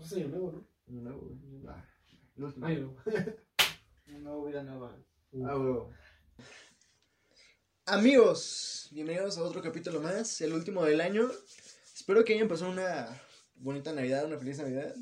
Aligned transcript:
Pues 0.00 0.12
es 0.12 0.18
año 0.18 0.28
nuevo, 0.28 0.50
¿no? 0.50 0.66
Un 0.86 1.04
nuevo, 1.04 1.20
güey. 1.20 1.62
Ah, 1.68 1.86
el 2.34 2.44
último. 2.44 2.66
Año 2.66 2.78
nuevo. 2.80 2.96
No 4.06 4.44
vida 4.46 4.62
nueva. 4.62 4.96
Ah, 5.44 5.58
huevo. 5.58 5.92
Amigos, 7.84 8.88
bienvenidos 8.92 9.36
a 9.36 9.42
otro 9.42 9.60
capítulo 9.60 10.00
más, 10.00 10.40
el 10.40 10.54
último 10.54 10.84
del 10.86 11.02
año. 11.02 11.28
Espero 11.94 12.24
que 12.24 12.32
hayan 12.32 12.48
pasado 12.48 12.70
una 12.70 13.08
bonita 13.56 13.92
Navidad, 13.92 14.24
una 14.24 14.38
feliz 14.38 14.56
Navidad. 14.56 14.94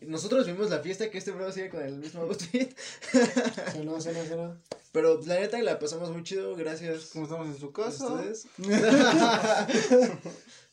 Nosotros 0.00 0.48
vimos 0.48 0.68
la 0.68 0.80
fiesta 0.80 1.08
que 1.12 1.18
este 1.18 1.30
bro 1.30 1.52
sigue 1.52 1.70
con 1.70 1.82
el 1.84 1.98
mismo 1.98 2.22
outfit. 2.22 2.76
Se 2.76 3.84
no, 3.84 4.00
se 4.00 4.12
no, 4.14 4.24
se 4.24 4.36
no. 4.36 4.60
Pero 4.94 5.20
la 5.26 5.40
neta 5.40 5.60
la 5.60 5.80
pasamos 5.80 6.12
muy 6.12 6.22
chido, 6.22 6.54
gracias. 6.54 7.06
Como 7.06 7.24
estamos 7.24 7.48
en 7.48 7.58
su 7.58 7.72
casa. 7.72 8.06
ustedes. 8.06 8.46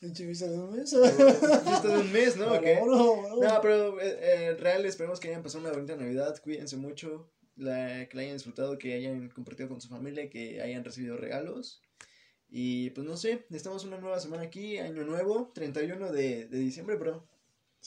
Visa 0.00 0.46
de 0.46 0.58
un 0.58 0.76
mes. 0.76 0.90
Fiesta 0.90 1.88
de 1.88 1.98
un 1.98 2.12
mes, 2.12 2.36
¿no? 2.36 2.52
¿O 2.54 2.60
qué? 2.60 2.76
No, 2.86 2.88
no, 3.28 3.40
No, 3.40 3.60
pero 3.60 4.00
eh, 4.00 4.18
eh, 4.20 4.56
real, 4.60 4.86
esperemos 4.86 5.18
que 5.18 5.26
hayan 5.28 5.42
pasado 5.42 5.64
una 5.64 5.72
bonita 5.72 5.96
Navidad, 5.96 6.40
cuídense 6.40 6.76
mucho, 6.76 7.28
la, 7.56 8.06
que 8.08 8.16
la 8.16 8.22
hayan 8.22 8.36
disfrutado, 8.36 8.78
que 8.78 8.94
hayan 8.94 9.28
compartido 9.30 9.68
con 9.68 9.80
su 9.80 9.88
familia, 9.88 10.30
que 10.30 10.62
hayan 10.62 10.84
recibido 10.84 11.16
regalos. 11.16 11.82
Y 12.48 12.90
pues 12.90 13.04
no 13.04 13.16
sé, 13.16 13.44
estamos 13.50 13.84
una 13.84 13.98
nueva 13.98 14.20
semana 14.20 14.44
aquí, 14.44 14.78
año 14.78 15.02
nuevo, 15.02 15.50
31 15.52 16.12
de, 16.12 16.46
de 16.46 16.58
diciembre, 16.58 16.94
bro. 16.94 17.26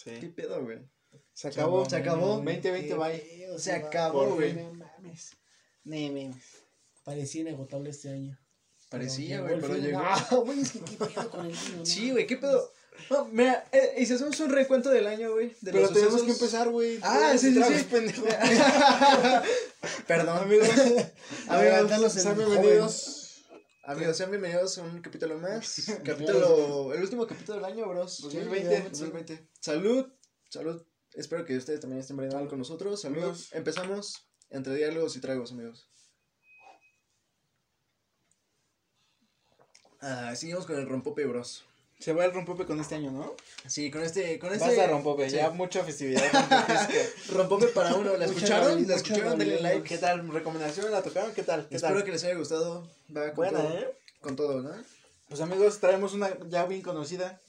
¿Qué 0.03 0.19
Sí. 0.19 0.27
pedo, 0.35 0.61
güey? 0.61 0.79
Se 1.33 1.47
acabó. 1.47 1.89
Se 1.89 1.95
acabó. 1.95 2.41
2020, 2.43 2.93
bye. 2.95 3.57
Se 3.57 3.71
acabó, 3.71 4.35
güey. 4.35 4.53
No 4.53 4.73
mames. 4.73 5.31
Ni, 5.85 6.09
ni. 6.09 6.31
Parecía 7.03 7.41
inagotable 7.41 7.89
este 7.91 8.09
año. 8.09 8.37
Parecía, 8.89 9.43
Pero 9.43 9.57
güey, 9.57 9.61
pero 9.61 9.75
llegó. 9.77 9.99
Ah, 9.99 10.27
güey, 10.45 10.59
es 10.61 10.71
que 10.71 10.79
qué 10.81 10.97
pedo 10.97 11.29
con 11.31 11.45
el 11.45 11.51
vino, 11.51 11.77
¿no? 11.77 11.85
Sí, 11.85 12.11
güey, 12.11 12.27
¿qué 12.27 12.37
pedo? 12.37 12.71
No, 13.09 13.25
mira, 13.25 13.67
eh, 13.73 13.95
y 13.97 14.05
si 14.05 14.13
hacemos 14.13 14.39
un 14.39 14.49
recuento 14.51 14.89
del 14.89 15.05
año, 15.07 15.33
güey. 15.33 15.49
de 15.61 15.71
Pero 15.71 15.81
los 15.81 15.93
tenemos 15.93 16.13
sucesos- 16.13 16.25
que 16.25 16.31
empezar, 16.31 16.69
güey. 16.69 16.99
Ah, 17.01 17.33
sí, 17.37 17.53
sí, 17.53 17.61
sí. 17.61 17.83
pendejo. 17.91 18.23
Perdón, 20.07 20.37
amigos. 20.37 20.69
A 21.47 21.57
ver, 21.57 21.73
amigos, 21.75 22.13
Sean 22.13 22.35
joven. 22.35 22.49
bienvenidos. 22.51 23.43
amigos, 23.83 24.17
sean 24.17 24.29
bienvenidos 24.31 24.77
a 24.77 24.83
un 24.83 25.01
capítulo 25.01 25.37
más. 25.39 25.85
capítulo, 26.03 26.93
el 26.93 27.01
último 27.01 27.27
capítulo 27.27 27.57
del 27.57 27.65
año, 27.65 27.87
bros. 27.89 28.21
2020. 28.21 28.89
2020. 28.89 29.49
Salud, 29.59 30.07
salud. 30.49 30.81
Espero 31.13 31.45
que 31.45 31.57
ustedes 31.57 31.79
también 31.81 31.99
estén 31.99 32.17
brindando 32.17 32.47
con 32.49 32.59
nosotros. 32.59 33.03
Amigos. 33.05 33.49
Empezamos 33.51 34.24
entre 34.49 34.75
diálogos 34.75 35.15
y 35.15 35.21
tragos, 35.21 35.51
amigos. 35.51 35.87
Ah, 40.01 40.35
seguimos 40.35 40.65
con 40.65 40.77
el 40.77 40.87
rompope, 40.87 41.25
bros. 41.25 41.65
Se 41.99 42.13
va 42.13 42.25
el 42.25 42.33
rompope 42.33 42.65
con 42.65 42.79
este 42.79 42.95
año, 42.95 43.11
¿no? 43.11 43.33
Sí, 43.67 43.89
con 43.89 44.03
este, 44.03 44.37
con 44.37 44.51
este. 44.53 44.67
Basta 44.67 44.87
rompope, 44.87 45.29
sí. 45.29 45.37
ya 45.37 45.49
mucha 45.49 45.83
festividad. 45.83 46.21
Rompope 47.31 47.67
para 47.67 47.95
uno. 47.95 48.15
¿La 48.17 48.25
escucharon? 48.25 48.85
¿La 48.87 48.95
escucharon? 48.95 49.39
Denle 49.39 49.61
like. 49.61 49.83
¿Qué 49.87 49.97
tal? 49.97 50.27
¿Recomendación? 50.27 50.91
¿La 50.91 51.01
tocaron? 51.01 51.33
¿Qué 51.33 51.43
tal? 51.43 51.67
¿Qué 51.67 51.77
Espero 51.77 51.95
tal? 51.95 52.03
que 52.03 52.11
les 52.11 52.23
haya 52.25 52.35
gustado. 52.35 52.87
Va 53.15 53.27
con 53.27 53.35
Buena, 53.35 53.59
todo. 53.59 53.77
¿eh? 53.79 53.97
Con 54.21 54.35
todo, 54.35 54.61
¿no? 54.61 54.71
Pues 55.29 55.41
amigos, 55.41 55.79
traemos 55.79 56.13
una 56.13 56.37
ya 56.49 56.65
bien 56.65 56.81
conocida. 56.81 57.41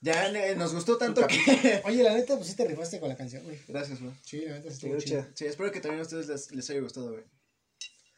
Ya 0.00 0.28
eh, 0.30 0.54
nos 0.56 0.74
gustó 0.74 0.96
tanto 0.96 1.26
que. 1.26 1.36
Oye, 1.84 2.02
la 2.04 2.14
neta, 2.14 2.36
pues 2.36 2.48
sí 2.48 2.54
te 2.56 2.64
rifaste 2.66 3.00
con 3.00 3.08
la 3.08 3.16
canción, 3.16 3.42
güey. 3.44 3.58
Gracias, 3.66 4.00
güey. 4.00 4.12
Sí, 4.22 4.42
la 4.46 4.54
neta, 4.54 4.68
sí 4.70 4.74
estuvo 4.74 4.90
chido. 4.98 5.22
chida. 5.22 5.32
Sí, 5.34 5.46
espero 5.46 5.72
que 5.72 5.80
también 5.80 6.00
a 6.00 6.02
ustedes 6.02 6.28
les, 6.28 6.52
les 6.52 6.70
haya 6.70 6.80
gustado, 6.80 7.10
güey. 7.12 7.24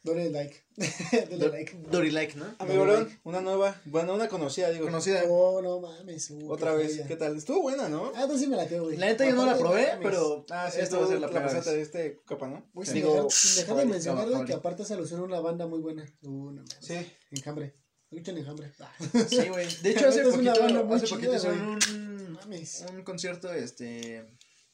Dale 0.03 0.31
like. 0.31 0.63
Dale 1.29 1.49
like. 1.49 1.77
Dori 1.91 2.09
like, 2.09 2.35
¿no? 2.35 2.45
Amigo 2.57 2.85
Ron, 2.85 3.19
una 3.23 3.39
nueva, 3.41 3.79
bueno, 3.85 4.15
una 4.15 4.27
conocida, 4.29 4.71
digo. 4.71 4.85
Conocida. 4.85 5.23
Oh, 5.27 5.61
no 5.61 5.79
mames. 5.79 6.31
uh, 6.31 6.51
Otra 6.51 6.73
vez. 6.73 7.01
¿qué 7.07 7.15
tal? 7.15 7.37
Estuvo 7.37 7.61
buena, 7.61 7.87
¿no? 7.87 8.07
Ah, 8.15 8.23
entonces 8.23 8.41
sí 8.41 8.47
me 8.47 8.57
la 8.57 8.65
tengo, 8.67 8.85
güey. 8.85 8.97
La 8.97 9.05
neta 9.07 9.27
yo 9.27 9.35
no 9.35 9.45
la 9.45 9.55
probé, 9.57 9.87
mames. 9.89 9.99
pero. 10.01 10.45
Ah, 10.49 10.71
sí, 10.71 10.81
esta 10.81 10.97
va 10.97 11.05
a 11.05 11.07
ser 11.07 11.19
la 11.19 11.27
la 11.27 11.61
de 11.61 11.81
este 11.81 12.19
capa, 12.25 12.47
¿no? 12.47 12.67
Güey, 12.73 12.87
Sí. 12.87 12.93
Digo, 12.95 13.13
dejar 13.27 13.55
de 13.57 13.63
jabalí, 13.65 13.89
mencionar 13.89 14.23
güey, 14.23 14.33
jabalí. 14.33 14.47
que 14.47 14.53
aparte 14.55 14.85
se 14.85 14.93
alusiona 14.95 15.21
a 15.21 15.25
una 15.27 15.39
banda 15.39 15.67
muy 15.67 15.79
buena. 15.81 16.03
Uh, 16.23 16.51
no 16.51 16.61
mames. 16.63 16.77
Sí. 16.79 16.95
Enjambre. 17.29 17.75
Escuchan 18.11 18.37
Enjambre. 18.37 18.71
Ah, 18.79 18.93
Sí, 19.29 19.47
güey. 19.47 19.67
De 19.81 19.91
hecho, 19.91 20.09
hace 20.09 20.23
poquito, 20.23 20.51
hace 20.51 21.07
poquito 21.07 21.35
hicieron 21.35 21.61
un, 21.61 22.33
mames. 22.33 22.83
un 22.91 23.03
concierto, 23.03 23.51
este. 23.53 24.25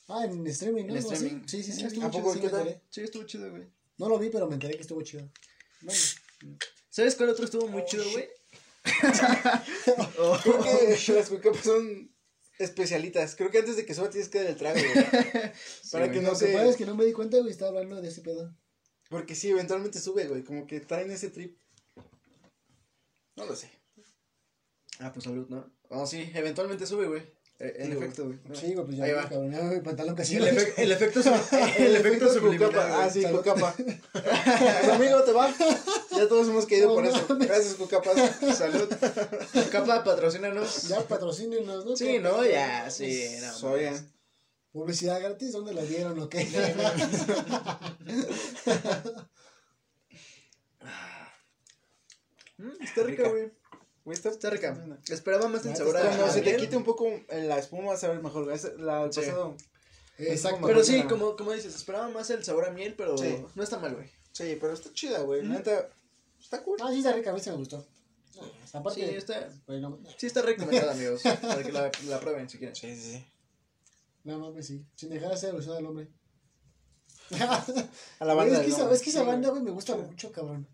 Ah, 0.07 0.25
en 0.25 0.45
streaming, 0.47 0.85
¿no? 0.85 0.93
En 0.95 0.97
streaming. 0.99 1.43
Sí, 1.47 1.61
sí, 1.61 1.71
sí. 1.71 1.83
¿A 1.83 1.87
estuvo 1.87 2.09
poco? 2.09 2.33
chido, 2.33 2.33
sí 2.33 2.39
¿Qué 2.41 2.49
tal? 2.49 2.81
Sí, 2.89 3.01
estuvo 3.01 3.23
chido, 3.25 3.51
güey. 3.51 3.67
No 3.97 4.09
lo 4.09 4.17
vi, 4.17 4.29
pero 4.29 4.47
me 4.47 4.55
enteré 4.55 4.75
que 4.75 4.81
estuvo 4.81 5.01
chido. 5.03 5.29
Bueno. 5.81 5.99
¿Sabes 6.89 7.15
cuál 7.15 7.29
otro 7.29 7.45
estuvo 7.45 7.67
muy 7.67 7.83
Oh, 7.83 7.85
chido, 7.85 8.03
güey? 8.11 8.27
Creo 10.43 10.63
que 10.63 11.13
las 11.13 11.29
cuicapas 11.29 11.63
son 11.63 12.11
especialitas. 12.57 13.35
Creo 13.35 13.51
que 13.51 13.59
antes 13.59 13.75
de 13.75 13.85
que 13.85 13.93
suba 13.93 14.09
tienes 14.09 14.29
que 14.29 14.39
dar 14.39 14.47
el 14.47 14.55
trago, 14.55 14.79
güey. 14.79 14.93
Para 15.91 16.05
Sí, 16.07 16.11
que 16.11 16.21
no 16.21 16.31
Lo 16.31 16.39
que 16.39 16.45
se... 16.45 16.53
pasa 16.53 16.65
es 16.69 16.75
que 16.77 16.85
no 16.85 16.95
me 16.95 17.05
di 17.05 17.13
cuenta, 17.13 17.37
güey, 17.37 17.51
estaba 17.51 17.69
hablando 17.79 18.01
de 18.01 18.07
ese 18.07 18.21
pedo. 18.21 18.55
Porque 19.09 19.35
sí, 19.35 19.49
eventualmente 19.49 19.99
sube, 19.99 20.25
güey. 20.27 20.43
Como 20.43 20.65
que 20.65 20.79
traen 20.79 21.11
ese 21.11 21.29
trip. 21.29 21.57
No 23.37 23.45
lo 23.45 23.55
sé. 23.55 23.69
Ah, 24.99 25.11
pues 25.13 25.23
salud, 25.23 25.47
¿no? 25.47 25.71
Oh, 25.89 26.05
sí, 26.05 26.29
eventualmente 26.33 26.85
sube, 26.85 27.07
güey. 27.07 27.21
Eh, 27.59 27.73
en 27.79 27.87
güey. 27.93 27.97
efecto, 28.03 28.25
güey. 28.25 28.37
Sí, 28.53 28.73
güey, 28.73 28.85
pues 28.85 28.97
ya 28.97 29.05
Ahí 29.05 29.13
va. 29.13 29.27
cabroneaba 29.29 29.65
mi 29.71 29.79
pantalón 29.81 30.15
casi. 30.15 30.35
El, 30.35 30.45
efe- 30.45 30.73
el 30.77 30.91
efecto, 30.91 31.21
el 31.77 31.95
efecto. 31.95 32.27
Cucapa. 32.39 32.87
Ah, 32.87 32.97
güey. 33.01 33.11
sí, 33.11 33.21
Salud. 33.23 33.37
Cucapa. 33.39 33.75
Pues, 34.13 34.89
amigo, 34.89 35.23
te 35.23 35.31
va. 35.31 35.53
Ya 36.11 36.27
todos 36.27 36.47
hemos 36.49 36.65
caído 36.67 36.89
No 36.89 36.95
por 36.95 37.05
eso. 37.05 37.25
Gracias, 37.39 37.73
Cucapas. 37.75 38.15
Salud. 38.57 38.87
Capa, 39.71 40.03
patrocínanos. 40.03 40.87
Ya 40.87 40.99
patrocínenos, 41.07 41.85
¿no? 41.85 41.95
Sí, 41.95 42.19
no, 42.19 42.45
ya, 42.45 42.89
sí, 42.91 43.27
no. 43.41 43.53
Soyan. 43.53 44.11
Publicidad 44.71 45.19
gratis, 45.21 45.51
¿dónde 45.53 45.73
la 45.73 45.81
dieron 45.83 46.19
o 46.19 46.29
qué? 46.29 46.47
Mm, 52.57 52.83
está 52.83 53.03
rica, 53.03 53.27
güey. 53.29 53.51
Güey, 54.05 54.15
está, 54.17 54.29
Está 54.29 54.49
rica. 54.49 54.77
Esperaba 55.09 55.47
más 55.49 55.65
el 55.65 55.71
Ya, 55.71 55.77
sabor 55.77 55.97
a 55.97 55.99
está 55.99 56.09
Cuando 56.11 56.25
a 56.27 56.31
se 56.33 56.41
te 56.41 56.55
quite 56.57 56.77
un 56.77 56.83
poco 56.83 57.09
la 57.29 57.57
espuma, 57.59 57.97
sabe 57.97 58.19
mejor. 58.19 58.45
güey. 58.45 58.55
Es 58.55 58.63
La 58.77 59.03
del 59.03 59.13
Sí. 59.13 59.19
pasado. 59.21 59.55
Exacto. 60.17 60.65
Pero 60.65 60.83
sí, 60.83 61.03
como, 61.03 61.35
como 61.35 61.51
dices, 61.51 61.75
esperaba 61.75 62.07
más 62.09 62.29
el 62.29 62.43
sabor 62.43 62.65
a 62.65 62.71
miel, 62.71 62.95
pero 62.95 63.17
Sí. 63.17 63.43
no 63.53 63.63
está 63.63 63.77
mal, 63.79 63.95
güey. 63.95 64.09
Sí, 64.31 64.57
pero 64.59 64.73
está 64.73 64.91
chida, 64.93 65.19
güey. 65.21 65.43
Neta, 65.43 65.89
está 66.39 66.63
cool. 66.63 66.77
Ah, 66.81 66.89
sí, 66.91 66.99
está 66.99 67.11
rica, 67.13 67.31
a 67.31 67.33
mí 67.33 67.41
me 67.45 67.51
gustó. 67.53 67.85
Aparte, 68.73 69.07
Sí, 69.07 69.15
está, 69.15 69.49
güey, 69.65 69.81
no, 69.81 69.99
sí 70.17 70.27
está 70.27 70.41
recomendada, 70.41 70.93
amigos. 70.93 71.21
Para 71.41 71.61
que 71.63 71.71
la, 71.71 71.91
la 72.05 72.19
prueben 72.19 72.49
si 72.49 72.57
quieren. 72.59 72.75
Sí, 72.75 72.95
sí, 72.95 73.01
sí. 73.13 73.25
no 74.23 74.39
mames, 74.39 74.67
sí. 74.67 74.85
Sin 74.95 75.09
dejar 75.09 75.29
de 75.29 75.35
hacer 75.35 75.49
alusión 75.51 75.75
al 75.77 75.85
hombre. 75.85 76.07
A 78.19 78.25
la 78.25 78.33
Güey, 78.33 78.49
banda. 78.49 78.53
es, 78.53 78.59
que 78.59 78.63
del 78.63 78.71
esa, 78.71 78.77
nombre. 78.79 78.95
es 78.95 79.01
que 79.03 79.09
esa 79.09 79.19
Sí, 79.21 79.25
banda, 79.25 79.49
güey. 79.49 79.61
güey, 79.61 79.63
me 79.71 79.71
gusta 79.75 79.95
mucho, 79.97 80.31
cabrón. 80.31 80.67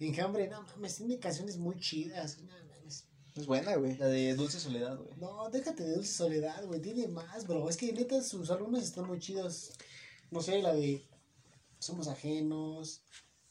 Enjambre, 0.00 0.48
no 0.48 0.62
mames, 0.62 0.96
tiene 0.96 1.18
canciones 1.18 1.56
muy 1.56 1.78
chidas. 1.78 2.38
No 2.38 2.52
mames. 2.52 3.04
Es 3.34 3.46
buena, 3.46 3.74
güey. 3.76 3.96
La 3.96 4.06
de 4.06 4.34
Dulce 4.34 4.60
Soledad, 4.60 4.96
güey. 4.96 5.16
No, 5.16 5.48
déjate 5.50 5.82
de 5.84 5.94
Dulce 5.94 6.12
Soledad, 6.12 6.64
güey. 6.66 6.80
Tiene 6.80 7.08
más, 7.08 7.46
bro. 7.46 7.68
Es 7.68 7.76
que 7.76 7.92
neta 7.92 8.22
sus 8.22 8.50
álbumes 8.50 8.84
están 8.84 9.06
muy 9.06 9.18
chidos. 9.18 9.72
No 10.30 10.40
sé, 10.40 10.60
la 10.62 10.74
de 10.74 11.04
Somos 11.78 12.08
Ajenos, 12.08 13.02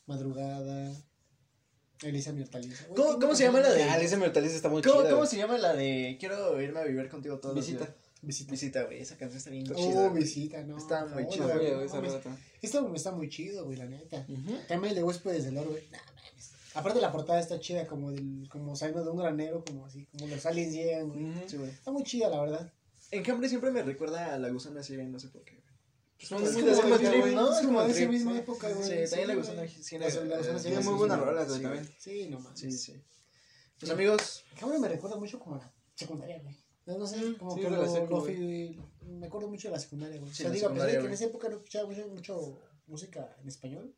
Madrugada, 0.05 0.91
Elisa 2.01 2.33
mi 2.33 2.41
hortaliza. 2.41 2.85
Güey, 2.89 3.01
¿Cómo- 3.01 3.19
cómo 3.19 3.35
se 3.35 3.43
llama 3.43 3.61
la 3.61 3.71
de- 3.71 3.83
Ah, 3.83 3.97
ese 3.99 4.17
Hortaliza 4.17 4.55
está 4.55 4.69
muy 4.69 4.81
¿Cómo, 4.81 4.95
chida. 4.95 5.09
¿Cómo 5.09 5.17
güey. 5.17 5.29
se 5.29 5.37
llama 5.37 5.57
la 5.57 5.73
de 5.73 6.17
Quiero 6.19 6.61
irme 6.61 6.79
a 6.81 6.83
vivir 6.83 7.07
contigo 7.09 7.39
todos 7.39 7.55
los 7.55 7.65
Visita. 7.65 7.85
días? 7.85 7.97
Visita. 8.21 8.51
Visita, 8.51 8.83
güey. 8.83 8.99
Esa 9.01 9.17
canción 9.17 9.37
está 9.37 9.49
bien 9.49 9.65
Oh, 9.71 9.75
chida. 9.75 10.07
güey. 10.09 10.23
visita, 10.23 10.63
no. 10.63 10.77
Está 10.77 11.05
muy 11.05 11.23
no, 11.23 11.29
chida, 11.29 11.57
güey, 11.57 11.87
rata. 11.87 12.37
Este 12.61 12.79
está 12.95 13.11
muy 13.11 13.29
chido, 13.29 13.65
güey, 13.65 13.77
la 13.77 13.85
neta. 13.85 14.25
Ujú. 14.29 14.57
Camel 14.67 14.95
de 14.95 15.03
Huéspedes 15.03 15.45
del 15.45 15.57
Oro, 15.57 15.71
güey. 15.71 15.87
Nah. 15.91 15.99
Aparte 16.75 16.99
la 17.01 17.11
portada 17.11 17.39
está 17.39 17.59
chida, 17.59 17.85
como 17.85 18.11
del, 18.11 18.47
como 18.49 18.75
saliendo 18.75 19.03
de 19.03 19.11
un 19.11 19.17
granero, 19.17 19.63
como 19.63 19.85
así, 19.85 20.05
como 20.07 20.27
los 20.27 20.45
aliens 20.45 20.73
llegan, 20.73 21.09
güey. 21.09 21.23
Ujú. 21.23 21.39
Sí, 21.49 21.57
güey. 21.57 21.69
Está 21.69 21.91
muy 21.91 22.03
chida, 22.03 22.29
la 22.29 22.41
verdad. 22.41 22.73
Enjambre 23.11 23.47
siempre 23.47 23.71
me 23.71 23.83
recuerda 23.83 24.33
a 24.33 24.39
la 24.39 24.49
gusana 24.49 24.81
Ciega, 24.81 25.03
no 25.03 25.19
sé 25.19 25.29
por 25.29 25.43
qué. 25.43 25.51
güey. 25.55 25.63
Son 26.19 26.41
Es 26.43 26.53
muy 26.53 26.61
de 26.63 26.71
es 26.71 26.79
como 26.79 27.83
de 27.83 27.91
esa 27.91 28.09
misma 28.09 28.37
época, 28.37 28.69
güey. 28.69 28.83
Sí, 28.83 29.09
también 29.09 29.27
la 29.27 29.35
gusana 29.35 29.67
Ciega. 29.67 30.07
Tiene 30.61 30.79
muy 30.79 30.93
buenas 30.95 31.19
sí, 31.19 31.25
rolas, 31.25 31.49
güey, 31.49 31.61
también. 31.61 31.95
Sí, 31.99 32.27
no 32.29 32.39
mames. 32.39 32.59
Sí, 32.59 32.71
sí. 32.71 33.03
Pues 33.79 33.91
amigos, 33.91 34.45
Cabrón 34.59 34.81
me 34.81 34.87
recuerda 34.87 35.17
mucho 35.17 35.39
como 35.39 35.55
a 35.55 35.59
la 35.59 35.73
secundaria, 35.93 36.39
güey. 36.41 36.55
No, 36.85 36.97
no 36.97 37.07
sé, 37.07 37.17
Mm, 37.17 37.35
como 37.35 37.55
sí, 37.55 37.61
que 37.61 37.69
lo, 37.69 37.87
secu, 37.87 38.09
lo 38.09 39.09
me 39.19 39.27
acuerdo 39.27 39.47
mucho 39.49 39.67
de 39.69 39.73
la 39.73 39.79
secundaria, 39.79 40.19
güey. 40.19 40.33
Sí, 40.33 40.43
o 40.43 40.45
sea, 40.47 40.51
digo, 40.51 40.67
a 40.67 40.73
pesar 40.73 40.87
de 40.91 40.99
que 40.99 41.05
en 41.05 41.13
esa 41.13 41.25
época 41.25 41.49
no 41.49 41.55
escuchaba 41.57 41.87
mucho, 41.87 42.07
mucho 42.07 42.61
música 42.87 43.35
en 43.41 43.47
español. 43.47 43.95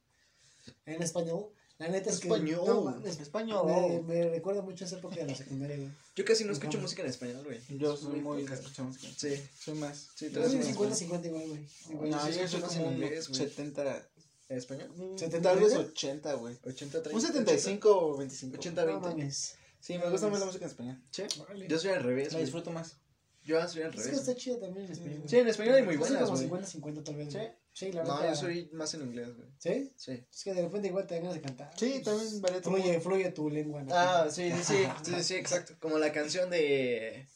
En 0.86 1.02
español. 1.02 1.50
La 1.78 1.90
neta 1.90 2.10
es 2.10 2.20
que. 2.20 2.28
Español. 2.30 2.62
no 2.66 2.82
mames, 2.82 3.20
Español. 3.20 3.66
Me, 3.68 4.02
me 4.02 4.30
recuerda 4.30 4.62
mucho 4.62 4.86
a 4.86 4.88
esa 4.88 4.98
época 4.98 5.16
de 5.18 5.26
la 5.26 5.36
secundaria, 5.36 5.76
güey. 5.76 5.90
yo 6.16 6.24
casi 6.26 6.46
no 6.46 6.54
escucho 6.54 6.78
música 6.80 7.02
en 7.02 7.10
español, 7.10 7.44
güey. 7.44 7.60
Yo 7.78 7.98
soy 7.98 8.22
muy. 8.22 8.44
poca. 8.44 8.54
escuchamos 8.54 8.98
que- 8.98 9.08
Sí, 9.18 9.42
Soy 9.60 9.74
más. 9.76 10.08
sí, 10.16 10.30
Yo 10.32 10.48
soy 10.48 10.58
más 10.58 10.68
50-50 10.68 11.26
igual, 11.26 11.48
güey. 11.50 11.68
Igual, 11.90 12.10
No, 12.12 12.30
yo 12.30 12.48
soy- 12.48 12.62
como 12.62 12.74
en 12.74 12.86
un 12.88 12.94
inglés, 12.94 13.28
güey. 13.28 13.40
70. 13.42 14.08
¿En 14.48 14.58
español? 14.58 14.90
70 15.18 15.50
Tal 15.50 15.60
vez 15.60 15.74
¿verdad? 15.74 15.90
80, 15.90 16.34
güey. 16.36 16.56
80, 16.64 17.04
30. 17.04 17.16
Un 17.16 17.22
75 17.22 17.90
o 18.14 18.18
25. 18.18 18.58
80, 18.58 18.82
No 18.82 18.88
20. 18.88 19.10
mames. 19.10 19.56
Sí, 19.82 19.98
me 19.98 20.10
gusta 20.10 20.28
más 20.30 20.40
la 20.40 20.46
música 20.46 20.66
en 20.66 20.72
español. 20.72 21.02
Sí. 21.12 21.24
Yo 21.68 21.78
soy 21.80 21.92
al 21.92 22.04
revés, 22.04 22.28
La 22.28 22.34
güey. 22.34 22.46
disfruto 22.46 22.72
más. 22.72 22.96
Yo 23.44 23.58
soy 23.68 23.82
al 23.84 23.90
Es 23.90 23.96
que 23.98 24.04
revés. 24.04 24.20
está 24.22 24.36
chido 24.36 24.58
también 24.60 24.86
en 24.86 24.92
español. 24.94 25.24
Sí, 25.28 25.38
en 25.38 25.48
español 25.48 25.76
hay 25.76 25.84
muy 25.84 25.98
buenas, 25.98 26.24
como 26.24 26.38
güey. 26.38 26.48
50-50 26.50 27.04
tal 27.04 27.16
vez. 27.16 27.34
¿Sí? 27.34 27.40
Sí, 27.78 27.92
la 27.92 28.04
No, 28.06 28.16
neta. 28.16 28.30
yo 28.30 28.36
soy 28.38 28.70
más 28.72 28.94
en 28.94 29.02
inglés, 29.02 29.36
güey. 29.36 29.50
¿Sí? 29.60 29.92
Sí. 29.98 30.26
Es 30.32 30.44
que 30.46 30.54
de 30.54 30.62
repente 30.62 30.88
igual 30.88 31.06
te 31.06 31.16
dan 31.16 31.24
ganas 31.24 31.36
de 31.36 31.42
cantar. 31.42 31.72
Sí, 31.78 32.02
también 32.02 32.42
vale 32.42 32.62
tu 32.62 32.70
Fluye, 32.70 33.02
fluye 33.02 33.32
tu 33.32 33.50
lengua. 33.50 33.84
¿no? 33.84 33.94
Ah, 33.94 34.28
sí, 34.32 34.50
sí, 34.52 34.64
sí, 34.64 34.88
sí, 35.04 35.24
sí, 35.24 35.36
exacto. 35.36 35.74
Como 35.82 35.98
la 36.00 36.14
canción 36.14 36.50
de 36.50 37.28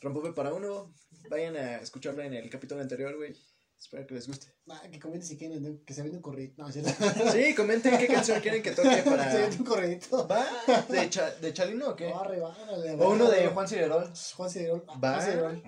Rompope 0.00 0.32
para 0.32 0.54
uno. 0.54 0.94
Vayan 1.28 1.56
a 1.56 1.76
escucharla 1.78 2.24
en 2.26 2.34
el 2.34 2.48
capítulo 2.48 2.80
anterior, 2.80 3.16
güey. 3.16 3.34
Espero 3.76 4.06
que 4.06 4.14
les 4.14 4.28
guste. 4.28 4.46
Ah, 4.68 4.82
que 4.90 5.00
comenten 5.00 5.26
si 5.28 5.36
quieren, 5.36 5.62
¿no? 5.62 5.84
que 5.84 5.92
se 5.94 6.02
vende 6.02 6.16
un 6.16 6.22
corrido. 6.22 6.52
No, 6.58 6.68
es 6.68 6.74
cierto. 6.74 6.92
Sí, 7.32 7.54
comenten 7.56 7.98
qué 7.98 8.06
canción 8.06 8.40
quieren 8.40 8.62
que 8.62 8.70
toque 8.70 8.88
Se 9.02 9.02
para. 9.02 9.34
vende 9.34 9.56
un. 9.58 10.28
¿Va? 10.30 10.46
¿De, 10.88 11.10
Cha- 11.10 11.34
de 11.40 11.52
Chalino 11.52 11.88
o 11.90 11.96
qué? 11.96 12.06
Bárale, 12.06 12.40
O 12.40 13.10
uno 13.10 13.28
de. 13.30 13.48
Juan 13.48 13.66
Cirerol. 13.68 14.12
Juan 14.36 14.50
Ciderol. 14.50 14.84
Ah, 14.88 14.98
Va. 15.02 15.14
Juan 15.14 15.26
Ciderol. 15.30 15.62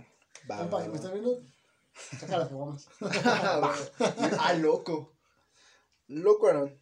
Va, 0.51 0.59
Compa, 0.59 0.77
va, 0.79 0.83
me 0.85 0.89
va. 0.91 0.95
estás 0.97 1.13
viendo, 1.13 1.43
saca 2.21 2.39
las 2.39 2.49
caguamas. 2.49 2.89
ah, 4.39 4.55
loco. 4.59 5.15
Loco, 6.09 6.49
Aaron. 6.49 6.79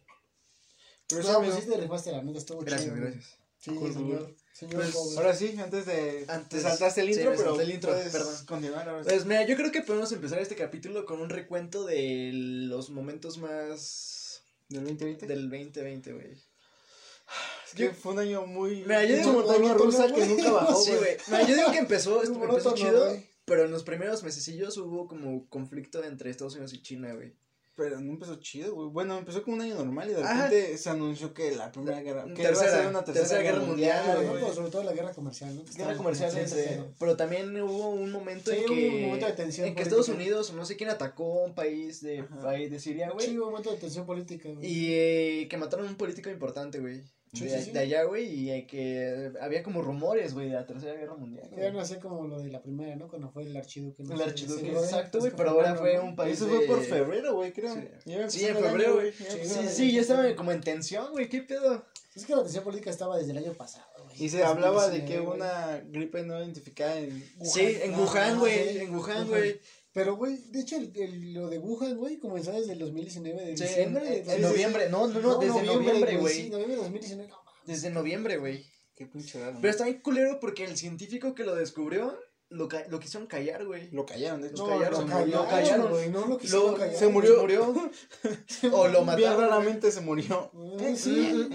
Pero 1.07 1.23
sí, 1.23 1.29
No, 1.29 1.39
pues 1.41 1.55
sí 1.55 1.69
te 1.69 1.77
rifaste, 1.77 2.11
la 2.11 2.21
neta 2.23 2.39
estuvo 2.39 2.59
Gracias, 2.61 2.83
chido, 2.83 2.95
güey. 2.97 3.11
gracias. 3.13 3.35
Sí, 3.57 3.71
Cool, 3.75 3.93
señor. 3.93 4.35
Señor 4.53 4.81
Pues. 4.81 5.17
Ahora 5.17 5.35
sí, 5.35 5.55
antes 5.59 5.85
de. 5.85 6.25
Antes- 6.27 6.49
te 6.49 6.61
saltaste 6.61 7.01
el 7.01 7.07
sí, 7.07 7.13
intro, 7.13 7.31
me 7.31 7.37
pero. 7.37 7.59
el 7.61 7.71
intro, 7.71 7.91
puedes 7.91 8.11
perdón. 8.11 8.45
Continuar 8.45 8.89
ahora 8.89 9.03
sí. 9.03 9.09
Pues 9.09 9.25
mira, 9.25 9.45
yo 9.45 9.55
creo 9.57 9.71
que 9.71 9.81
podemos 9.81 10.11
empezar 10.11 10.39
este 10.39 10.55
capítulo 10.55 11.05
con 11.05 11.19
un 11.21 11.29
recuento 11.29 11.85
de 11.85 12.31
los 12.33 12.89
momentos 12.89 13.37
más 13.37 14.43
¿Del 14.69 14.81
2020? 14.83 15.27
del 15.27 15.49
2020, 15.49 16.13
güey. 16.13 16.31
Es 16.33 17.75
que 17.75 17.91
fue 17.91 18.13
un 18.13 18.19
año 18.19 18.45
muy. 18.45 18.81
Mira, 18.83 19.03
yo 19.05 19.15
digo- 19.17 19.33
montaña 19.33 19.73
rusa 19.73 20.07
que 20.07 20.13
güey. 20.13 20.27
nunca 20.29 20.51
bajó, 20.51 20.81
Sí, 20.81 20.91
güey. 20.95 21.17
No, 21.27 21.47
yo 21.47 21.55
digo 21.55 21.71
que 21.71 21.77
empezó, 21.79 22.23
empezó 22.23 22.73
chido, 22.75 23.05
güey. 23.07 23.28
Pero 23.49 23.65
en 23.65 23.71
los 23.71 23.83
primeros 23.83 24.23
mesecillos 24.23 24.77
hubo 24.77 25.07
como 25.07 25.47
conflicto 25.49 26.01
entre 26.03 26.29
Estados 26.29 26.53
Unidos 26.53 26.73
y 26.73 26.81
China, 26.81 27.13
güey. 27.13 27.33
Pero 27.75 28.01
no 28.01 28.11
empezó 28.11 28.35
chido, 28.35 28.75
güey. 28.75 28.89
Bueno, 28.89 29.17
empezó 29.17 29.41
como 29.41 29.55
un 29.55 29.61
año 29.61 29.75
normal 29.75 30.09
y 30.09 30.13
de 30.13 30.21
Ajá. 30.21 30.47
repente 30.49 30.77
se 30.77 30.89
anunció 30.89 31.33
que 31.33 31.55
la 31.55 31.71
primera 31.71 32.01
guerra. 32.01 32.25
Que 32.25 32.43
Tercera, 32.43 32.67
iba 32.67 32.75
a 32.77 32.81
ser 32.81 32.87
una 32.89 33.03
tercera, 33.05 33.25
tercera 33.27 33.41
guerra 33.41 33.65
mundial, 33.65 34.03
Pero, 34.05 34.15
güey. 34.17 34.27
no, 34.27 34.33
pero 34.33 34.53
sobre 34.53 34.69
todo 34.71 34.83
la 34.83 34.91
guerra 34.91 35.13
comercial, 35.13 35.55
¿no? 35.55 35.63
Que 35.63 35.71
Guerra 35.77 35.95
comercial 35.95 36.37
entre... 36.37 36.83
Pero 36.99 37.15
también 37.15 37.61
hubo 37.61 37.89
un 37.91 38.11
momento 38.11 38.51
Sí, 38.51 38.57
en 38.57 38.63
hubo 38.65 38.75
que... 38.75 38.89
un 38.89 39.01
momento 39.03 39.25
de 39.27 39.31
tensión 39.31 39.67
En 39.67 39.75
que 39.75 39.83
política. 39.83 40.01
Estados 40.01 40.09
Unidos, 40.09 40.53
no 40.53 40.65
sé 40.65 40.75
quién 40.75 40.89
atacó 40.89 41.43
un 41.45 41.55
país 41.55 42.01
de, 42.01 42.23
país 42.43 42.69
de 42.69 42.79
Siria, 42.81 43.11
güey. 43.11 43.27
Sí, 43.27 43.37
hubo 43.37 43.45
un 43.45 43.51
momento 43.51 43.71
de 43.71 43.77
tensión 43.77 44.05
política, 44.05 44.49
güey. 44.49 44.67
Y 44.67 44.93
eh, 44.93 45.47
que 45.49 45.55
mataron 45.55 45.87
a 45.87 45.89
un 45.89 45.95
político 45.95 46.29
importante, 46.29 46.79
güey. 46.79 47.03
Sí, 47.33 47.45
de, 47.45 47.57
sí, 47.59 47.65
sí. 47.65 47.71
de 47.71 47.79
allá, 47.79 48.03
güey, 48.05 48.25
y 48.25 48.49
eh, 48.51 48.65
que 48.65 49.31
había 49.39 49.61
como 49.61 49.81
rumores, 49.83 50.33
güey, 50.33 50.47
de 50.49 50.55
la 50.55 50.65
Tercera 50.65 50.95
Guerra 50.95 51.15
Mundial. 51.15 51.47
Ya 51.55 51.71
no 51.71 51.85
sé 51.85 51.99
como 51.99 52.25
lo 52.27 52.39
de 52.41 52.49
la 52.51 52.61
primera, 52.61 52.95
¿no? 52.95 53.07
Cuando 53.07 53.29
fue 53.29 53.43
el 53.43 53.55
archiduque. 53.55 54.01
¿no? 54.03 54.15
El 54.15 54.21
archiduque, 54.21 54.61
sí, 54.61 54.67
exacto, 54.69 55.19
es 55.19 55.21
güey, 55.23 55.31
que 55.31 55.37
pero 55.37 55.51
ahora 55.51 55.75
fue 55.75 55.95
¿no? 55.97 56.05
un 56.05 56.15
país 56.15 56.35
Eso 56.37 56.47
de... 56.47 56.55
fue 56.55 56.65
por 56.65 56.81
febrero, 56.83 57.35
güey, 57.35 57.53
creo. 57.53 57.75
Sí. 57.75 58.45
En 58.45 58.55
febrero, 58.57 58.95
güey. 58.95 59.11
Sí, 59.13 59.67
Sí, 59.69 59.91
ya 59.91 60.01
estaba 60.01 60.35
como 60.35 60.51
en 60.51 60.61
tensión, 60.61 61.11
güey, 61.11 61.29
¿qué 61.29 61.41
pedo? 61.43 61.85
Es 62.15 62.25
que 62.25 62.35
la 62.35 62.41
tensión 62.41 62.63
política 62.63 62.89
estaba 62.89 63.17
desde 63.17 63.31
el 63.31 63.37
año 63.37 63.53
pasado, 63.53 63.85
güey. 64.05 64.23
Y 64.23 64.29
se 64.29 64.43
hablaba 64.43 64.89
de 64.89 65.05
que 65.05 65.17
2019, 65.17 65.21
hubo 65.21 65.33
una 65.35 65.77
gripe 65.91 66.23
no 66.23 66.39
identificada 66.39 66.97
en. 66.97 67.23
Sí, 67.43 67.77
en 67.83 67.93
Ah, 67.93 67.97
Wuhan, 67.99 68.39
güey, 68.39 68.69
sí, 68.69 68.77
en 68.79 68.89
Wuhan, 68.95 69.17
Wuhan. 69.17 69.27
güey. 69.27 69.59
Pero, 69.99 70.15
güey, 70.15 70.37
de 70.51 70.59
hecho, 70.61 70.77
el, 70.77 70.91
el- 70.95 71.33
lo 71.33 71.49
de 71.49 71.57
Wuhan, 71.59 71.97
güey, 71.97 72.17
comenzó 72.19 72.51
desde 72.51 72.71
el 72.73 72.79
2019, 72.79 73.45
de 73.45 73.57
Sí, 73.57 73.63
diciembre. 73.63 74.01
en 74.01 74.25
2019. 74.25 74.41
noviembre, 74.49 74.89
no, 74.89 75.07
no, 75.07 75.19
no, 75.19 75.37
desde 75.39 75.63
noviembre, 75.63 76.11
Sí, 76.11 76.17
güey. 76.17 76.49
noviembre 76.49 76.75
de 76.75 76.81
2019, 76.83 77.27
no 77.27 77.35
mames. 77.43 77.65
Desde 77.65 77.89
noviembre, 77.89 78.37
güey. 78.37 78.65
Qué 78.95 79.05
pinche 79.07 79.39
raro. 79.39 79.57
Pero 79.61 79.71
está 79.71 79.83
bien 79.85 79.99
culero 80.01 80.39
porque 80.39 80.63
el 80.63 80.77
científico 80.77 81.35
que 81.35 81.43
lo 81.43 81.55
descubrió 81.55 82.17
lo, 82.49 82.67
ca- 82.67 82.85
lo 82.89 82.99
quisieron 82.99 83.27
callar, 83.27 83.65
güey. 83.65 83.91
Lo 83.91 84.05
callaron, 84.05 84.41
de 84.41 84.47
hecho. 84.49 84.65
No, 84.65 84.79
callaron, 84.79 85.07
lo 85.09 85.25
lo 85.25 85.47
callaron, 85.47 85.89
güey, 85.91 86.09
no 86.09 86.25
lo 86.27 86.37
quisieron 86.37 86.71
Lo- 86.71 86.77
callar. 86.77 86.95
se 86.95 87.07
murió. 87.09 87.41
o 88.73 88.87
lo 88.87 88.91
Bien 88.93 89.05
mataron. 89.05 89.41
raramente 89.41 89.91
se 89.91 90.01
murió. 90.01 90.51
Eh, 90.79 90.95
Sí, 90.95 91.49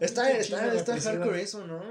Está, 0.00 0.30
está, 0.30 0.74
está 0.74 1.00
hardcore 1.00 1.42
eso, 1.42 1.66
¿no? 1.66 1.82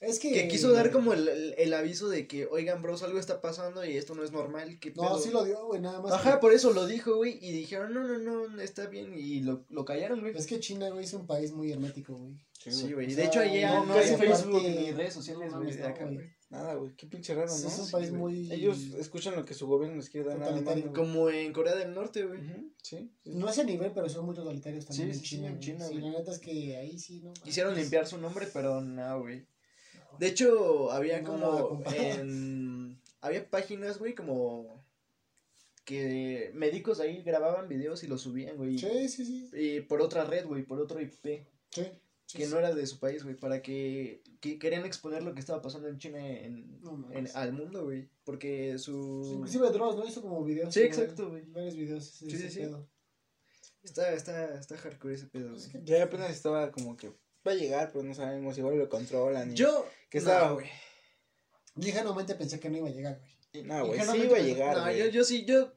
Es 0.00 0.18
que... 0.18 0.32
Que 0.32 0.48
quiso 0.48 0.72
dar 0.72 0.90
como 0.90 1.12
el, 1.12 1.28
el, 1.28 1.54
el 1.58 1.74
aviso 1.74 2.08
de 2.08 2.26
que, 2.26 2.46
oigan, 2.46 2.82
bros, 2.82 3.02
algo 3.02 3.18
está 3.18 3.40
pasando 3.40 3.84
y 3.84 3.96
esto 3.96 4.14
no 4.14 4.22
es 4.24 4.32
normal. 4.32 4.78
¿qué 4.80 4.90
No, 4.96 5.02
pedo?" 5.02 5.18
sí 5.20 5.30
lo 5.30 5.44
dio, 5.44 5.66
güey, 5.66 5.80
nada 5.80 6.00
más. 6.00 6.12
Ajá, 6.12 6.32
que- 6.34 6.38
por 6.38 6.52
eso 6.52 6.72
lo 6.72 6.86
dijo, 6.86 7.16
güey. 7.16 7.38
Y 7.40 7.52
dijeron, 7.52 7.92
no, 7.94 8.02
no, 8.06 8.18
no, 8.48 8.60
está 8.60 8.86
bien. 8.86 9.14
Y 9.16 9.40
lo, 9.40 9.64
lo 9.68 9.84
callaron, 9.84 10.20
güey. 10.20 10.36
Es 10.36 10.46
que 10.46 10.58
China, 10.60 10.90
güey, 10.90 11.04
es 11.04 11.12
un 11.14 11.26
país 11.26 11.52
muy 11.52 11.70
hermético, 11.72 12.14
güey. 12.16 12.34
Sí, 12.58 12.92
güey. 12.92 13.06
O 13.06 13.08
Y 13.08 13.14
sea, 13.14 13.22
de 13.24 13.28
hecho, 13.28 13.40
allá 13.40 13.70
no- 13.74 13.86
no, 13.86 13.94
no 13.94 13.94
hay 13.94 14.06
Facebook 14.16 14.52
parte- 14.62 14.80
ni 14.80 14.90
redes 14.92 15.14
sociales, 15.14 15.50
no 15.50 15.56
güey. 15.58 15.60
mames, 15.60 15.76
de 15.76 15.82
no, 15.82 15.88
acá, 15.88 16.04
güey. 16.04 16.14
güey. 16.16 16.28
Nada, 16.50 16.74
güey. 16.74 16.94
Qué 16.96 17.06
pinche 17.06 17.32
raro, 17.34 17.46
Es 17.54 17.62
¿no? 17.78 17.84
un 17.84 17.90
país 17.92 18.10
güey. 18.10 18.20
muy... 18.20 18.52
Ellos 18.52 18.78
escuchan 18.98 19.36
lo 19.36 19.44
que 19.44 19.54
su 19.54 19.66
gobierno 19.68 19.96
les 19.96 20.10
quiere 20.10 20.28
dar 20.28 20.38
nada 20.40 20.50
más. 20.50 20.60
Totalitario. 20.60 20.92
Como 20.94 21.30
en 21.30 21.52
Corea 21.52 21.76
del 21.76 21.94
Norte, 21.94 22.24
güey. 22.26 22.40
Ujú, 22.40 22.72
Sí. 22.82 22.96
sí. 23.22 23.30
No 23.30 23.46
a 23.46 23.50
ese 23.52 23.64
nivel, 23.64 23.92
pero 23.94 24.08
son 24.08 24.26
muy 24.26 24.34
totalitarios 24.34 24.84
también 24.84 25.10
Sí, 25.12 25.16
en 25.16 25.20
sí, 25.22 25.28
China. 25.30 25.46
en 25.46 25.52
güey. 25.54 25.64
China, 25.64 25.86
Sí, 25.86 25.92
güey. 25.98 26.10
la 26.12 26.18
neta 26.18 26.32
es 26.32 26.38
que 26.40 26.76
ahí 26.76 26.98
sí, 26.98 27.20
¿no? 27.20 27.32
Quisieron 27.34 27.74
limpiar 27.76 28.06
su 28.06 28.18
nombre, 28.18 28.48
pero 28.52 28.80
no, 28.80 29.20
güey. 29.20 29.46
De 30.20 30.26
hecho, 30.28 30.90
había 30.92 31.20
No, 31.22 31.68
como 31.68 31.82
en... 31.92 33.00
Había 33.22 33.48
páginas, 33.48 33.98
güey, 33.98 34.14
como... 34.14 34.84
Que 35.84 36.50
médicos 36.54 37.00
ahí 37.00 37.22
grababan 37.22 37.68
videos 37.68 38.04
y 38.04 38.06
los 38.06 38.20
subían, 38.20 38.56
güey. 38.56 38.78
Sí, 38.78 39.08
sí, 39.08 39.24
sí. 39.24 39.48
Y 39.52 39.80
por 39.80 40.00
otra 40.02 40.24
red, 40.24 40.46
güey, 40.46 40.62
por 40.62 40.78
otro 40.78 41.00
IP. 41.00 41.12
Sí. 41.70 41.88
sí, 42.26 42.38
que 42.38 42.44
sí. 42.44 42.50
no 42.52 42.58
era 42.58 42.72
de 42.74 42.86
su 42.86 42.98
país, 43.00 43.24
güey, 43.24 43.34
para 43.34 43.60
que, 43.62 44.22
que 44.40 44.58
querían 44.58 44.84
exponer 44.84 45.22
lo 45.22 45.34
que 45.34 45.40
estaba 45.40 45.62
pasando 45.62 45.88
en 45.88 45.98
China 45.98 46.18
en, 46.24 46.80
No 46.82 46.92
mames. 46.92 47.30
en- 47.30 47.36
al 47.36 47.52
mundo, 47.52 47.84
güey, 47.84 48.08
porque 48.24 48.78
su... 48.78 49.32
Inclusive 49.34 49.70
Dross, 49.70 49.96
¿no? 49.96 50.06
Hizo 50.06 50.22
como 50.22 50.44
videos. 50.44 50.72
Sí, 50.72 50.80
exacto, 50.82 51.30
güey. 51.30 51.42
Varios 51.46 51.74
videos. 51.74 52.20
de 52.20 52.30
Sí, 52.30 52.36
sí, 52.36 52.50
sí. 52.50 52.70
Está, 53.82 54.12
está, 54.12 54.54
está 54.54 54.76
hardcore 54.76 55.14
ese 55.14 55.26
pedo, 55.26 55.56
Es 55.56 55.70
güey. 55.72 55.82
que- 55.84 55.90
Ya 55.90 56.04
apenas 56.04 56.30
estaba 56.30 56.70
como 56.70 56.96
que 56.96 57.08
va 57.44 57.52
a 57.52 57.54
llegar, 57.54 57.90
pero 57.90 58.04
no 58.04 58.14
sabemos. 58.14 58.56
Igual 58.58 58.78
lo 58.78 58.88
controlan. 58.88 59.52
y- 59.52 59.54
Yo... 59.54 59.86
¿Qué 60.10 60.18
no, 60.18 60.24
estaba, 60.24 60.52
güey. 60.52 60.66
Yo 61.76 61.88
ingenuamente 61.88 62.34
pensé 62.34 62.58
que 62.58 62.68
no 62.68 62.78
iba 62.78 62.88
a 62.88 62.92
llegar, 62.92 63.20
güey. 63.52 63.64
No, 63.64 63.86
güey, 63.86 64.00
sí 64.00 64.18
iba 64.18 64.36
a 64.36 64.40
llegar, 64.40 64.76
No, 64.76 64.92
yo, 64.92 65.06
yo 65.06 65.24
sí, 65.24 65.44
yo... 65.44 65.72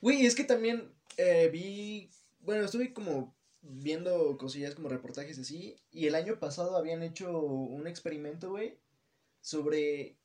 Güey, 0.00 0.26
es 0.26 0.34
que 0.34 0.44
también 0.44 0.92
eh, 1.16 1.48
vi... 1.52 2.10
Bueno, 2.40 2.64
estuve 2.64 2.92
como 2.92 3.36
viendo 3.60 4.38
cosillas 4.38 4.74
como 4.74 4.88
reportajes 4.88 5.38
así, 5.38 5.76
y 5.90 6.06
el 6.06 6.14
año 6.14 6.38
pasado 6.38 6.76
habían 6.76 7.02
hecho 7.02 7.38
un 7.40 7.86
experimento, 7.86 8.50
güey, 8.50 8.78
sobre 9.40 10.16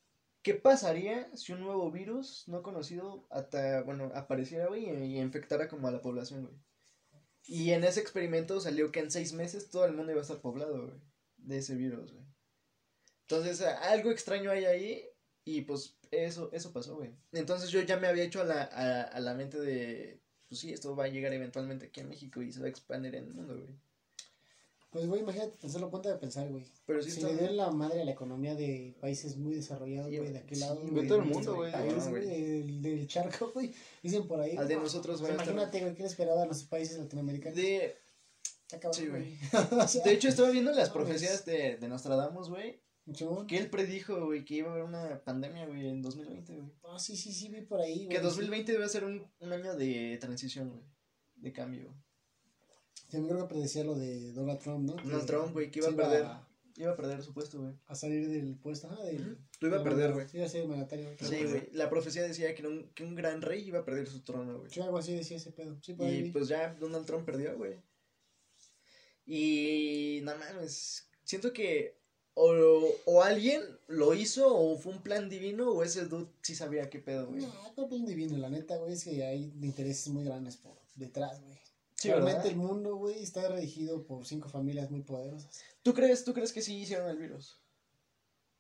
qué 0.44 0.54
pasaría 0.54 1.30
si 1.36 1.54
un 1.54 1.62
nuevo 1.62 1.92
virus 1.92 2.44
no 2.48 2.62
conocido 2.62 3.26
hasta, 3.30 3.82
bueno, 3.84 4.12
apareciera, 4.14 4.68
güey, 4.68 4.86
y, 4.86 5.16
y 5.16 5.20
infectara 5.20 5.68
como 5.68 5.88
a 5.88 5.92
la 5.92 6.02
población, 6.02 6.44
güey. 6.44 6.56
Y 7.46 7.72
en 7.72 7.84
ese 7.84 8.00
experimento 8.00 8.60
salió 8.62 8.92
que 8.92 9.02
en 9.02 9.12
seis 9.12 9.34
meses 9.34 9.70
todo 9.70 9.86
el 9.86 9.94
mundo 9.94 10.12
iba 10.12 10.22
a 10.22 10.24
estar 10.24 10.40
poblado, 10.40 10.86
güey, 10.86 11.02
de 11.38 11.58
ese 11.58 11.76
virus, 11.76 12.14
güey. 12.14 12.23
Entonces, 13.28 13.62
algo 13.62 14.12
extraño 14.12 14.52
hay 14.52 14.66
ahí, 14.66 15.06
y 15.46 15.62
pues 15.62 15.96
eso, 16.12 16.50
eso 16.54 16.72
pasó, 16.72 16.96
güey. 16.96 17.12
Entonces 17.32 17.70
yo 17.70 17.82
ya 17.82 17.98
me 17.98 18.08
había 18.08 18.24
hecho 18.24 18.42
a 18.42 18.46
la, 18.46 18.64
a, 18.64 19.02
a 19.04 19.20
la 19.20 19.34
mente 19.34 19.60
de, 19.60 20.20
pues 20.50 20.62
sí, 20.62 20.72
esto 20.74 20.96
va 20.96 21.06
a 21.06 21.08
llegar 21.10 21.34
eventualmente 21.34 21.88
aquí 21.88 22.02
a 22.02 22.06
México 22.06 22.42
y 22.42 22.52
se 22.52 22.60
va 22.60 22.68
a 22.68 22.70
expandir 22.70 23.16
en 23.16 23.26
el 23.26 23.34
mundo, 23.34 23.56
güey. 23.56 23.76
Pues, 24.92 25.08
güey, 25.08 25.22
imagínate, 25.22 25.58
pensarlo, 25.60 25.90
ponte 25.90 26.08
de 26.10 26.18
pensar, 26.18 26.48
güey. 26.50 26.68
Pero 26.86 27.02
sí 27.02 27.10
Si 27.10 27.18
está... 27.20 27.32
le 27.32 27.38
dio 27.40 27.50
la 27.52 27.72
madre 27.72 28.02
a 28.04 28.06
la 28.06 28.12
economía 28.12 28.54
de 28.54 28.94
países 29.02 29.38
muy 29.38 29.56
desarrollados, 29.56 30.12
Sí, 30.12 30.18
güey, 30.20 30.32
de 30.32 30.38
aquel 30.38 30.56
sí, 30.56 30.62
lado. 30.64 30.76
güey, 30.82 30.90
güey, 30.92 31.08
todo 31.08 31.18
el 31.18 31.26
mundo, 31.26 31.56
güey. 31.56 31.72
güey, 31.72 32.10
güey. 32.12 32.28
del, 32.28 32.82
del 32.84 33.08
charco, 33.08 33.50
güey. 33.56 33.74
Dicen 34.04 34.28
por 34.28 34.40
ahí. 34.40 34.56
Al 34.56 34.68
de 34.68 34.76
no, 34.76 34.84
nosotros 34.84 35.20
estar- 35.20 35.34
Imagínate, 35.34 35.80
güey, 35.82 35.96
¿qué 35.96 36.04
le 36.04 36.10
esperaba 36.10 36.44
a 36.44 36.46
nuestros 36.46 36.70
países 36.70 37.00
latinoamericanos? 37.00 37.58
De, 37.58 37.96
sí, 38.92 39.08
güey. 39.08 39.10
güey. 39.10 39.38
O 39.84 39.88
sea, 39.88 40.04
de 40.04 40.12
hecho, 40.12 40.30
estaba 40.30 40.52
viendo 40.52 40.72
las 40.72 40.90
no, 40.90 40.94
profecías 40.94 41.44
de, 41.44 41.78
de 41.78 41.88
Nostradamus, 41.88 42.50
güey, 42.50 42.80
Que 43.48 43.58
él 43.58 43.70
predijo, 43.70 44.26
güey, 44.26 44.46
que 44.46 44.56
iba 44.56 44.70
a 44.70 44.72
haber 44.72 44.86
una 44.86 45.22
pandemia, 45.26 45.66
güey, 45.66 45.88
en 45.90 46.02
2020, 46.02 46.56
güey. 46.56 46.72
Ah, 46.84 46.98
sí, 46.98 47.18
sí, 47.18 47.34
sí, 47.34 47.50
vi 47.50 47.62
por 47.62 47.82
ahí, 47.82 48.06
güey. 48.06 48.10
Que 48.10 48.18
sí. 48.18 48.24
2020 48.24 48.78
va 48.78 48.86
a 48.86 48.90
ser 48.90 49.04
un, 49.04 49.30
un 49.40 49.52
año 49.52 49.76
de 49.76 50.18
transición, 50.22 50.70
güey, 50.70 50.84
de 51.36 51.52
cambio. 51.52 51.94
Sí, 53.10 53.20
me 53.20 53.28
creo 53.28 53.42
que 53.42 53.54
predecía 53.54 53.84
lo 53.84 53.96
de 53.96 54.32
Donald 54.32 54.60
Trump, 54.60 54.86
¿no? 54.90 54.94
Donald 54.96 55.26
Trump, 55.26 55.52
güey, 55.52 55.70
que 55.70 55.80
iba 55.80 55.90
a 55.90 55.96
perder. 55.96 56.28
Iba 56.76 56.92
a 56.94 56.96
perder 56.96 57.22
su 57.22 57.34
puesto, 57.34 57.62
güey. 57.62 57.74
A 57.86 57.94
salir 57.94 58.28
del 58.30 58.58
puesto, 58.58 58.88
ajá, 58.88 59.04
del... 59.04 59.38
Lo 59.60 59.68
iba 59.68 59.80
a 59.82 59.84
perder, 59.84 60.14
güey. 60.14 60.28
Sí, 60.28 60.38
iba 60.38 60.46
a 60.46 60.50
ser 60.50 60.66
mandatario. 60.66 61.16
Sí, 61.20 61.44
güey. 61.44 61.70
La 61.74 61.90
profecía 61.90 62.24
decía 62.24 62.56
que 62.56 62.66
un, 62.66 62.90
que 62.94 63.04
un 63.04 63.14
gran 63.16 63.42
rey 63.42 63.68
iba 63.68 63.80
a 63.80 63.86
perder 63.86 64.08
su 64.08 64.24
trono, 64.24 64.60
güey. 64.60 64.72
Sí, 64.72 64.80
algo 64.80 64.98
así 64.98 65.14
decía 65.14 65.38
ese 65.38 65.52
pedo. 65.52 65.78
Sí, 65.84 65.94
por 65.94 66.08
ahí 66.08 66.16
Y 66.16 66.22
vi. 66.24 66.32
pues 66.32 66.48
ya 66.48 66.74
Donald 66.76 67.06
Trump 67.06 67.26
perdió, 67.26 67.56
güey. 67.58 67.84
Y 69.26 70.22
no 70.24 70.36
mames, 70.38 71.08
siento 71.24 71.54
que 71.54 72.02
o, 72.36 72.88
o 73.06 73.22
alguien 73.22 73.62
lo 73.88 74.14
hizo 74.14 74.56
o 74.56 74.78
fue 74.78 74.94
un 74.94 75.02
plan 75.02 75.30
divino 75.30 75.70
o 75.70 75.84
ese 75.84 76.06
dude 76.06 76.28
sí 76.42 76.56
sabía 76.56 76.90
qué 76.90 77.00
pedo, 77.00 77.28
güey. 77.28 77.42
No, 77.44 77.54
no 77.78 77.88
plan 77.88 78.06
divino, 78.06 78.38
la 78.38 78.50
neta, 78.50 78.78
güey, 78.78 78.94
es 78.94 79.04
que 79.04 79.24
hay 79.24 79.54
intereses 79.62 80.08
muy 80.10 80.24
grandes 80.24 80.58
por 80.58 80.74
detrás, 80.96 81.42
güey. 81.42 81.58
Sí, 81.96 82.10
Realmente 82.10 82.38
¿verdad? 82.40 82.52
el 82.52 82.58
mundo, 82.58 82.96
güey, 82.98 83.22
está 83.24 83.48
regido 83.50 84.04
por 84.06 84.26
cinco 84.26 84.50
familias 84.50 84.90
muy 84.92 85.02
poderosas. 85.02 85.62
¿Tú 85.84 85.94
crees, 85.94 86.24
¿Tú 86.26 86.34
crees 86.34 86.52
que 86.52 86.62
sí 86.62 86.76
hicieron 86.78 87.10
el 87.10 87.18
virus? 87.18 87.60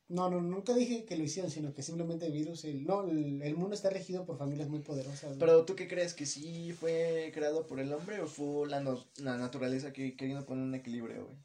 No, 0.10 0.30
no, 0.30 0.42
nunca 0.42 0.75
dije 0.75 1.06
que 1.06 1.18
lo 1.18 1.24
hicieron, 1.24 1.50
sino 1.50 1.74
que 1.74 1.82
simplemente 1.82 2.25
el 2.27 2.34
virus, 2.34 2.65
el, 2.65 2.84
no, 2.86 3.03
el, 3.10 3.42
el 3.42 3.56
mundo 3.56 3.74
está 3.74 3.89
regido 3.89 4.25
por 4.25 4.38
familias 4.38 4.70
muy 4.70 4.80
poderosas. 4.82 5.36
Pero 5.39 5.65
tú 5.65 5.75
qué 5.75 5.88
crees, 5.88 6.13
que 6.13 6.25
sí 6.25 6.72
fue 6.74 7.32
creado 7.34 7.65
por 7.65 7.80
el 7.80 7.92
hombre 7.92 8.22
o 8.22 8.27
fue 8.27 8.70
la, 8.70 8.80
no- 8.82 9.03
la 9.18 9.38
naturaleza 9.38 9.92
que 9.92 10.15
queriendo 10.15 10.46
poner 10.46 10.63
un 10.65 10.75
equilibrio, 10.75 11.25
güey? 11.25 11.38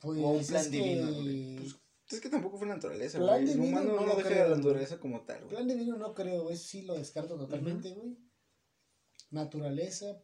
Pues, 0.00 0.18
o 0.20 0.28
un 0.30 0.36
es 0.40 0.48
plan 0.48 0.64
que 0.64 0.70
divino, 0.70 1.12
güey. 1.12 1.56
Pues, 1.56 1.76
Es 2.10 2.20
que 2.20 2.28
tampoco 2.30 2.56
fue 2.58 2.66
la 2.68 2.74
naturaleza, 2.76 3.18
Plan 3.18 3.42
güey. 3.42 3.52
El 3.54 3.60
humano 3.60 3.92
no 3.94 4.00
no, 4.00 4.06
lo 4.06 4.16
deja 4.16 4.28
creo, 4.28 4.38
la 4.42 4.48
güey. 4.48 4.56
naturaleza 4.58 4.98
como 4.98 5.20
tal, 5.22 5.38
güey. 5.40 5.48
plan 5.50 5.68
divino 5.68 5.96
no 5.96 6.14
creo, 6.14 6.42
güey, 6.44 6.56
sí 6.56 6.82
lo 6.82 6.94
descarto 6.94 7.36
totalmente, 7.36 7.92
güey. 7.94 8.16
Naturaleza. 9.30 10.20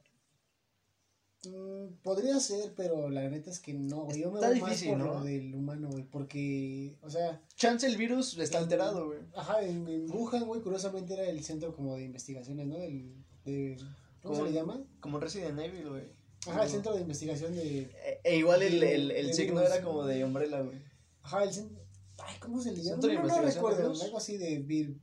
mm, 1.47 1.97
podría 2.02 2.40
ser, 2.40 2.73
pero 2.75 3.11
la 3.11 3.28
neta 3.28 3.50
es 3.50 3.61
que 3.61 3.75
no, 3.75 4.04
güey. 4.04 4.21
Yo 4.21 4.31
me 4.31 4.37
Está 4.38 4.49
voy 4.49 4.61
difícil, 4.61 4.93
más 4.93 4.99
por 5.00 5.07
¿no? 5.09 5.14
lo 5.19 5.25
del 5.25 5.54
humano, 5.54 5.88
güey, 5.90 6.04
porque, 6.04 6.97
o 7.02 7.11
sea, 7.11 7.43
Chance 7.57 7.87
el 7.87 7.97
virus 7.99 8.38
está 8.38 8.59
alterado, 8.59 9.07
güey. 9.09 9.19
Ajá, 9.35 9.61
en, 9.62 9.87
en 9.88 10.11
Wuhan, 10.11 10.47
güey, 10.47 10.62
curiosamente 10.62 11.12
era 11.14 11.28
el 11.28 11.43
centro 11.45 11.75
como 11.75 11.97
de 11.97 12.04
investigaciones, 12.04 12.66
¿no? 12.66 12.78
Del, 12.78 13.14
de, 13.45 13.76
¿Cómo 14.23 14.35
se 14.37 14.40
Como- 14.40 14.45
le 14.50 14.52
llama? 14.57 14.83
Como 15.00 15.21
Resident 15.21 15.59
Evil, 15.61 15.88
güey. 15.90 16.04
Ajá, 16.46 16.64
el 16.64 16.68
centro 16.70 16.94
de 16.94 17.00
investigación 17.02 17.54
de... 17.54 17.80
E, 17.82 18.20
e 18.24 18.36
igual 18.36 18.62
el, 18.62 18.82
el, 18.82 19.10
el 19.10 19.26
De 19.28 19.32
signo 19.34 19.60
virus. 19.60 19.74
era 19.74 19.84
como 19.84 20.04
de 20.04 20.24
Umbrella, 20.24 20.60
güey. 20.60 20.82
Ajá, 21.22 21.44
el 21.44 21.52
centro... 21.52 21.82
Ay, 22.18 22.36
¿cómo 22.40 22.60
se 22.60 22.70
le 22.72 22.76
llama? 22.82 23.00
Centro 23.02 23.08
de 23.10 23.16
no, 23.16 23.22
no 23.26 23.34
de 23.46 23.50
recuerdo, 23.52 23.82
virus. 23.82 24.02
algo 24.02 24.18
así 24.18 24.36
de 24.36 24.64
vir- 24.64 25.00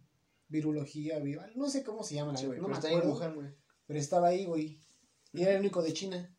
virología, 0.48 1.20
viral, 1.20 1.52
no 1.56 1.70
sé 1.70 1.84
cómo 1.84 2.04
se 2.04 2.16
llama, 2.16 2.34
la 2.34 2.38
Sí, 2.38 2.46
güey. 2.46 2.60
no 2.60 2.66
pero 2.66 2.74
me 2.74 2.76
está 2.80 2.90
en 2.92 2.98
acuerdo, 3.00 3.16
Wuhan, 3.18 3.36
güey. 3.36 3.48
pero 3.86 4.00
estaba 4.00 4.28
ahí, 4.28 4.46
güey. 4.46 4.80
Y 5.34 5.42
era 5.42 5.52
el 5.54 5.60
único 5.60 5.82
de 5.82 5.94
China. 5.94 6.36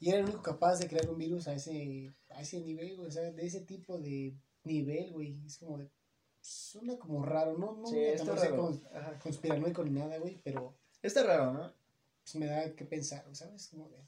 Y 0.00 0.08
era 0.08 0.18
el 0.18 0.24
único 0.24 0.42
capaz 0.42 0.78
de 0.78 0.88
crear 0.88 1.08
un 1.08 1.18
virus 1.18 1.46
a 1.48 1.54
ese, 1.54 2.12
a 2.30 2.40
ese 2.42 2.60
nivel, 2.60 2.96
güey, 2.96 3.08
o 3.08 3.10
sea, 3.10 3.30
de 3.30 3.46
ese 3.46 3.60
tipo 3.60 3.98
de 3.98 4.36
nivel, 4.64 5.12
güey. 5.12 5.40
Es 5.46 5.56
como 5.58 5.78
de... 5.78 5.88
Suena 6.40 6.98
como 6.98 7.24
raro, 7.24 7.56
¿no? 7.56 7.76
No 7.76 7.86
Sí, 7.86 7.98
está 7.98 8.34
raro. 8.34 8.76
Ajá. 8.92 9.18
conspiranoico 9.20 9.84
ni 9.84 9.90
nada, 9.92 10.18
güey, 10.18 10.40
pero... 10.42 10.76
Está 11.00 11.22
raro, 11.22 11.52
¿no? 11.52 11.72
Pues 12.22 12.34
me 12.36 12.46
da 12.46 12.74
que 12.74 12.84
pensar, 12.84 13.24
¿sabes? 13.34 13.68
Como 13.68 13.88
de, 13.88 13.98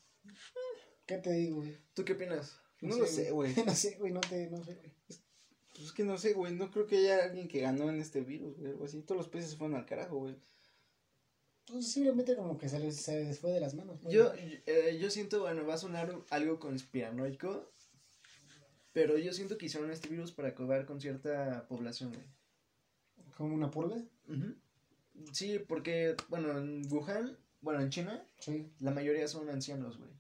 ¿Qué 1.06 1.18
te 1.18 1.33
digo, 1.33 1.56
güey? 1.56 1.76
¿Tú 1.94 2.04
qué 2.04 2.14
opinas? 2.14 2.59
No 2.80 2.97
lo 2.97 3.06
sé, 3.06 3.30
güey. 3.30 3.54
No 3.66 3.75
sé, 3.75 3.97
güey, 3.99 4.12
no 4.12 4.21
te, 4.21 4.49
no 4.50 4.62
sé, 4.64 4.75
güey. 4.75 4.92
Pues 5.06 5.87
es 5.87 5.92
que 5.92 6.04
no 6.04 6.16
sé, 6.18 6.33
güey. 6.35 6.54
No 6.54 6.71
creo 6.71 6.87
que 6.87 6.99
haya 6.99 7.25
alguien 7.25 7.49
que 7.49 7.61
ganó 7.61 7.88
en 7.90 8.00
este 8.00 8.21
virus, 8.21 8.56
güey. 8.59 8.71
Algo 8.73 8.85
así. 8.85 9.02
Todos 9.02 9.18
los 9.18 9.28
países 9.28 9.50
se 9.52 9.56
fueron 9.56 9.76
al 9.76 9.87
carajo, 9.87 10.18
güey. 10.18 10.37
Pues 11.66 11.90
simplemente 11.90 12.37
como 12.37 12.59
que 12.59 12.68
se 12.68 12.78
les, 12.78 12.97
se 12.97 13.25
les 13.25 13.38
fue 13.38 13.50
de 13.50 13.61
las 13.61 13.75
manos. 13.75 13.99
pues, 14.02 14.14
Yo, 14.14 14.33
eh, 14.37 14.99
yo 15.00 15.11
siento, 15.11 15.40
bueno, 15.40 15.66
va 15.66 15.75
a 15.75 15.78
sonar 15.78 16.14
algo 16.30 16.61
conspiranoico, 16.61 17.71
pero 18.92 19.16
yo 19.18 19.33
siento 19.33 19.56
que 19.56 19.66
hicieron 19.66 19.90
este 19.90 20.09
virus 20.09 20.30
para 20.30 20.49
acabar 20.49 20.85
con 20.85 21.00
cierta 21.00 21.66
población, 21.66 22.12
güey. 22.12 22.26
Como 23.37 23.54
una 23.54 23.71
purga. 23.71 23.97
Ujú. 24.28 24.54
Sí, 25.33 25.59
porque, 25.59 26.16
bueno, 26.28 26.56
en 26.59 26.87
Wuhan, 26.92 27.37
bueno, 27.64 27.80
en 27.80 27.90
China, 27.90 28.25
Sí. 28.38 28.71
la 28.78 28.90
mayoría 28.92 29.26
son 29.26 29.49
ancianos, 29.49 29.99
güey. 29.99 30.11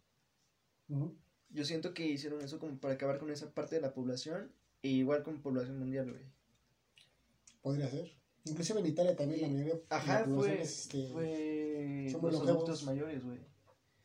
Yo 1.50 1.64
siento 1.64 1.94
que 1.94 2.06
hicieron 2.06 2.42
eso 2.42 2.58
como 2.58 2.78
para 2.78 2.94
acabar 2.94 3.18
con 3.18 3.30
esa 3.30 3.52
parte 3.52 3.76
de 3.76 3.82
la 3.82 3.92
población, 3.94 4.50
e 4.82 4.88
igual 4.88 5.22
con 5.22 5.40
población 5.40 5.78
mundial, 5.78 6.10
güey. 6.10 6.22
Podría 7.62 7.88
ser. 7.88 8.10
Inclusive 8.44 8.80
en 8.80 8.86
Italia 8.86 9.16
también 9.16 9.40
la 9.42 9.48
mayoría 9.48 9.74
de 9.74 9.82
Ajá, 9.88 10.26
la 10.26 10.34
fue, 10.34 10.60
este, 10.60 11.08
fue 11.12 12.08
son 12.10 12.22
los 12.22 12.40
adultos 12.46 12.82
mayores, 12.84 13.24
güey. 13.24 13.38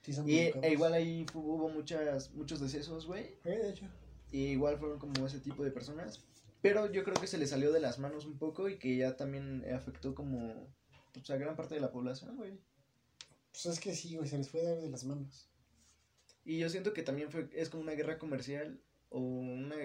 sí 0.02 0.14
son 0.14 0.30
Y 0.30 0.38
e 0.38 0.72
igual 0.72 0.94
ahí 0.94 1.26
hubo 1.34 1.68
muchas, 1.70 2.32
muchos 2.34 2.60
decesos, 2.62 3.06
güey. 3.06 3.38
Sí, 3.44 3.50
de 3.50 3.70
hecho. 3.70 3.86
Y 4.32 4.44
igual 4.52 4.78
fueron 4.78 5.00
como 5.00 5.26
ese 5.26 5.40
tipo 5.40 5.64
de 5.64 5.72
personas. 5.72 6.24
Pero 6.62 6.92
yo 6.92 7.04
creo 7.04 7.20
que 7.20 7.28
se 7.28 7.38
le 7.38 7.48
salió 7.48 7.72
de 7.72 7.80
las 7.80 8.00
manos 8.00 8.26
un 8.26 8.38
poco 8.38 8.70
y 8.70 8.78
que 8.78 8.96
ya 8.96 9.18
también 9.18 9.66
afectó 9.74 10.14
como 10.14 10.68
pues, 11.14 11.30
a 11.30 11.38
gran 11.38 11.56
parte 11.56 11.76
de 11.76 11.82
la 11.82 11.92
población, 11.92 12.38
güey. 12.38 12.60
Pues 13.52 13.66
es 13.66 13.80
que 13.80 13.94
sí, 13.94 14.16
güey, 14.16 14.28
se 14.30 14.38
les 14.38 14.50
fue 14.50 14.62
de, 14.62 14.76
de 14.82 14.90
las 14.90 15.04
manos. 15.04 15.50
Y 16.46 16.58
yo 16.60 16.70
siento 16.70 16.94
que 16.94 17.04
también 17.04 17.30
fue, 17.32 17.50
es 17.54 17.70
como 17.70 17.84
una 17.84 17.94
guerra 17.94 18.18
comercial 18.18 18.82
o 19.10 19.20
una 19.20 19.76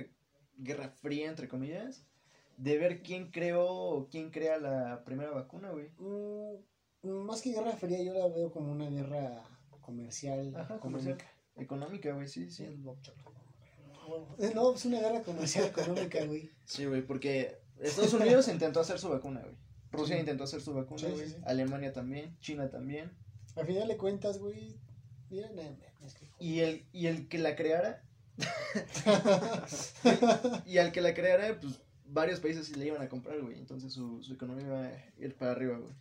guerra 0.56 0.88
fría, 1.02 1.28
entre 1.28 1.49
comillas, 1.49 2.06
de 2.56 2.78
ver 2.78 3.02
quién 3.02 3.30
creó 3.30 3.66
o 3.66 4.09
quién 4.09 4.30
crea 4.30 4.59
la 4.59 5.04
primera 5.04 5.30
vacuna, 5.30 5.71
güey. 5.73 5.90
Mm, 5.99 7.09
más 7.26 7.42
que 7.42 7.52
guerra 7.52 7.73
fría, 7.73 8.02
yo 8.02 8.12
la 8.14 8.28
veo 8.28 8.50
como 8.52 8.71
una 8.73 8.88
guerra 8.88 9.42
comercial, 9.80 10.54
Ajá, 10.56 10.76
económica. 10.76 11.26
Económica, 11.56 12.12
güey, 12.12 12.28
sí, 12.28 12.50
sí. 12.50 12.66
No, 14.54 14.75
es 14.75 14.85
una 14.85 15.00
guerra 15.00 15.23
comercial 15.23 15.66
económica, 15.66 16.25
güey. 16.25 16.50
Sí, 16.64 16.85
güey, 16.85 17.02
porque 17.02 17.59
Estados 17.80 18.12
Unidos 18.14 18.49
intentó 18.49 18.80
hacer 18.80 18.99
su 18.99 19.09
vacuna, 19.09 19.40
güey. 19.40 19.56
Rusia 19.90 20.16
Sí. 20.16 20.21
intentó 20.21 20.44
hacer 20.44 20.61
su 20.61 20.75
vacuna, 20.75 21.00
sí, 21.00 21.06
güey. 21.12 21.28
sí. 21.28 21.37
Alemania 21.44 21.92
también, 21.92 22.37
China 22.40 22.68
también. 22.68 23.12
Al 23.56 23.66
final 23.66 23.88
de 23.88 23.96
cuentas, 23.96 24.38
güey. 24.38 24.76
Mira, 25.30 25.50
es 26.02 26.14
que. 26.14 26.28
Y 26.38 26.61
el, 26.61 26.87
y 26.92 27.06
el 27.06 27.28
que 27.28 27.38
la 27.38 27.56
creara, 27.56 28.04
y 30.66 30.78
al 30.78 30.92
que 30.92 31.00
la 31.00 31.14
creara, 31.14 31.58
pues 31.61 31.80
varios 32.06 32.40
países 32.40 32.66
sí 32.66 32.75
le 32.75 32.87
iban 32.87 33.02
a 33.02 33.08
comprar, 33.08 33.40
güey. 33.40 33.58
Entonces 33.58 33.92
su, 33.92 34.23
su 34.23 34.34
economía 34.34 34.66
iba 34.66 34.87
a 34.87 34.92
ir 35.18 35.34
para 35.37 35.52
arriba, 35.52 35.78
güey. 35.78 35.92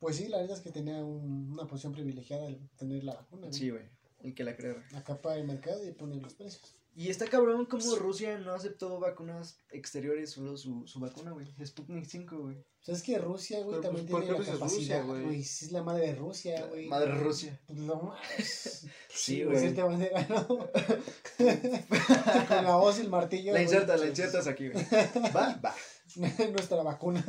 Pues 0.00 0.16
sí, 0.16 0.28
la 0.28 0.38
verdad 0.38 0.56
es 0.56 0.62
que 0.62 0.70
tenía 0.70 0.96
un- 1.04 1.50
una 1.52 1.66
posición 1.66 1.92
privilegiada 1.92 2.46
al 2.46 2.58
tener 2.76 3.04
la 3.04 3.14
vacuna. 3.14 3.46
güey. 3.48 3.52
Sí, 3.58 3.70
güey. 3.70 3.84
El 4.22 4.34
que 4.34 4.44
la 4.44 4.56
creara. 4.56 4.84
Acapara 4.94 5.36
el 5.36 5.46
mercado 5.46 5.86
y 5.86 5.92
pone 5.92 6.16
los 6.16 6.34
precios. 6.34 6.75
Y 6.98 7.10
está 7.10 7.26
cabrón 7.26 7.66
como 7.66 7.94
Rusia 7.96 8.38
no 8.38 8.54
aceptó 8.54 8.98
vacunas 8.98 9.58
exteriores, 9.70 10.30
solo 10.30 10.56
su, 10.56 10.86
su 10.86 10.98
vacuna, 10.98 11.32
güey. 11.32 11.46
Sputnik 11.62 12.06
5, 12.06 12.38
güey. 12.38 12.56
O 12.56 12.64
sea, 12.80 12.94
es 12.94 13.02
que 13.02 13.18
Rusia, 13.18 13.60
güey, 13.62 13.82
también 13.82 14.06
pues, 14.06 14.10
¿por 14.12 14.22
tiene 14.24 14.38
la 14.38 14.44
capacidad, 14.52 14.78
Rusia, 14.78 15.02
güey? 15.02 15.24
güey. 15.24 15.44
Sí, 15.44 15.66
es 15.66 15.72
la 15.72 15.82
madre 15.82 16.06
de 16.06 16.14
Rusia, 16.14 16.66
güey. 16.68 16.86
Madre 16.88 17.12
Rusia. 17.16 17.60
Pues 17.66 17.78
lo 17.80 17.96
más. 18.00 18.86
Sí, 19.10 19.40
de 19.40 19.44
güey. 19.46 19.58
cierta 19.60 19.86
manera, 19.86 20.26
¿no? 20.28 20.46
Con 22.48 22.64
la 22.64 22.76
voz 22.76 22.98
y 22.98 23.02
el 23.02 23.08
martillo. 23.10 23.52
La 23.52 23.62
insertas, 23.62 24.00
la 24.00 24.06
pues, 24.06 24.18
insertas 24.18 24.46
aquí, 24.46 24.68
güey. 24.70 24.84
Va, 25.34 25.60
va. 25.64 25.74
Nuestra 26.52 26.82
vacuna. 26.82 27.22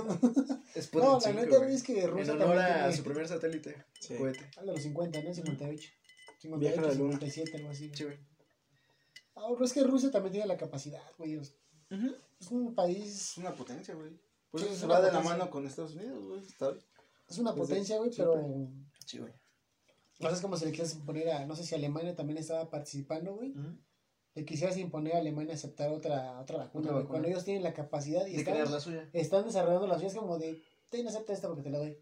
Sputnik 0.79 1.03
No, 1.03 1.13
la 1.15 1.21
5, 1.21 1.39
neta, 1.41 1.57
güey. 1.57 1.75
es 1.75 1.83
que 1.83 2.03
En 2.03 2.09
Rusia 2.11 2.33
honor 2.33 2.47
también 2.47 2.65
a 2.71 2.77
tiene- 2.83 2.95
su 2.97 3.03
primer 3.03 3.27
satélite. 3.27 3.75
Sí. 3.99 4.15
Cohete. 4.15 4.49
De 4.61 4.65
los 4.65 4.81
50, 4.81 5.21
¿no? 5.23 5.33
58. 5.33 5.89
Viaje 6.57 6.79
a 6.79 6.81
la 6.83 6.91
58, 6.91 6.97
luna. 6.99 7.11
57, 7.19 7.57
algo 7.57 7.69
así. 7.71 7.91
Sí, 7.93 8.03
güey. 8.05 8.17
Ah, 9.37 9.47
pero 9.53 9.65
es 9.65 9.73
que 9.73 9.83
Rusia 9.83 10.11
también 10.11 10.31
tiene 10.33 10.47
la 10.47 10.57
capacidad, 10.57 11.03
güey. 11.17 11.35
Es 11.35 11.53
es 12.39 12.51
un 12.51 12.75
país, 12.75 13.31
Es 13.31 13.37
una 13.37 13.53
potencia, 13.55 13.93
güey. 13.95 14.11
Por 14.51 14.59
Sí, 14.61 14.65
eso 14.65 14.73
es 14.75 14.79
se 14.81 14.87
va 14.87 15.01
de 15.01 15.11
la 15.11 15.21
mano 15.21 15.49
con 15.49 15.65
Estados 15.65 15.95
Unidos, 15.95 16.25
güey. 16.25 16.41
Está 16.41 16.73
es 17.29 17.37
una 17.37 17.53
potencia, 17.55 17.97
güey, 17.97 18.11
pero 18.15 18.67
Sí, 19.05 19.19
güey. 19.19 19.33
no 20.19 20.33
sé 20.35 20.41
cómo 20.41 20.57
se 20.57 20.65
le 20.65 20.71
quieres 20.71 20.93
imponer 20.95 21.29
a, 21.31 21.45
no 21.45 21.55
sé 21.55 21.63
si 21.63 21.75
Alemania 21.75 22.15
también 22.15 22.37
estaba 22.37 22.69
participando, 22.69 23.35
güey. 23.35 23.53
Le 24.35 24.45
quisieras 24.45 24.77
imponer 24.77 25.15
a 25.15 25.19
Alemania 25.19 25.55
aceptar 25.55 25.89
otra, 25.91 26.39
otra 26.39 26.57
vacuna, 26.57 26.79
Otra 26.81 26.91
güey, 26.91 27.03
vacuna. 27.03 27.07
cuando 27.09 27.27
ellos 27.27 27.43
tienen 27.43 27.63
la 27.63 27.73
capacidad 27.73 28.25
y 28.27 28.33
De 28.33 28.37
están, 28.39 28.53
crear 28.53 28.69
la 28.69 28.79
suya. 28.79 29.09
están 29.13 29.45
desarrollando 29.45 29.87
las 29.87 29.97
suyas 29.97 30.13
como 30.15 30.37
de, 30.37 30.61
ten, 30.91 31.07
acepta 31.07 31.33
esta 31.33 31.47
porque 31.47 31.63
te 31.63 31.69
la 31.71 31.79
doy. 31.79 31.97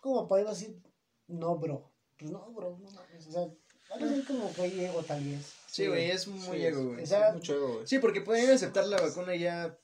Como 0.00 0.26
para 0.26 0.44
decir, 0.44 0.80
no, 1.26 1.56
bro. 1.58 1.90
Pues 2.18 2.30
no, 2.30 2.50
bro, 2.52 2.78
no 2.80 2.90
mames. 2.90 3.26
O 3.26 3.30
sea, 3.32 3.48
a 3.94 3.98
veces 3.98 4.26
como 4.26 4.50
que 4.54 4.62
hay 4.62 4.80
ego 4.84 5.02
tal 5.02 5.22
vez. 5.22 5.52
Sí, 5.70 5.86
güey, 5.86 6.10
es 6.10 6.26
muy 6.26 6.58
Sí, 6.58 6.66
ego, 6.66 6.84
güey. 6.88 7.02
O 7.02 7.06
sea, 7.06 7.32
Mucho 7.32 7.54
ego, 7.54 7.74
güey. 7.74 7.86
Sí, 7.86 7.98
porque 8.00 8.20
pueden 8.22 8.50
aceptar 8.50 8.86
la 8.86 9.00
vacuna 9.00 9.36
y 9.36 9.40
ya 9.40 9.78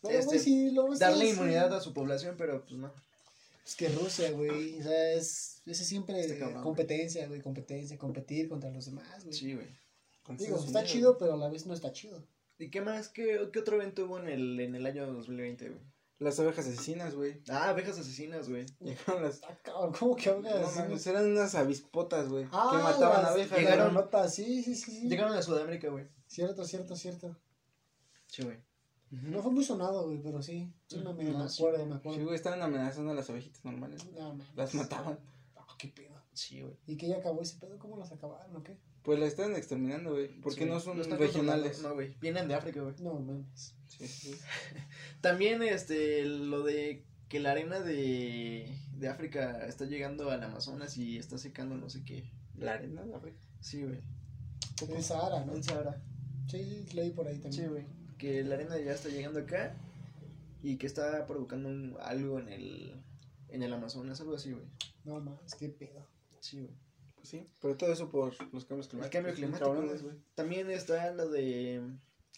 Pero, 0.00 0.18
este, 0.18 0.36
güey, 0.36 0.38
sí, 0.38 0.70
lo 0.70 0.96
darle 0.96 1.28
inmunidad 1.28 1.74
a 1.74 1.80
su 1.80 1.92
población, 1.92 2.36
pero 2.38 2.64
pues 2.64 2.78
no. 2.78 2.92
Es 3.64 3.74
que 3.74 3.88
Rusia, 3.88 4.30
güey, 4.30 4.80
o 4.80 4.82
sea, 4.82 5.12
es, 5.12 5.60
es 5.66 5.78
siempre 5.78 6.38
cabrón, 6.38 6.62
competencia, 6.62 7.26
güey, 7.26 7.42
competencia, 7.42 7.98
competir 7.98 8.48
contra 8.48 8.70
los 8.70 8.86
demás, 8.86 9.24
güey. 9.24 9.36
Sí, 9.36 9.54
güey. 9.54 9.66
Digo, 10.38 10.56
está 10.56 10.84
chido, 10.84 11.18
pero 11.18 11.34
a 11.34 11.36
la 11.36 11.48
vez 11.48 11.66
no 11.66 11.74
está 11.74 11.92
chido. 11.92 12.26
¿Y 12.58 12.70
qué 12.70 12.80
más? 12.80 13.08
¿Qué, 13.08 13.48
qué 13.52 13.58
otro 13.58 13.76
evento 13.76 14.06
hubo 14.06 14.18
en 14.18 14.28
el, 14.28 14.60
en 14.60 14.74
el 14.74 14.86
año 14.86 15.12
2020, 15.12 15.68
güey? 15.68 15.80
Las 16.18 16.40
abejas 16.40 16.66
asesinas, 16.66 17.14
güey. 17.14 17.42
Ah, 17.50 17.68
abejas 17.68 17.98
asesinas, 17.98 18.48
güey. 18.48 18.64
Llegaron 18.80 19.22
las. 19.22 19.42
Ah, 19.44 19.56
cabrón, 19.62 19.92
¿cómo 19.98 20.16
que 20.16 20.30
No, 20.30 20.40
mames, 20.76 21.06
eran 21.06 21.26
unas 21.30 21.54
avispotas, 21.54 22.28
güey. 22.28 22.46
Ah, 22.52 22.70
que 22.72 22.82
mataban 22.82 23.22
las- 23.22 23.32
abejas. 23.32 23.58
Llegaron- 23.58 23.92
notas, 23.94 24.34
sí, 24.34 24.62
sí, 24.62 24.74
sí, 24.74 24.90
sí. 25.00 25.08
Llegaron 25.08 25.36
a 25.36 25.42
Sudamérica, 25.42 25.88
güey. 25.90 26.06
Cierto, 26.26 26.64
cierto, 26.64 26.96
cierto. 26.96 27.36
Sí, 28.28 28.42
güey. 28.42 28.58
No 29.10 29.40
fue 29.42 29.52
muy 29.52 29.62
sonado, 29.62 30.04
güey, 30.06 30.20
pero 30.22 30.42
sí. 30.42 30.72
Sí, 30.88 30.96
me, 30.98 31.12
me, 31.12 31.24
No, 31.24 31.38
me 31.44 31.48
sí. 31.48 31.62
acuerdo, 31.62 31.84
me 31.86 31.92
Sí, 31.92 31.98
acuerdo. 31.98 32.24
güey, 32.24 32.34
estaban 32.34 32.62
amenazando 32.62 33.12
a 33.12 33.14
las 33.14 33.28
abejitas 33.30 33.64
normales. 33.64 34.04
No. 34.12 34.36
Las 34.56 34.74
mataban. 34.74 35.18
Ah, 35.54 35.66
qué 35.78 35.88
pedo. 35.88 36.16
Sí, 36.32 36.62
güey. 36.62 36.76
¿Y 36.86 36.96
que 36.96 37.08
ya 37.08 37.18
acabó 37.18 37.40
ese 37.42 37.58
pedo? 37.58 37.78
¿Cómo 37.78 37.96
las 37.98 38.10
acabaron 38.10 38.56
o 38.56 38.62
qué? 38.62 38.76
Pues 39.06 39.18
las 39.20 39.28
estaban 39.28 39.54
exterminando, 39.56 40.10
güey. 40.12 40.28
Porque 40.42 40.64
Sí, 40.64 40.68
no 40.68 40.78
son 40.80 41.00
están 41.00 41.18
regionales. 41.18 41.80
No, 41.80 41.94
güey. 41.94 42.14
Vienen 42.20 42.48
de 42.48 42.54
África, 42.54 42.82
güey. 42.82 42.94
No, 43.00 43.14
mames. 43.20 43.74
Sí. 43.86 44.34
También, 45.22 45.62
este, 45.62 46.24
lo 46.26 46.62
de 46.62 47.04
que 47.28 47.40
la 47.40 47.52
arena 47.52 47.80
de, 47.80 48.68
de 48.98 49.08
África 49.08 49.64
está 49.66 49.84
llegando 49.86 50.30
al 50.30 50.42
Amazonas 50.42 50.96
y 50.98 51.16
está 51.18 51.38
secando 51.38 51.76
no 51.76 51.88
sé 51.88 52.02
qué. 52.04 52.30
La 52.56 52.74
arena 52.74 53.02
de 53.04 53.14
África. 53.14 53.38
Sí, 53.60 53.82
güey. 53.84 54.00
El 54.94 55.02
Sahara, 55.02 55.44
¿no? 55.44 55.54
En 55.54 55.62
Sahara. 55.62 56.02
Sí, 56.48 56.84
sí, 56.88 56.94
leí 56.96 57.10
por 57.10 57.26
ahí 57.26 57.38
también. 57.38 57.64
Sí, 57.64 57.68
güey. 57.70 57.84
que 58.18 58.42
la 58.44 58.54
arena 58.56 58.78
ya 58.78 58.92
está 58.92 59.08
llegando 59.08 59.40
acá 59.40 59.74
y 60.62 60.76
que 60.76 60.86
está 60.86 61.26
provocando 61.26 61.68
un- 61.68 61.96
algo 62.00 62.38
en 62.40 62.48
el, 62.48 62.94
en 63.50 63.62
el 63.62 63.72
Amazonas, 63.72 64.20
algo 64.20 64.34
así, 64.34 64.52
güey. 64.52 64.64
No 65.04 65.20
más, 65.20 65.54
qué 65.54 65.68
pedo. 65.68 66.06
Sí, 66.40 66.58
güey. 66.60 66.74
Sí, 67.26 67.46
pero 67.60 67.76
todo 67.76 67.92
eso 67.92 68.08
por 68.10 68.34
los 68.52 68.64
cambios 68.64 68.86
El 68.86 68.90
climáticos. 68.90 69.10
cambio 69.10 69.32
bien 69.32 69.34
climático, 69.36 69.70
cabrones, 69.70 70.02
güey. 70.02 70.16
También 70.34 70.70
está 70.70 71.12
lo 71.12 71.28
de 71.28 71.82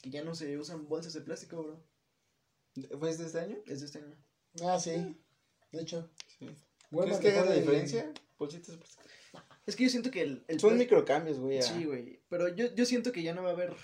que 0.02 0.11
ya 0.11 0.25
no 0.25 0.35
se 0.35 0.57
usan 0.59 0.88
bolsas 0.88 1.12
de 1.12 1.21
plástico, 1.21 1.62
bro. 1.62 1.85
¿Fue 2.99 3.14
de 3.16 3.25
este 3.26 3.38
año? 3.40 3.57
Es 3.66 3.80
de 3.80 3.87
este 3.87 3.99
año. 3.99 4.16
Ah, 4.64 4.78
sí. 4.80 5.16
De 5.73 5.83
hecho, 5.83 6.09
Sí. 6.38 6.47
Walmart 6.90 7.18
¿Crees 7.21 7.21
que 7.21 7.28
dejó 7.28 7.40
haga 7.40 7.50
la 7.50 7.54
de- 7.57 7.61
diferencia? 7.61 8.12
Bolsitas 8.38 8.68
de 8.68 8.76
plástico. 8.78 9.04
Es 9.66 9.76
que 9.76 9.85
yo 9.85 9.90
siento 9.90 10.11
que 10.11 10.23
el... 10.23 10.45
el 10.49 10.59
Son 10.61 10.78
microcambios, 10.78 11.38
güey. 11.38 11.61
Sí, 11.62 11.85
güey. 11.85 12.23
Pero 12.30 12.49
yo, 12.49 12.75
yo 12.75 12.87
siento 12.87 13.12
que 13.12 13.23
ya 13.23 13.35
no 13.35 13.42
va 13.42 13.50
a 13.50 13.52
haber 13.52 13.75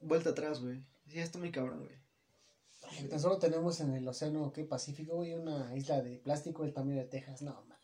vuelta 0.00 0.30
atrás, 0.30 0.60
güey. 0.60 0.84
Ya 1.06 1.22
está 1.22 1.38
muy 1.38 1.50
cabrón, 1.50 1.84
güey. 1.84 3.08
Tan 3.08 3.18
solo 3.20 3.38
tenemos 3.38 3.80
en 3.80 3.94
el 3.94 4.06
océano 4.06 4.52
¿qué? 4.52 4.64
Pacífico, 4.64 5.14
güey, 5.14 5.32
una 5.32 5.74
isla 5.76 6.02
de 6.02 6.18
plástico 6.18 6.64
del 6.64 6.74
tamaño 6.74 6.98
de 6.98 7.06
Texas. 7.06 7.40
No 7.40 7.54
mames. 7.54 7.81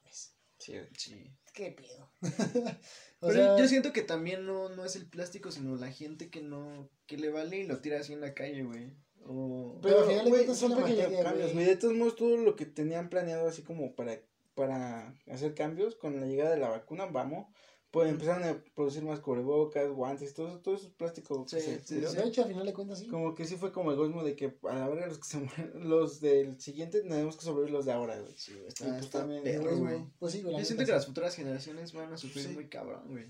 Sí, 0.69 0.75
güey. 0.75 0.89
Sí. 0.99 1.33
¿Qué 1.55 1.73
pedo? 1.73 2.13
o 3.21 3.29
Pero 3.29 3.33
sea, 3.33 3.59
yo 3.59 3.67
siento 3.67 3.93
que 3.93 4.03
también 4.03 4.45
no, 4.45 4.69
no 4.69 4.85
es 4.85 4.97
el 4.97 5.09
plástico, 5.09 5.51
sino 5.51 5.77
la 5.77 5.91
gente 5.91 6.29
que 6.29 6.43
no, 6.43 6.91
que 7.07 7.17
le 7.17 7.31
vale 7.31 7.61
y 7.61 7.67
lo 7.67 7.81
tira 7.81 8.01
así 8.01 8.13
en 8.13 8.21
la 8.21 8.35
calle, 8.35 8.63
güey. 8.65 8.93
O... 9.25 9.79
Pero 9.83 10.01
al 10.01 10.05
Pero, 10.05 10.11
final 10.11 10.25
de 10.25 10.31
güey, 10.31 10.45
cuentas 10.45 10.59
son 10.59 10.77
pequeños 10.77 11.23
cambios, 11.23 11.55
güey. 11.55 11.65
De 11.65 11.77
todos 11.77 11.95
modos, 11.95 12.17
todo 12.17 12.37
lo 12.37 12.55
que 12.55 12.67
tenían 12.67 13.09
planeado 13.09 13.49
así 13.49 13.63
como 13.63 13.95
para, 13.95 14.21
para 14.55 15.19
hacer 15.31 15.55
cambios 15.55 15.97
con 15.97 16.21
la 16.21 16.27
llegada 16.27 16.51
de 16.51 16.59
la 16.59 16.69
vacuna, 16.69 17.07
vamos, 17.07 17.47
pues 17.91 18.11
empezaron 18.11 18.45
a 18.45 18.63
producir 18.75 19.03
más 19.03 19.21
cubrebocas, 19.21 19.91
guantes, 19.91 20.35
todo 20.35 20.49
eso, 20.49 20.59
todo 20.61 20.75
eso 20.75 20.87
es 20.89 20.93
plástico. 20.93 21.45
que 21.47 21.61
Sí, 21.61 21.67
se 21.67 21.81
sí, 21.85 21.95
de 22.01 22.23
hecho, 22.29 22.43
al 22.43 22.49
final 22.49 22.67
de 22.67 22.75
cuentas, 22.75 22.99
sí. 22.99 23.07
Como 23.09 23.35
que 23.35 23.47
sí 23.47 23.57
fue 23.57 23.73
como 23.73 23.93
egoísmo 23.93 24.23
de 24.23 24.37
que 24.37 24.59
a 24.69 24.75
la 24.75 24.89
verga 24.89 25.07
los 25.07 25.19
que 25.19 25.27
se 25.29 25.39
mueren, 25.39 25.89
los 25.89 26.21
del 26.21 26.61
siguiente 26.61 27.01
tenemos 27.01 27.37
que 27.37 27.45
sobrevivir 27.45 27.73
los 27.73 27.87
de 27.87 27.93
ahora, 27.93 28.19
güey. 28.21 28.35
Sí, 28.37 28.53
Y 28.63 28.69
está, 28.69 28.87
pues 28.89 29.05
está 29.05 29.21
también, 29.21 29.43
perro, 29.43 29.63
Pues, 29.65 29.79
güey. 29.79 30.05
Pues 30.19 30.33
sí, 30.33 30.43
güey. 30.43 30.59
Yo 30.59 30.65
siento 30.65 30.85
que 30.85 30.93
las 30.93 31.07
futuras 31.07 31.35
generaciones 31.35 31.93
van 31.95 32.13
a 32.13 32.19
sufrir 32.19 32.47
Sí. 32.47 32.53
muy 32.53 32.69
cabrón, 32.69 33.03
güey. 33.09 33.27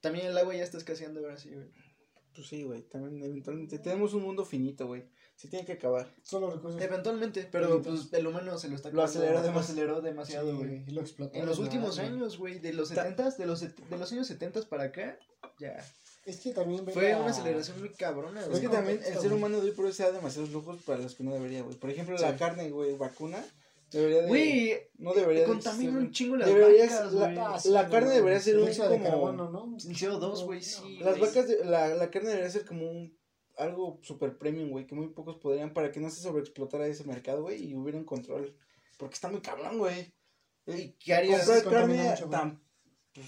También 0.00 0.26
el 0.26 0.38
agua 0.38 0.54
ya 0.54 0.62
está 0.64 0.78
escaseando 0.78 1.20
ahora 1.20 1.36
sí, 1.36 1.50
güey. 1.52 1.68
Pues 2.34 2.46
sí, 2.46 2.62
güey, 2.62 2.82
también 2.82 3.22
eventualmente 3.22 3.78
tenemos 3.80 4.14
un 4.14 4.22
mundo 4.22 4.44
finito, 4.44 4.86
güey. 4.86 5.04
Se 5.38 5.46
tiene 5.46 5.64
que 5.64 5.74
acabar. 5.74 6.12
Solo 6.24 6.50
recursos. 6.50 6.82
Eventualmente, 6.82 7.48
pero 7.50 7.80
pues 7.80 8.12
el 8.12 8.26
humano 8.26 8.58
se 8.58 8.68
lo 8.68 8.74
está 8.74 8.90
Lo 8.90 9.04
aceleró 9.04 9.38
acabando, 9.38 9.48
demasiado. 9.52 9.80
aceleró 9.80 10.00
demasiado, 10.02 10.50
Sí, 10.50 10.56
güey. 10.56 10.82
y 10.86 10.90
lo 10.90 11.00
explotó. 11.00 11.38
En 11.38 11.46
los 11.46 11.58
últimos 11.60 11.96
nada, 11.96 12.08
años, 12.08 12.38
güey, 12.38 12.58
de 12.58 12.72
los 12.72 12.88
Ta- 12.88 13.04
70 13.04 13.30
de 13.30 13.46
los, 13.46 13.60
de 13.60 13.72
los 13.98 14.12
años 14.12 14.26
70 14.26 14.62
para 14.62 14.82
acá, 14.84 15.16
ya. 15.60 15.76
Es 16.26 16.40
que 16.40 16.52
también 16.52 16.84
Fue 16.90 17.10
la- 17.12 17.20
una 17.20 17.30
aceleración 17.30 17.78
muy 17.78 17.90
cabrona, 17.90 18.40
Es 18.42 18.48
güey. 18.48 18.60
que 18.62 18.68
también 18.68 19.00
el 19.06 19.16
ser 19.18 19.32
humano 19.32 19.60
de 19.60 19.66
hoy 19.66 19.70
por 19.70 19.84
hoy 19.86 19.92
se 19.92 20.02
da 20.02 20.10
demasiados 20.10 20.50
lujos 20.50 20.82
para 20.82 20.98
los 20.98 21.14
que 21.14 21.22
no 21.22 21.32
debería, 21.32 21.62
güey. 21.62 21.76
Por 21.76 21.88
ejemplo, 21.90 22.18
Sí. 22.18 22.24
la 22.24 22.36
carne, 22.36 22.70
güey, 22.70 22.96
vacuna, 22.96 23.42
debería 23.92 24.22
de... 24.22 24.26
Güey, 24.28 24.74
no 24.98 25.14
debería 25.14 25.42
de 25.42 25.46
contamina 25.48 25.98
un 25.98 26.10
chingo 26.10 26.36
las 26.36 26.48
Deberías- 26.48 26.90
vacas, 26.92 27.12
la- 27.12 27.26
güey. 27.26 27.38
Ah, 27.38 27.60
sí, 27.60 27.70
la 27.70 27.88
carne 27.88 28.10
debería 28.10 28.40
ser 28.40 28.56
un 28.56 28.62
Dióxido 28.64 28.88
de 28.90 28.96
como- 28.98 29.08
carbono, 29.08 29.50
¿no? 29.50 29.76
El 29.78 29.96
CO2, 29.96 30.44
güey, 30.44 30.62
sí. 30.62 30.98
Las 30.98 31.18
vacas, 31.20 31.46
de- 31.48 31.64
la, 31.64 31.94
la 31.94 32.10
carne 32.10 32.30
debería 32.30 32.50
ser 32.50 32.64
como 32.66 32.90
un 32.90 33.16
algo 33.58 33.98
super 34.02 34.38
premium, 34.38 34.70
güey, 34.70 34.86
que 34.86 34.94
muy 34.94 35.08
pocos 35.08 35.36
podrían 35.36 35.74
para 35.74 35.90
que 35.92 36.00
no 36.00 36.08
se 36.10 36.22
sobreexplotara 36.22 36.86
ese 36.86 37.04
mercado, 37.04 37.42
güey, 37.42 37.62
y 37.64 37.74
hubiera 37.74 37.98
un 37.98 38.04
control. 38.04 38.56
Porque 38.96 39.14
está 39.14 39.28
muy 39.28 39.40
cabrón, 39.40 39.78
güey. 39.78 40.12
¿Y 40.66 40.90
qué 40.92 41.14
harías? 41.14 41.48
Carne 41.62 42.02
mucho, 42.10 42.28
tan 42.28 42.60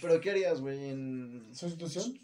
¿Pero 0.00 0.20
qué 0.20 0.30
harías, 0.30 0.60
güey, 0.60 0.90
en... 0.90 1.50
¿Sustitución? 1.54 2.14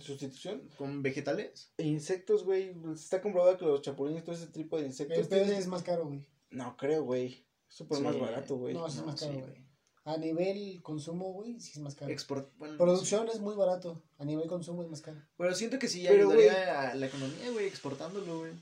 sustitución. 0.00 0.68
con 0.76 1.02
vegetales? 1.02 1.72
E 1.78 1.84
insectos, 1.84 2.44
güey, 2.44 2.74
está 2.92 3.22
comprobado 3.22 3.56
que 3.56 3.64
los 3.64 3.82
chapulines, 3.82 4.24
todo 4.24 4.34
ese 4.34 4.48
tipo 4.48 4.78
de 4.80 4.86
insectos 4.86 5.18
El 5.18 5.28
pedo 5.28 5.36
es 5.36 5.42
que 5.42 5.46
tienen- 5.50 5.62
es 5.62 5.68
más 5.68 5.82
caro, 5.84 6.06
güey. 6.06 6.26
No 6.50 6.76
creo, 6.76 7.04
güey. 7.04 7.46
Es 7.68 7.74
súper 7.76 8.00
más 8.00 8.14
Sí. 8.14 8.20
barato, 8.20 8.56
güey. 8.56 8.74
No, 8.74 8.88
sí 8.90 8.98
es 8.98 9.06
más 9.06 9.20
caro, 9.20 9.32
sí, 9.32 9.38
güey. 9.40 9.63
A 10.04 10.18
nivel 10.18 10.82
consumo, 10.82 11.32
güey, 11.32 11.58
sí 11.60 11.72
es 11.74 11.78
más 11.80 11.94
caro. 11.94 12.12
Export... 12.12 12.52
bueno, 12.58 12.76
Producción 12.76 13.26
es 13.28 13.40
muy 13.40 13.54
barato. 13.56 14.02
A 14.18 14.24
nivel 14.24 14.46
consumo 14.48 14.82
es 14.82 14.88
más 14.90 15.00
caro. 15.00 15.20
Pero 15.38 15.54
siento 15.54 15.78
que 15.78 15.88
sí 15.88 16.04
Pero, 16.06 16.28
ayudaría 16.30 16.90
a 16.90 16.94
la 16.94 17.06
economía, 17.06 17.50
güey, 17.52 17.66
exportándolo, 17.66 18.40
güey. 18.40 18.52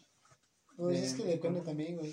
Pues 0.76 1.00
De- 1.00 1.06
es 1.06 1.14
que 1.14 1.24
depende 1.24 1.60
también, 1.62 1.96
güey. 1.96 2.12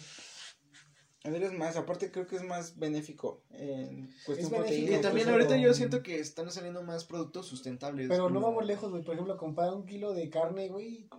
A 1.25 1.30
ver, 1.30 1.43
es 1.43 1.51
más, 1.54 1.75
aparte 1.75 2.12
creo 2.12 2.25
que 2.27 2.38
es 2.38 2.43
más 2.43 2.77
benéfico 2.80 3.43
en 3.51 4.10
cuestión 4.25 4.51
benéfico, 4.51 4.56
Y 4.56 4.82
proteína. 4.86 5.01
también 5.01 5.30
ahorita 5.30 5.58
yo 5.58 5.73
siento 5.73 6.01
que 6.01 6.19
están 6.19 6.49
saliendo 6.49 6.82
más 6.82 7.04
productos 7.04 7.45
sustentables. 7.45 8.08
Pero 8.08 8.30
no 8.30 8.39
vamos 8.39 8.65
lejos, 8.65 8.89
güey. 8.89 9.04
Por 9.04 9.13
ejemplo, 9.15 9.38
comprar 9.38 9.73
un 9.73 9.86
kilo 9.86 10.13
de 10.13 10.30
carne, 10.30 10.69
güey, 10.69 11.10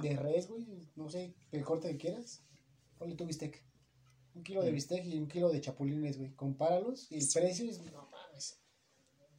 de 0.00 0.16
res, 0.16 0.48
güey. 0.48 0.66
No 0.96 1.10
sé, 1.10 1.34
el 1.52 1.62
corte 1.62 1.88
que 1.90 1.98
quieras. 1.98 2.42
Ponle 2.98 3.14
tu 3.16 3.26
bistec. 3.26 3.62
Un 4.34 4.42
kilo 4.42 4.62
de 4.62 4.70
bistec 4.72 5.04
y 5.04 5.18
un 5.18 5.28
kilo 5.28 5.50
de 5.50 5.60
chapulines, 5.60 6.18
güey. 6.18 6.30
Compáralos 6.34 7.10
y 7.10 7.16
el 7.18 7.28
precio 7.32 7.68
es, 7.70 7.80
no 7.92 8.08
mames. 8.10 8.58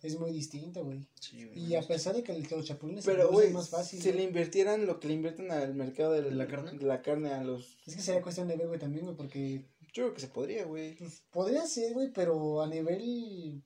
Es 0.02 0.20
muy 0.20 0.32
distinto, 0.32 0.84
güey. 0.84 1.08
Sí, 1.20 1.46
güey. 1.46 1.60
Y 1.60 1.76
a 1.76 1.82
pesar 1.84 2.16
de 2.16 2.24
que 2.24 2.34
los 2.38 2.66
chapulines 2.66 3.04
se 3.06 3.12
Pero, 3.12 3.28
producen 3.30 3.52
güey, 3.52 3.54
más 3.54 3.70
fácil. 3.70 4.02
si 4.02 4.10
güey, 4.10 4.18
le 4.22 4.24
invirtieran 4.28 4.86
lo 4.88 5.00
que 5.00 5.08
le 5.08 5.14
invierten 5.14 5.52
al 5.52 5.76
mercado 5.76 6.14
¿De 6.14 6.32
la 6.32 6.48
carne? 6.48 6.72
de 6.72 6.86
la 6.86 7.02
carne 7.04 7.32
a 7.34 7.44
los... 7.44 7.78
Es 7.86 7.96
que 7.96 8.02
sería 8.02 8.22
cuestión 8.24 8.48
de 8.48 8.58
ver, 8.58 8.68
güey, 8.68 8.80
también, 8.80 9.06
güey, 9.06 9.16
porque 9.16 9.66
Yo 9.94 10.06
creo 10.06 10.14
que 10.16 10.22
se 10.22 10.28
podría, 10.28 10.66
güey. 10.66 10.96
pues, 10.96 11.22
podría 11.30 11.66
ser, 11.68 11.94
güey, 11.94 12.12
pero 12.12 12.62
a 12.62 12.68
nivel. 12.68 13.64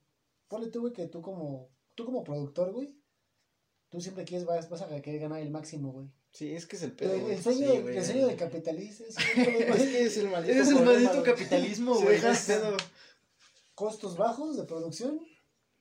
Ponle 0.50 0.68
tú, 0.68 0.82
güey, 0.82 0.94
que 0.94 1.08
tú 1.08 1.22
como. 1.22 1.70
Tú 1.96 2.04
como 2.06 2.24
productor, 2.24 2.74
güey. 2.74 2.94
Tú 3.90 4.02
siempre 4.02 4.26
quieres, 4.26 4.46
vas, 4.46 4.70
vas 4.70 4.82
a 4.82 5.02
querer 5.02 5.22
ganar 5.22 5.42
el 5.42 5.50
máximo, 5.52 5.94
güey. 5.94 6.10
Sí, 6.36 6.52
es 6.54 6.66
que 6.66 6.76
es 6.76 6.84
el 6.84 6.92
pedo, 6.92 7.14
el, 7.14 7.22
güey. 7.22 7.42
sueño, 7.42 7.70
sí, 7.72 7.78
el 7.98 8.04
sueño 8.06 8.28
del 8.28 8.36
capitalista 8.36 9.06
es 9.08 9.16
que 9.16 10.04
es 10.04 10.18
el 10.18 10.30
maldito 10.30 10.62
es 10.62 10.68
el 10.68 10.84
maldito 10.84 11.24
capitalismo, 11.24 11.96
güey. 11.96 12.20
costos 13.74 14.18
bajos 14.18 14.58
de 14.58 14.64
producción, 14.64 15.20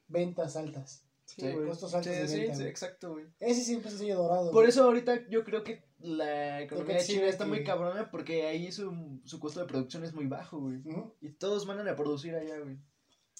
ventas 0.09 0.57
altas. 0.57 1.01
Sí, 1.25 1.41
Sí. 1.41 1.53
Costos 1.67 1.95
altos 1.95 2.13
Sí, 2.13 2.19
de 2.19 2.39
venta, 2.43 2.55
sí, 2.57 2.63
exacto, 2.65 3.13
güey. 3.15 3.25
Ese 3.41 3.63
siempre 3.65 3.89
es 3.89 3.95
el 3.95 3.99
sueño 3.99 4.17
dorado. 4.19 4.47
Por 4.53 4.61
güey. 4.63 4.69
eso 4.69 4.85
ahorita 4.85 5.27
yo 5.29 5.43
creo 5.43 5.65
que 5.65 5.83
la 5.99 6.61
economía 6.63 6.99
de 6.99 7.05
China 7.05 7.27
está 7.27 7.45
que- 7.45 7.51
muy 7.51 7.65
cabrona 7.65 8.11
porque 8.11 8.47
ahí 8.47 8.71
su, 8.71 9.21
su 9.25 9.41
costo 9.41 9.59
de 9.61 9.67
producción 9.67 10.05
es 10.05 10.13
muy 10.13 10.27
bajo, 10.27 10.61
güey. 10.61 10.77
Ujú. 10.85 11.15
Y 11.21 11.31
todos 11.31 11.67
van 11.67 11.87
a 11.89 11.97
producir 11.97 12.35
allá, 12.37 12.59
güey. 12.61 12.79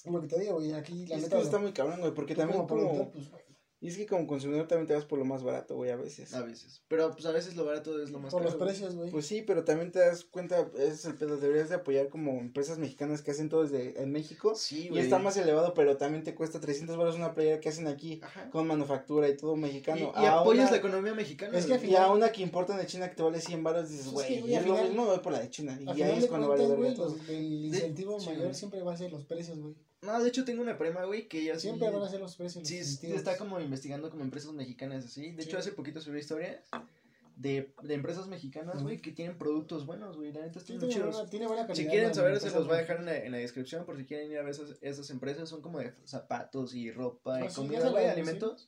Lo 0.05 0.19
que 0.21 0.27
te 0.27 0.39
digo, 0.39 0.55
güey, 0.55 0.73
aquí 0.73 1.05
la 1.07 1.15
Es 1.15 1.23
neta. 1.23 1.37
que 1.37 1.43
está 1.43 1.57
muy 1.59 1.71
cabrón, 1.73 1.99
güey, 2.01 2.13
porque 2.13 2.35
también 2.35 2.57
como 2.57 2.67
como... 2.67 2.81
productor, 2.81 3.11
pues, 3.13 3.29
güey, 3.31 3.43
Y 3.85 3.89
es 3.89 3.97
que 3.97 4.05
como 4.07 4.25
consumidor 4.25 4.67
también 4.67 4.87
te 4.87 4.93
vas 4.95 5.05
por 5.05 5.19
lo 5.19 5.25
más 5.25 5.43
barato, 5.43 5.75
güey, 5.75 5.91
a 5.91 5.95
veces. 5.95 6.33
A 6.33 6.41
veces. 6.41 6.81
Pero 6.87 7.11
pues 7.11 7.25
a 7.25 7.31
veces 7.31 7.55
lo 7.55 7.65
barato 7.65 8.01
es 8.01 8.09
lo 8.09 8.19
más 8.19 8.31
por 8.31 8.41
caro. 8.41 8.49
los 8.51 8.57
güey. 8.59 8.67
precios, 8.69 8.95
güey. 8.95 9.11
Pues 9.11 9.27
sí, 9.27 9.43
pero 9.43 9.63
también 9.63 9.91
te 9.91 9.99
das 9.99 10.23
cuenta, 10.23 10.67
ese 10.75 10.87
es 10.93 11.05
el 11.05 11.15
pedo, 11.15 11.37
deberías 11.37 11.69
de 11.69 11.75
apoyar 11.75 12.09
como 12.09 12.31
empresas 12.39 12.79
mexicanas 12.79 13.21
que 13.21 13.31
hacen 13.31 13.47
todo 13.49 13.63
desde 13.63 14.01
en 14.01 14.11
México. 14.11 14.55
Sí, 14.55 14.85
Y 14.85 14.89
güey. 14.89 15.01
está 15.03 15.19
más 15.19 15.37
elevado, 15.37 15.73
pero 15.75 15.97
también 15.97 16.23
te 16.23 16.33
cuesta 16.33 16.59
300 16.59 16.97
baros 16.97 17.15
una 17.15 17.33
playera 17.35 17.59
que 17.59 17.69
hacen 17.69 17.87
aquí 17.87 18.19
Ajá. 18.23 18.49
con 18.49 18.65
manufactura 18.65 19.29
y 19.29 19.37
todo 19.37 19.55
Y, 19.55 19.59
mexicano. 19.59 20.11
y 20.15 20.25
A 20.25 20.39
apoyas 20.39 20.63
una- 20.63 20.71
la 20.71 20.77
economía 20.77 21.13
mexicana. 21.13 21.57
Es 21.57 21.65
que 21.67 21.73
al 21.73 21.79
güey. 21.79 21.91
Y 21.91 21.95
a 21.95 22.11
una 22.11 22.31
que 22.31 22.41
importan 22.41 22.77
de 22.77 22.87
China 22.87 23.07
que 23.09 23.15
te 23.15 23.21
vale 23.23 23.39
100 23.39 23.63
baros, 23.63 23.89
dices, 23.89 24.07
Pues 24.11 24.25
es 24.27 24.33
que, 24.35 24.41
güey, 24.41 24.53
y 24.53 24.55
al 24.55 24.61
es 24.63 24.67
lo 24.67 24.75
final- 24.75 24.89
mismo, 24.89 25.05
voy 25.05 25.19
por 25.19 25.31
la 25.31 25.39
de 25.41 25.49
China. 25.49 25.77
Y 25.79 25.87
ahí 25.89 25.93
final 25.95 26.17
es 26.17 26.25
cuando 26.27 26.49
vale 26.49 26.65
güey, 26.65 26.95
todo. 26.95 27.15
los- 27.15 27.29
el 27.29 27.65
incentivo 27.65 28.17
mayor 28.19 28.53
siempre 28.55 28.81
va 28.81 28.93
a 28.93 28.97
ser 28.97 29.11
los 29.11 29.25
precios, 29.25 29.59
güey. 29.59 29.75
No, 30.05 30.21
de 30.21 30.29
hecho 30.29 30.45
tengo 30.45 30.61
una 30.61 30.77
prima, 30.77 31.03
güey, 31.05 31.27
que 31.27 31.41
ella 31.41 31.55
sí... 31.55 31.67
Siempre 31.67 31.89
van 31.89 32.01
a 32.01 32.09
ser 32.09 32.19
los 32.19 32.35
precios. 32.35 32.67
Sí, 32.67 32.77
está 33.13 33.37
como 33.37 33.59
investigando 33.59 34.09
como 34.09 34.23
empresas 34.23 34.53
mexicanas 34.53 35.05
así. 35.05 35.31
De 35.31 35.43
Sí. 35.43 35.49
hecho, 35.49 35.57
hace 35.57 35.71
poquito 35.71 35.99
subí 36.01 36.19
historias 36.19 36.59
de, 37.35 37.73
de 37.83 37.93
empresas 37.93 38.27
mexicanas, 38.27 38.81
güey, 38.81 39.01
que 39.01 39.11
tienen 39.11 39.37
productos 39.37 39.85
buenos, 39.85 40.15
güey. 40.15 40.31
La 40.31 40.41
neta 40.41 40.59
Sí, 40.61 40.77
tiene, 40.77 41.03
buena, 41.03 41.29
tiene 41.29 41.47
buena 41.47 41.67
calidad. 41.67 41.83
Si 41.83 41.89
quieren 41.89 42.15
saber, 42.15 42.39
se 42.39 42.49
los 42.51 42.65
voy 42.65 42.75
a 42.77 42.79
dejar 42.79 42.99
en 42.99 43.05
la, 43.07 43.17
en 43.17 43.31
la 43.31 43.37
descripción 43.39 43.85
por 43.85 43.97
si 43.97 44.05
quieren 44.05 44.31
ir 44.31 44.37
a 44.37 44.41
ver 44.43 44.51
esas, 44.51 44.77
esas 44.81 45.09
empresas. 45.09 45.49
Son 45.49 45.61
como 45.61 45.79
de 45.79 45.93
zapatos 46.05 46.73
y 46.75 46.91
ropa 46.91 47.35
Ah, 47.37 47.45
y 47.45 47.49
sí, 47.49 47.55
comida, 47.55 47.89
güey, 47.89 48.05
alimentos. 48.05 48.67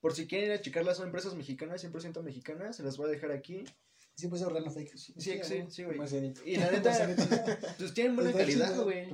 Por 0.00 0.14
si 0.14 0.26
quieren 0.26 0.50
ir 0.50 0.56
a 0.56 0.60
checarlas, 0.60 0.96
son 0.98 1.06
empresas 1.06 1.34
mexicanas, 1.34 1.82
100% 1.84 2.22
mexicanas. 2.22 2.76
Se 2.76 2.82
las 2.82 2.96
voy 2.96 3.06
a 3.08 3.12
dejar 3.12 3.30
aquí. 3.30 3.64
Sí, 4.22 4.28
puede 4.28 4.44
ser 4.44 4.52
real 4.52 4.68
o 4.68 4.70
fake. 4.70 4.96
Sí, 4.96 5.12
sí, 5.18 5.40
sí, 5.42 5.64
sí, 5.68 5.82
güey. 5.82 5.98
Y 6.44 6.56
la 6.56 6.70
neta, 6.70 6.92
pues 7.78 7.92
tienen 7.92 8.14
buena 8.14 8.32
calidad, 8.32 8.80
güey. 8.80 9.08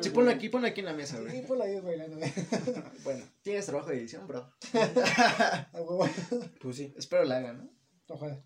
Sí, 0.00 0.10
ponla 0.10 0.30
aquí, 0.30 0.48
ponla 0.48 0.68
aquí 0.68 0.78
en 0.78 0.86
la 0.86 0.92
mesa, 0.92 1.16
Sí, 1.16 1.24
güey. 1.24 1.44
ponla 1.46 1.64
ahí 1.64 1.80
bailando, 1.80 2.18
güey. 2.18 2.32
Bueno, 3.02 3.24
Tienes 3.42 3.66
trabajo 3.66 3.90
de 3.90 3.96
edición, 3.96 4.24
bro. 4.28 4.48
Pues 6.60 6.76
sí. 6.76 6.94
Espero 6.96 7.24
la 7.24 7.38
hagan, 7.38 7.58
¿no? 7.58 7.70
Ojalá. 8.06 8.40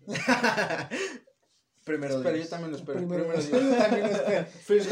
Primero 1.83 2.23
Pero 2.23 2.37
yo 2.37 2.47
también 2.47 2.71
lo 2.71 2.77
espero. 2.77 2.97
Primero, 2.97 3.25
yo 3.39 3.59
Dios. 3.59 3.77
también 3.77 4.07
espero. 4.07 4.45
First 4.63 4.89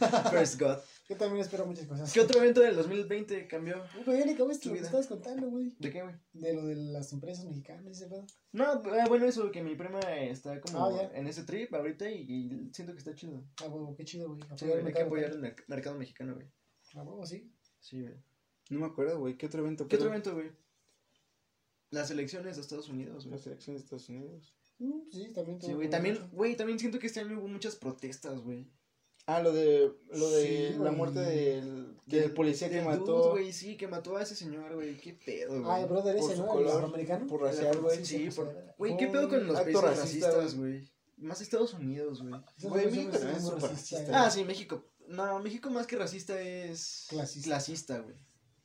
God. 0.00 0.32
first 0.32 0.60
God. 0.60 0.78
Yo 1.10 1.16
también 1.16 1.40
espero 1.40 1.66
muchas 1.66 1.86
cosas. 1.88 2.12
¿Qué 2.12 2.20
otro 2.20 2.40
evento 2.40 2.60
del 2.60 2.76
2020 2.76 3.48
cambió? 3.48 3.82
Uy, 3.96 4.02
Pero 4.04 4.16
ya 4.18 4.24
ni 4.26 4.32
acabaste 4.34 4.68
lo 4.68 4.74
que 4.76 4.80
estabas 4.80 5.08
contando, 5.08 5.50
güey. 5.50 5.74
¿De 5.78 5.90
qué, 5.90 6.02
güey? 6.02 6.14
De 6.32 6.54
lo 6.54 6.64
de 6.66 6.76
las 6.76 7.12
empresas 7.12 7.44
mexicanas 7.46 7.84
y 7.84 7.90
ese 7.90 8.06
pedo. 8.06 8.24
No, 8.52 8.64
ah, 8.64 9.04
bueno, 9.08 9.26
eso, 9.26 9.50
que 9.50 9.60
mi 9.60 9.74
prima 9.74 9.98
está 10.00 10.60
como 10.60 10.86
Ah, 10.86 11.10
en 11.12 11.26
ese 11.26 11.42
trip 11.42 11.74
ahorita 11.74 12.08
y, 12.08 12.20
y 12.22 12.70
siento 12.72 12.92
que 12.92 12.98
está 13.00 13.12
chido. 13.16 13.42
Ah, 13.60 13.66
huevo, 13.66 13.96
qué 13.96 14.04
chido, 14.04 14.28
güey. 14.28 14.40
Sí, 14.56 14.66
güey, 14.66 14.86
hay 14.86 14.92
que 14.92 15.02
apoyar 15.02 15.32
el 15.32 15.40
merc- 15.40 15.64
mercado 15.66 15.98
mexicano, 15.98 16.34
güey. 16.34 16.46
A 16.94 17.02
huevo, 17.02 17.26
sí. 17.26 17.52
Sí, 17.80 18.00
güey. 18.02 18.14
No 18.70 18.78
me 18.78 18.86
acuerdo, 18.86 19.18
güey. 19.18 19.36
¿Qué 19.36 19.46
otro 19.46 19.62
evento? 19.62 19.88
¿Qué 19.88 19.96
otro 19.96 20.08
evento, 20.10 20.32
güey? 20.32 20.52
Las 21.90 22.10
elecciones 22.12 22.54
de 22.54 22.62
Estados 22.62 22.88
Unidos, 22.88 23.24
güey. 23.24 23.36
Las 23.36 23.46
elecciones 23.48 23.82
de 23.82 23.84
Estados 23.84 24.08
Unidos. 24.08 24.54
Mm, 24.78 25.00
Sí, 25.10 25.32
también. 25.34 25.60
Sí, 25.60 25.72
güey, 25.72 25.90
también, 25.90 26.18
güey, 26.32 26.56
también 26.56 26.78
siento 26.78 26.98
que 27.00 27.08
este 27.08 27.18
año 27.20 27.38
hubo 27.40 27.48
muchas 27.48 27.74
protestas, 27.76 28.40
güey. 28.40 28.70
Ah, 29.30 29.40
lo 29.42 29.52
de, 29.52 29.92
lo 30.12 30.30
de 30.30 30.72
Sí, 30.72 30.78
la 30.78 30.90
muerte 30.90 31.20
del, 31.20 31.96
del 32.06 32.32
policía 32.32 32.68
que 32.68 32.76
Del 32.76 32.84
mató 32.84 33.04
dude, 33.04 33.30
güey, 33.30 33.52
sí, 33.52 33.76
que 33.76 33.86
mató 33.86 34.16
a 34.16 34.22
ese 34.22 34.34
señor, 34.34 34.74
güey, 34.74 34.96
qué 34.96 35.12
pedo, 35.14 35.60
güey. 35.60 35.64
Ah, 35.72 35.80
el 35.80 35.86
brother 35.86 36.16
por 36.16 36.24
ese, 36.30 36.36
su 36.36 36.42
¿no? 36.42 36.48
El 36.48 36.52
color, 36.58 36.74
afroamericano. 36.74 37.26
por 37.28 37.42
racial, 37.42 37.78
güey. 37.80 38.04
Sí, 38.04 38.28
por... 38.34 38.52
Güey, 38.76 38.96
qué 38.96 39.06
pedo 39.06 39.28
con 39.28 39.46
los 39.46 39.60
países 39.60 39.82
racista, 39.82 40.30
racistas, 40.30 40.54
güey. 40.56 40.90
Más 41.18 41.40
Estados 41.40 41.74
Unidos, 41.74 42.22
güey. 42.22 42.42
Güey, 42.62 42.86
México 42.86 43.10
también 43.12 43.36
es 43.36 43.42
súper 43.44 43.70
racista. 43.70 44.24
Ah, 44.24 44.30
sí, 44.30 44.42
México. 44.44 44.84
No, 45.06 45.38
México 45.40 45.70
más 45.70 45.86
que 45.86 45.96
racista 45.96 46.40
es... 46.40 47.06
Clasista. 47.08 47.46
Clasista, 47.48 47.98
güey. 48.00 48.16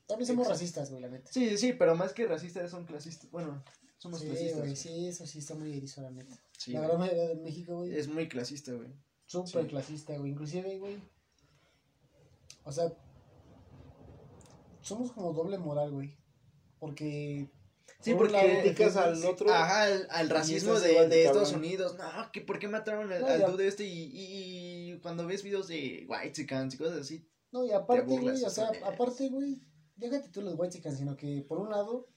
También 0.07 0.27
somos 0.27 0.43
Exacto. 0.47 0.53
racistas, 0.53 0.89
güey, 0.89 1.01
la 1.01 1.09
neta. 1.09 1.31
Sí, 1.31 1.49
sí, 1.49 1.57
sí, 1.57 1.73
pero 1.73 1.95
más 1.95 2.13
que 2.13 2.25
racistas 2.27 2.71
son 2.71 2.85
clasistas. 2.85 3.29
Bueno, 3.31 3.63
somos 3.97 4.19
Sí, 4.21 4.27
clasistas. 4.27 4.59
güey. 4.59 4.75
sí, 4.75 5.07
eso 5.07 5.25
sí 5.27 5.39
está 5.39 5.53
muy 5.55 5.75
erizo, 5.75 6.01
la 6.01 6.11
neta. 6.11 6.35
Sí, 6.57 6.73
la 6.73 6.81
gran 6.81 6.99
mayoría 6.99 7.27
de 7.27 7.35
México, 7.35 7.77
güey, 7.77 7.95
Es 7.95 8.07
muy 8.07 8.27
clasista, 8.27 8.71
güey. 8.73 8.89
Súper 9.25 9.63
sí. 9.63 9.69
clasista, 9.69 10.17
güey. 10.17 10.31
Inclusive, 10.31 10.79
güey, 10.79 10.97
o 12.63 12.71
sea, 12.71 12.91
somos 14.81 15.11
como 15.11 15.33
doble 15.33 15.57
moral, 15.57 15.91
güey. 15.91 16.17
Porque... 16.79 17.49
Sí, 17.99 18.13
por 18.13 18.29
porque 18.29 18.61
criticas 18.61 18.97
al 18.97 19.23
otro. 19.25 19.51
Ajá, 19.51 19.83
al, 19.83 20.07
al 20.11 20.29
racismo 20.29 20.79
de, 20.79 21.07
de. 21.07 21.25
Estados 21.25 21.53
Unidos. 21.53 21.95
No, 21.97 22.05
que 22.31 22.41
por 22.41 22.59
qué 22.59 22.67
mataron 22.67 23.11
al, 23.11 23.21
No, 23.21 23.27
al 23.27 23.51
dude 23.51 23.67
este 23.67 23.85
y, 23.85 24.03
y, 24.11 24.91
y 24.93 24.99
cuando 24.99 25.25
ves 25.25 25.43
videos 25.43 25.67
de 25.67 26.05
White 26.07 26.41
y 26.41 26.77
cosas 26.77 26.99
así. 26.99 27.27
No, 27.51 27.65
y 27.65 27.71
aparte, 27.71 28.19
güey, 28.19 28.43
o 28.43 28.49
sea, 28.49 28.69
aparte, 28.85 29.29
güey, 29.29 29.61
déjate 29.95 30.29
tú 30.29 30.41
los 30.41 30.55
white 30.57 30.81
sino 30.91 31.15
que 31.15 31.41
por 31.47 31.59
un 31.59 31.69
lado, 31.69 32.09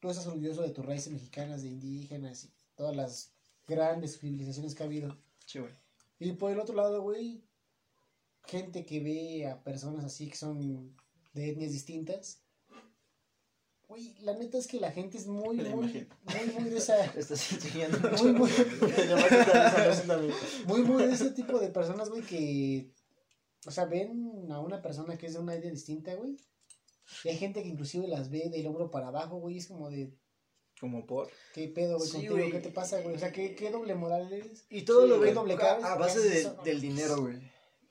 tú 0.00 0.10
estás 0.10 0.26
orgulloso 0.26 0.62
de 0.62 0.70
tus 0.70 0.84
raíces 0.84 1.12
mexicanas, 1.12 1.62
de 1.62 1.68
indígenas 1.68 2.44
y 2.44 2.52
todas 2.74 2.96
las 2.96 3.33
grandes 3.66 4.18
civilizaciones 4.18 4.74
que 4.74 4.82
ha 4.82 4.86
habido. 4.86 5.16
Sí, 5.46 5.58
güey. 5.58 5.72
Y 6.18 6.32
por 6.32 6.52
el 6.52 6.60
otro 6.60 6.74
lado, 6.74 7.02
güey, 7.02 7.44
gente 8.46 8.84
que 8.84 9.00
ve 9.00 9.46
a 9.46 9.62
personas 9.62 10.04
así 10.04 10.28
que 10.28 10.36
son 10.36 10.96
de 11.32 11.50
etnias 11.50 11.72
distintas. 11.72 12.40
Güey, 13.86 14.14
la 14.20 14.34
neta 14.34 14.56
es 14.56 14.66
que 14.66 14.80
la 14.80 14.90
gente 14.90 15.18
es 15.18 15.26
muy, 15.26 15.56
muy, 15.56 15.74
muy, 15.74 16.08
muy 16.58 16.70
de 16.70 16.78
esa, 16.78 17.04
Estás 17.16 17.52
muy, 18.22 18.32
muy. 18.32 18.50
muy, 20.66 20.82
muy 20.82 21.06
de 21.06 21.12
ese 21.12 21.30
tipo 21.32 21.58
de 21.58 21.68
personas, 21.68 22.08
güey, 22.08 22.22
que, 22.22 22.90
o 23.66 23.70
sea, 23.70 23.84
ven 23.84 24.50
a 24.50 24.60
una 24.60 24.80
persona 24.80 25.18
que 25.18 25.26
es 25.26 25.34
de 25.34 25.40
una 25.40 25.54
etnia 25.54 25.70
distinta, 25.70 26.14
güey. 26.14 26.38
Y 27.24 27.28
hay 27.28 27.36
gente 27.36 27.62
que 27.62 27.68
inclusive 27.68 28.08
las 28.08 28.30
ve 28.30 28.48
del 28.48 28.66
hombro 28.66 28.90
para 28.90 29.08
abajo, 29.08 29.36
güey, 29.36 29.58
es 29.58 29.66
como 29.66 29.90
de, 29.90 30.16
Como 30.80 31.06
por. 31.06 31.30
¿qué 31.54 31.68
pedo, 31.68 31.96
güey, 31.96 32.06
Sí, 32.08 32.12
contigo? 32.14 32.36
güey. 32.36 32.50
¿Qué 32.50 32.58
te 32.60 32.70
pasa, 32.70 33.00
güey? 33.00 33.14
O 33.14 33.18
sea, 33.18 33.32
¿qué, 33.32 33.54
qué 33.54 33.70
doble 33.70 33.94
moral 33.94 34.32
eres? 34.32 34.66
Y 34.70 34.82
todo 34.82 35.02
Sí, 35.04 35.08
lo 35.08 35.20
ven 35.20 35.34
doble 35.34 35.54
a, 35.54 35.58
cabeza, 35.58 35.92
a 35.92 35.96
base 35.96 36.20
¿qué 36.22 36.28
de- 36.28 36.40
eso? 36.40 36.56
del 36.64 36.80
dinero, 36.80 37.20
güey. 37.22 37.38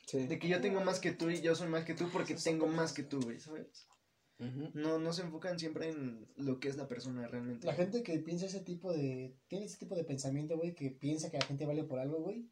Sí. 0.05 0.27
De 0.27 0.37
que 0.37 0.47
yo 0.49 0.59
tengo 0.61 0.81
más 0.81 0.99
que 0.99 1.11
tú 1.11 1.29
y 1.29 1.41
yo 1.41 1.55
soy 1.55 1.69
más 1.69 1.85
que 1.85 1.93
tú 1.93 2.09
porque 2.11 2.35
tengo 2.35 2.67
más 2.67 2.91
que 2.93 3.03
tú, 3.03 3.21
güey, 3.21 3.39
¿sabes? 3.39 3.87
No, 4.73 4.99
no 4.99 5.13
se 5.13 5.21
enfocan 5.21 5.57
siempre 5.57 5.87
en 5.87 6.27
lo 6.35 6.59
que 6.59 6.67
es 6.67 6.75
la 6.75 6.87
persona 6.89 7.25
realmente. 7.27 7.65
La 7.65 7.73
gente 7.73 8.03
que 8.03 8.19
piensa 8.19 8.45
ese 8.47 8.59
tipo 8.59 8.91
de. 8.91 9.37
Tiene 9.47 9.65
ese 9.65 9.77
tipo 9.77 9.95
de 9.95 10.03
pensamiento, 10.03 10.57
güey, 10.57 10.75
que 10.75 10.89
piensa 10.91 11.31
que 11.31 11.37
la 11.37 11.45
gente 11.45 11.65
vale 11.65 11.85
por 11.85 11.99
algo, 11.99 12.17
güey. 12.19 12.49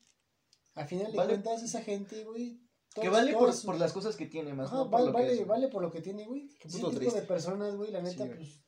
Al 0.76 0.88
final 0.88 1.12
de 1.12 1.18
Vale. 1.18 1.34
cuentas, 1.34 1.62
esa 1.64 1.82
gente, 1.82 2.24
güey. 2.24 2.62
que 2.96 3.10
vale 3.10 3.34
por, 3.34 3.54
por 3.66 3.78
las 3.78 3.92
cosas 3.92 4.16
que 4.16 4.26
tiene, 4.26 4.54
más 4.54 4.68
Ajá, 4.68 4.78
no 4.78 4.84
por 4.90 4.92
vale, 4.92 5.06
lo 5.08 5.12
que 5.12 5.18
vale, 5.22 5.32
es, 5.34 5.38
güey. 5.40 5.50
vale 5.50 5.68
por 5.68 5.82
lo 5.82 5.92
que 5.92 6.02
tiene, 6.02 6.26
güey. 6.26 6.48
Qué 6.60 6.70
Ese 6.70 6.78
tipo 6.78 6.92
triste. 6.92 7.20
de 7.22 7.28
personas, 7.28 7.76
güey, 7.76 7.92
la 7.92 8.02
neta, 8.02 8.24
Sí, 8.24 8.30
güey. 8.30 8.36
pues. 8.38 8.62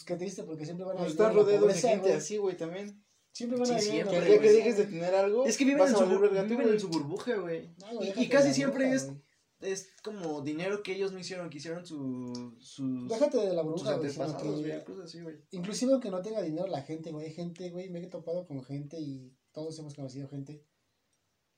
Pues 0.00 0.06
qué 0.06 0.16
triste, 0.16 0.44
porque 0.44 0.64
siempre 0.64 0.86
van 0.86 0.96
a 0.96 1.00
vivir 1.00 1.10
estás 1.10 1.34
rodeado 1.34 1.66
de 1.66 1.74
gente 1.74 2.14
así, 2.14 2.38
güey, 2.38 2.56
también. 2.56 3.04
Siempre 3.32 3.58
van 3.58 3.70
a 3.70 3.78
vivir 3.78 4.00
el 4.00 4.08
día 4.08 4.40
que 4.40 4.50
dejes 4.52 4.78
de 4.78 4.86
tener 4.86 5.14
algo, 5.14 5.44
Es 5.44 5.58
que 5.58 5.66
viven, 5.66 5.86
en 5.86 5.94
su, 5.94 6.06
viven 6.06 6.68
en 6.70 6.80
su 6.80 6.88
burbuja, 6.88 7.36
güey. 7.36 7.68
Y- 8.16 8.28
casi 8.28 8.54
siempre 8.54 8.90
es, 8.94 9.10
es 9.60 9.92
como 10.02 10.40
dinero 10.40 10.82
que 10.82 10.94
ellos 10.94 11.12
no 11.12 11.18
hicieron, 11.18 11.50
que 11.50 11.58
hicieron 11.58 11.84
su, 11.84 12.56
sus, 12.60 13.10
Déjate 13.10 13.36
de 13.46 13.52
la 13.52 13.60
burbuja, 13.60 13.96
güey. 13.98 14.10
sino 14.10 14.24
antepasados, 14.24 14.62
que- 14.62 14.70
güey, 14.70 14.84
cosas 14.84 15.04
así, 15.04 15.20
güey. 15.20 15.36
Inclusive 15.50 15.92
aunque 15.92 16.10
no 16.10 16.22
tenga 16.22 16.40
dinero 16.40 16.66
la 16.66 16.80
gente, 16.80 17.12
güey, 17.12 17.26
hay 17.26 17.34
gente, 17.34 17.68
güey, 17.68 17.90
me 17.90 18.02
he 18.02 18.06
topado 18.06 18.46
con 18.46 18.64
gente 18.64 18.98
y 18.98 19.36
todos 19.52 19.78
hemos 19.80 19.94
conocido 19.94 20.28
gente 20.28 20.64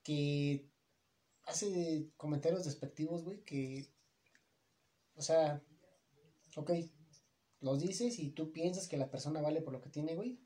que 0.03 0.69
hace 1.45 2.11
comentarios 2.17 2.65
despectivos, 2.65 3.23
güey, 3.23 3.41
que, 3.45 3.87
o 5.15 5.21
sea, 5.21 5.63
ok, 6.57 6.71
los 7.63 7.79
dices 7.79 8.19
y 8.19 8.31
tú 8.31 8.51
piensas 8.51 8.87
que 8.87 8.97
la 8.97 9.09
persona 9.09 9.41
vale 9.41 9.61
por 9.61 9.71
lo 9.73 9.81
que 9.81 9.89
tiene, 9.89 10.15
güey, 10.15 10.37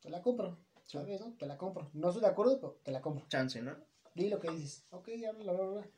te 0.00 0.10
la 0.10 0.20
compro, 0.20 0.58
¿sabes, 0.84 1.20
no? 1.20 1.34
Te 1.34 1.46
la 1.46 1.56
compro. 1.56 1.90
No 1.94 2.08
estoy 2.08 2.20
de 2.20 2.28
acuerdo, 2.28 2.60
pero 2.60 2.80
te 2.84 2.92
la 2.92 3.00
compro. 3.00 3.26
Chance, 3.28 3.62
¿no? 3.62 3.74
Di 4.14 4.28
lo 4.28 4.38
que 4.38 4.50
dices, 4.50 4.84
ok, 4.90 5.08
habla, 5.26 5.52
bla, 5.52 5.52
bla, 5.52 5.70
bla. 5.70 5.90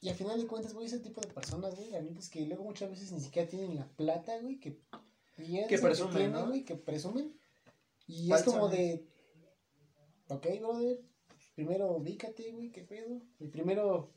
Y 0.00 0.10
al 0.10 0.14
final 0.14 0.38
de 0.38 0.46
cuentas, 0.46 0.74
güey, 0.74 0.86
ese 0.86 1.00
tipo 1.00 1.22
de 1.22 1.28
personas, 1.28 1.74
güey, 1.74 1.90
la 1.90 2.02
neta 2.02 2.18
es 2.18 2.28
que 2.28 2.46
luego 2.46 2.62
muchas 2.62 2.90
veces 2.90 3.10
ni 3.10 3.20
siquiera 3.20 3.48
tienen 3.48 3.74
la 3.74 3.88
plata, 3.88 4.38
güey, 4.38 4.60
que 4.60 4.82
piensan 5.34 5.68
Que 5.68 5.78
presumen, 5.78 6.14
tienen, 6.14 6.32
¿no? 6.32 6.46
güey, 6.46 6.64
que 6.64 6.76
presumen. 6.76 7.34
Y 8.06 8.30
es 8.30 8.42
como 8.42 8.68
de, 8.68 9.08
ok, 10.28 10.46
brother, 10.60 11.00
primero 11.54 11.90
ubícate, 11.96 12.52
güey, 12.52 12.70
qué 12.70 12.82
pedo. 12.82 13.22
Y 13.38 13.48
primero 13.48 14.12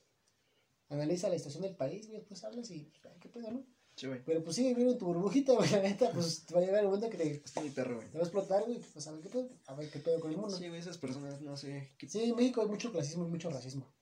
analiza 0.89 1.29
la 1.29 1.37
situación 1.37 1.63
del 1.63 1.75
país, 1.77 2.07
güey, 2.07 2.19
después 2.19 2.43
hablas 2.43 2.69
y, 2.69 2.91
qué 3.21 3.29
pedo, 3.29 3.49
¿no? 3.49 3.65
Sí, 4.01 4.07
güey. 4.07 4.19
Pero 4.25 4.43
pues 4.43 4.57
viviendo 4.57 4.93
en 4.93 4.97
tu 4.97 5.05
burbujita, 5.05 5.53
güey, 5.53 5.69
la 5.69 5.79
neta, 5.83 6.09
pues 6.11 6.43
te 6.47 6.55
va 6.55 6.59
a 6.59 6.63
llegar 6.63 6.79
el 6.79 6.85
momento 6.87 7.07
que 7.07 7.17
te, 7.17 7.31
Está 7.33 7.61
mi 7.61 7.69
perro, 7.69 7.97
güey. 7.97 8.07
te 8.09 8.17
va 8.17 8.23
a 8.23 8.27
explotar, 8.27 8.63
güey, 8.65 8.79
pues 8.93 9.05
a 9.07 9.11
ver 9.11 9.21
qué 9.21 9.29
pedo, 9.29 9.49
a 9.67 9.75
ver 9.75 9.89
qué 9.91 9.99
pedo 9.99 10.19
con 10.19 10.31
el 10.31 10.37
mundo. 10.37 10.57
Sí, 10.57 10.67
güey, 10.67 10.79
esas 10.79 10.97
personas, 10.97 11.39
no 11.41 11.55
sé. 11.55 11.91
qué- 11.99 12.09
Sí, 12.09 12.23
en 12.23 12.35
México 12.35 12.61
hay 12.63 12.67
mucho 12.67 12.91
clasismo 12.91 13.27
y 13.27 13.29
mucho 13.29 13.51
racismo. 13.51 13.93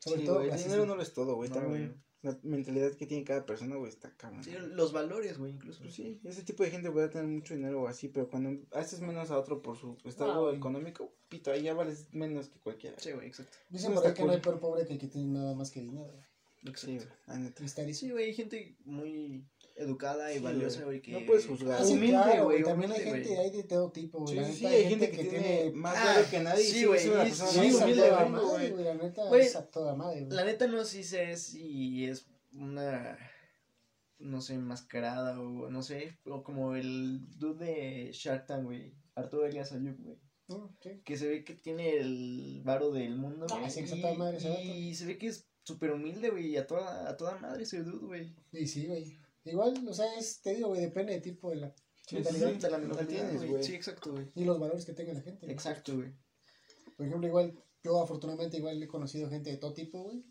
Sobre 0.00 0.20
Sí, 0.20 0.26
todo 0.26 0.36
güey, 0.40 0.50
el 0.50 0.58
dinero 0.62 0.84
no 0.84 0.96
lo 0.96 1.02
es 1.02 1.14
todo, 1.14 1.34
güey. 1.36 1.48
No, 1.48 1.66
güey. 1.66 1.90
la 2.20 2.38
mentalidad 2.42 2.92
que 2.92 3.06
tiene 3.06 3.24
cada 3.24 3.46
persona, 3.46 3.76
güey, 3.76 3.88
está 3.90 4.14
cabrón. 4.18 4.44
Sí, 4.44 4.50
los 4.74 4.92
valores, 4.92 5.38
güey, 5.38 5.52
incluso. 5.54 5.80
Pues 5.80 5.94
sí, 5.94 6.20
ese 6.24 6.42
tipo 6.42 6.62
de 6.62 6.70
gente 6.70 6.90
puede 6.90 7.08
tener 7.08 7.26
mucho 7.28 7.54
dinero 7.54 7.80
o 7.82 7.88
así, 7.88 8.08
pero 8.08 8.28
cuando 8.28 8.50
haces 8.72 9.00
menos 9.00 9.30
a 9.30 9.38
otro 9.38 9.62
por 9.62 9.78
su 9.78 9.96
estado 10.04 10.50
Ah, 10.50 10.54
económico, 10.54 11.14
pito, 11.30 11.50
ahí 11.52 11.62
ya 11.62 11.72
vales 11.72 12.08
menos 12.12 12.48
que 12.50 12.58
cualquiera. 12.60 12.98
Sí, 13.00 13.12
güey, 13.12 13.28
exacto. 13.28 13.56
Dicen 13.70 13.94
por 13.94 14.06
ahí 14.06 14.12
que 14.14 14.24
no 14.24 14.32
hay 14.32 14.40
peor 14.40 14.60
pobre 14.60 14.84
que 14.86 14.92
el 14.92 14.98
que 14.98 15.06
tiene 15.08 15.28
nada 15.28 15.54
más 15.54 15.70
que 15.70 15.80
dinero, 15.80 16.12
güey. 16.12 16.24
Sí, 16.74 16.96
güey, 16.96 17.08
la 17.26 17.38
neta. 17.38 17.68
Sí, 17.68 18.10
güey, 18.10 18.26
hay 18.26 18.34
gente 18.34 18.76
muy 18.84 19.46
educada 19.76 20.32
y 20.32 20.38
Sí, 20.38 20.40
valiosa, 20.44 20.84
güey. 20.84 21.00
que... 21.00 21.12
No 21.12 21.24
puedes 21.24 21.46
juzgar. 21.46 21.80
Ah, 21.80 21.84
sí, 21.84 21.92
Humilde, 21.92 22.08
claro, 22.16 22.44
güey, 22.44 22.62
También 22.64 22.90
hay 22.92 23.00
gente, 23.00 23.28
güey. 23.28 23.38
hay 23.38 23.50
de 23.50 23.62
todo 23.62 23.92
tipo, 23.92 24.18
güey. 24.20 24.38
Sí, 24.38 24.44
sí, 24.44 24.52
sí, 24.58 24.66
hay 24.66 24.88
gente 24.88 25.10
que 25.10 25.24
tiene 25.24 25.70
más 25.74 25.96
Ah, 25.96 26.04
valor 26.04 26.24
que 26.30 26.40
nadie. 26.40 26.64
sí, 26.64 26.84
güey, 26.84 27.00
sí, 27.00 27.08
humilde, 27.10 28.08
toda 28.08 28.24
güey. 28.24 28.84
La 28.84 28.94
neta 28.94 29.24
Güey, 29.28 29.42
es 29.46 29.56
a 29.56 29.70
toda 29.70 29.94
madre, 29.94 30.24
güey. 30.24 30.32
La 30.36 30.44
neta 30.44 30.66
no 30.66 30.84
sé 30.84 31.04
si 31.04 31.36
si 31.36 32.06
es 32.06 32.26
una, 32.52 33.16
no 34.18 34.40
sé, 34.40 34.54
enmascarada 34.54 35.40
o 35.40 35.70
no 35.70 35.82
sé, 35.82 36.18
o 36.24 36.42
como 36.42 36.74
el 36.74 37.20
dude 37.38 37.64
de 37.64 38.10
Shark 38.12 38.46
Tank, 38.46 38.64
güey, 38.64 38.94
Arturo 39.14 39.46
Elias 39.46 39.70
Ayub, 39.72 39.96
güey, 40.02 40.18
sí. 40.80 41.02
que 41.04 41.16
se 41.16 41.28
ve 41.28 41.44
que 41.44 41.54
tiene 41.54 41.98
el 41.98 42.62
varo 42.64 42.90
del 42.90 43.14
mundo, 43.16 43.46
Ah, 43.50 43.58
güey, 43.60 43.70
sí, 43.70 43.84
que 43.84 44.64
y, 44.64 44.88
y 44.88 44.94
se 44.94 45.06
ve 45.06 45.18
que 45.18 45.28
es 45.28 45.46
súper 45.68 45.90
humilde, 45.92 46.30
güey, 46.30 46.46
y 46.48 46.56
a 46.56 46.66
toda, 46.66 47.08
a 47.08 47.16
toda 47.16 47.38
madre 47.38 47.62
ese 47.64 47.82
dude, 47.82 48.06
güey. 48.06 48.34
Y 48.52 48.66
sí, 48.66 48.86
güey. 48.86 49.18
Igual, 49.44 49.86
o 49.86 49.92
sea, 49.94 50.06
es, 50.18 50.40
te 50.40 50.54
digo, 50.54 50.68
güey, 50.68 50.80
depende 50.80 51.12
del 51.12 51.22
tipo 51.22 51.50
de 51.50 51.56
la 51.56 51.74
Sí, 52.06 52.14
mentalidad 52.16 52.52
sí, 52.52 52.58
De 52.58 52.70
la 52.70 52.78
mentalidad, 52.78 53.34
güey. 53.34 53.48
güey. 53.50 53.62
Sí, 53.62 53.74
exacto, 53.74 54.12
güey. 54.12 54.26
y 54.34 54.44
los 54.44 54.58
valores 54.58 54.84
que 54.86 54.94
tenga 54.94 55.12
la 55.12 55.20
gente. 55.20 55.40
güey. 55.46 55.52
Exacto, 55.52 55.94
güey. 55.96 56.10
Por 56.96 57.06
ejemplo, 57.06 57.28
igual, 57.28 57.52
yo 57.84 58.02
afortunadamente 58.02 58.56
igual 58.56 58.82
he 58.82 58.88
conocido 58.88 59.28
gente 59.28 59.50
de 59.50 59.58
todo 59.58 59.74
tipo, 59.74 60.02
güey. 60.04 60.24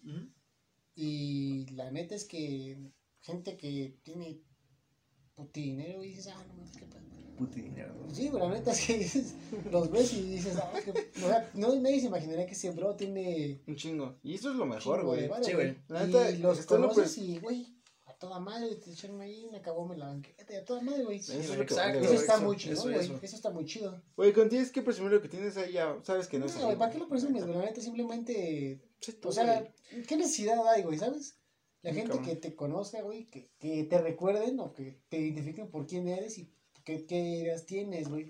Y 0.96 1.68
la 1.76 1.92
neta 1.92 2.16
es 2.16 2.26
que 2.26 2.92
gente 3.22 3.56
que 3.58 3.96
tiene 4.04 4.42
puti 5.36 5.62
dinero 5.62 6.04
y 6.04 6.08
dices, 6.10 6.28
ah, 6.28 6.44
no 6.48 6.54
mames, 6.56 6.76
qué 6.76 6.86
pedo. 6.88 7.02
Puto 7.38 7.56
dinero, 7.56 7.94
güey. 7.96 8.16
Sí, 8.16 8.30
güey, 8.30 8.42
la 8.44 8.50
neta 8.50 8.72
es 8.74 8.86
que 8.88 8.98
dices, 8.98 9.36
los 9.72 9.92
ves 9.92 10.14
y 10.14 10.22
dices, 10.24 10.56
ah, 10.58 10.72
que, 10.84 10.92
o 10.92 11.28
sea, 11.28 11.50
no, 11.54 11.76
nadie 11.76 12.00
se 12.00 12.08
imaginaría 12.08 12.46
que 12.48 12.54
ese 12.54 12.72
bro 12.72 12.96
tiene 12.96 13.62
Un 13.68 13.76
chingo. 13.76 14.18
Y 14.24 14.34
eso 14.36 14.50
es 14.50 14.56
lo 14.56 14.66
mejor, 14.66 15.06
güey. 15.06 15.30
Sí, 15.44 15.54
güey. 15.54 15.78
La 15.88 16.06
neta, 16.06 16.32
y 16.32 16.38
los 16.40 16.60
lo 16.60 16.66
conoces 16.66 17.18
pres- 17.18 17.22
y, 17.24 17.40
güey, 17.40 17.68
a 18.06 18.14
toda 18.14 18.40
madre, 18.40 18.76
te 18.78 18.92
echaron 18.92 19.22
ahí 19.22 19.46
una 19.48 19.62
caboma 19.62 19.94
en 19.94 20.00
la 20.00 20.08
banqueta, 20.08 20.52
y 20.52 20.56
a 20.56 20.66
toda 20.66 20.82
madre, 20.82 21.04
güey. 21.04 21.18
Eso 21.18 21.34
Sí, 21.34 21.38
es 21.40 21.50
lo 21.50 21.56
que 21.58 21.62
exacto, 21.62 22.00
vale, 22.00 22.06
Eso 22.06 22.14
está 22.16 22.34
eso, 22.36 22.44
muy 22.44 22.56
eso, 22.56 22.64
chido, 22.66 22.82
güey. 22.84 22.96
eso. 23.00 23.20
Eso 23.22 23.36
está 23.36 23.50
muy 23.52 23.66
chido. 23.66 24.02
Güey, 24.16 24.34
cuando 24.34 24.50
tienes 24.50 24.72
que 24.72 24.82
presumir 24.82 25.12
lo 25.12 25.22
que 25.22 25.30
tienes 25.30 25.56
ahí, 25.58 25.74
ya 25.74 25.96
sabes 26.04 26.28
que 26.28 26.40
no 26.40 26.46
No, 26.46 26.50
es 26.52 26.56
así. 26.58 26.66
güey, 26.66 26.78
¿para 26.78 26.92
qué 26.92 26.98
lo 26.98 27.08
presumes, 27.08 27.46
güey? 27.46 27.58
La 27.60 27.66
neta 27.66 27.82
simplemente. 27.82 28.82
Sí, 29.00 29.14
tú, 29.14 29.30
O 29.30 29.32
sea, 29.32 29.60
güey. 29.92 30.04
¿qué 30.06 30.18
necesidad 30.18 30.68
hay, 30.68 30.82
güey? 30.84 30.98
¿Sabes? 30.98 31.38
La 31.84 31.94
gente 31.94 32.20
que 32.22 32.36
te 32.36 32.56
conozca, 32.56 33.02
güey, 33.04 33.26
que, 33.28 33.52
que 33.60 33.84
te 33.84 33.98
recuerden 34.02 34.60
o 34.60 34.74
que 34.74 35.00
te 35.10 35.20
identifiquen 35.20 35.70
por 35.70 35.86
quién 35.86 36.08
eres 36.10 36.38
y 36.38 36.52
qué, 36.88 37.06
qué 37.06 37.16
ideas 37.20 37.66
tienes, 37.66 38.08
güey. 38.08 38.26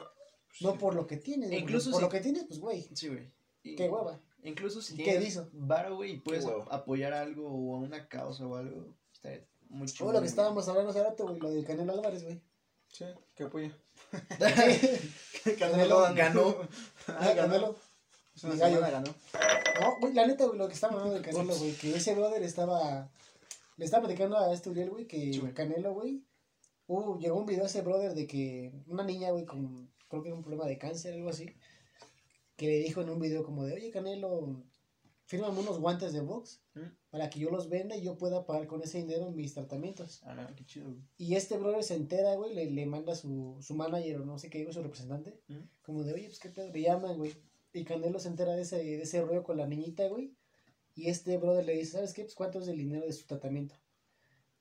No 0.61 0.77
por 0.79 0.95
lo 0.95 1.05
que 1.05 1.17
tienes, 1.17 1.49
güey. 1.49 1.61
Incluso 1.61 1.91
Por 1.91 1.99
si- 1.99 2.05
lo 2.05 2.09
que 2.09 2.19
tienes, 2.21 2.45
pues, 2.45 2.59
güey. 2.59 2.89
Sí, 2.95 3.07
güey. 3.07 3.31
Y- 3.61 3.75
Qué 3.75 3.87
hueva. 3.87 4.19
Incluso 4.43 4.81
si 4.81 4.95
¿Y 4.95 4.97
qué 4.97 5.03
tienes 5.11 5.27
hizo? 5.29 5.49
varo, 5.53 5.95
güey, 5.97 6.13
y 6.13 6.19
puedes 6.19 6.45
apoyar 6.71 7.13
algo 7.13 7.47
o 7.49 7.75
a 7.75 7.79
una 7.79 8.07
causa 8.07 8.47
o 8.47 8.55
algo, 8.55 8.95
está 9.13 9.29
mucho. 9.69 10.05
Oh, 10.07 10.11
lo 10.11 10.21
que 10.21 10.27
estábamos 10.27 10.67
hablando 10.67 10.89
hace 10.91 11.03
rato, 11.03 11.25
güey, 11.27 11.39
lo 11.39 11.51
del 11.51 11.65
Canelo 11.65 11.93
Álvarez, 11.93 12.23
güey. 12.23 12.41
Sí, 12.87 13.05
que 13.35 13.43
apoya. 13.43 13.77
Canelo 15.59 16.13
ganó. 16.15 16.55
Ah, 17.07 17.33
Canelo. 17.35 17.75
Es 18.35 18.43
una 18.43 18.55
semana 18.55 18.89
ganó. 18.89 19.13
No, 19.81 19.99
güey, 19.99 20.13
la 20.13 20.27
neta, 20.27 20.45
güey, 20.45 20.57
lo 20.57 20.67
que 20.67 20.73
estaba 20.73 20.93
hablando 20.93 21.13
del 21.15 21.23
Canelo, 21.23 21.55
güey, 21.55 21.73
que 21.73 21.95
ese 21.95 22.15
brother 22.15 22.41
estaba. 22.43 23.11
Le 23.77 23.85
estaba 23.85 24.05
platicando 24.05 24.37
a 24.37 24.51
este 24.53 24.69
Uriel, 24.69 24.89
güey, 24.89 25.05
que 25.07 25.33
Sí, 25.33 25.39
güey. 25.39 25.53
Canelo, 25.53 25.93
güey. 25.93 26.23
Uh, 26.87 27.17
llegó 27.19 27.37
un 27.37 27.45
video 27.45 27.63
a 27.63 27.67
ese 27.67 27.81
brother 27.81 28.13
de 28.13 28.27
que 28.27 28.71
una 28.87 29.03
niña, 29.03 29.31
güey, 29.31 29.45
con. 29.45 29.91
Creo 30.07 30.21
que 30.23 30.29
era 30.29 30.37
un 30.37 30.41
problema 30.41 30.65
de 30.65 30.77
cáncer, 30.77 31.13
algo 31.13 31.29
así. 31.29 31.53
Que 32.55 32.67
le 32.67 32.79
dijo 32.79 33.01
en 33.01 33.09
un 33.09 33.19
video 33.19 33.43
como 33.43 33.65
de, 33.65 33.73
oye, 33.73 33.91
Canelo, 33.91 34.63
fírmame 35.25 35.59
unos 35.59 35.79
guantes 35.79 36.13
de 36.13 36.21
box 36.21 36.61
¿Mm? 36.73 36.87
para 37.09 37.29
que 37.29 37.39
yo 37.39 37.51
los 37.51 37.69
venda 37.69 37.95
y 37.95 38.01
yo 38.01 38.17
pueda 38.17 38.45
pagar 38.45 38.67
con 38.67 38.81
ese 38.81 38.99
dinero 38.99 39.29
mis 39.31 39.53
tratamientos. 39.53 40.21
Ah, 40.23 40.47
qué 40.55 40.65
chido, 40.65 40.87
güey. 40.87 41.01
Y 41.17 41.35
este 41.35 41.57
brother 41.57 41.83
se 41.83 41.95
entera, 41.95 42.35
güey, 42.35 42.55
le, 42.55 42.71
le 42.71 42.85
manda 42.85 43.15
su, 43.15 43.57
su 43.61 43.75
manager 43.75 44.21
o 44.21 44.25
no 44.25 44.39
sé 44.39 44.49
qué, 44.49 44.63
güey, 44.63 44.73
su 44.73 44.81
representante. 44.81 45.41
¿Mm? 45.49 45.67
Como 45.81 46.03
de, 46.03 46.13
oye, 46.13 46.27
pues 46.27 46.39
qué 46.39 46.49
pedo, 46.49 46.71
le 46.71 46.81
llaman, 46.81 47.17
güey. 47.17 47.33
Y 47.73 47.83
Canelo 47.83 48.17
se 48.17 48.29
entera 48.29 48.55
de 48.55 48.61
ese, 48.61 48.77
de 48.77 49.01
ese 49.01 49.21
rollo 49.21 49.43
con 49.43 49.57
la 49.57 49.67
niñita, 49.67 50.07
güey. 50.07 50.33
Y 50.95 51.09
este 51.09 51.37
brother 51.37 51.65
le 51.65 51.73
dice, 51.73 51.91
¿sabes 51.91 52.13
qué? 52.13 52.23
Pues 52.23 52.33
cuánto 52.33 52.59
es 52.59 52.67
el 52.69 52.77
dinero 52.77 53.05
de 53.05 53.13
su 53.13 53.27
tratamiento. 53.27 53.75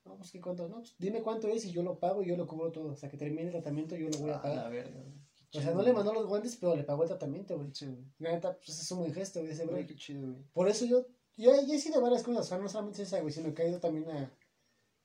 No, 0.07 0.17
pues 0.17 0.31
qué 0.31 0.41
cuánto, 0.41 0.69
no, 0.69 0.77
pues 0.77 0.95
dime 0.99 1.21
cuánto 1.23 1.49
es 1.49 1.65
y 1.65 1.73
yo 1.73 1.83
lo 1.83 1.99
pago 1.99 2.23
y 2.23 2.27
yo 2.29 2.37
lo 2.37 2.47
cubro 2.47 2.71
todo. 2.73 2.93
Hasta 2.93 3.09
que 3.11 3.17
termine 3.17 3.43
el 3.47 3.51
tratamiento 3.51 3.97
yo 3.97 4.09
lo 4.09 4.19
voy 4.19 4.31
a 4.31 4.37
Ah, 4.37 4.43
pagar. 4.43 4.71
verga, 4.71 5.01
güey. 5.01 5.15
Qué 5.51 5.59
o 5.59 5.63
sea, 5.63 5.73
no 5.75 5.83
le 5.83 5.93
mandó 5.93 6.13
los 6.13 6.27
guantes, 6.27 6.57
pero 6.57 6.75
le 6.77 6.85
pagó 6.85 7.03
el 7.03 7.09
tratamiento, 7.09 7.57
güey. 7.57 7.71
Sí. 7.75 7.87
La 8.19 8.33
neta, 8.33 8.57
pues 8.57 8.69
es 8.81 8.91
un 8.93 8.99
buen 9.01 9.13
gesto, 9.13 9.41
güey, 9.41 9.53
ese 9.53 9.67
Güey, 9.67 9.87
qué 9.87 9.95
chido, 9.97 10.29
güey. 10.31 10.43
Por 10.53 10.69
eso 10.69 10.85
yo, 10.87 11.07
yo, 11.37 11.53
yo 11.67 11.75
he 11.75 11.79
sido 11.79 11.99
a 11.99 12.03
varias 12.03 12.23
cosas, 12.23 12.47
o 12.47 12.49
sea, 12.49 12.59
no 12.59 12.69
solamente 12.69 13.03
esa, 13.03 13.21
güey, 13.21 13.33
sino 13.33 13.53
que 13.55 13.63
ha 13.63 13.69
ido 13.69 13.81
también 13.81 14.09
a, 14.11 14.31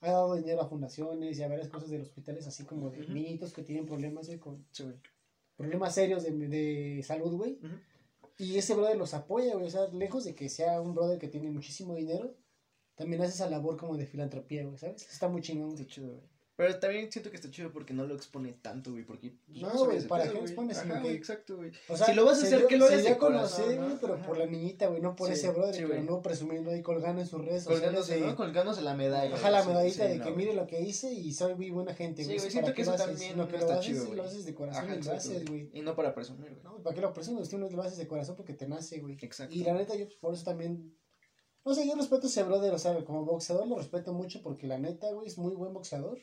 ha 0.02 0.12
dado 0.12 0.36
dinero 0.36 0.62
a 0.62 0.68
fundaciones 0.68 1.38
y 1.38 1.44
a 1.44 1.48
varias 1.48 1.70
cosas 1.70 1.90
de 1.90 2.00
los 2.00 2.08
hospitales, 2.08 2.48
así 2.48 2.64
como 2.66 2.90
de 2.90 3.02
Ujú. 3.02 3.12
niñitos 3.14 3.54
que 3.54 3.64
tienen 3.64 3.86
problemas, 3.86 4.28
güey, 4.28 4.40
con 4.40 4.66
Sí, 4.72 4.84
güey. 4.84 4.96
problemas 5.56 5.94
serios 5.96 6.24
de, 6.24 6.32
de 6.32 7.02
salud, 7.04 7.34
güey. 7.36 7.60
Y 8.38 8.58
ese 8.58 8.74
brother 8.74 8.98
los 8.98 9.14
apoya, 9.14 9.54
güey, 9.54 9.68
o 9.68 9.70
sea, 9.70 9.88
lejos 9.90 10.24
de 10.24 10.34
que 10.34 10.50
sea 10.50 10.82
un 10.82 10.96
brother 10.96 11.20
que 11.20 11.28
tiene 11.28 11.52
muchísimo 11.52 11.94
dinero, 11.96 12.36
también 13.02 13.22
hace 13.22 13.34
esa 13.34 13.50
labor 13.50 13.78
como 13.78 13.98
de 13.98 14.06
filantropía, 14.06 14.64
güey, 14.66 14.78
¿sabes? 14.78 15.08
Está 15.12 15.28
muy 15.28 15.42
chingón, 15.42 15.70
Está 15.72 15.84
güey. 15.84 15.88
chido, 15.94 16.08
güey. 16.08 16.32
Pero 16.58 16.78
también 16.80 17.12
siento 17.12 17.32
que 17.32 17.38
está 17.38 17.50
chido 17.50 17.72
porque 17.72 17.92
no 17.92 18.06
lo 18.06 18.14
expone 18.14 18.54
tanto, 18.54 18.92
güey. 18.92 19.04
Porque. 19.04 19.34
pues, 19.48 19.62
No, 19.64 19.86
güey, 19.86 20.06
¿para 20.08 20.26
qué 20.26 20.30
lo 20.30 20.40
güey. 20.42 20.46
expones? 20.46 20.78
Ajá, 20.78 21.00
güey, 21.00 21.16
exacto, 21.16 21.56
güey. 21.58 21.72
O 21.90 21.98
sea, 21.98 22.06
Si 22.08 22.14
lo 22.14 22.24
vas 22.24 22.40
a 22.40 22.46
hacer, 22.46 22.60
dio- 22.60 22.68
que 22.68 22.78
lo 22.78 22.86
hagas 22.86 23.04
de 23.04 23.18
conocer, 23.18 23.78
güey, 23.78 23.90
¿no? 23.90 23.98
pero 24.00 24.14
Ajá. 24.14 24.28
por 24.28 24.38
la 24.38 24.46
niñita, 24.46 24.86
güey, 24.88 25.02
no 25.02 25.16
por 25.16 25.30
Sí, 25.30 25.34
ese 25.34 25.50
brother, 25.50 25.74
sí, 25.74 25.82
pero 25.82 25.96
güey. 25.96 26.04
no 26.06 26.22
presumiendo 26.22 26.70
ahí 26.70 26.84
colgando 26.84 27.22
en 27.22 27.28
sus 27.28 27.44
redes 27.44 27.64
Colgándose, 27.64 28.16
de- 28.20 28.28
¿no? 28.28 28.36
Colgándose 28.36 28.82
la 28.84 28.94
medalla. 28.94 29.34
Ajá, 29.34 29.50
la 29.50 29.64
sí, 29.64 29.70
medallita 29.70 30.04
sí, 30.06 30.12
de 30.12 30.18
no, 30.20 30.24
que 30.26 30.32
güey. 30.32 30.46
mire 30.46 30.56
lo 30.56 30.68
que 30.68 30.82
hice 30.82 31.12
y 31.12 31.34
soy 31.34 31.56
muy 31.56 31.72
buena 31.72 31.96
gente, 31.96 32.22
Sí, 32.22 32.28
güey. 32.28 32.38
güey, 32.38 32.50
¿para 32.50 32.52
siento 32.52 32.74
que 32.76 32.82
eso 32.84 32.96
también 32.96 33.38
Lo 33.38 33.48
que 33.48 33.54
no 33.54 33.60
está 33.60 33.80
chido, 33.80 34.02
sí, 34.02 34.06
güey. 34.08 34.18
lo 34.18 34.24
haces 34.24 34.46
de 34.46 34.54
corazón 34.54 34.86
y 35.00 35.04
lo 35.04 35.12
haces, 35.14 35.46
güey. 35.46 35.70
Y 35.74 35.82
no 35.82 35.96
para 35.96 36.14
presumir, 36.14 36.52
güey. 36.52 36.64
No, 36.64 36.84
¿para 36.84 36.94
qué 36.94 37.02
lo 37.02 37.12
presumes? 37.12 37.50
Tú 37.50 37.58
no 37.58 37.68
lo 37.72 37.82
haces 37.82 37.98
de 37.98 38.08
corazón 38.08 38.36
porque 38.36 38.54
te 38.54 38.68
nace, 38.68 39.00
güey. 39.00 39.18
Exacto. 39.20 39.56
Y 39.56 39.64
la 39.64 39.74
neta, 39.74 39.96
yo 39.96 40.06
por 40.20 40.36
eso 40.36 40.44
también. 40.44 40.94
No 41.63 41.76
sé, 41.76 41.88
yo 41.88 41.95
respeto 41.95 42.26
a 42.26 42.30
ese 42.30 42.43
brother, 42.43 42.74
o 42.74 42.80
sea, 42.80 43.04
como 43.06 43.24
boxeador 43.24 43.67
lo 43.67 43.78
respeto 43.78 44.13
mucho 44.13 44.41
porque 44.41 44.65
la 44.67 44.78
neta, 44.80 45.12
güey, 45.12 45.28
es 45.28 45.38
muy 45.38 45.54
buen 45.54 45.74
boxeador. 45.74 46.19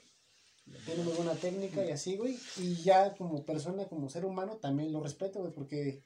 Tiene 0.85 1.03
muy 1.03 1.15
buena 1.15 1.35
técnica 1.35 1.85
y 1.85 1.91
así, 1.93 2.17
güey. 2.17 2.37
Y 2.59 2.75
ya 2.83 3.15
como 3.15 3.45
persona, 3.45 3.87
como 3.87 4.11
ser 4.11 4.25
humano, 4.27 4.57
también 4.57 4.93
lo 4.93 5.01
respeto, 5.03 5.41
güey, 5.41 5.53
porque. 5.53 6.03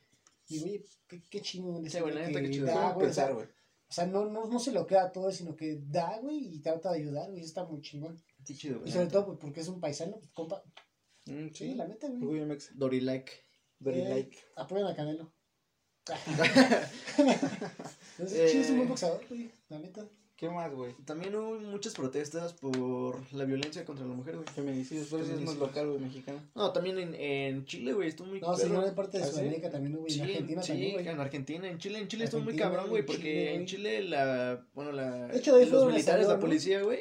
Y, 0.48 0.60
güey, 0.60 0.84
qué, 1.08 1.22
qué 1.30 1.40
chingón 1.40 1.88
Sí, 1.88 1.98
güey, 2.00 2.14
la 2.14 2.26
neta, 2.26 2.40
que 2.40 2.46
qué 2.46 2.52
chido. 2.52 2.66
da, 2.66 2.92
güey, 2.92 3.08
o 3.08 3.12
sea, 3.12 3.26
pensar, 3.26 3.34
güey. 3.34 3.46
o 3.46 3.92
sea, 3.92 4.06
no, 4.06 4.26
no, 4.26 4.46
no 4.46 4.58
se 4.60 4.70
lo 4.72 4.86
queda 4.86 5.10
todo, 5.10 5.32
sino 5.32 5.56
que 5.56 5.80
da, 5.82 6.18
güey, 6.20 6.54
y 6.54 6.60
trata 6.60 6.92
de 6.92 6.98
ayudar, 6.98 7.30
güey. 7.30 7.42
Está 7.42 7.64
muy 7.64 7.80
chingón. 7.80 8.22
Qué 8.44 8.54
chido, 8.54 8.78
güey. 8.78 8.90
Y 8.90 8.92
sobre 8.92 9.06
todo 9.08 9.26
pues, 9.26 9.38
porque 9.40 9.60
es 9.60 9.68
un 9.68 9.80
paisano, 9.80 10.16
pues, 10.18 10.30
compa. 10.32 10.62
Mm, 11.24 11.48
Sí, 11.48 11.54
sí, 11.70 11.74
la 11.74 11.88
neta, 11.88 12.08
güey. 12.08 12.58
Dori 12.74 13.00
like. 13.00 13.32
Very 13.80 14.02
Eh, 14.02 14.08
like. 14.10 14.38
Apoyan 14.56 14.86
a 14.86 14.94
Canelo. 14.94 15.32
Entonces, 18.18 18.54
Eh. 18.54 18.60
es 18.60 18.70
un 18.70 18.76
buen 18.78 18.88
boxeador, 18.88 19.20
güey, 19.28 19.50
la 19.68 19.78
neta. 19.78 20.06
¿Qué 20.36 20.48
más, 20.50 20.74
güey? 20.74 20.92
También 21.04 21.36
hubo 21.36 21.56
muchas 21.60 21.94
protestas 21.94 22.52
por 22.54 23.16
la 23.32 23.44
violencia 23.44 23.84
contra 23.84 24.04
la 24.04 24.12
mujer, 24.12 24.34
güey. 24.34 24.48
Feminicidios, 24.48 25.06
pero 25.08 25.22
eso 25.22 25.34
es 25.34 25.40
más 25.40 25.54
local, 25.56 25.86
güey, 25.86 26.00
mexicano. 26.00 26.40
No, 26.56 26.72
también 26.72 26.98
en, 26.98 27.14
en 27.14 27.64
Chile, 27.64 27.92
güey, 27.92 28.08
estuvo 28.08 28.26
muy 28.26 28.40
No, 28.40 28.56
sí, 28.56 28.68
de 28.68 28.90
parte 28.90 29.18
de 29.18 29.22
¿Ah, 29.22 29.26
sí? 29.26 29.32
Sudamérica 29.34 29.70
también 29.70 29.94
hubo, 29.94 30.06
en 30.08 30.20
Argentina 30.20 30.62
sí, 30.62 30.68
también, 30.72 30.92
güey. 30.94 31.08
en 31.08 31.20
Argentina, 31.20 31.68
en 31.70 31.78
Chile, 31.78 31.98
en 32.00 32.08
Chile 32.08 32.24
estuvo 32.24 32.40
muy 32.40 32.56
cabrón, 32.56 32.88
güey, 32.88 33.00
en 33.02 33.06
porque 33.06 33.22
Chile, 33.22 33.54
en. 33.54 33.66
Chile 33.66 34.02
la, 34.02 34.66
bueno, 34.74 34.90
la, 34.90 35.28
De 35.28 35.38
hecho, 35.38 35.54
de 35.54 35.62
ahí 35.62 35.68
fue 35.68 35.78
los 35.78 35.86
militares, 35.92 36.24
salió, 36.26 36.34
la 36.36 36.40
policía, 36.40 36.82
güey. 36.82 36.98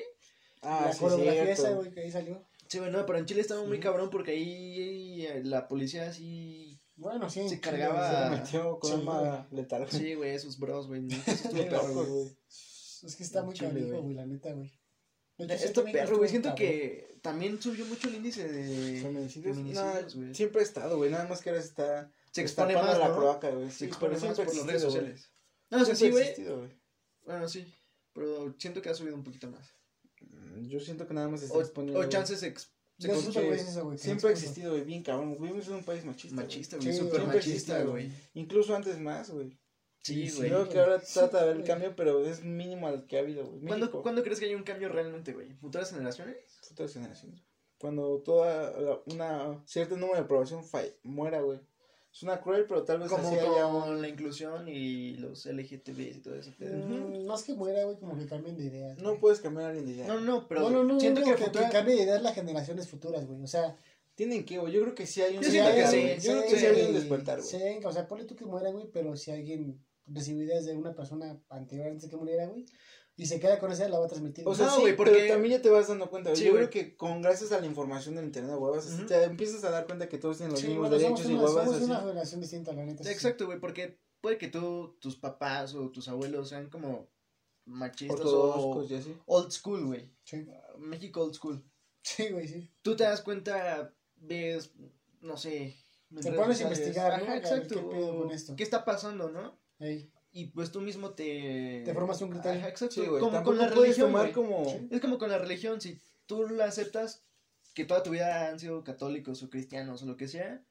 Ah, 0.62 0.84
la 0.86 0.94
sí, 0.94 1.00
coreografía 1.00 1.52
esa, 1.52 1.72
güey, 1.72 1.90
que 1.90 2.00
ahí 2.02 2.12
salió. 2.12 2.44
Sí, 2.68 2.78
güey, 2.78 2.92
no, 2.92 3.04
pero 3.08 3.18
en 3.18 3.26
Chile 3.26 3.42
estaba 3.42 3.64
muy 3.64 3.80
cabrón 3.80 4.12
porque 4.12 4.32
ahí 4.34 5.26
eh, 5.26 5.42
la 5.44 5.68
policía 5.68 6.08
así, 6.08 6.71
Bueno, 7.02 7.30
sí. 7.32 7.50
Se 7.50 7.60
cargaba- 7.60 8.30
Se 8.30 8.36
metió 8.42 8.78
con 8.80 8.92
Sí, 8.92 8.96
arma 8.98 9.48
letal. 9.52 9.88
sí, 9.90 10.14
güey, 10.14 10.36
esos 10.36 10.60
bros, 10.60 10.88
güey. 10.88 11.08
Es 13.04 13.16
que 13.16 13.24
está 13.24 13.42
muy 13.42 13.56
canijo, 13.56 14.02
güey. 14.02 14.14
la 14.14 14.26
neta, 14.28 14.54
güey. 14.54 14.72
Esto 15.38 15.84
perro, 15.84 16.18
güey, 16.18 16.30
siento 16.30 16.54
que 16.54 17.18
también 17.24 17.60
subió 17.60 17.84
mucho 17.88 18.08
el 18.08 18.16
índice 18.16 18.48
de 18.48 19.02
Feminicidios. 19.02 20.16
güey. 20.16 20.36
siempre 20.36 20.62
ha 20.62 20.64
estado, 20.64 20.98
güey. 20.98 21.10
Nada 21.10 21.28
más 21.28 21.42
que 21.42 21.50
ahora 21.50 21.62
se 21.64 21.70
está. 21.70 22.12
Se 22.32 22.42
expone 22.42 22.76
más, 22.76 22.98
la 23.00 23.12
cloaca, 23.14 23.50
güey. 23.50 23.72
Se 23.72 23.86
expone 23.86 24.18
más 24.18 24.38
por 24.38 24.56
las 24.56 24.66
redes 24.68 24.82
sociales. 24.84 25.32
No, 25.72 25.84
Siempre 25.84 26.36
sí, 26.36 26.44
güey. 26.46 26.80
Bueno, 27.26 27.50
sí. 27.50 27.66
Pero 28.14 28.54
siento 28.60 28.82
que 28.82 28.90
ha 28.90 28.94
subido 28.94 29.16
un 29.16 29.24
poquito 29.24 29.50
más. 29.50 29.74
Mm, 30.20 30.68
Yo 30.68 30.80
siento 30.80 31.08
que 31.08 31.14
nada 31.16 31.28
más 31.30 31.42
está 31.42 31.58
exponiendo. 31.58 32.00
o 32.00 32.06
chances 32.06 32.44
Siempre 33.98 34.30
ha 34.30 34.32
existido, 34.34 34.72
güey. 34.72 34.84
Bien 34.84 35.04
cabrón. 35.04 35.38
Vivimos 35.40 35.68
en 35.68 35.76
un 35.76 35.84
país 35.84 36.06
machista. 36.06 36.36
machista, 36.36 36.78
güey. 36.78 36.92
Sí, 36.92 36.98
Súper 37.00 37.24
machista, 37.26 37.84
güey. 37.84 38.12
Incluso 38.34 38.76
antes 38.76 39.00
más, 39.00 39.30
güey. 39.30 39.58
Sí, 40.04 40.28
Sí, 40.30 40.38
güey. 40.38 40.50
Creo 40.50 40.68
que 40.70 40.80
ahora 40.80 41.00
Sí, 41.00 41.14
trata 41.14 41.38
de 41.38 41.44
haber 41.44 41.58
el 41.58 41.64
cambio, 41.64 41.96
pero 41.96 42.26
es 42.26 42.44
mínimo 42.44 42.88
al 42.88 43.06
que 43.06 43.18
ha 43.18 43.20
habido, 43.20 43.46
güey. 43.46 43.62
¿Cuándo, 43.66 43.92
¿Cuándo 44.02 44.24
crees 44.24 44.40
que 44.40 44.46
haya 44.46 44.58
un 44.58 44.64
cambio 44.64 44.90
realmente, 44.90 45.34
güey? 45.34 45.54
¿Futuras 45.58 45.90
generaciones? 45.92 46.38
futuras 46.68 46.94
generaciones. 46.94 47.44
Cuando 47.78 48.22
toda 48.24 48.80
la- 48.80 49.02
una 49.08 49.64
cierto 49.66 49.98
número 49.98 50.20
de 50.22 50.28
población 50.28 50.64
muera, 51.04 51.42
güey. 51.42 51.60
Suena 52.14 52.42
cruel, 52.42 52.66
pero 52.68 52.84
tal 52.84 53.00
vez 53.00 53.10
Como 53.10 53.26
así 53.26 53.38
haya 53.38 53.68
un... 53.68 54.02
la 54.02 54.08
inclusión 54.10 54.68
y 54.68 55.16
los 55.16 55.46
LGTB 55.46 56.00
y 56.00 56.20
todo 56.22 56.36
eso. 56.36 56.52
Mm, 56.60 57.26
Más 57.26 57.44
que 57.44 57.54
muera, 57.54 57.86
güey, 57.86 57.98
como 57.98 58.18
que 58.18 58.26
cambien 58.26 58.58
de 58.58 58.66
ideas. 58.66 58.98
No 58.98 59.10
güey. 59.10 59.22
puedes 59.22 59.40
cambiar 59.40 59.68
a 59.68 59.70
alguien 59.70 59.86
de 59.86 59.94
idea. 59.94 60.08
No, 60.08 60.20
no, 60.20 60.46
pero 60.48 60.62
no, 60.62 60.70
no, 60.70 60.84
no, 60.84 61.00
siento 61.00 61.22
no, 61.22 61.28
que, 61.28 61.36
que, 61.36 61.44
futura- 61.46 61.68
que 61.68 61.72
cambie 61.72 61.96
de 61.96 62.04
ideas 62.04 62.22
las 62.22 62.36
generaciones 62.36 62.90
futuras, 62.90 63.26
güey. 63.26 63.42
O 63.42 63.48
sea, 63.48 63.76
Tienen 64.16 64.46
que, 64.46 64.58
güey. 64.58 64.74
Yo 64.74 64.82
creo 64.82 64.94
que 64.94 65.08
sí 65.08 65.22
hay 65.22 65.38
un... 65.38 65.44
Yo 65.44 65.50
siento 65.50 65.74
que 65.74 65.88
sí. 65.88 66.28
Yo 66.28 66.32
creo 66.34 66.44
que 66.50 66.58
sí 66.60 66.66
hay 66.66 66.88
un 66.88 66.94
despertar, 66.94 67.40
güey. 67.42 67.50
sí, 67.50 67.86
o 67.86 67.92
sea, 67.94 68.08
ponle 68.10 68.26
tú 68.26 68.36
que 68.36 68.46
muera, 68.46 68.70
güey, 68.72 68.88
pero 68.92 69.16
si 69.16 69.32
alguien 69.32 69.82
recibió 70.06 70.44
ideas 70.44 70.66
de 70.66 70.76
una 70.76 70.94
persona 70.94 71.42
anterior 71.50 71.88
antes 71.88 72.04
de 72.04 72.10
que 72.10 72.18
muriera, 72.18 72.46
güey, 72.48 72.66
y 73.18 73.26
se 73.28 73.40
queda 73.40 73.60
con 73.60 73.72
esa, 73.72 73.88
la 73.90 74.00
va 74.00 74.06
a 74.06 74.10
transmitir. 74.10 74.48
O 74.48 74.56
sea, 74.56 74.68
No, 74.68 74.76
sí, 74.76 74.82
güey, 74.82 74.96
porque- 74.96 75.14
pero 75.14 75.34
también 75.34 75.58
ya 75.58 75.62
te 75.62 75.70
vas 75.70 75.88
dando 75.88 76.10
cuenta, 76.10 76.30
güey. 76.30 76.40
Sí, 76.40 76.46
Yo 76.48 76.52
güey. 76.54 76.68
creo 76.70 76.86
que 76.86 76.96
con 76.96 77.22
gracias 77.22 77.52
a 77.52 77.60
la 77.60 77.66
información 77.68 78.16
del 78.16 78.26
internet, 78.26 78.56
güey, 78.58 78.76
vas 78.76 78.90
a- 78.92 78.96
Ujú. 78.96 79.06
te 79.06 79.24
empiezas 79.24 79.64
a 79.64 79.70
dar 79.72 79.86
cuenta 79.86 80.10
que 80.10 80.18
todos 80.18 80.38
tienen 80.38 80.52
los 80.54 80.62
Sí, 80.62 80.68
mismos 80.68 80.90
bueno, 80.90 80.98
derechos 80.98 81.20
somos 81.22 81.32
y 81.32 81.44
huevas 81.44 81.64
somos 81.66 81.76
así. 81.76 81.86
una 81.86 82.00
generación 82.00 82.42
distinta, 82.42 82.74
la 82.74 82.86
neta. 82.86 83.04
sí. 83.04 83.10
Exacto, 83.10 83.46
güey, 83.46 83.60
porque 83.60 84.00
puede 84.22 84.38
que 84.38 84.48
tú, 84.48 84.98
tus 85.00 85.16
papás 85.18 85.76
o 85.76 85.90
tus 85.90 86.08
abuelos 86.08 86.50
sean 86.50 86.70
como 86.70 87.10
machistas 87.66 88.20
o 88.22 88.44
Ortodoxos 88.50 88.92
y 88.92 88.96
así. 88.96 89.18
old 89.26 89.52
school, 89.52 89.86
güey. 89.86 90.12
Sí, 90.24 90.46
México 90.80 91.22
old 91.22 91.34
school. 91.36 91.64
sí, 92.04 92.30
güey, 92.30 92.48
sí. 92.48 92.72
Tú 92.82 92.96
te 92.96 93.04
das 93.04 93.22
cuenta, 93.22 93.94
ves, 94.16 94.72
no 95.22 95.38
sé. 95.38 95.76
Te 96.22 96.32
pones 96.34 96.60
a 96.60 96.64
investigar, 96.64 97.20
¿no? 97.20 97.26
Ajá, 97.26 97.38
exacto. 97.38 97.76
qué 97.76 97.96
pedo 97.96 98.18
con 98.18 98.32
esto. 98.32 98.56
¿Qué 98.56 98.64
está 98.64 98.84
pasando, 98.84 99.30
no? 99.30 99.58
Ey, 99.80 100.12
Y 100.32 100.46
pues 100.48 100.72
tú 100.72 100.80
mismo 100.82 101.12
te... 101.12 101.82
Te 101.84 101.94
formas 101.94 102.22
un 102.22 102.30
criterio. 102.30 102.60
Ajá, 102.60 102.70
exacto. 102.70 102.96
Sí, 102.96 103.02
güey. 103.08 103.20
como 103.20 103.34
Tampoco 103.34 103.58
con 103.58 103.68
la 103.68 103.74
puedes 103.74 103.98
religión, 103.98 104.12
güey. 104.12 104.32
como... 104.32 104.66
Sí. 104.70 104.88
Es 104.90 105.02
como 105.02 105.18
con 105.18 105.30
la 105.30 105.38
religión, 105.38 105.82
si 105.82 106.02
tú 106.26 106.48
la 106.48 106.66
aceptas, 106.66 107.26
que 107.74 107.86
toda 107.86 108.04
tu 108.04 108.12
vida 108.12 108.50
han 108.50 108.60
sido 108.60 108.84
católicos 108.84 109.44
o 109.44 109.50
cristianos 109.50 110.04
o 110.04 110.06
lo 110.06 110.16
que 110.18 110.28
sea, 110.28 110.64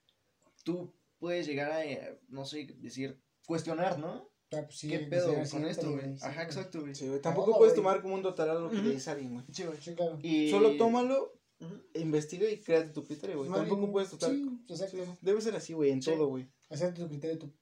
tú 0.65 0.95
puedes 1.19 1.47
llegar 1.47 1.73
a, 1.73 1.85
eh, 1.85 2.19
no 2.29 2.45
sé, 2.45 2.67
decir, 2.79 3.21
cuestionar, 3.47 3.99
¿no? 3.99 4.31
ah, 4.53 4.63
pues 4.65 4.79
sí, 4.79 4.89
¿Qué 4.89 4.99
pedo 5.01 5.27
sea 5.29 5.37
con 5.37 5.47
siempre, 5.47 5.71
esto, 5.71 5.93
güey? 5.93 6.19
sí, 6.19 6.25
Ajá, 6.25 6.43
exacto, 6.43 6.81
güey. 6.81 6.95
Sí, 6.95 7.07
güey. 7.09 7.21
Tampoco 7.21 7.53
No, 7.53 7.59
puedes 7.59 7.75
tomar 7.75 8.03
como 8.03 8.15
un 8.15 8.23
total 8.23 8.63
lo 8.63 8.71
que 8.71 8.81
dice 8.81 9.11
alguien, 9.11 9.35
güey. 9.35 9.45
Sí, 9.53 9.65
güey. 9.65 9.79
Sí, 9.81 9.95
claro. 9.95 10.19
Y... 10.23 10.51
Solo 10.51 10.77
tómalo, 10.77 11.33
investiga 11.95 12.51
y 12.51 12.59
créate 12.59 12.91
tu 12.91 13.05
criterio, 13.05 13.39
güey. 13.39 13.51
Tampoco 13.51 13.83
bien, 13.83 13.93
puedes 13.93 14.11
total... 14.11 14.35
Sí, 14.35 14.73
exacto. 14.73 15.19
Debe 15.21 15.41
ser 15.41 15.55
así, 15.55 15.73
güey, 15.75 15.91
en 15.91 16.03
Sí. 16.03 16.11
todo, 16.11 16.29
güey. 16.29 16.49
Hacer 16.71 16.95
tu 16.95 17.07
criterio, 17.07 17.39
tu, 17.39 17.53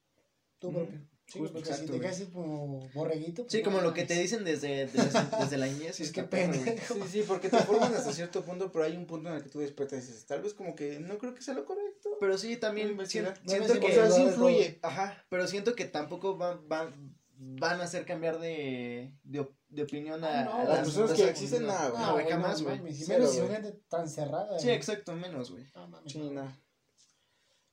propio. 0.73 1.01
Sí, 1.31 1.41
Justo, 1.41 1.53
porque 1.53 1.69
exacto, 1.69 1.83
si 1.83 1.87
te 1.87 1.99
güey. 1.99 2.01
quedas 2.01 2.17
así 2.23 2.31
como 2.33 2.89
borreguito. 2.95 3.43
pues 3.43 3.53
Sí, 3.53 3.59
no 3.59 3.65
como 3.65 3.81
lo 3.83 3.93
que 3.93 4.05
te 4.07 4.15
dicen 4.15 4.45
desde, 4.45 4.87
desde, 4.87 5.11
desde 5.39 5.59
la 5.59 5.67
niñez. 5.67 6.01
Es 6.01 6.11
que 6.11 6.23
pendejo. 6.23 6.95
Sí, 6.95 7.01
sí, 7.11 7.25
porque 7.29 7.51
te 7.51 7.59
forman 7.59 7.93
hasta 7.95 8.13
cierto 8.15 8.43
punto, 8.43 8.73
pero 8.73 8.87
hay 8.87 8.97
un 8.97 9.07
punto 9.07 9.29
en 9.29 9.35
el 9.37 9.43
que 9.43 9.51
tú 9.51 9.61
despiertas 9.61 10.05
y 10.05 10.07
dices, 10.07 10.25
tal 10.25 10.41
vez 10.41 10.55
como 10.55 10.75
que 10.75 10.99
no 11.01 11.19
creo 11.19 11.35
que 11.35 11.43
sea 11.43 11.53
lo 11.53 11.67
correcto. 11.67 12.17
Pero 12.19 12.39
sí, 12.39 12.57
también 12.57 12.89
Investigar. 12.91 13.35
siento, 13.47 13.61
No 13.61 13.67
siento 13.67 13.87
que... 13.87 13.93
O 13.93 13.95
sea, 14.07 14.11
sí 14.11 14.23
influye. 14.23 14.79
Ajá, 14.83 15.23
pero 15.29 15.47
siento 15.47 15.75
que 15.75 15.85
tampoco 15.85 16.39
va, 16.39 16.55
va, 16.55 16.91
van 17.37 17.81
a 17.81 17.85
hacer 17.85 18.07
cambiar 18.07 18.41
de, 18.41 19.13
de, 19.23 19.47
de 19.69 19.83
opinión 19.83 20.25
a, 20.25 20.45
no, 20.45 20.55
a 20.55 20.65
las 20.65 20.79
personas 20.81 21.13
que 21.13 21.29
existen, 21.29 21.63
no, 21.63 21.69
nada, 21.69 21.91
güey. 21.91 22.03
no, 22.03 22.13
güey, 22.15 22.27
jamás, 22.31 22.63
güey. 22.63 22.81
menos 22.81 23.33
si 23.35 23.43
tan 23.91 24.09
cerrada. 24.09 24.59
Sí, 24.59 24.71
exacto, 24.71 25.15
menos, 25.15 25.51
güey. 25.51 25.65
No, 25.75 25.89
mames, 25.89 26.11
Sí, 26.11 26.19
no. 26.19 26.31
nada. 26.31 26.59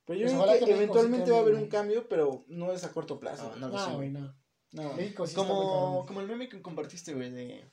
Pero 0.06 0.18
yo 0.20 0.24
Pues 0.26 0.32
creo 0.34 0.42
ojalá 0.44 0.58
que, 0.64 0.72
eventualmente 0.72 1.30
va 1.32 1.38
a 1.38 1.40
haber 1.40 1.54
un 1.54 1.68
cambio, 1.68 2.08
pero 2.08 2.44
no 2.48 2.72
es 2.72 2.84
a 2.84 2.92
corto 2.92 3.18
plazo. 3.20 3.50
No, 3.50 3.56
no 3.56 3.68
lo 3.68 3.74
No, 3.74 3.84
sé, 3.84 3.94
güey, 3.96 4.10
güey. 4.10 4.22
no. 4.22 4.34
No. 4.72 4.92
México 4.94 5.26
sí 5.26 5.30
está 5.32 5.42
muy 5.42 5.50
Como, 5.54 6.06
como 6.06 6.20
el 6.20 6.26
meme 6.28 6.48
que 6.48 6.60
compartiste, 6.62 7.14
güey, 7.14 7.30
de 7.30 7.64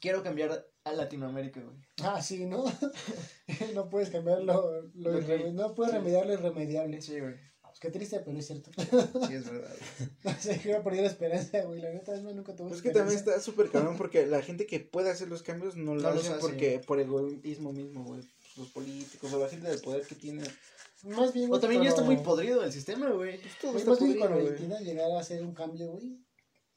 quiero 0.00 0.22
cambiar 0.22 0.66
a 0.84 0.92
Latinoamérica, 0.92 1.60
güey. 1.60 1.76
Ah, 2.02 2.22
sí, 2.22 2.44
¿no? 2.46 2.64
no 3.74 3.88
puedes 3.88 4.10
cambiar 4.10 4.42
lo, 4.42 4.82
lo 4.94 5.12
Lo 5.12 5.18
irreme- 5.20 5.44
que- 5.44 5.52
No 5.52 5.74
puedes 5.74 5.92
sí. 5.92 5.98
remediar 5.98 6.26
lo 6.26 6.32
irremediable. 6.34 7.00
Sí, 7.02 7.18
güey. 7.20 7.34
Pues 7.62 7.80
qué 7.80 7.90
triste, 7.90 8.20
pero 8.20 8.38
es 8.38 8.46
cierto. 8.46 8.70
Sí, 9.26 9.34
es 9.34 9.50
verdad. 9.50 9.74
No 10.24 10.34
sé, 10.38 10.60
que 10.60 10.68
iba 10.70 10.78
a 10.78 10.82
perder 10.82 11.02
la 11.02 11.08
esperanza, 11.08 11.62
güey. 11.62 11.80
La 11.80 11.90
neta, 11.90 12.14
es 12.14 12.22
más, 12.22 12.34
nunca 12.34 12.54
tuve 12.54 12.68
Pues 12.68 12.78
es 12.78 12.82
que 12.82 12.90
también 12.90 13.18
está 13.18 13.40
súper 13.40 13.70
cabrón 13.70 13.96
porque 13.96 14.26
la 14.26 14.42
gente 14.42 14.66
que 14.66 14.80
puede 14.80 15.10
hacer 15.10 15.28
los 15.28 15.42
cambios 15.42 15.76
no 15.76 15.94
lo 15.94 16.02
No 16.02 16.08
hace. 16.08 16.32
porque 16.40 16.80
por 16.86 17.00
egoísmo 17.00 17.72
mismo, 17.72 18.04
güey. 18.04 18.20
Pues 18.22 18.56
Los 18.58 18.68
políticos 18.68 19.32
o 19.32 19.40
la 19.40 19.48
gente 19.48 19.68
del 19.68 19.80
poder 19.80 20.06
que 20.06 20.14
tiene. 20.14 20.42
Más 21.02 21.32
bien, 21.32 21.46
O 21.46 21.48
güey, 21.50 21.60
también 21.60 21.82
ya 21.82 21.88
está 21.88 22.02
muy 22.02 22.16
podrido 22.18 22.62
el 22.62 22.72
sistema, 22.72 23.10
güey. 23.10 23.40
Pues 23.60 23.84
más 23.86 24.00
bien 24.00 24.18
cuando 24.18 24.40
intentan 24.40 24.84
llegar 24.84 25.10
a 25.10 25.18
hacer 25.20 25.42
un 25.42 25.52
cambio, 25.52 25.90
güey. 25.92 26.18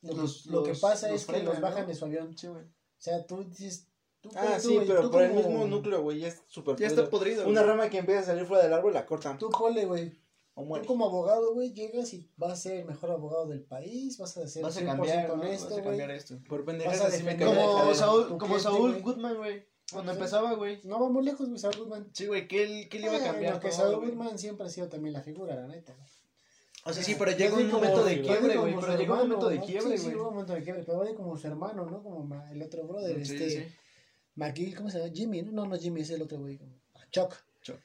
Lo, 0.01 0.09
que- 0.15 0.21
Los- 0.21 0.45
lo 0.47 0.63
que 0.63 0.73
pasa 0.73 1.09
los 1.09 1.21
es 1.21 1.25
que 1.27 1.33
frenan, 1.33 1.53
los 1.53 1.61
bajan 1.61 1.81
¿no? 1.83 1.87
de 1.87 1.95
su 1.95 2.05
avión. 2.05 2.37
Sí, 2.37 2.47
güey. 2.47 2.63
O 2.63 2.67
sea, 2.97 3.25
tú 3.25 3.43
dices. 3.43 3.87
Tú, 4.21 4.31
Ah, 4.35 4.57
tú, 4.59 4.69
sí, 4.69 4.75
güey, 4.75 4.87
pero 4.87 5.01
tú 5.01 5.11
por 5.11 5.21
el 5.21 5.29
como- 5.29 5.41
mismo 5.49 5.67
núcleo, 5.67 6.01
güey, 6.01 6.19
ya 6.19 6.29
es 6.29 6.41
súper 6.47 6.75
Ya 6.77 6.87
está 6.87 7.07
podrido. 7.09 7.47
Una 7.47 7.61
güey. 7.61 7.71
rama 7.75 7.89
que 7.89 7.99
empieza 7.99 8.21
a 8.21 8.25
salir 8.25 8.45
fuera 8.45 8.63
del 8.63 8.73
árbol 8.73 8.93
la 8.93 9.05
cortan. 9.05 9.37
Tú 9.37 9.49
ponle, 9.51 9.85
güey. 9.85 10.11
Tú 10.55 10.85
como 10.87 11.05
abogado, 11.05 11.53
güey, 11.53 11.73
llegas 11.73 12.13
y 12.13 12.31
vas 12.37 12.53
a 12.53 12.55
ser 12.55 12.77
el 12.77 12.85
mejor 12.85 13.11
abogado 13.11 13.45
del 13.47 13.63
país, 13.63 14.17
vas 14.17 14.37
a 14.37 14.47
ser 14.47 14.63
Vas 14.63 14.77
a 14.77 14.79
100% 14.79 14.85
cambiar, 14.87 15.27
¿no? 15.27 15.33
honesto, 15.35 15.69
Vas 15.69 15.77
a 15.79 15.83
cambiar 15.83 16.11
esto. 16.11 16.39
Por 16.47 16.65
a 17.03 17.07
así 17.07 17.23
me 17.23 17.37
Como. 17.37 17.93
Saúl, 17.93 18.37
como. 18.37 18.57
Goodman, 19.01 19.35
güey. 19.37 19.74
Cuando 19.91 20.11
sí. 20.11 20.17
empezaba, 20.17 20.53
güey. 20.53 20.79
No 20.83 20.99
vamos 20.99 21.23
lejos, 21.23 21.47
güey, 21.47 21.59
Saúl 21.59 21.77
Goodman. 21.77 22.09
Sí, 22.13 22.25
güey, 22.25 22.47
que 22.47 22.63
él, 22.63 22.89
que 22.89 22.97
él 22.97 23.03
iba 23.05 23.13
a 23.13 23.17
Eh, 23.17 23.23
cambiar 23.23 23.53
lo 23.55 23.59
que 23.59 23.69
todo, 23.69 23.97
güey. 23.99 24.09
Goodman 24.09 24.37
siempre 24.39 24.65
ha 24.65 24.69
sido 24.69 24.87
también 24.89 25.13
la 25.13 25.21
figura, 25.21 25.55
la 25.55 25.67
neta. 25.67 25.93
güey. 25.93 26.07
O 26.87 26.93
sea, 26.93 27.03
sí, 27.03 27.15
pero 27.17 27.31
llega 27.31 27.55
un 27.55 27.71
momento 27.71 28.03
de 28.03 28.21
quiebre, 28.21 28.57
güey. 28.57 28.75
Pero 28.75 28.91
su 28.93 28.97
llegó 28.99 29.13
un 29.13 29.19
momento 29.21 29.49
de 29.49 29.59
quiebre, 29.61 29.97
Sí, 29.97 29.97
sí, 29.97 30.03
güey. 30.05 30.15
hubo 30.17 30.27
un 30.27 30.33
momento 30.35 30.53
de 30.53 30.63
quiebre, 30.63 30.83
pero 30.83 30.99
va 30.99 31.15
como 31.15 31.37
su 31.37 31.47
hermano, 31.47 31.85
¿no? 31.89 32.03
Como 32.03 32.43
el 32.51 32.61
otro 32.61 32.83
brother, 32.85 33.17
este... 33.17 33.71
McGill, 34.35 34.75
¿cómo 34.75 34.89
se 34.89 34.99
llama? 34.99 35.11
Jimmy, 35.13 35.41
¿no? 35.43 35.51
No, 35.51 35.65
no 35.65 35.77
Jimmy, 35.77 36.01
es 36.01 36.09
el 36.09 36.21
otro 36.21 36.39
güey. 36.39 36.59
Chuck, 37.11 37.33
Choc. 37.61 37.79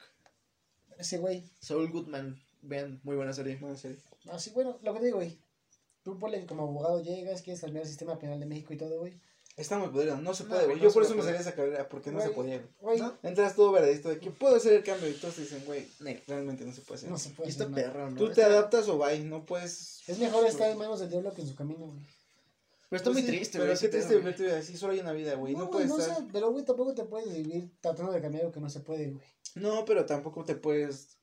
ese 0.99 1.19
güey. 1.19 1.45
Saúl 1.61 1.91
Goodman. 1.91 2.39
Vean, 2.63 3.01
muy 3.05 3.17
buena 3.17 3.33
serie. 3.33 3.57
Bueno, 3.57 3.75
en 3.77 3.81
serio. 3.81 3.97
Así, 4.31 4.51
bueno, 4.51 4.79
lo 4.83 4.93
que 4.93 4.99
te 4.99 5.05
digo, 5.07 5.19
güey. 5.19 5.39
Tú 6.03 6.19
ponle 6.19 6.45
como 6.47 6.65
abogado 6.65 7.01
llegas, 7.03 7.43
quieres 7.43 7.61
cambiar 7.61 7.85
el 7.85 7.89
sistema 7.89 8.19
penal 8.19 8.41
de 8.41 8.47
México 8.47 8.75
y 8.75 8.77
todo, 8.77 8.99
güey. 8.99 9.15
Está 9.57 9.79
muy 9.79 9.89
podrido, 9.89 10.17
no 10.17 10.33
se 10.33 10.45
No, 10.45 10.49
puede, 10.51 10.65
güey, 10.65 10.77
güey. 10.77 10.83
no 10.83 10.89
Yo 10.89 10.95
por 10.95 11.03
eso 11.03 11.15
me 11.15 11.23
salí 11.23 11.35
de 11.35 11.41
esa 11.43 11.55
carrera, 11.55 11.89
porque 11.89 12.11
no 12.11 12.21
se 12.21 12.29
Güey, 12.29 12.37
podía, 12.37 12.57
güey. 12.59 12.69
Güey, 12.81 12.99
¿No? 13.01 13.19
Entras 13.23 13.55
todo 13.57 13.73
veredicto 13.73 14.09
de 14.09 14.19
que 14.19 14.31
puedo 14.31 14.57
hacer 14.57 14.73
el 14.73 14.83
cambio 14.85 15.09
y 15.09 15.13
todos 15.15 15.35
te 15.35 15.43
dicen, 15.43 15.63
güey, 15.67 15.87
realmente 16.27 16.65
no 16.65 16.73
se 16.73 16.81
puede 16.83 16.99
hacer. 16.99 17.11
no 17.11 17.19
se 17.19 17.31
puede 17.31 17.49
Y 17.49 17.53
está 17.53 17.65
hacer 17.65 17.77
nada. 17.77 17.93
perro, 17.93 18.11
¿no? 18.11 18.17
Tú 18.17 18.27
te 18.27 18.41
Está- 18.41 18.47
adaptas 18.47 18.89
o 18.89 18.97
bye, 18.99 19.19
no 19.21 19.45
puedes. 19.45 20.03
Es 20.09 20.19
mejor 20.19 20.47
estar 20.47 20.71
en 20.71 20.79
manos 20.79 21.01
del 21.01 21.11
diablo 21.11 21.35
que 21.35 21.43
en 21.43 21.49
su 21.49 21.55
camino, 21.57 21.87
güey. 21.89 22.01
Pero 22.89 22.97
está 22.97 23.11
Pues 23.11 23.23
muy 23.23 23.31
sí, 23.31 23.37
triste, 23.37 23.59
Pero 23.59 23.65
güey. 23.67 23.79
qué 23.79 23.87
ese 23.87 23.89
triste 23.89 24.33
tu 24.33 24.43
vida 24.43 24.59
así, 24.59 24.77
solo 24.77 24.93
hay 24.95 25.01
una 25.01 25.13
vida, 25.13 25.35
güey. 25.35 25.53
No, 25.53 25.59
güey, 25.67 25.71
puedes 25.73 25.89
no 25.91 25.99
estar. 25.99 26.17
sé, 26.17 26.25
pero, 26.33 26.51
güey, 26.51 26.65
tampoco 26.65 26.95
te 26.95 27.05
puedes 27.05 27.33
vivir 27.33 27.71
tratando 27.81 28.13
de 28.13 28.21
cambiar 28.21 28.45
lo 28.45 28.53
que 28.53 28.61
no 28.61 28.69
se 28.71 28.81
puede, 28.81 29.11
güey. 29.11 29.25
No, 29.57 29.85
pero 29.85 30.07
tampoco 30.07 30.45
te 30.45 30.55
puedes 30.57 31.19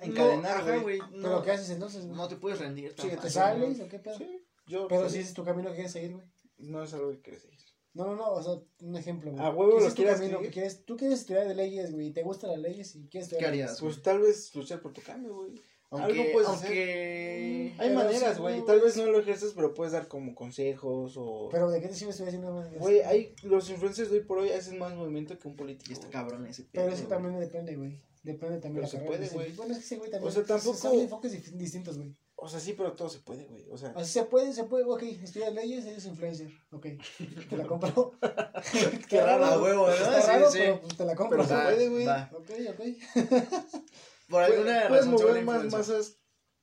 No, 0.00 0.04
encadenar, 0.06 0.58
ajá, 0.58 0.78
güey. 0.78 0.98
güey. 0.98 1.10
Pero 1.10 1.28
No, 1.30 1.42
¿qué 1.42 1.50
haces 1.50 1.70
entonces, 1.70 2.04
güey? 2.06 2.16
no 2.16 2.28
te 2.28 2.36
puedes 2.36 2.58
rendir. 2.58 2.94
Sí, 2.98 3.08
¿Te 3.20 3.28
sales 3.30 3.78
¿no? 3.78 3.84
o 3.84 3.88
qué 3.88 3.98
pedo? 3.98 4.16
Sí, 4.16 4.46
yo. 4.66 4.86
Pero 4.88 5.10
si 5.10 5.18
ese 5.18 5.28
es 5.28 5.34
tu 5.34 5.44
camino 5.44 5.68
que 5.70 5.74
quieres 5.74 5.92
seguir, 5.92 6.12
güey. 6.14 6.26
No 6.58 6.82
es 6.82 6.94
algo 6.94 7.10
que 7.10 7.20
quieres 7.20 7.42
seguir. 7.42 7.58
No, 7.94 8.06
no, 8.06 8.16
no, 8.16 8.32
o 8.32 8.42
sea, 8.42 8.54
un 8.88 8.96
ejemplo, 8.96 9.30
güey. 9.30 9.42
A 9.44 9.50
huevo 9.50 9.72
lo 9.72 9.78
ese 9.78 9.86
es 9.88 9.94
tu 9.94 9.96
quieras 10.02 10.16
camino 10.18 10.38
seguir. 10.38 10.50
que 10.50 10.54
quieres, 10.54 10.84
tú 10.84 10.96
quieres 10.96 11.20
estudiar 11.20 11.46
de 11.46 11.54
leyes, 11.54 11.92
güey, 11.92 12.10
te 12.12 12.22
gustan 12.22 12.50
las 12.50 12.58
leyes 12.58 12.96
y 12.96 13.06
quieres 13.06 13.28
¿Qué 13.28 13.36
estudiar 13.36 13.48
harías? 13.50 13.70
leyes. 13.70 13.80
Pues 13.80 14.02
tal 14.02 14.18
vez 14.20 14.54
luchar 14.56 14.80
por 14.80 14.92
tu 14.92 15.00
cambio, 15.00 15.34
güey. 15.36 15.62
Aunque, 15.90 16.10
Algo 16.20 16.32
puedes 16.32 16.48
hacer. 16.48 16.66
aunque... 16.66 17.74
Hay 17.78 17.88
Pero 17.90 17.94
maneras, 17.94 18.34
sí, 18.34 18.40
güey. 18.42 18.58
no, 18.58 18.64
Tal 18.64 18.80
vez 18.80 18.96
no 18.96 19.06
lo 19.06 19.20
ejerces, 19.20 19.52
pero 19.54 19.74
puedes 19.74 19.92
dar 19.92 20.08
como 20.08 20.34
consejos 20.34 21.14
o. 21.16 21.48
Pero 21.52 21.70
¿de 21.70 21.80
qué 21.80 21.86
te 21.86 21.94
sirve 21.94 22.10
estudiar 22.10 22.32
si 22.32 22.38
no? 22.38 22.68
Güey, 22.80 23.00
hay 23.02 23.34
los 23.44 23.70
influencers 23.70 24.10
de 24.10 24.18
hoy 24.18 24.24
por 24.24 24.38
hoy 24.38 24.50
hacen 24.50 24.76
más 24.78 24.92
movimiento 24.94 25.38
que 25.38 25.46
un 25.46 25.54
político. 25.54 25.88
Y 25.90 25.92
está 25.92 26.06
güey. 26.06 26.12
cabrón 26.12 26.46
ese 26.48 26.64
Pero 26.72 26.88
eso 26.88 26.96
güey. 26.96 27.08
también 27.08 27.38
depende, 27.38 27.76
güey. 27.76 28.00
Depende 28.24 28.58
también 28.58 28.74
Pero 28.74 28.82
la 28.82 28.88
se 28.88 28.96
carrera, 28.96 29.10
puede, 29.12 29.28
sí. 29.28 29.34
güey. 29.34 29.52
Bueno, 29.52 29.72
es 29.72 29.78
que 29.78 29.84
ese 29.84 29.96
güey 29.98 30.10
también. 30.10 30.28
O 30.28 30.32
sea, 30.32 30.44
tampoco- 30.44 30.76
Son 30.76 30.98
enfoques 30.98 31.56
distintos, 31.58 31.96
güey. 31.96 32.16
O 32.44 32.48
sea, 32.48 32.60
sí, 32.60 32.74
pero 32.74 32.92
todo 32.92 33.08
se 33.08 33.20
puede, 33.20 33.44
güey. 33.46 33.64
O 33.70 33.78
sea, 33.78 33.94
Así 33.96 34.12
se 34.12 34.24
puede, 34.24 34.52
se 34.52 34.64
puede, 34.64 34.84
ok, 34.84 35.02
estudias 35.02 35.54
leyes, 35.54 35.86
eres 35.86 36.04
influencer, 36.04 36.50
ok, 36.72 36.86
te 37.48 37.56
la 37.56 37.66
compro. 37.66 38.12
Qué 39.08 39.20
raro, 39.22 39.44
A 39.46 39.62
huevo, 39.62 39.86
¿no? 39.86 39.92
Está 39.94 40.20
Sí, 40.20 40.26
raro, 40.28 40.50
sí. 40.50 40.58
pero 40.58 40.80
pues, 40.82 40.96
te 40.96 41.04
la 41.06 41.14
compro. 41.16 41.38
Pero 41.38 41.48
se 41.48 41.54
Va, 41.54 41.64
puede, 41.64 41.88
güey. 41.88 42.04
va. 42.06 42.30
Ok, 42.34 42.50
ok. 42.68 42.80
Por 44.28 44.42
alguna 44.42 44.88
puedes 44.88 45.06
razón 45.06 45.18
se 45.18 45.24
mover 45.24 45.44
más 45.44 45.64
masas 45.72 46.18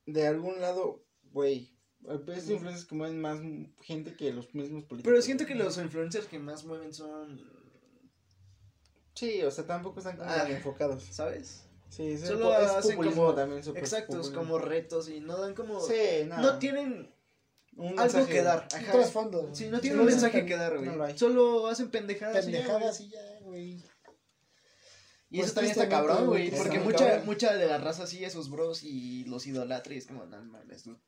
de 0.06 0.26
algún 0.26 0.60
lado, 0.60 1.04
güey. 1.32 1.76
Estos 2.08 2.48
influencers 2.50 2.84
que 2.86 2.94
mueven 2.94 3.20
más 3.20 3.38
gente 3.82 4.14
que 4.16 4.32
los 4.32 4.54
mismos 4.54 4.84
políticos. 4.84 5.10
Pero 5.10 5.20
siento 5.22 5.46
que 5.46 5.54
los 5.56 5.78
influencers 5.78 6.26
que 6.26 6.38
más 6.38 6.64
mueven 6.64 6.92
son... 6.94 7.40
Sí, 9.14 9.42
o 9.42 9.50
sea, 9.50 9.66
tampoco 9.66 9.98
están 9.98 10.16
como 10.16 10.28
Ah. 10.30 10.48
enfocados. 10.48 11.04
¿Sabes? 11.10 11.64
Sí, 11.94 12.16
Solo 12.16 12.56
es 12.58 12.70
hacen 12.70 12.96
como- 12.96 13.34
también. 13.34 13.62
súper 13.62 13.82
Exacto, 13.82 14.12
es 14.20 14.28
populismo. 14.28 14.38
como 14.40 14.58
retos 14.58 15.08
y 15.10 15.20
no 15.20 15.36
dan 15.38 15.54
como... 15.54 15.78
Sí, 15.80 16.24
no. 16.26 16.38
No 16.40 16.58
tienen 16.58 17.14
un 17.76 17.86
algo 17.98 18.14
mensaje, 18.18 18.32
que 18.32 18.42
dar. 18.42 18.66
Un 18.72 18.78
Ajá. 18.78 18.92
trasfondo. 18.92 19.50
Sí, 19.54 19.66
no 19.68 19.76
Sí, 19.76 19.82
tienen 19.82 20.00
un 20.00 20.06
mensaje 20.06 20.46
que 20.46 20.56
dar, 20.56 20.78
güey. 20.78 20.96
no 20.96 21.04
hay. 21.04 21.18
Solo 21.18 21.66
hacen 21.68 21.90
pendejadas. 21.90 22.48
y 22.48 22.52
ya, 22.52 22.58
Pendejadas 22.58 22.98
güey. 22.98 23.08
y 23.08 23.12
ya, 23.12 23.38
güey. 23.42 23.84
Y 25.30 25.36
Pues 25.36 25.46
eso 25.46 25.54
también 25.54 25.72
está 25.72 25.88
cabrón, 25.88 26.26
güey, 26.26 26.50
Porque 26.50 26.78
mucha, 26.80 27.06
cabrón. 27.08 27.26
mucha 27.26 27.54
de 27.54 27.66
la 27.66 27.78
raza 27.78 28.06
sigue 28.06 28.26
esos 28.26 28.50
bros 28.50 28.82
y 28.82 29.24
los 29.24 29.46
idolatra 29.46 29.94
y 29.94 29.98
es 29.98 30.06
como, 30.06 30.24
no 30.26 30.42
mames, 30.44 30.84
dude. 30.84 30.98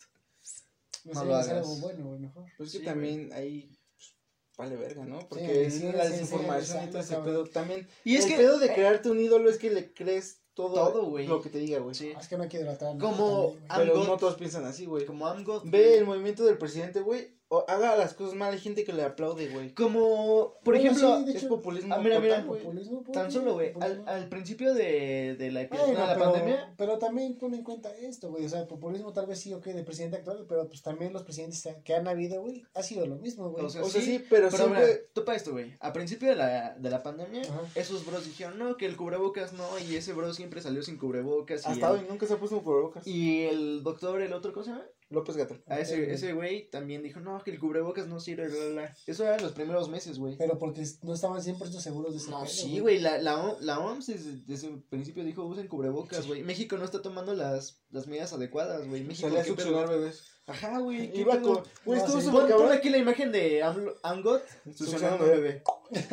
No, 1.04 1.12
No 1.14 1.24
lo 1.26 1.34
hagas. 1.36 1.48
algo 1.48 1.76
bueno, 1.76 2.06
güey, 2.06 2.20
mejor. 2.20 2.44
Pues 2.56 2.68
es 2.68 2.72
que 2.74 2.78
Sí, 2.80 2.84
también 2.86 3.30
ahí 3.34 3.68
pues, 3.96 4.14
vale 4.56 4.76
verga, 4.76 5.04
¿no? 5.04 5.18
Porque 5.28 5.70
sí, 5.70 5.80
la 5.92 6.04
sí, 6.04 6.08
sí, 6.08 6.12
desinformación 6.12 6.78
sí, 6.80 6.84
y 6.86 6.90
todo 6.90 7.00
ese 7.02 7.16
pedo 7.16 7.44
también. 7.46 7.86
Y 8.04 8.16
es 8.16 8.24
el 8.24 8.30
que... 8.30 8.36
pedo 8.38 8.58
de 8.58 8.72
crearte 8.72 9.10
un 9.10 9.20
ídolo 9.20 9.50
es 9.50 9.58
que 9.58 9.70
le 9.70 9.92
crees 9.92 10.40
todo, 10.54 10.72
Todo, 10.74 11.06
güey. 11.06 11.26
lo 11.26 11.40
que 11.42 11.48
te 11.50 11.58
diga, 11.58 11.80
güey. 11.80 11.94
Sí. 11.94 12.12
Ah, 12.14 12.20
Es 12.20 12.28
que 12.28 12.36
no 12.36 12.44
hay 12.44 12.48
que 12.48 12.58
idolatrar. 12.58 12.96
Como- 12.98 13.54
también, 13.66 13.66
güey. 13.68 13.78
Pero 14.00 14.04
no 14.04 14.16
todos 14.16 14.36
piensan 14.36 14.64
así, 14.64 14.86
güey. 14.86 15.04
Como 15.04 15.26
I'm 15.26 15.42
God. 15.44 15.62
Ve 15.64 15.98
el 15.98 16.06
movimiento 16.06 16.44
del 16.44 16.58
presidente, 16.58 17.00
güey. 17.00 17.28
O 17.48 17.64
haga 17.68 17.94
las 17.96 18.14
cosas 18.14 18.34
mal, 18.34 18.52
hay 18.52 18.58
gente 18.58 18.84
que 18.84 18.92
le 18.92 19.02
aplaude, 19.04 19.48
güey. 19.48 19.74
Como, 19.74 20.54
por 20.64 20.76
ejemplo, 20.76 21.18
sí, 21.24 21.30
Es 21.30 21.36
hecho, 21.36 21.48
populismo. 21.48 21.94
ah, 21.94 21.98
mira, 21.98 22.18
mira, 22.18 22.36
total, 22.36 22.46
güey. 22.48 22.62
Populismo, 22.62 23.04
tan 23.12 23.30
solo, 23.30 23.54
güey, 23.54 23.72
al, 23.80 24.02
al 24.06 24.28
principio 24.28 24.74
de, 24.74 25.36
de 25.38 25.50
la 25.52 25.62
epidemia, 25.62 25.92
Bueno, 25.92 26.00
de 26.02 26.06
la 26.08 26.14
pero, 26.14 26.32
pandemia, 26.32 26.74
pero 26.76 26.98
también 26.98 27.36
pon 27.38 27.54
en 27.54 27.62
cuenta 27.62 27.94
esto, 27.94 28.30
güey. 28.30 28.44
O 28.44 28.48
sea, 28.48 28.60
el 28.60 28.66
populismo 28.66 29.12
tal 29.12 29.26
vez 29.26 29.40
sí, 29.40 29.52
ok, 29.52 29.64
del 29.66 29.84
presidente 29.84 30.16
actual, 30.16 30.44
pero 30.48 30.66
pues 30.66 30.82
también 30.82 31.12
los 31.12 31.22
presidentes 31.22 31.68
que 31.84 31.94
han 31.94 32.08
habido, 32.08 32.40
güey, 32.40 32.64
ha 32.74 32.82
sido 32.82 33.06
lo 33.06 33.16
mismo, 33.16 33.50
güey. 33.50 33.64
O 33.64 33.70
sea, 33.70 33.82
O 33.82 33.88
sea, 33.88 34.00
sí, 34.00 34.06
sí, 34.18 34.24
pero, 34.30 34.48
Pero 34.50 34.64
siempre. 34.64 34.80
mira, 34.86 34.98
topa 35.12 35.34
esto, 35.34 35.52
güey. 35.52 35.72
A 35.80 35.92
principio 35.92 36.28
de 36.30 36.36
la, 36.36 36.74
de 36.78 36.90
la 36.90 37.02
pandemia, 37.02 37.42
Ajá. 37.42 37.60
esos 37.74 38.04
bros 38.06 38.24
dijeron, 38.24 38.58
no, 38.58 38.76
que 38.76 38.86
el 38.86 38.96
cubrebocas 38.96 39.52
no, 39.52 39.78
y 39.78 39.96
ese 39.96 40.12
bro 40.12 40.32
siempre 40.32 40.60
salió 40.62 40.82
sin 40.82 40.96
cubrebocas. 40.98 41.64
Y, 41.66 41.70
Hasta 41.70 41.90
el, 41.90 41.98
hoy 42.00 42.06
nunca 42.08 42.26
se 42.26 42.32
ha 42.34 42.38
puesto 42.38 42.56
un 42.56 42.64
cubrebocas. 42.64 43.06
y 43.06 43.42
el 43.42 43.82
doctor, 43.82 44.22
el 44.22 44.32
otro, 44.32 44.52
¿cómo 44.52 44.64
se 44.64 44.70
llama? 44.70 44.86
López 45.14 45.36
Gatel. 45.36 45.62
A 45.66 45.78
ese, 45.78 45.96
güey. 45.98 46.10
ese 46.10 46.32
güey 46.32 46.70
también 46.70 47.02
dijo, 47.02 47.20
no, 47.20 47.42
que 47.42 47.50
el 47.52 47.58
cubrebocas 47.58 48.06
no 48.08 48.20
sirve, 48.20 48.48
bla, 48.48 48.56
bla, 48.58 48.70
bla. 48.72 48.96
Eso 49.06 49.24
era 49.24 49.36
en 49.36 49.42
los 49.42 49.52
primeros 49.52 49.88
meses, 49.88 50.18
güey. 50.18 50.36
Pero 50.36 50.58
porque 50.58 50.82
no 51.02 51.14
estaban 51.14 51.40
100% 51.40 51.80
seguros 51.80 52.12
de 52.12 52.18
ese 52.18 52.30
No, 52.30 52.40
pedo, 52.40 52.48
sí, 52.48 52.78
güey, 52.80 53.00
la, 53.00 53.18
la, 53.18 53.56
la 53.60 53.78
OMS 53.78 54.06
desde, 54.06 54.36
desde 54.44 54.68
el 54.68 54.82
principio 54.82 55.24
dijo, 55.24 55.44
usen 55.44 55.68
cubrebocas, 55.68 56.26
güey. 56.26 56.42
México 56.42 56.76
no 56.76 56.84
está 56.84 57.00
tomando 57.00 57.32
las, 57.34 57.82
las 57.90 58.06
medidas 58.06 58.32
adecuadas, 58.32 58.86
güey. 58.86 59.02
México, 59.04 59.28
Salía 59.28 59.42
a 59.42 59.46
succionar 59.46 59.88
bebés. 59.88 60.22
Ajá, 60.46 60.78
güey. 60.78 61.10
¿qué 61.10 61.20
Iba 61.20 61.40
con. 61.40 61.62
Güey, 61.86 62.00
No, 62.00 62.04
estuvo 62.06 62.20
sí. 62.20 62.26
súper 62.26 62.54
Pon, 62.54 62.70
aquí 62.72 62.90
la 62.90 62.98
imagen 62.98 63.32
de 63.32 63.62
Amgot 64.02 64.42
succionando 64.74 65.24
bebé. 65.24 65.62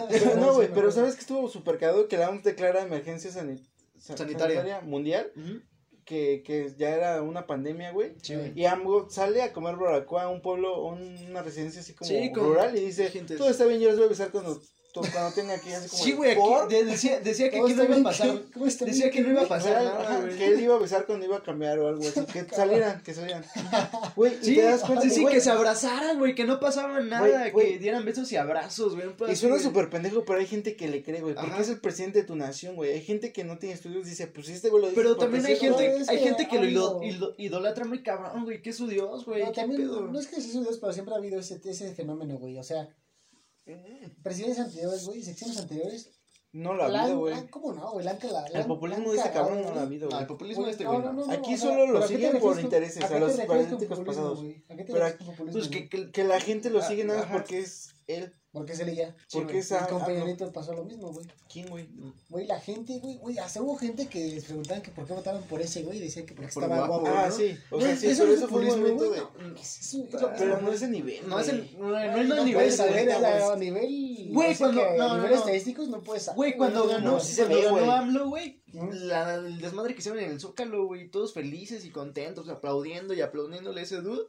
Pero 0.10 0.36
no, 0.40 0.54
güey, 0.54 0.70
pero. 0.74 0.90
¿sabes 0.92 1.16
que 1.16 1.22
estuvo 1.22 1.50
súper 1.50 1.78
cagado? 1.78 2.08
Que 2.08 2.18
la 2.18 2.30
OMS 2.30 2.44
declara 2.44 2.82
emergencia 2.82 3.30
sani- 3.30 3.62
sa- 4.00 4.16
Sanitaria. 4.16 4.80
mundial, 4.82 5.32
Ujú. 5.36 5.62
Que, 6.06 6.44
que 6.44 6.74
ya 6.78 6.90
era 6.96 7.22
una 7.22 7.46
pandemia, 7.48 7.92
güey. 7.92 8.14
Sí, 8.22 8.36
güey. 8.36 8.52
Y 8.56 8.66
AMGO 8.66 9.10
sale 9.10 9.42
a 9.42 9.54
comer 9.54 9.76
barbacoa 9.76 10.24
a 10.24 10.30
un 10.30 10.42
pueblo, 10.42 10.84
un- 10.84 11.18
una 11.30 11.42
residencia 11.42 11.82
así 11.82 11.94
como 11.94 12.08
Sí, 12.10 12.32
rural 12.34 12.78
y 12.78 12.82
dice, 12.86 13.10
gente- 13.10 13.36
todo 13.38 13.50
está 13.50 13.66
bien, 13.66 13.80
yo 13.80 13.88
les 13.88 13.96
voy 13.98 14.04
a 14.04 14.08
avisar 14.08 14.32
cuando 14.32 14.62
cuando 14.94 15.32
tenga 15.34 15.58
que 15.60 15.74
así 15.76 15.90
como. 15.90 16.04
Sí, 16.04 16.12
güey, 16.12 16.32
aquí 16.32 16.84
decía, 16.84 17.20
decía 17.22 17.50
que 17.50 17.58
¿Cómo 17.58 17.68
aquí 17.68 17.76
no 17.76 17.84
iba 17.86 17.96
a 17.98 18.04
pasar. 18.04 18.32
que- 18.40 18.52
cómo 18.52 18.66
está 18.68 18.86
Decía 18.86 19.10
que 19.10 19.22
no 19.22 19.30
iba 19.32 19.42
a 19.44 19.48
pasar 19.48 19.84
nada, 19.84 20.20
güey. 20.20 20.38
que 20.38 20.46
él 20.48 20.60
iba 20.62 20.76
a 20.76 20.80
besar 20.80 21.06
cuando 21.06 21.26
iba 21.26 21.38
a 21.38 21.44
cambiar 21.44 21.80
o 21.80 21.88
algo 21.88 22.02
así. 22.08 22.22
Que 22.26 22.44
salieran, 22.56 23.02
que 23.02 23.14
salieran. 23.14 23.46
Güey, 24.16 24.34
Sí, 24.42 24.56
te 24.56 24.64
das 24.64 24.82
cuenta 24.82 25.04
sí, 25.04 25.10
sí, 25.10 25.26
que 25.26 25.40
se 25.40 25.50
abrazaran, 25.50 26.20
güey, 26.20 26.36
que 26.36 26.44
no 26.44 26.60
pasaba 26.60 27.00
nada, 27.00 27.52
que 27.52 27.78
dieran 27.80 28.04
besos 28.06 28.30
y 28.32 28.36
abrazos, 28.36 28.96
güey. 28.96 29.32
Y 29.32 29.36
suena 29.36 29.58
súper 29.60 29.90
pendejo, 29.90 30.26
pero 30.26 30.40
hay 30.40 30.48
gente 30.48 30.76
que 30.76 30.88
le 30.90 31.02
cree, 31.04 31.22
güey. 31.22 31.36
Porque 31.36 31.52
Ajá. 31.52 31.62
es 31.62 31.70
el 31.70 31.80
presidente 31.80 32.20
de 32.20 32.26
tu 32.26 32.36
nación, 32.36 32.76
güey. 32.76 32.92
Hay 32.92 33.02
gente 33.02 33.32
que 33.32 33.44
no 33.44 33.58
tiene 33.58 33.76
estudios 33.76 34.06
y 34.06 34.10
dice, 34.10 34.28
pues 34.28 34.50
este 34.50 34.70
güey 34.70 34.82
lo 34.82 34.90
dice. 34.90 35.02
Pero 35.02 35.16
también 35.16 35.46
hay 35.46 35.56
gente, 35.56 36.04
hay 36.08 36.18
que 36.18 36.24
gente 36.24 36.48
que 36.48 36.60
lo 36.60 37.00
idolatra 37.38 37.86
muy 37.86 38.04
cabrón, 38.04 38.44
güey, 38.44 38.62
que 38.62 38.72
es 38.72 38.78
su 38.78 38.88
dios, 38.88 39.26
güey. 39.26 39.44
No, 39.44 39.52
también, 39.52 39.88
no 39.88 40.20
es 40.20 40.28
que 40.28 40.42
sea 40.42 40.52
su 40.52 40.62
Dios, 40.64 40.78
pero 40.80 40.92
siempre 40.94 41.14
ha 41.14 41.18
habido 41.18 41.40
ese 41.40 41.60
fenómeno, 41.96 42.38
güey. 42.38 42.58
O 42.58 42.64
sea, 42.64 42.90
presidentes 44.24 44.60
anteriores, 44.60 45.06
güey, 45.06 45.24
secciones 45.24 45.58
anteriores. 45.58 46.10
No 46.54 46.74
lo 46.74 46.84
ha 46.84 47.04
habido, 47.04 47.20
güey. 47.20 47.34
la- 47.34 47.48
¿Cómo 47.50 47.72
no, 47.72 47.92
güey? 47.94 48.04
La 48.04 48.12
han 48.12 48.18
cala- 48.18 48.46
la 48.50 48.60
El 48.60 48.66
populismo 48.68 49.12
de 49.12 49.18
este 49.18 49.32
cabrón 49.32 49.62
no 49.62 49.64
lo 49.64 49.70
ha 49.70 49.74
güey. 49.74 49.86
habido, 49.86 50.06
No, 50.10 50.10
güey. 50.10 50.22
el 50.22 50.28
populismo 50.28 50.64
Güey, 50.64 50.72
este, 50.72 50.84
no, 50.84 50.92
güey. 50.92 51.04
no, 51.06 51.14
no. 51.14 51.26
no, 51.26 51.32
Aquí 51.32 51.54
o 51.54 51.58
sea, 51.58 51.70
solo 51.70 51.86
lo 51.88 51.94
¿pero 51.94 51.98
a 52.04 52.08
qué 52.10 52.14
te 52.14 52.20
siguen 52.26 52.42
por 52.42 52.60
intereses, 52.60 53.04
a 53.04 53.20
los 53.20 53.40
políticos 53.40 54.00
pasados. 54.06 54.40
güey? 54.44 54.66
¿A 54.68 54.76
qué 54.76 54.84
te 54.84 54.92
Pero? 54.94 55.06
Pues 55.52 55.68
que, 55.70 55.78
güey? 55.78 55.90
que- 55.90 56.12
Que 56.12 56.24
la 56.26 56.40
gente 56.42 56.70
lo 56.70 56.80
Ah, 56.80 56.88
sigue 56.88 57.06
nada 57.06 57.22
más 57.22 57.32
porque 57.32 57.60
es 57.60 57.96
él. 58.08 58.34
Porque 58.54 58.74
es 58.74 58.80
él 58.82 58.90
y 58.90 58.96
ya. 58.98 59.16
Sí, 59.28 59.38
Porque 59.38 59.54
güey. 59.54 59.60
es 59.60 59.72
Y 59.72 59.74
a- 59.76 59.88
con 59.88 60.02
a- 60.02 60.06
Peñanito 60.06 60.52
pasó 60.52 60.74
lo 60.74 60.84
mismo, 60.84 61.14
güey. 61.14 61.26
¿Quién, 61.52 61.70
güey? 61.70 61.88
Güey, 62.28 62.48
la 62.48 62.60
gente, 62.60 63.00
güey, 63.00 63.16
güey, 63.18 63.38
hasta 63.38 63.62
hubo 63.62 63.78
gente 63.78 64.08
que 64.08 64.20
les 64.34 64.44
preguntaban 64.44 64.82
que 64.82 64.92
por 64.92 65.08
qué 65.08 65.14
votaban 65.14 65.42
por 65.44 65.62
ese, 65.62 65.84
güey, 65.84 66.00
y 66.00 66.02
decían 66.02 66.26
que 66.26 66.34
porque 66.36 66.52
Por 66.52 66.64
estaba 66.64 66.86
guapo. 66.86 67.08
Ah, 67.08 67.28
¿no? 67.30 67.36
sí. 67.36 67.58
O 67.70 67.80
sea, 67.80 67.96
sí, 67.96 68.08
eso 68.08 68.28
eso 68.28 68.50
fue 68.50 68.60
un 68.70 68.82
güey, 68.82 69.10
de. 69.12 69.18
no, 69.22 69.56
es- 69.56 69.94
lo 69.94 70.34
Pero 70.38 70.62
no 70.62 70.70
es 70.70 70.76
ese 70.76 70.90
nivel. 70.90 71.30
No 71.30 71.40
es 71.40 71.48
el, 71.48 71.78
no, 71.80 71.90
no 71.92 71.98
es 71.98 72.28
no 72.28 72.36
el 72.40 72.46
nivel 72.46 72.72
saber, 72.74 73.10
a, 73.10 73.56
nivel, 73.56 74.28
Güey, 74.34 74.52
no 74.52 74.58
cuando- 74.58 74.82
no, 74.82 74.90
a 74.90 75.08
no, 75.08 75.16
nivel 75.16 75.32
no. 75.32 75.38
estadísticos 75.38 75.88
no 75.88 76.02
puedes 76.04 76.24
saber. 76.24 76.36
Güey, 76.36 76.58
cuando 76.58 76.88
ganó, 76.88 77.12
no, 77.12 77.20
sí 77.22 77.34
se 77.34 77.46
ve, 77.46 77.62
ganó 77.62 77.78
güey. 77.78 77.90
AMLO, 77.90 78.30
güey, 78.30 78.62
la, 78.74 79.36
el 79.36 79.62
desmadre 79.62 79.94
que 79.94 80.00
hicieron 80.00 80.22
en 80.22 80.30
el 80.32 80.42
Zócalo, 80.42 80.88
güey, 80.88 81.10
todos 81.10 81.34
felices 81.34 81.86
y 81.86 81.90
contentos, 81.90 82.50
aplaudiendo 82.50 83.14
y 83.14 83.22
aplaudiéndole 83.22 83.80
a 83.80 83.84
ese 83.84 84.02
dude. 84.02 84.26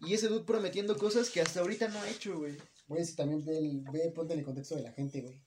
Y 0.00 0.14
ese 0.14 0.28
dude 0.28 0.44
prometiendo 0.44 0.96
cosas 0.96 1.28
que 1.28 1.42
hasta 1.42 1.60
ahorita 1.60 1.88
no 1.88 1.98
ha 2.00 2.08
hecho, 2.08 2.38
güey. 2.38 2.56
Güey, 2.90 3.04
si 3.04 3.14
también 3.14 3.44
ve, 3.44 3.56
el- 3.56 3.82
ve, 3.92 4.10
ponte 4.10 4.32
en 4.34 4.40
el 4.40 4.44
contexto 4.44 4.74
de 4.74 4.82
la 4.82 4.90
gente, 4.92 5.20
güey. 5.20 5.40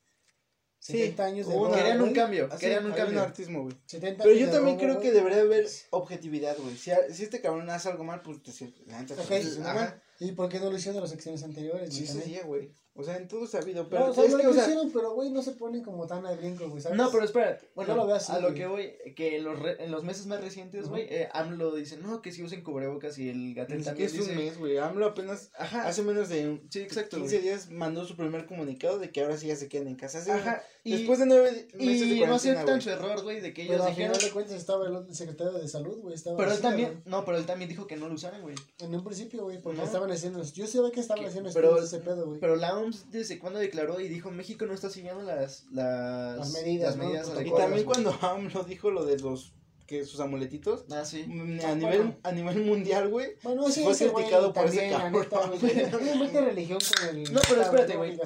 Sí, 0.80 0.94
70 0.94 1.26
años 1.26 1.48
de 1.48 1.54
robo, 1.54 1.72
Querían 1.74 2.02
un 2.02 2.14
cambio, 2.14 2.48
Así, 2.50 2.60
querían 2.62 2.86
un 2.86 2.94
cambio. 2.94 3.22
artismo, 3.22 3.64
güey. 3.64 3.76
70 3.86 4.24
Pero 4.24 4.36
yo 4.36 4.50
también 4.50 4.78
robo, 4.78 4.80
creo 4.80 4.94
güey. 4.96 5.08
que 5.08 5.12
debería 5.14 5.42
haber 5.42 5.68
objetividad, 5.92 6.58
güey. 6.58 6.78
Si, 6.78 6.92
a- 6.92 7.14
si 7.14 7.24
este 7.24 7.42
cabrón 7.42 7.70
hace 7.70 7.90
algo 7.90 8.06
mal, 8.06 8.22
pues 8.22 8.42
decir, 8.44 8.74
la 8.88 9.02
neta, 9.02 9.14
Ok, 9.22 9.30
no, 9.60 9.68
ajá. 9.68 10.02
¿Y 10.22 10.32
por 10.32 10.48
qué 10.48 10.60
no 10.60 10.70
lo 10.72 10.78
hicieron 10.78 10.96
en 10.98 11.02
las 11.02 11.12
secciones 11.12 11.44
anteriores? 11.44 11.94
Sí 11.94 12.06
hacía, 12.06 12.44
güey. 12.44 12.74
O 12.96 13.04
sea, 13.04 13.18
en 13.18 13.28
todo 13.28 13.48
se 13.48 13.58
ha 13.58 13.62
habido. 13.62 13.84
No, 13.84 13.90
Pero 13.90 14.06
o 14.12 14.14
sea, 14.14 14.24
es 14.26 14.32
no 14.32 14.38
que, 14.38 14.44
lo 14.44 14.50
o 14.52 14.54
sea, 14.54 14.64
hicieron, 14.66 14.92
pero, 14.92 15.14
güey, 15.14 15.32
no 15.32 15.42
se 15.42 15.54
ponen 15.54 15.82
como 15.84 16.06
tan 16.06 16.26
al 16.28 16.38
brinco, 16.38 16.70
güey, 16.70 16.80
¿sabes? 16.82 16.96
No, 16.98 17.10
pero 17.12 17.26
espera, 17.26 17.58
bueno, 17.74 17.96
Yo 17.96 18.06
lo 18.06 18.14
así, 18.14 18.32
a 18.32 18.36
lo 18.40 18.50
güey. 18.50 18.54
que 18.56 18.66
voy, 18.68 18.94
que 19.16 19.38
en 19.38 19.44
los, 19.46 19.58
re- 19.60 19.84
en 19.84 19.90
los 19.92 20.04
meses 20.04 20.28
más 20.28 20.42
recientes, 20.42 20.82
Ujú. 20.84 20.92
güey, 20.92 21.08
eh, 21.10 21.28
AMLO 21.34 21.74
dice, 21.76 21.98
no, 21.98 22.22
que 22.22 22.32
si 22.32 22.44
usen 22.44 22.62
cubrebocas 22.64 23.18
y 23.18 23.30
el 23.30 23.56
Gatel 23.56 23.84
siquiera 23.84 23.86
también 23.86 24.06
es 24.08 24.14
dice, 24.14 24.32
un 24.32 24.38
mes, 24.38 24.58
güey. 24.60 24.78
AMLO 24.78 25.08
apenas 25.08 25.50
ajá, 25.58 25.88
hace 25.88 26.04
menos 26.04 26.30
de 26.30 26.62
sí, 26.70 26.80
exacto, 26.82 27.18
15 27.18 27.36
güey. 27.38 27.48
días 27.48 27.70
mandó 27.72 28.06
su 28.06 28.16
primer 28.16 28.46
comunicado 28.46 29.00
de 29.00 29.12
que 29.12 29.22
ahora 29.22 29.38
sí 29.38 29.48
ya 29.48 29.56
se 29.56 29.68
quedan 29.70 29.88
en 29.88 29.96
casa. 29.96 30.20
Hace- 30.20 30.32
Ajá, 30.32 30.62
y, 30.84 30.92
Después 30.98 31.18
de 31.18 31.26
nueve 31.26 31.50
meses 31.52 31.72
de 31.74 31.80
y 31.88 32.20
no 32.20 32.26
cuarentena, 32.26 32.36
aceptan 32.36 32.66
güey. 32.66 32.82
su 32.82 32.90
error, 32.92 33.24
güey, 33.24 33.40
de 33.42 33.54
que 33.54 33.64
Pero 33.64 33.74
ellos 33.76 33.86
al 33.88 33.92
dijeron, 33.96 34.14
final 34.16 34.28
de 34.28 34.34
cuentas 34.34 34.56
estaba 34.58 34.86
el, 34.88 35.16
secretario 35.16 35.54
de 35.54 35.68
salud, 35.68 35.98
güey, 36.02 36.14
estaba 36.14 36.36
pero 36.38 36.50
él 36.50 36.54
así, 36.54 36.62
también, 36.62 36.90
güey. 36.92 37.02
no, 37.06 37.26
pero 37.26 37.38
él 37.38 37.46
también 37.48 37.70
dijo 37.70 37.88
que 37.88 37.96
no 37.96 38.08
lo 38.08 38.14
usaran, 38.16 38.42
güey. 38.42 38.54
En 38.80 38.94
un 38.94 39.04
principio, 39.04 39.44
güey, 39.44 39.60
porque 39.62 39.80
No. 39.80 39.86
estaban 39.86 40.12
haciendo, 40.12 40.44
yo 40.44 40.68
sé 40.68 40.80
que 40.94 41.00
estaban 41.00 41.24
Que- 41.24 41.30
haciendo 41.30 41.50
pero- 41.54 41.80
de 41.80 41.86
ese 41.86 42.00
pedo, 42.00 42.28
güey. 42.28 42.40
Pero 42.42 42.56
la 42.58 42.78
OMS 42.84 43.12
desde 43.12 43.40
cuándo 43.40 43.60
declaró 43.60 44.00
y 44.00 44.08
dijo 44.08 44.32
México 44.32 44.66
no 44.66 44.74
está 44.74 44.90
siguiendo 44.90 45.24
las 45.24 45.66
las, 45.72 46.38
Las 46.38 46.54
medidas, 46.54 46.96
Y 46.96 47.00
Y 47.00 47.02
adecuadas, 47.18 47.58
también 47.66 47.86
cuando 47.86 48.12
AMLO 48.22 48.64
dijo 48.64 48.92
lo 48.92 49.06
de 49.06 49.18
los 49.20 49.54
que 49.88 50.06
sus 50.06 50.20
amuletitos 50.22 50.86
Ah, 50.92 51.04
sí. 51.04 51.26
mm, 51.28 51.60
Ah, 51.64 51.72
a 51.72 51.76
nivel 51.76 51.98
bueno. 51.98 52.16
a 52.24 52.32
nivel 52.32 52.66
mundial, 52.66 53.10
güey. 53.10 53.32
Bueno, 53.44 53.70
sí, 53.70 53.84
Fue 53.84 53.92
ese 53.92 54.12
criticado 54.12 54.54
por 54.54 54.66
ese 54.66 54.90
también, 54.90 54.92
la 54.94 55.30
cabrón, 55.30 55.60
neta, 55.62 56.42
religión 56.42 56.80
con 56.80 57.18
el... 57.18 57.34
No, 57.34 57.42
pero 57.50 57.62
espérate, 57.62 57.94
no 57.94 58.00
güey. 58.00 58.18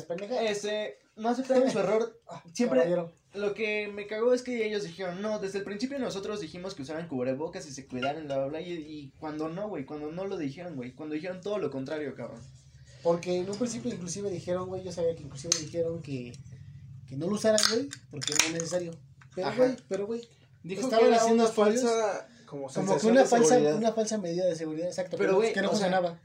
Este, 0.48 1.00
no 1.16 1.30
aceptaron 1.30 1.70
su 1.72 1.80
error. 1.80 2.20
Ah, 2.30 2.44
Siempre 2.54 2.80
caballero. 2.80 3.12
lo 3.34 3.54
que 3.54 3.88
me 3.88 4.06
cagó 4.06 4.34
es 4.34 4.44
que 4.44 4.66
ellos 4.68 4.84
dijeron, 4.84 5.22
"No, 5.22 5.40
desde 5.40 5.60
el 5.60 5.64
principio 5.64 5.98
nosotros 5.98 6.42
dijimos 6.42 6.76
que 6.76 6.82
usaran 6.84 7.08
cubrebocas 7.08 7.66
y 7.68 7.72
se 7.72 7.88
cuidaran 7.88 8.26
bla 8.26 8.38
bla 8.38 8.48
bla", 8.48 8.62
y, 8.62 8.74
y 8.74 9.12
cuando 9.20 9.48
no, 9.50 9.68
güey, 9.70 9.86
cuando 9.86 10.12
no 10.12 10.26
lo 10.26 10.38
dijeron, 10.38 10.76
güey, 10.76 10.92
cuando 10.94 11.16
dijeron 11.16 11.40
todo 11.42 11.58
lo 11.58 11.72
contrario, 11.72 12.14
cabrón. 12.16 12.42
Porque 13.04 13.38
en 13.38 13.50
un 13.50 13.58
principio 13.58 13.92
inclusive 13.94 14.30
dijeron, 14.30 14.68
güey, 14.68 14.84
yo 14.84 14.92
sabía 14.92 15.16
que 15.16 15.24
inclusive 15.24 15.54
dijeron 15.60 16.02
que, 16.02 16.34
que 17.08 17.16
no 17.16 17.28
lo 17.28 17.36
usaran, 17.36 17.60
güey, 17.70 17.90
porque 18.12 18.34
no 18.34 18.44
es 18.48 18.54
necesario. 18.54 18.92
Pero, 19.36 19.48
Ajá. 19.48 19.58
güey, 19.58 19.76
pero, 19.88 20.08
güey, 20.08 20.28
Dijo 20.64 20.82
Estaban 20.82 21.06
que 21.06 21.08
era 21.14 21.18
haciendo 21.22 21.44
una 21.46 21.54
falsa 21.54 22.28
como, 22.46 22.68
como 22.68 22.98
que 22.98 23.08
una 23.08 23.24
falsa, 23.26 23.50
seguridad. 23.56 23.76
una 23.78 23.92
falsa 23.94 24.18
medida 24.18 24.46
de 24.46 24.56
seguridad, 24.56 24.88
exacto, 24.88 25.16
Pero, 25.18 25.30
que 25.30 25.32
no- 25.32 25.38
güey, 25.38 25.54
que 25.54 25.62
no 25.62 25.68
o 25.68 25.70
sea, 25.72 25.80
funcionaba. 25.80 26.20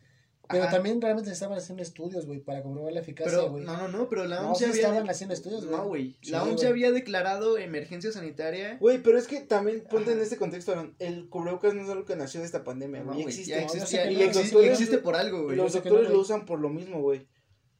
Pero 0.48 0.64
Ajá. 0.64 0.72
también 0.72 1.00
realmente 1.00 1.28
se 1.30 1.34
estaban 1.34 1.56
haciendo 1.56 1.82
estudios, 1.82 2.26
güey, 2.26 2.40
para 2.40 2.62
comprobar 2.62 2.92
la 2.92 3.00
eficacia, 3.00 3.38
güey. 3.42 3.64
no, 3.64 3.76
no, 3.76 3.88
no, 3.88 4.08
pero 4.08 4.24
la 4.26 4.42
No, 4.42 4.48
OMS 4.48 4.58
sí 4.58 4.64
ya 4.64 4.70
había... 4.70 4.82
estaban 4.82 5.08
haciendo 5.10 5.34
estudios, 5.34 5.64
güey. 5.66 5.76
No, 5.76 5.86
güey, 5.86 6.16
Sí, 6.20 6.30
la 6.30 6.42
OMS 6.42 6.60
ya 6.60 6.68
había 6.68 6.90
declarado 6.92 7.56
emergencia 7.58 8.12
sanitaria. 8.12 8.76
Güey, 8.80 9.02
pero 9.02 9.16
es 9.18 9.26
que 9.28 9.40
también 9.40 9.82
ponte 9.88 10.10
en 10.10 10.16
Ajá. 10.16 10.24
este 10.24 10.36
contexto, 10.36 10.72
Aaron, 10.72 10.94
el 10.98 11.28
cubrebocas 11.28 11.74
no 11.74 11.82
es 11.84 11.88
algo 11.88 12.04
que 12.04 12.16
nació 12.16 12.40
de 12.40 12.46
esta 12.46 12.64
pandemia, 12.64 13.00
No, 13.00 13.12
güey, 13.12 13.22
güey, 13.22 13.28
existe. 13.28 13.50
ya 13.52 13.56
no, 13.60 13.66
no, 13.68 13.72
existe, 13.72 13.98
doctores- 13.98 14.64
y 14.66 14.68
existe 14.68 14.98
por 14.98 15.14
algo, 15.16 15.44
güey. 15.44 15.56
los 15.56 15.72
doctores 15.72 16.08
no, 16.08 16.14
lo 16.14 16.20
usan 16.20 16.44
por 16.44 16.58
lo 16.60 16.68
mismo, 16.68 17.00
güey. 17.00 17.26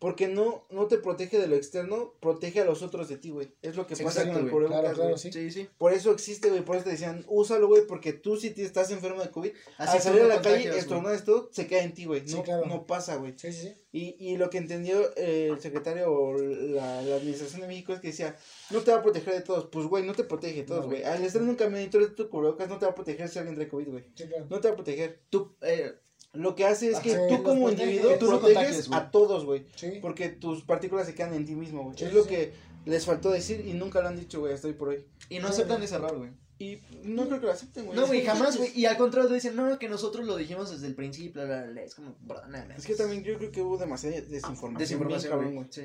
Porque 0.03 0.27
no, 0.27 0.67
no 0.71 0.89
te 0.89 0.99
protege 0.99 1.39
de 1.39 1.47
lo 1.47 1.55
externo, 1.55 2.15
protege 2.19 2.61
a 2.61 2.65
los 2.65 2.83
otros 2.83 3.09
de 3.09 3.19
ti, 3.19 3.31
güey. 3.31 3.55
Es 3.63 3.77
lo 3.77 3.87
que 3.87 3.95
Sí, 3.95 4.03
pasa 4.03 4.23
exacto, 4.23 4.41
con 4.41 4.47
el 4.49 4.53
cubrebocas, 4.53 4.81
Claro, 4.81 4.95
claro, 4.97 5.11
güey. 5.11 5.23
sí. 5.23 5.31
Sí, 5.33 5.51
sí. 5.53 5.69
Por 5.79 5.93
eso 5.93 6.11
existe, 6.11 6.51
güey. 6.51 6.65
Por 6.65 6.75
eso 6.75 6.87
te 6.87 6.91
decían, 6.91 7.25
úsalo, 7.29 7.69
güey, 7.69 7.87
porque 7.87 8.13
tú 8.13 8.37
si 8.37 8.51
te 8.51 8.65
estás 8.65 8.91
enfermo 8.91 9.23
de 9.23 9.31
COVID, 9.31 9.53
Así 9.79 9.99
al 9.99 10.03
salir 10.03 10.23
a 10.23 10.27
la 10.27 10.43
calle, 10.43 10.77
estornudas 10.77 11.25
todo, 11.25 11.49
se 11.53 11.69
cae 11.69 11.85
en 11.85 11.95
ti, 11.95 12.05
güey. 12.07 12.27
Sí, 12.29 12.35
No, 12.35 12.43
claro. 12.43 12.67
no 12.67 12.85
pasa, 12.85 13.15
güey. 13.15 13.35
Sí, 13.37 13.53
sí, 13.53 13.63
sí. 13.69 13.75
Y, 13.93 14.17
y 14.19 14.37
lo 14.39 14.51
que 14.51 14.59
entendió 14.59 14.99
eh, 15.17 15.51
el 15.53 15.61
secretario 15.61 16.13
o 16.13 16.37
la, 16.37 17.01
la 17.03 17.15
administración 17.15 17.61
de 17.61 17.69
México 17.69 17.93
es 17.93 18.01
que 18.01 18.09
decía, 18.09 18.37
no 18.71 18.81
te 18.81 18.91
va 18.91 18.97
a 18.99 19.03
proteger 19.05 19.35
de 19.35 19.43
todos. 19.43 19.67
Pues, 19.67 19.87
güey, 19.87 20.05
no 20.05 20.15
te 20.15 20.25
protege 20.25 20.63
de 20.63 20.67
todos, 20.67 20.87
güey. 20.87 21.05
Al 21.05 21.23
estar 21.23 21.41
en 21.41 21.49
un 21.49 21.55
camión 21.55 21.81
y 21.81 21.87
tú 21.87 21.99
eres 21.99 22.17
tu 22.17 22.29
cubrebocas, 22.29 22.69
no 22.69 22.77
te 22.79 22.87
va 22.87 22.91
a 22.91 22.95
proteger 22.97 23.29
si 23.29 23.39
alguien 23.39 23.55
trae 23.55 23.69
COVID, 23.69 23.89
güey. 23.89 24.05
Sí, 24.17 24.27
claro. 24.27 24.47
No 24.51 24.61
te 24.61 24.67
va 24.67 24.73
a 24.73 24.77
proteger. 24.77 25.21
Tú, 25.31 25.55
eh, 25.63 25.93
Lo 26.33 26.55
que 26.55 26.65
hace 26.65 26.91
es 26.91 27.01
que 27.01 27.15
Ah, 27.15 27.27
sí, 27.29 27.35
tú 27.37 27.43
como 27.43 27.71
individuo 27.71 28.15
tú 28.19 28.27
proteges 28.27 28.89
a 28.91 29.11
todos, 29.11 29.45
güey. 29.45 29.67
Sí. 29.77 29.99
Porque 30.01 30.29
tus 30.31 30.63
partículas 30.63 31.07
se 31.07 31.15
quedan 31.15 31.35
en 31.35 31.45
ti 31.45 31.55
mismo, 31.55 31.85
güey. 31.85 31.97
Sí, 31.99 32.05
es 32.05 32.11
sí, 32.11 32.17
lo 32.17 32.25
que 32.27 32.53
les 32.87 33.05
faltó 33.05 33.31
decir 33.31 33.65
y 33.67 33.75
nunca 33.75 34.01
lo 34.01 34.09
han 34.09 34.17
dicho, 34.17 34.41
güey, 34.41 34.55
hasta 34.55 34.69
hoy 34.69 34.75
por 34.75 34.89
hoy. 34.89 35.05
y 35.29 35.39
no 35.39 35.49
aceptan 35.49 35.83
ese 35.83 35.97
error, 35.97 36.17
güey. 36.17 36.31
Y 36.59 36.79
no 37.03 37.27
creo 37.27 37.41
que 37.41 37.47
lo 37.47 37.53
acepten, 37.53 37.87
güey. 37.87 37.99
No, 37.99 38.07
güey, 38.07 38.25
jamás, 38.25 38.57
güey. 38.57 38.71
Y 38.79 38.87
al 38.87 38.97
contrario, 38.97 39.29
dicen, 39.31 39.57
no, 39.57 39.79
que 39.79 39.89
nosotros 39.89 40.25
lo 40.27 40.37
dijimos 40.37 40.71
desde 40.71 40.87
el 40.87 40.95
principio. 40.95 41.33
bla, 41.33 41.45
bla, 41.45 41.71
bla. 41.73 41.83
Es 41.83 41.95
como, 41.97 42.15
bro, 42.21 42.47
nada. 42.47 42.75
Es 42.77 42.87
que 42.87 42.95
también 42.95 43.25
yo 43.25 43.37
creo 43.37 43.51
que 43.51 43.61
hubo 43.63 43.77
demasiada 43.77 44.21
desinformación. 44.21 44.79
Desinformación, 44.79 45.55
güey. 45.55 45.67
Sí. 45.71 45.83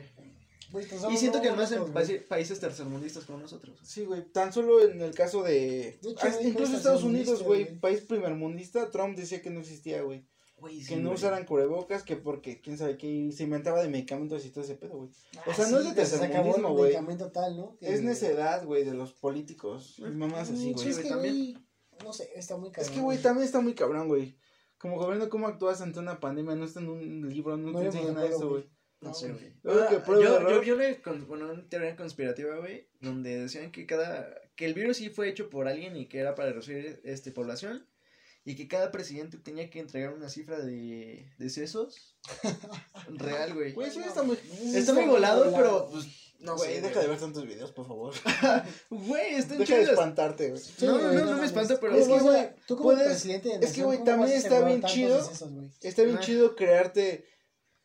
Pues, 0.72 0.88
Y 1.10 1.18
siento 1.18 1.42
que 1.42 1.50
muy 1.50 1.60
más 1.60 1.72
en 1.72 1.92
países, 1.94 2.22
países 2.24 2.60
tercermundistas 2.60 3.24
como 3.24 3.40
nosotros. 3.40 3.80
Sí, 3.84 4.04
güey, 4.06 4.24
tan 4.32 4.52
solo 4.52 4.82
en 4.82 5.02
el 5.02 5.16
caso 5.16 5.42
de... 5.42 5.98
De 6.02 6.12
hecho, 6.12 6.20
Ah, 6.22 6.36
incluso 6.44 6.76
Estados 6.76 7.04
Unidos, 7.04 7.42
güey. 7.42 7.80
país 7.80 8.02
primermundista, 8.02 8.92
Trump 8.92 9.18
decía 9.18 9.42
que 9.42 9.50
no 9.50 9.62
existía, 9.62 10.02
güey. 10.02 10.26
Güey, 10.60 10.84
que 10.84 10.96
no 10.96 11.12
usaran 11.12 11.46
cubrebocas, 11.46 12.02
que 12.04 12.16
porque, 12.16 12.62
quién 12.62 12.78
sabe, 12.80 12.98
que 12.98 13.32
se 13.32 13.44
inventaba 13.44 13.82
de 13.82 13.90
medicamentos 13.90 14.44
y 14.46 14.50
todo 14.50 14.64
ese 14.64 14.76
pedo, 14.76 14.98
güey. 14.98 15.10
O 15.46 15.54
sea, 15.54 15.68
no 15.68 15.78
es 15.80 15.86
de 15.86 15.94
tercermundismo, 15.94 16.74
güey. 16.74 16.94
¿no? 17.56 17.78
Que- 17.78 17.94
Es 17.94 18.02
necedad, 18.02 18.66
güey, 18.66 18.84
de 18.84 18.96
los 18.96 19.14
políticos. 19.14 19.98
Mm, 20.00 20.18
mamás 20.18 20.50
así, 20.50 20.58
Sí, 20.58 20.74
güey. 20.74 20.90
es 20.90 20.98
que, 21.00 21.14
güey, 21.16 21.58
no 22.04 22.12
sé, 22.12 22.32
está 22.36 22.58
muy 22.58 22.70
Es 22.70 22.76
cabrón. 22.76 22.94
que, 22.96 23.02
güey, 23.02 23.18
también 23.22 23.46
está 23.46 23.60
muy 23.62 23.76
cabrón, 23.76 24.08
güey. 24.08 24.36
Como 24.80 24.98
gobierno, 24.98 25.30
¿cómo 25.30 25.48
actúas 25.48 25.82
ante 25.82 26.00
una 26.00 26.20
pandemia? 26.20 26.56
No 26.56 26.66
está 26.66 26.80
en 26.80 26.90
un 26.90 27.30
libro, 27.30 27.56
no, 27.58 27.72
No 27.72 27.80
te 27.80 27.86
enseñan 27.88 28.16
nada 28.16 28.28
de 28.28 28.34
eso, 28.36 28.50
güey. 28.50 28.64
No 29.02 29.10
No, 29.10 29.14
sé, 29.14 29.32
güey. 29.32 29.54
que 29.54 29.70
Ah, 29.70 29.90
yo, 30.06 30.64
yo 30.64 31.02
con- 31.04 31.28
bueno, 31.28 31.52
una 31.52 31.70
teoría 31.70 31.96
conspirativa, 31.96 32.58
güey, 32.58 32.88
donde 33.00 33.40
decían 33.42 33.72
que 33.72 33.86
cada, 33.86 34.34
que 34.56 34.66
el 34.66 34.74
virus 34.74 34.98
sí 34.98 35.10
fue 35.10 35.30
hecho 35.30 35.52
por 35.52 35.68
alguien 35.68 35.96
y 35.96 36.08
que 36.08 36.18
era 36.18 36.34
para 36.34 36.50
reducir 36.50 37.00
este 37.04 37.32
población 37.32 37.86
y 38.50 38.56
que 38.56 38.68
cada 38.70 38.92
presidente 38.92 39.38
tenía 39.38 39.70
que 39.70 39.80
entregar 39.80 40.14
una 40.14 40.30
cifra 40.30 40.58
de, 40.60 41.30
de 41.38 41.50
sesos 41.50 42.18
real, 43.10 43.54
güey. 43.54 43.74
Güey, 43.74 43.90
eso 43.90 44.00
está 44.00 44.24
muy... 44.24 44.38
Está 44.74 44.94
muy 44.94 45.06
volado, 45.06 45.52
pero 45.54 45.90
pues 45.92 46.06
No, 46.40 46.58
sé, 46.58 46.68
güey, 46.68 46.82
deja 46.82 47.02
de 47.02 47.08
ver 47.08 47.20
tantos 47.20 47.46
videos, 47.46 47.72
por 47.74 47.88
favor. 47.88 48.14
Güey, 48.90 49.36
están 49.36 49.58
Deja 49.58 49.76
de 49.78 49.84
espantarte, 49.84 50.50
güey. 50.52 50.62
Sí, 50.62 50.86
No, 50.86 50.98
no, 50.98 51.12
no, 51.12 51.26
no 51.26 51.38
me 51.38 51.46
espanta, 51.46 51.78
pero 51.80 51.94
¿Cómo 51.94 52.04
es 52.06 52.08
que, 52.08 52.20
güey, 52.24 52.50
tú 52.68 52.78
como 52.78 52.90
puedes- 52.92 53.08
presidente 53.08 53.50
de 53.50 53.56
es 53.56 53.60
que, 53.60 53.66
nación, 53.68 53.86
güey, 53.88 53.98
¿cómo 54.00 54.12
también 54.12 54.38
está 54.38 54.62
bien 54.66 54.82
chido. 54.84 55.18
decesos? 55.18 55.50
Está 55.82 56.04
bien 56.04 56.18
Ah. 56.18 56.22
chido 56.22 56.56
crearte 56.56 57.26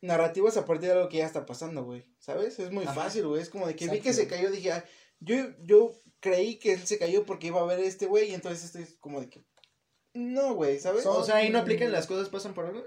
narrativas 0.01 0.55
a 0.57 0.65
partir 0.65 0.89
de 0.89 0.95
algo 0.95 1.09
que 1.09 1.17
ya 1.17 1.25
está 1.25 1.45
pasando, 1.45 1.83
güey. 1.83 2.05
¿Sabes? 2.19 2.57
Es 2.59 2.71
muy 2.71 2.85
Ajá. 2.85 2.93
fácil, 2.93 3.27
güey. 3.27 3.41
Es 3.41 3.49
como 3.49 3.67
de 3.67 3.75
que 3.75 3.87
vi 3.89 3.99
que 3.99 4.13
se 4.13 4.27
cayó, 4.27 4.49
dije, 4.49 4.71
ah, 4.71 4.85
yo, 5.19 5.35
yo 5.61 6.01
creí 6.21 6.57
que 6.57 6.73
él 6.73 6.85
se 6.87 6.97
cayó 6.97 7.25
porque 7.25 7.47
iba 7.47 7.59
a 7.61 7.65
ver 7.65 7.79
este 7.79 8.05
güey 8.05 8.29
y 8.31 8.33
entonces 8.33 8.63
este 8.63 8.81
es 8.83 8.95
como 8.99 9.19
de 9.19 9.29
que... 9.29 9.43
No, 10.13 10.53
güey, 10.55 10.79
¿sabes? 10.79 11.03
Son- 11.03 11.17
O 11.21 11.23
sea, 11.23 11.37
ahí 11.37 11.49
no 11.49 11.59
aplican 11.59 11.91
las 11.91 12.07
cosas, 12.07 12.29
pasan 12.29 12.53
por 12.53 12.65
algo. 12.65 12.83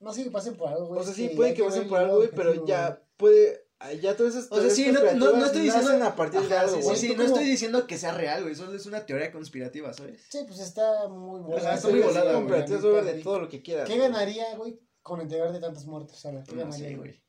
No 0.00 0.12
sé 0.12 0.24
que 0.24 0.30
pasen 0.30 0.56
por 0.56 0.68
algo, 0.68 0.86
güey. 0.88 1.00
O 1.00 1.04
sea, 1.04 1.14
sí, 1.14 1.30
puede 1.30 1.54
que 1.54 1.62
pasen 1.62 1.88
por 1.88 1.98
algo, 1.98 2.16
güey, 2.16 2.30
pero 2.34 2.66
ya 2.66 3.02
puede 3.16 3.64
Ay, 3.80 4.00
Ya 4.00 4.16
todas 4.16 4.34
esas 4.34 4.50
O 4.50 4.60
sea, 4.60 4.70
sí, 4.70 4.90
no- 4.92 5.00
no- 5.14 5.32
no 5.36 5.44
estoy 5.44 5.62
diciendo- 5.62 6.04
a 6.06 6.16
partir 6.16 6.40
de 6.48 6.56
algo, 6.56 6.76
sí, 6.76 6.82
sí, 6.82 6.96
sí, 6.96 7.08
¿Tú 7.08 7.16
no 7.18 7.24
estoy 7.24 7.44
diciendo 7.44 7.86
que 7.86 7.98
sea 7.98 8.14
real, 8.14 8.42
güey, 8.42 8.54
solo 8.54 8.72
es 8.74 8.86
una 8.86 9.04
teoría 9.04 9.30
conspirativa, 9.30 9.92
¿sabes? 9.92 10.24
Sí, 10.30 10.38
pues 10.46 10.60
está 10.60 11.08
muy 11.08 11.40
volada. 11.40 11.74
está 11.74 11.88
muy 11.88 12.00
volada, 12.00 12.38
sí, 12.38 12.44
neta, 12.46 12.80
sobre 12.80 13.22
todo 13.22 13.40
lo 13.40 13.48
que 13.48 13.62
quieras. 13.62 13.86
¿Qué 13.88 13.98
ganaría, 13.98 14.56
güey, 14.56 14.80
con 15.02 15.20
entregar 15.20 15.52
de 15.52 15.60
tantos 15.60 15.84
muertos? 15.84 16.24
A 16.24 16.30
ver, 16.30 16.44
¿qué 16.44 16.52
No 16.54 16.62
ganaría, 16.62 16.88
sé, 16.88 16.96
güey? 16.96 17.10
güey. 17.10 17.22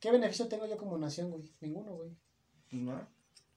¿Qué 0.00 0.10
beneficio 0.10 0.48
tengo 0.48 0.64
yo 0.66 0.78
como 0.78 0.96
nación, 0.96 1.30
güey? 1.32 1.52
Ninguno, 1.60 1.92
güey. 1.96 2.16
Pues 2.70 2.80
no. 2.82 3.06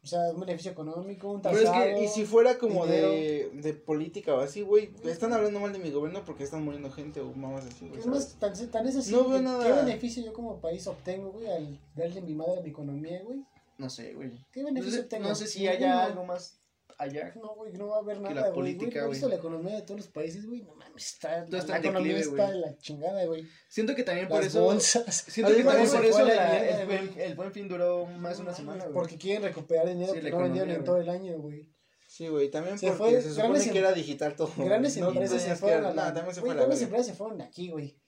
O 0.04 0.08
sea, 0.08 0.20
un 0.34 0.42
beneficio 0.42 0.72
económico, 0.72 1.32
un 1.32 1.42
Pero 1.42 1.58
es 1.58 1.64
tasado. 1.64 1.84
que, 1.96 2.04
y 2.04 2.08
si 2.10 2.26
fuera 2.26 2.58
como 2.58 2.86
de, 2.86 3.50
de 3.54 3.74
política 3.74 4.34
o 4.36 4.42
así, 4.42 4.62
güey, 4.62 4.92
están 5.06 5.32
hablando 5.32 5.62
mal 5.62 5.72
de 5.72 5.80
mi 5.80 5.92
gobierno 5.92 6.24
porque 6.26 6.44
están 6.44 6.64
muriendo 6.66 6.92
gente 6.92 7.22
o 7.22 7.32
mamás 7.34 7.66
así, 7.66 7.88
güey. 7.88 8.00
Es 8.02 8.06
más, 8.06 8.34
tan, 8.38 8.54
tan 8.70 8.86
es 8.86 8.98
así, 8.98 9.12
No 9.14 9.30
veo 9.30 9.42
nada. 9.42 9.64
¿qué 9.66 9.72
beneficio 9.72 10.22
yo 10.24 10.34
como 10.34 10.60
país 10.60 10.86
obtengo, 10.88 11.32
güey, 11.32 11.48
al 11.48 11.80
darle 11.96 12.22
mi 12.22 12.36
madre 12.36 12.60
a 12.60 12.62
mi 12.64 12.70
economía, 12.72 13.22
güey? 13.24 13.46
No 13.78 13.90
sé, 13.90 14.14
güey. 14.14 14.32
¿Qué 14.52 14.60
No 14.62 14.68
beneficio 14.68 14.98
sé, 15.00 15.04
obtengo? 15.06 15.30
no 15.30 15.36
sé 15.36 15.48
si 15.48 15.68
haya 15.68 16.04
algo 16.04 16.26
más 16.26 16.60
allá. 16.98 17.34
No, 17.36 17.56
güey, 17.56 17.74
no 17.74 17.88
va 17.88 17.98
a 17.98 18.00
haber 18.00 18.18
Que 18.18 18.24
nada, 18.24 18.36
la 18.36 18.42
güey. 18.42 18.54
política, 18.54 18.86
Güey, 18.86 18.96
¿no 19.00 19.04
has 19.06 19.10
visto 19.12 19.28
güey. 19.28 19.36
la 19.36 19.40
economía 19.40 19.76
de 19.76 19.82
todos 19.84 20.00
los 20.02 20.10
países, 20.10 20.46
güey? 20.46 20.62
No 20.64 20.76
mames, 20.76 21.06
está, 21.14 21.46
Todo 21.46 21.58
está 21.58 21.72
la 21.74 21.78
en 21.80 21.84
economía 21.86 22.16
declive, 22.16 22.32
está 22.32 22.46
güey. 22.52 22.60
de 22.62 22.66
la 22.68 22.78
chingada, 22.78 23.26
güey. 23.26 23.48
Siento 23.70 23.96
que 23.96 24.04
también 24.04 24.28
por 24.28 24.38
Las 24.38 24.48
eso. 24.48 24.62
bolsas. 24.64 25.16
Siento 25.28 25.52
que 25.54 25.62
Además, 25.62 25.74
también 25.74 25.90
se 25.92 25.96
por 25.98 26.06
fue 26.06 26.10
eso 26.24 26.28
la 26.28 26.36
la- 26.36 26.52
mierda, 26.52 26.82
el, 26.82 26.88
buen, 26.88 27.08
güey. 27.14 27.22
el 27.26 27.36
buen 27.36 27.52
fin 27.54 27.68
duró 27.68 28.06
más 28.06 28.38
de 28.38 28.44
una 28.44 28.54
semana, 28.54 28.84
güey. 28.84 28.94
Porque 28.94 29.18
quieren 29.18 29.44
recuperar 29.44 29.88
dinero 29.88 30.14
Sí, 30.14 30.20
que 30.20 30.24
la 30.24 30.30
no 30.32 30.44
vendieron 30.44 30.72
en 30.72 30.84
todo 30.84 30.98
el 30.98 31.10
año, 31.10 31.38
güey. 31.40 31.70
Sí, 32.08 32.28
güey, 32.28 32.52
también 32.52 32.78
Se 32.78 32.88
porque 32.92 32.98
fue, 33.14 33.22
se 33.22 33.30
supone 33.30 33.44
grandes 33.48 33.64
que 33.64 33.70
em- 33.70 33.78
era 33.78 33.92
digital 33.94 34.36
todo. 34.36 34.52
güey. 34.56 34.68
Grandes 34.70 34.98
No 34.98 35.08
empresas 35.10 35.32
se 35.38 35.40
tenías 35.40 35.60
que 35.60 35.66
fueron 35.66 35.86
a 35.86 35.94
la... 35.96 36.14
También 36.14 36.36
se 36.36 36.42
güey, 36.42 36.42
fue 36.42 36.52
a 36.52 36.54
la 36.56 36.62
grandes 36.62 36.80
verga. 36.80 36.86
empresas 36.90 37.08
se 37.08 37.14
fueron 37.18 37.38
de 37.40 37.44
aquí, 37.44 37.70
güey. 37.72 38.00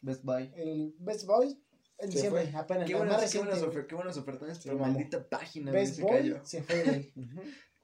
Best 0.00 0.24
Buy. 0.24 0.50
El 0.56 0.94
Best 0.98 1.26
Boy 1.26 1.62
en 1.98 2.08
Se 2.10 2.14
diciembre, 2.16 2.46
fue. 2.50 2.58
apenas. 2.58 2.86
Qué 2.86 2.92
la 2.94 2.98
más 3.00 3.06
buenas, 3.08 3.16
qué 3.20 3.26
reciente, 3.26 3.48
buenas, 3.50 3.64
güey. 3.66 3.76
ofer- 3.76 3.86
qué 3.86 3.94
buenas 3.94 4.16
ofertas, 4.16 4.60
pero 4.64 4.78
mamó. 4.78 4.92
maldita 4.94 5.28
página, 5.28 5.70
güey, 5.72 5.82
Best 5.84 5.96
se 5.96 6.02
Boy 6.02 6.10
cayó. 6.12 6.40
se 6.46 6.62
fue, 6.62 6.82
güey. 6.84 7.12
Ujú. 7.16 7.40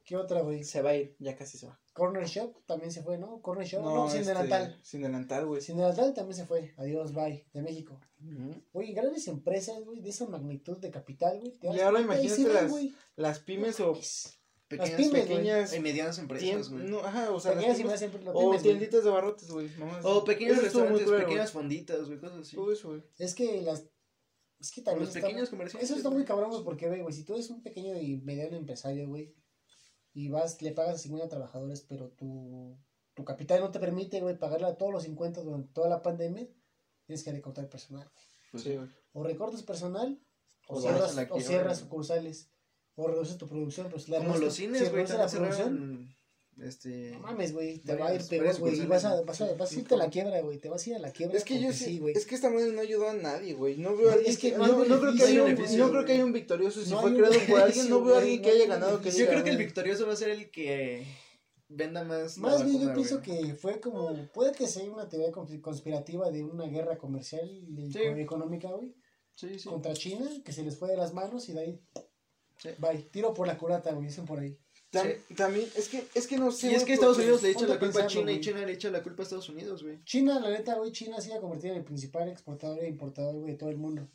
¿Qué 0.07 0.17
otra, 0.17 0.41
güey? 0.43 0.63
Se 0.63 0.83
va 0.83 0.91
a 0.91 0.97
ir, 0.97 1.17
ya 1.19 1.37
casi 1.37 1.59
se 1.59 1.67
va. 1.67 1.79
Corner 1.93 2.25
Shop 2.27 2.65
también 2.65 2.93
se 2.93 3.03
fue, 3.03 3.19
¿no? 3.19 3.43
Corner 3.43 3.67
Shop, 3.67 3.83
no, 3.83 4.09
sin 4.09 4.21
este, 4.21 4.33
delantal. 4.35 4.79
Sin 4.83 5.03
delantal, 5.03 5.47
güey. 5.47 5.61
Sin 5.61 5.77
delantal 5.79 6.15
también 6.15 6.37
se 6.37 6.47
fue. 6.47 6.73
Adiós, 6.77 7.13
bye, 7.13 7.45
de 7.53 7.63
México. 7.63 8.01
Ujú. 8.25 8.55
Oye, 8.73 8.93
grandes 8.93 9.27
empresas, 9.27 9.85
güey, 9.85 10.01
de 10.01 10.11
esa 10.11 10.27
magnitud 10.27 10.79
de 10.79 10.93
capital, 10.93 11.41
güey. 11.41 11.59
Y 11.61 11.81
ahora 11.81 12.01
y 12.01 12.05
imagínate 12.05 12.43
se 12.43 12.49
las- 12.53 12.71
güey. 12.71 12.95
Las 13.17 13.41
pymes 13.41 13.81
o 13.81 13.99
Pequeñas, 14.69 14.97
pymes, 14.97 15.11
güey. 15.11 15.23
pequeñas 15.27 15.75
y 15.75 15.81
medianas 15.81 16.19
empresas, 16.19 16.71
güey. 16.71 16.85
no, 16.85 16.99
ajá, 17.01 17.31
o 17.33 17.41
sea, 17.41 17.53
las 17.55 17.65
Pequeñas 17.65 18.03
y 18.03 18.05
pymes- 18.07 18.23
lo 18.25 18.33
o 18.33 18.41
pymes, 18.51 18.63
tienditas 18.63 19.05
de 19.05 19.11
barrotes, 19.11 19.51
güey. 19.51 19.71
O 20.05 20.25
pequeños 20.25 20.63
restaurantes, 20.63 21.09
pequeñas 21.11 21.51
fonditas, 21.51 22.07
güey, 22.07 22.19
cosas 22.21 22.41
así. 22.41 22.55
Todo 22.57 22.73
eso, 22.73 22.89
güey. 22.91 23.03
Es 23.19 23.35
que 23.35 23.63
las. 23.63 23.85
Es 24.61 24.71
que 24.71 24.83
también. 24.83 25.07
los 25.07 25.15
está- 25.17 25.27
pequeños 25.27 25.51
comerciantes. 25.51 25.89
Eso 25.91 25.97
está 25.99 26.11
muy 26.11 26.25
cabrón, 26.25 26.51
güey, 26.51 26.63
porque, 26.65 26.89
ve, 26.89 27.03
güey, 27.03 27.13
si 27.15 27.25
tú 27.25 27.35
eres 27.35 27.51
un 27.51 27.63
pequeño 27.63 27.97
y 28.01 28.19
mediano 28.19 28.57
empresario, 28.57 29.09
güey, 29.09 29.35
y 30.17 30.31
vas, 30.31 30.63
le 30.63 30.73
pagas 30.73 30.95
a 30.95 30.99
50 30.99 31.29
trabajadores, 31.29 31.83
pero 31.83 32.09
tu, 32.09 32.75
tu 33.13 33.23
capital 33.23 33.61
no 33.61 33.71
te 33.71 33.79
permite, 33.79 34.23
güey, 34.23 34.39
pagarle 34.39 34.67
a 34.67 34.79
todos 34.79 34.91
los 34.91 35.03
50 35.03 35.43
durante 35.43 35.75
toda 35.75 35.91
la 35.91 36.01
pandemia, 36.01 36.49
tienes 37.05 37.23
que 37.23 37.33
recortar 37.33 37.69
personal. 37.69 38.11
Pues 38.51 38.63
Sí. 38.63 38.79
O 39.13 39.23
recortas 39.23 39.63
personal, 39.63 40.19
o, 40.69 40.77
O 40.77 40.81
cierras, 40.81 41.15
o 41.31 41.41
cierras 41.41 41.79
sucursales, 41.81 42.49
o 42.95 43.09
reduces 43.09 43.37
tu 43.37 43.47
producción. 43.47 43.91
Pues, 43.91 44.09
la 44.09 44.17
Como 44.17 44.39
los 44.39 44.55
cines, 44.55 44.85
si 44.85 44.89
güey, 44.89 45.07
la 45.07 45.27
producción, 45.27 45.51
cerraron. 45.53 46.16
Este. 46.63 47.11
No 47.11 47.19
mames, 47.21 47.53
güey, 47.53 47.79
te 47.81 47.95
va 47.97 48.09
a 48.09 48.15
ir 48.15 48.23
peor, 48.27 48.59
güey, 48.59 48.81
y 48.81 48.87
vas 48.87 49.05
a, 49.05 49.21
vas 49.23 49.41
a, 49.43 49.53
vas 49.55 49.73
a 49.73 49.75
irte 49.75 49.95
a 49.95 49.99
la 49.99 50.09
quiebra, 50.09 50.41
güey, 50.41 50.57
te 50.59 50.71
vas 50.71 50.87
a 50.87 50.91
ir 50.91 50.97
a 50.97 50.99
la 50.99 51.13
quiebra. 51.13 51.37
Es 51.37 51.45
que 51.45 51.61
yo 51.61 51.71
sí, 51.73 51.99
güey. 51.99 52.15
es 52.17 52.25
que 52.25 52.35
esta 52.35 52.49
madre 52.49 52.73
no 52.73 52.81
ayudó 52.81 53.11
a 53.11 53.13
nadie, 53.13 53.53
güey. 53.53 53.77
No 53.77 53.95
veo 53.95 54.09
a 54.09 54.15
alguien 54.15 54.31
es 54.33 54.39
que 54.39 54.53
que, 54.53 54.57
no 54.59 54.67
no, 54.67 54.85
no 54.87 55.01
creo 55.01 55.15
que 55.15 55.23
haya 55.23 55.43
un, 55.45 55.55
no 55.79 55.91
creo 55.91 56.05
que 56.07 56.13
haya 56.13 56.25
un 56.25 56.33
victorioso. 56.33 56.83
Si 56.83 56.91
No 56.91 57.03
fue 57.03 57.15
creado 57.15 57.35
por 57.47 57.61
alguien, 57.61 57.91
no 57.91 58.03
veo 58.03 58.15
a 58.15 58.19
alguien 58.19 58.37
no 58.39 58.43
que 58.43 58.51
hay 58.51 58.57
haya 58.63 58.67
ganado 58.69 59.01
que. 59.03 59.11
Yo 59.11 59.17
diga, 59.19 59.31
creo 59.33 59.45
que 59.45 59.51
el 59.51 59.57
victorioso 59.59 60.07
va 60.07 60.15
a 60.15 60.17
ser 60.17 60.31
el 60.31 60.51
que 60.51 61.05
venda 61.69 62.05
más. 62.05 62.39
Más 62.39 62.65
bien 62.65 62.81
yo 62.81 62.95
pienso 62.95 63.21
que 63.21 63.55
fue 63.55 63.79
como, 63.81 64.15
puede 64.33 64.53
que 64.53 64.67
sea 64.67 64.85
una 64.91 65.09
teoría 65.11 65.31
consp- 65.33 65.61
conspirativa 65.61 66.31
de 66.31 66.43
una 66.43 66.67
guerra 66.69 66.97
comercial 66.97 67.51
y 67.69 67.95
económica, 68.21 68.71
güey, 68.71 68.95
Sí, 69.35 69.59
sí. 69.59 69.69
contra 69.69 69.93
China, 69.93 70.27
que 70.43 70.53
se 70.53 70.63
les 70.63 70.79
fue 70.79 70.89
de 70.89 70.97
las 70.97 71.13
manos 71.13 71.49
y 71.51 71.53
de 71.53 71.61
ahí, 71.61 71.81
Sí. 72.59 72.71
bye, 72.79 73.03
tiro 73.11 73.35
por 73.35 73.47
la 73.47 73.59
culata, 73.59 73.93
güey, 73.93 74.07
dicen 74.07 74.25
por 74.25 74.39
ahí. 74.39 74.59
Tam- 74.93 75.37
También, 75.37 75.69
es 75.77 75.89
que, 75.89 76.07
es 76.15 76.27
que 76.27 76.39
no 76.39 76.51
sé. 76.53 76.71
Y 76.71 76.75
es 76.75 76.85
que 76.85 76.93
Estados 76.95 77.19
Unidos 77.19 77.43
le 77.43 77.51
echa 77.51 77.67
la 77.67 77.79
culpa 77.79 78.05
a 78.05 78.07
China 78.07 78.31
y. 78.33 78.41
China 78.41 78.65
le 78.65 78.73
echa 78.73 78.91
la 78.91 79.03
culpa 79.03 79.23
a 79.23 79.25
Estados 79.25 79.49
Unidos, 79.49 79.83
güey. 79.83 80.03
China, 80.05 80.39
la 80.41 80.51
neta, 80.51 80.77
güey, 80.77 80.93
China 80.93 81.21
se 81.21 81.29
iba 81.29 81.39
a 81.39 81.41
convertir 81.41 81.73
en 81.73 81.79
el 81.79 81.85
principal 81.85 82.29
exportador 82.29 82.79
e 82.81 82.89
importador, 82.89 83.35
güey, 83.35 83.53
de 83.53 83.59
todo 83.59 83.71
el 83.71 83.77
mundo. 83.77 84.09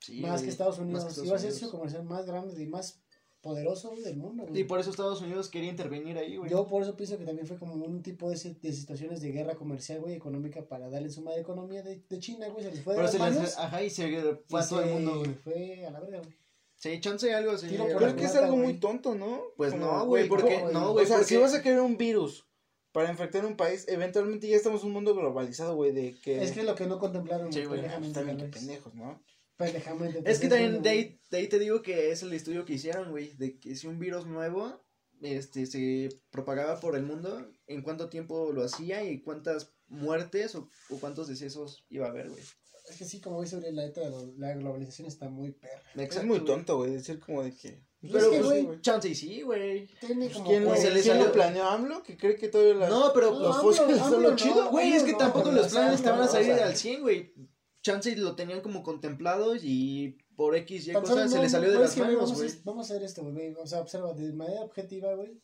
Sí, 0.00 0.20
más 0.20 0.32
güey, 0.32 0.44
que 0.44 0.50
Estados 0.50 0.78
más 0.78 0.84
Unidos. 0.84 1.04
que 1.04 1.08
Estados 1.10 1.26
iba 1.28 1.36
a 1.36 1.38
ser 1.40 1.52
socio 1.52 1.70
comercial 1.70 2.04
más 2.04 2.26
grande 2.26 2.62
y 2.62 2.66
más 2.66 3.00
poderoso 3.40 3.94
del 3.96 4.16
mundo, 4.16 4.46
güey. 4.46 4.60
Y 4.60 4.64
por 4.64 4.80
eso 4.80 4.90
Estados 4.90 5.20
Unidos 5.22 5.48
quería 5.48 5.70
intervenir 5.70 6.18
ahí, 6.18 6.36
güey. 6.36 6.50
Yo 6.50 6.66
por 6.66 6.82
eso 6.82 6.96
pienso 6.96 7.16
que 7.18 7.24
también 7.24 7.46
fue 7.46 7.56
como 7.56 7.74
un 7.74 8.02
tipo 8.02 8.28
de, 8.30 8.36
de 8.36 8.72
situaciones 8.72 9.20
de 9.20 9.30
guerra 9.30 9.54
comercial, 9.54 10.00
güey, 10.00 10.14
económica 10.14 10.66
para 10.66 10.90
darle 10.90 11.08
su 11.08 11.22
madre 11.22 11.40
economía 11.40 11.82
de, 11.82 12.02
de 12.08 12.18
China, 12.18 12.48
güey, 12.48 12.64
se 12.64 12.70
les 12.72 12.82
fue 12.82 12.94
de 12.94 12.98
Pero 12.98 13.02
las 13.04 13.12
se 13.12 13.18
manos. 13.18 13.42
les. 13.42 13.58
Ajá, 13.58 13.82
y 13.82 13.90
se 13.90 14.02
fue 14.48 14.60
y 14.60 14.62
a 14.64 14.68
todo 14.68 14.82
el 14.82 14.90
mundo, 14.90 15.18
güey. 15.20 15.34
Fue 15.34 15.86
a 15.86 15.90
la 15.92 16.00
verga, 16.00 16.18
güey. 16.18 16.36
Sí, 16.78 17.00
chance 17.00 17.32
algo 17.34 17.52
así. 17.52 17.68
Tiro 17.68 17.88
por 17.88 18.02
es 18.04 18.14
que 18.14 18.24
es 18.24 18.34
algo 18.36 18.52
güey. 18.52 18.64
muy 18.64 18.80
tonto, 18.80 19.14
¿no? 19.14 19.42
Pues 19.56 19.72
Como, 19.72 19.86
no, 19.86 20.06
güey, 20.06 20.28
¿cómo, 20.28 20.40
porque. 20.40 20.60
güey? 20.60 20.72
No, 20.72 20.90
O 20.90 20.92
güey, 20.92 21.06
sea, 21.06 21.16
porque. 21.16 21.28
si 21.28 21.36
vas 21.36 21.54
a 21.54 21.62
crear 21.62 21.80
un 21.80 21.96
virus 21.96 22.46
para 22.92 23.10
infectar 23.10 23.44
un 23.44 23.56
país, 23.56 23.84
eventualmente 23.88 24.48
ya 24.48 24.56
estamos 24.56 24.82
en 24.82 24.88
un 24.88 24.92
mundo 24.94 25.14
globalizado, 25.14 25.74
güey, 25.74 25.92
de 25.92 26.14
que... 26.20 26.42
Es 26.42 26.52
que 26.52 26.62
lo 26.62 26.74
que 26.74 26.86
no 26.86 26.98
contemplaron, 26.98 27.52
Sí, 27.52 27.64
güey, 27.64 27.82
también 28.12 28.38
que 28.38 28.44
pendejos, 28.44 28.94
¿no? 28.94 29.22
Pendejamente. 29.56 30.22
Es 30.24 30.38
que 30.38 30.48
también 30.48 30.82
de 30.82 30.88
ahí, 30.88 31.20
de 31.30 31.38
ahí 31.38 31.48
te 31.48 31.58
digo 31.58 31.82
que 31.82 32.10
es 32.12 32.22
el 32.22 32.32
estudio 32.32 32.64
que 32.64 32.74
hicieron, 32.74 33.10
güey, 33.10 33.36
de 33.36 33.58
que 33.58 33.74
si 33.74 33.86
un 33.88 33.98
virus 33.98 34.26
nuevo 34.26 34.80
este 35.20 35.66
se 35.66 36.08
propagaba 36.30 36.78
por 36.78 36.94
el 36.96 37.02
mundo, 37.02 37.50
en 37.66 37.82
cuánto 37.82 38.08
tiempo 38.08 38.52
lo 38.52 38.62
hacía 38.64 39.02
y 39.02 39.20
cuántas 39.20 39.74
muertes 39.88 40.54
o, 40.54 40.68
o 40.90 40.98
cuántos 41.00 41.26
decesos 41.28 41.84
iba 41.90 42.06
a 42.06 42.10
haber, 42.10 42.30
güey. 42.30 42.42
Es 42.90 42.96
que 42.96 43.04
sí, 43.04 43.20
como 43.20 43.42
dice 43.42 43.56
Uriel, 43.56 43.76
la 43.76 43.82
neta, 43.82 44.00
la, 44.08 44.22
la 44.38 44.54
globalización 44.54 45.06
está 45.08 45.28
muy 45.28 45.52
perra. 45.52 45.82
es 45.96 46.24
muy 46.24 46.44
tonto, 46.44 46.76
güey, 46.78 46.92
decir 46.92 47.18
como 47.20 47.42
de 47.42 47.52
que... 47.54 47.82
Pues 48.00 48.12
Pero, 48.12 48.24
es 48.26 48.30
que, 48.30 48.44
pues, 48.44 48.64
güey, 48.64 48.80
chance 48.80 49.08
y 49.08 49.14
sí, 49.14 49.42
güey. 49.42 49.86
tiene 50.00 50.30
como... 50.30 50.46
¿Quién, 50.48 50.64
Pues 50.64 50.80
se 50.80 50.90
le 50.90 51.00
quién 51.02 51.14
salió- 51.14 51.26
lo 51.26 51.32
planeó 51.32 51.64
AMLO? 51.68 52.02
Que 52.02 52.16
cree 52.16 52.36
que 52.36 52.48
todavía 52.48 52.74
las... 52.74 52.90
No, 52.90 53.10
pero 53.12 53.32
No, 53.32 53.40
los 53.40 53.56
AMLO- 53.56 53.60
fósiles 53.62 53.98
son 53.98 54.06
AMLO 54.14 54.20
lo 54.20 54.30
no, 54.30 54.36
chido. 54.36 54.70
Güey, 54.70 54.92
es 54.92 55.02
que 55.02 55.12
no, 55.12 55.18
tampoco 55.18 55.50
los 55.50 55.68
planes 55.68 56.02
te 56.02 56.10
van 56.10 56.20
a 56.20 56.28
salir 56.28 56.52
al 56.52 56.76
100, 56.76 57.02
güey. 57.02 57.34
Chance 57.82 58.10
y 58.10 58.16
lo 58.16 58.34
tenían 58.36 58.60
como 58.60 58.82
contemplados 58.82 59.60
y 59.62 60.16
por 60.36 60.54
X 60.56 60.88
y 60.88 60.92
cosas 60.92 61.30
se 61.30 61.40
le 61.40 61.48
salió 61.48 61.70
de 61.72 61.78
las 61.80 61.96
güey, 61.96 62.08
manos, 62.14 62.30
vamos, 62.30 62.38
güey. 62.38 62.50
a, 62.50 62.54
vamos 62.64 62.90
a 62.90 62.94
hacer 62.94 63.04
esto, 63.04 63.24
güey. 63.24 63.54
O 63.54 63.66
sea, 63.66 63.80
observa, 63.80 64.12
de 64.14 64.32
manera 64.32 64.60
objetiva, 64.62 65.14
güey. 65.14 65.40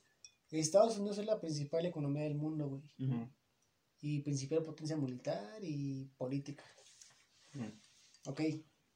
Estados 0.50 0.98
Unidos 0.98 1.18
es 1.18 1.26
la 1.26 1.40
principal 1.40 1.84
economía 1.86 2.22
del 2.24 2.36
mundo, 2.36 2.68
güey. 2.68 2.82
Y 4.00 4.20
principal 4.20 4.62
potencia 4.62 4.96
militar 4.96 5.58
y 5.62 6.04
política. 6.16 6.64
Ujú. 7.54 8.30
Ok, 8.30 8.40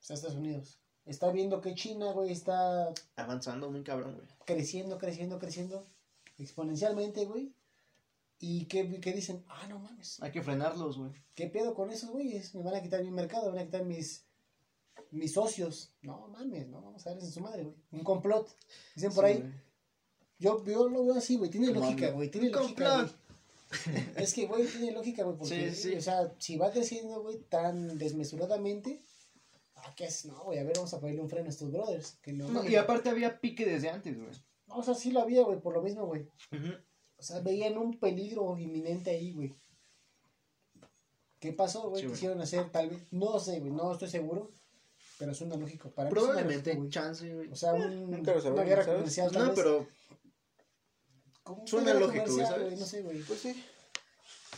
está 0.00 0.14
Estados 0.14 0.36
Unidos. 0.36 0.78
Está 1.04 1.30
viendo 1.30 1.60
que 1.60 1.74
China, 1.74 2.12
güey, 2.12 2.32
está 2.32 2.92
Avanzando 3.16 3.70
muy 3.70 3.82
cabrón, 3.82 4.14
güey. 4.16 4.26
creciendo, 4.44 4.98
creciendo, 4.98 5.38
creciendo. 5.38 5.84
Exponencialmente, 6.38 7.24
güey. 7.24 7.52
Y 8.40 8.66
que, 8.66 9.00
que 9.00 9.12
dicen, 9.12 9.44
ah, 9.48 9.66
no 9.68 9.78
mames. 9.80 10.22
Hay 10.22 10.30
que 10.30 10.42
frenarlos, 10.42 10.96
güey. 10.98 11.10
¿Qué 11.34 11.48
pedo 11.48 11.74
con 11.74 11.90
esos 11.90 12.10
güeyes? 12.10 12.54
Me 12.54 12.62
van 12.62 12.74
a 12.76 12.82
quitar 12.82 13.02
mi 13.02 13.10
mercado, 13.10 13.46
me 13.46 13.56
van 13.56 13.58
a 13.60 13.64
quitar 13.64 13.84
mis, 13.84 14.24
mis 15.10 15.32
socios. 15.32 15.90
No 16.02 16.28
mames, 16.28 16.68
no, 16.68 16.80
vamos 16.82 17.04
a 17.06 17.10
darles 17.10 17.24
en 17.26 17.32
su 17.32 17.40
madre, 17.40 17.64
güey. 17.64 17.74
Un 17.90 18.04
complot. 18.04 18.48
Dicen 18.94 19.12
por 19.12 19.24
Sí, 19.24 19.32
ahí. 19.32 19.54
Yo, 20.38 20.64
yo 20.64 20.88
lo 20.88 21.04
veo 21.04 21.14
así, 21.16 21.36
güey. 21.36 21.50
Tiene 21.50 21.72
lógica, 21.72 22.10
güey. 22.10 22.30
Tiene 22.30 22.50
lógica, 22.50 22.98
complot. 22.98 23.17
Es 24.16 24.34
que, 24.34 24.46
güey, 24.46 24.66
tiene 24.66 24.92
lógica, 24.92 25.24
güey. 25.24 25.36
Porque, 25.36 25.72
Sí, 25.74 25.90
sí. 25.90 25.94
o 25.96 26.00
sea, 26.00 26.32
si 26.38 26.56
va 26.56 26.70
creciendo, 26.70 27.20
güey, 27.22 27.38
tan 27.48 27.98
desmesuradamente. 27.98 29.02
Ah, 29.76 29.92
¿qué 29.96 30.06
es? 30.06 30.24
No, 30.24 30.42
güey, 30.44 30.58
a 30.58 30.64
ver, 30.64 30.74
vamos 30.76 30.92
a 30.94 31.00
ponerle 31.00 31.20
un 31.22 31.28
freno 31.28 31.46
a 31.46 31.50
estos 31.50 31.70
brothers. 31.70 32.18
Que 32.22 32.32
no, 32.32 32.64
y 32.68 32.74
aparte 32.76 33.08
había 33.10 33.40
pique 33.40 33.64
desde 33.64 33.90
antes, 33.90 34.16
güey. 34.18 34.30
No, 34.66 34.78
o 34.78 34.82
sea, 34.82 34.94
sí 34.94 35.12
lo 35.12 35.20
había, 35.20 35.42
güey, 35.42 35.60
por 35.60 35.72
lo 35.74 35.82
mismo, 35.82 36.06
güey. 36.06 36.26
O 37.16 37.22
sea, 37.22 37.40
veían 37.40 37.78
un 37.78 37.98
peligro 37.98 38.56
inminente 38.58 39.10
ahí, 39.10 39.32
güey. 39.32 39.54
¿Qué 41.38 41.52
pasó, 41.52 41.88
güey? 41.90 42.02
Sí. 42.02 42.08
Quisieron 42.08 42.40
hacer, 42.40 42.70
tal 42.70 42.90
vez, 42.90 43.00
no 43.12 43.38
sé, 43.38 43.60
güey, 43.60 43.70
no 43.72 43.92
estoy 43.92 44.08
seguro, 44.08 44.50
pero 45.18 45.34
suena 45.34 45.56
lógico. 45.56 45.90
Para 45.90 46.08
mí 46.08 46.14
Probablemente, 46.14 46.70
lógico, 46.70 46.78
güey. 46.80 46.90
chance, 46.90 47.32
güey. 47.34 47.48
O 47.48 47.54
sea, 47.56 47.74
un, 47.74 48.10
Nunca 48.10 48.34
lo 48.34 48.52
una 48.52 48.64
guerra 48.64 48.84
¿sabes? 48.84 48.96
comercial, 48.98 49.30
tal 49.30 49.46
No, 49.48 49.54
pero 49.54 49.86
Como 51.48 51.62
una 51.62 51.70
suena 51.70 51.94
lógico, 51.94 52.24
güey, 52.34 52.46
¿sabes? 52.46 52.78
No 52.78 52.84
sé, 52.86 53.02
güey. 53.02 53.22
Pues 53.22 53.40
sí. 53.40 53.64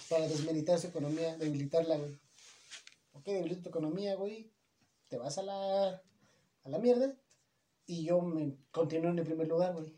Para 0.09 0.27
desmilitar 0.27 0.79
su 0.79 0.89
economía, 0.89 1.37
debilitarla, 1.37 1.97
güey. 1.99 2.19
Ok, 3.13 3.25
debilito 3.27 3.63
tu 3.63 3.69
economía, 3.69 4.17
güey. 4.17 4.53
Te 5.09 5.17
vas 5.17 5.39
a 5.39 5.43
la, 5.43 6.03
a 6.65 6.69
la 6.69 6.79
mierda. 6.79 7.15
Y 7.87 8.05
yo 8.05 8.21
me 8.23 8.57
continúo 8.73 9.11
en 9.11 9.19
el 9.21 9.25
primer 9.25 9.47
lugar, 9.49 9.73
güey. 9.75 9.95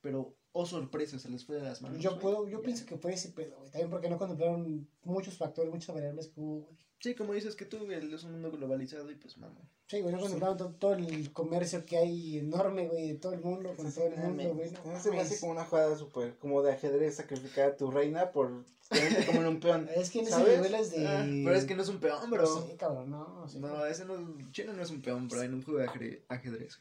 pero 0.00 0.36
oh 0.52 0.64
sorpresa, 0.66 1.18
se 1.18 1.28
les 1.28 1.44
fue 1.44 1.56
de 1.56 1.62
las 1.62 1.82
manos. 1.82 2.00
Yo 2.00 2.10
güey. 2.10 2.22
puedo, 2.22 2.48
yo 2.48 2.58
Ya. 2.58 2.64
pienso 2.64 2.86
que 2.86 2.96
fue 2.96 3.12
ese 3.14 3.30
pedo, 3.30 3.56
güey. 3.58 3.70
También 3.70 3.90
porque 3.90 4.08
no 4.08 4.16
contemplaron 4.18 4.88
muchos 5.02 5.36
factores, 5.36 5.70
muchas 5.72 5.94
variables 5.94 6.28
que 6.28 6.40
hubo, 6.40 6.60
güey. 6.66 6.76
Sí, 7.00 7.14
como 7.14 7.34
dices 7.34 7.54
que 7.56 7.66
tú, 7.66 7.90
el- 7.90 8.12
es 8.14 8.24
un 8.24 8.32
mundo 8.32 8.50
globalizado 8.50 9.10
y 9.10 9.14
pues 9.16 9.36
mamá. 9.38 9.60
Sí, 9.86 10.00
güey, 10.00 10.12
no 10.14 10.20
contemplaron 10.20 10.56
to- 10.56 10.74
todo 10.78 10.94
el 10.94 11.32
comercio 11.32 11.84
que 11.86 11.96
hay 11.98 12.38
enorme, 12.38 12.88
güey, 12.88 13.08
de 13.08 13.14
todo 13.14 13.34
el 13.34 13.40
mundo, 13.40 13.74
con 13.76 13.92
todo 13.92 14.06
el 14.06 14.16
mundo, 14.16 14.54
güey. 14.54 14.70
No, 14.84 15.00
se 15.00 15.10
me 15.10 15.20
hace 15.20 15.38
como 15.38 15.52
una 15.52 15.64
jugada 15.64 15.96
súper, 15.96 16.36
como 16.38 16.62
de 16.62 16.72
ajedrez, 16.72 17.16
sacrificar 17.16 17.70
a 17.70 17.76
tu 17.76 17.90
reina 17.90 18.32
por 18.32 18.64
tenerte 18.88 19.26
como 19.40 19.40
en 19.42 19.46
un 19.46 19.60
peón. 19.60 19.88
Es 19.94 20.10
que 20.10 20.20
en 20.20 20.24
ese 20.26 20.34
¿Sabes? 20.36 20.56
nivel 20.56 20.74
es 20.74 20.90
de... 20.90 21.06
Ah, 21.06 21.24
pero 21.44 21.54
es 21.54 21.64
que 21.66 21.74
no 21.76 21.82
es 21.82 21.88
un 21.88 22.00
peón, 22.00 22.30
bro. 22.30 22.66
Sí, 22.66 22.76
cabrón, 22.76 23.10
no. 23.10 23.46
sí. 23.48 23.58
No, 23.60 23.84
ese 23.86 24.04
no 24.06 24.14
es, 24.16 24.52
China 24.52 24.72
no 24.72 24.82
es 24.82 24.90
un 24.90 25.02
peón, 25.02 25.28
bro, 25.28 25.42
en 25.42 25.54
un 25.54 25.62
juego 25.62 25.78
de 25.80 25.86
ajedre- 25.86 26.22
ajedrez. 26.28 26.78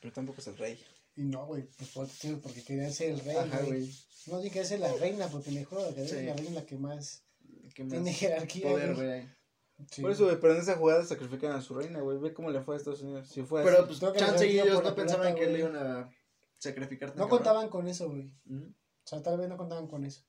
Pero 0.00 0.12
tampoco 0.12 0.40
es 0.40 0.46
el 0.46 0.56
rey. 0.58 0.78
Y 1.16 1.22
no, 1.22 1.46
güey, 1.46 1.62
pues 1.76 1.90
por- 1.90 2.08
sí, 2.08 2.38
porque 2.42 2.62
quería 2.62 2.90
ser 2.90 3.12
el 3.12 3.20
rey, 3.20 3.36
Ajá, 3.36 3.58
güey. 3.60 3.80
güey. 3.80 3.94
No, 4.26 4.40
dije 4.40 4.60
que 4.60 4.64
ser 4.64 4.80
la 4.80 4.92
reina, 4.94 5.26
porque 5.28 5.50
Sí. 5.50 5.56
la 5.56 6.34
reina 6.34 6.48
es 6.48 6.52
la 6.52 6.66
que 6.66 6.76
más 6.76 7.22
¿Qué 7.74 7.84
más 7.84 7.92
tiene 7.92 8.12
jerarquía, 8.12 8.68
poder, 8.70 8.94
güey. 8.94 9.28
Sí. 9.90 10.02
Por 10.02 10.10
eso, 10.12 10.24
güey, 10.24 10.38
pero 10.40 10.54
en 10.54 10.60
esa 10.60 10.76
jugada 10.76 11.04
sacrifican 11.04 11.52
a 11.52 11.60
su 11.60 11.74
reina, 11.74 12.00
güey. 12.00 12.18
Ve 12.18 12.32
cómo 12.32 12.50
le 12.50 12.60
fue 12.62 12.74
a 12.74 12.78
Estados 12.78 13.02
Unidos. 13.02 13.28
Si 13.28 13.42
fue 13.42 13.62
Pero 13.64 13.78
así. 13.78 13.86
pues 13.86 13.98
Creo 13.98 14.12
que 14.12 14.18
chance 14.20 14.46
y 14.46 14.58
ellos 14.60 14.82
no 14.82 14.94
pensaban 14.94 15.32
plata, 15.32 15.40
que 15.40 15.50
le 15.50 15.58
iban 15.58 15.76
a 15.76 16.10
sacrificar 16.58 17.08
No 17.10 17.14
cabrón. 17.14 17.30
contaban 17.30 17.68
con 17.68 17.88
eso, 17.88 18.08
güey. 18.08 18.30
Ujú. 18.48 18.66
O 18.66 19.06
sea, 19.06 19.22
tal 19.22 19.38
vez 19.38 19.48
no 19.48 19.56
contaban 19.56 19.86
con 19.88 20.04
eso. 20.04 20.22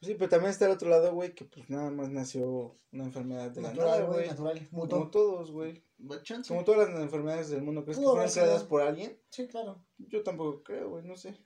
Sí, 0.00 0.14
pero 0.14 0.28
también 0.30 0.50
está 0.50 0.66
el 0.66 0.72
otro 0.72 0.88
lado, 0.90 1.14
güey, 1.14 1.32
que 1.32 1.44
pues 1.44 1.70
nada 1.70 1.88
más 1.92 2.10
nació 2.10 2.76
una 2.90 3.04
enfermedad 3.04 3.52
de 3.52 3.62
la 3.62 3.72
nada, 3.72 3.84
Natural, 4.00 4.06
güey, 4.12 4.26
natural. 4.26 4.68
Como 4.68 4.82
Mutó. 4.82 5.10
todos, 5.10 5.52
güey. 5.52 5.84
Como 6.48 6.64
todas 6.64 6.90
las 6.90 7.00
enfermedades 7.00 7.50
del 7.50 7.62
mundo, 7.62 7.84
¿crees 7.84 7.98
que 7.98 8.02
Pudo 8.02 8.14
fueron 8.14 8.22
haber 8.22 8.30
sido. 8.32 8.44
creadas 8.46 8.64
por 8.64 8.82
alguien? 8.82 9.16
Sí, 9.30 9.46
claro. 9.46 9.86
Yo 9.98 10.24
tampoco 10.24 10.64
creo, 10.64 10.90
güey, 10.90 11.04
no 11.04 11.16
sé. 11.16 11.36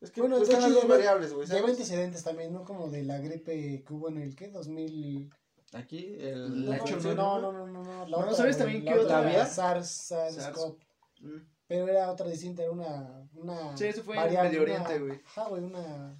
Es 0.00 0.10
que 0.10 0.20
Bueno, 0.20 0.36
pues, 0.36 0.48
están 0.48 0.62
las 0.62 0.74
dos 0.74 0.88
variables, 0.88 1.32
güey, 1.32 1.46
Lleva 1.46 1.68
antecedentes 1.68 2.22
también, 2.22 2.52
¿no? 2.52 2.64
Como 2.64 2.90
de 2.90 3.02
la 3.02 3.18
gripe 3.18 3.82
que 3.82 3.92
hubo 3.92 4.08
en 4.08 4.18
el, 4.18 4.36
¿qué? 4.36 4.48
2000... 4.48 5.30
Aquí, 5.72 6.16
el... 6.20 6.66
La 6.66 6.76
no, 6.76 6.84
H1N1. 6.84 7.14
no, 7.14 7.40
no, 7.40 7.52
no, 7.52 7.66
no, 7.66 7.82
no. 7.82 8.06
La 8.06 8.16
otra, 8.18 8.34
¿sabes 8.34 8.56
también 8.56 8.84
qué 8.84 8.94
otra 8.94 9.18
había? 9.18 9.46
SARS, 9.46 10.10
SARS-CoV. 10.10 10.78
Mm. 11.20 11.36
Pero 11.66 11.88
era 11.88 12.10
otra 12.10 12.28
distinta, 12.28 12.62
era 12.62 12.70
una... 12.70 13.28
una 13.34 13.76
Sí, 13.76 13.86
eso 13.86 14.04
fue 14.04 14.16
en 14.16 14.34
Medio 14.34 14.62
Oriente, 14.62 14.98
güey. 14.98 15.20
Ajá, 15.24 15.48
güey, 15.48 15.64
una... 15.64 16.16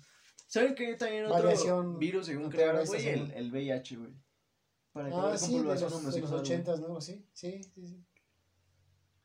¿Saben 0.48 0.74
qué 0.74 0.94
también 0.94 1.26
otro 1.26 1.42
Variación 1.42 1.98
virus 1.98 2.26
según 2.26 2.50
crearon, 2.50 2.84
güey? 2.86 3.08
El, 3.08 3.30
el 3.32 3.50
VIH, 3.52 3.96
güey. 3.96 4.12
Para 4.92 5.08
Ah, 5.08 5.10
acabar 5.10 5.38
sí, 5.38 5.58
de 5.58 5.64
los, 5.64 5.74
de 5.74 5.80
los 5.80 5.92
homosexual, 5.92 6.30
güey. 6.30 6.40
80, 6.40 6.76
¿no? 6.76 7.00
Sí, 7.00 7.26
sí, 7.32 7.62
sí, 7.62 7.86
sí. 7.86 8.04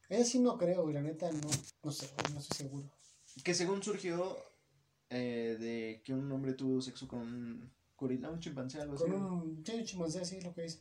Ese 0.10 0.26
sí 0.26 0.39
no 0.39 0.58
creo, 0.58 0.82
güey, 0.84 0.93
la 0.93 1.02
neta 1.02 1.32
no, 1.32 1.49
no 1.84 1.91
sé, 1.91 2.10
no 2.34 2.39
estoy 2.39 2.58
seguro. 2.58 2.89
Que 3.43 3.53
según 3.53 3.82
surgió 3.84 4.38
eh, 5.09 5.57
de 5.59 6.01
que 6.03 6.13
un 6.13 6.32
hombre 6.32 6.53
tuvo 6.53 6.82
sexo 6.82 7.07
con 7.07 7.19
un 7.19 7.71
gorila, 7.97 8.29
un 8.29 8.39
chimpancé, 8.39 8.82
algo 8.82 8.95
así. 8.95 9.03
Con 9.03 9.13
un, 9.13 9.63
sí, 9.65 9.73
un 9.73 9.84
chimpancé, 9.86 10.19
así 10.19 10.41
lo 10.41 10.53
que 10.53 10.63
dice. 10.63 10.79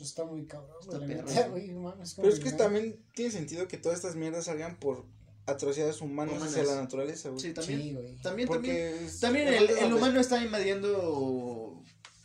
Está 0.00 0.24
muy 0.24 0.46
cabrón, 0.46 0.76
Está 0.80 0.98
güey, 0.98 1.08
perro, 1.08 1.50
güey. 1.50 1.72
Pero 2.16 2.28
es 2.28 2.40
que 2.40 2.52
también 2.52 3.04
tiene 3.14 3.30
sentido 3.30 3.68
que 3.68 3.76
todas 3.76 3.98
estas 3.98 4.16
mierdas 4.16 4.46
salgan 4.46 4.78
por 4.80 5.04
atrocidades 5.46 6.00
humanas, 6.00 6.34
Humanas. 6.36 6.54
hacia 6.56 6.64
la 6.74 6.80
naturaleza, 6.82 7.28
güey. 7.28 7.40
Sí, 7.40 7.52
también. 7.54 7.80
Sí, 7.80 7.92
güey. 7.94 8.16
También, 8.16 8.22
también. 8.22 8.48
Porque 8.48 9.04
es- 9.04 9.20
También 9.20 9.48
es 9.48 9.60
el, 9.62 9.70
el 9.70 9.92
humano 9.92 10.18
está 10.20 10.42
invadiendo. 10.42 11.79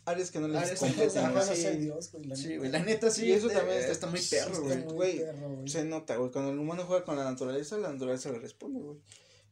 Áreas 0.06 0.32
que 0.32 0.40
no 0.40 0.48
les 0.48 0.62
Áreas 0.62 0.80
competen, 0.80 1.34
no 1.34 1.42
sí. 1.44 1.68
Dios, 1.78 2.12
güey, 2.12 2.26
la 2.26 2.36
Sí, 2.36 2.48
neta. 2.48 2.58
güey, 2.60 2.72
la 2.72 2.80
neta 2.80 3.12
sí. 3.12 3.26
Y 3.26 3.32
eso 3.34 3.50
eh, 3.50 3.54
también 3.54 3.78
está, 3.80 3.92
está- 3.92 4.08
muy 4.08 4.22
perro, 4.22 4.52
está 4.52 4.60
güey. 4.62 4.78
muy 4.84 4.94
güey, 4.94 5.18
perro, 5.20 5.50
güey. 5.56 5.68
Se 5.70 5.84
nota, 5.84 6.16
güey. 6.18 6.32
Cuando 6.32 6.52
el 6.52 6.60
humano 6.60 6.84
juega 6.86 7.04
con 7.06 7.16
la 7.18 7.24
naturaleza, 7.26 7.78
la 7.78 7.92
naturaleza 7.92 8.32
le 8.32 8.40
responde, 8.40 8.80
güey. 8.82 8.98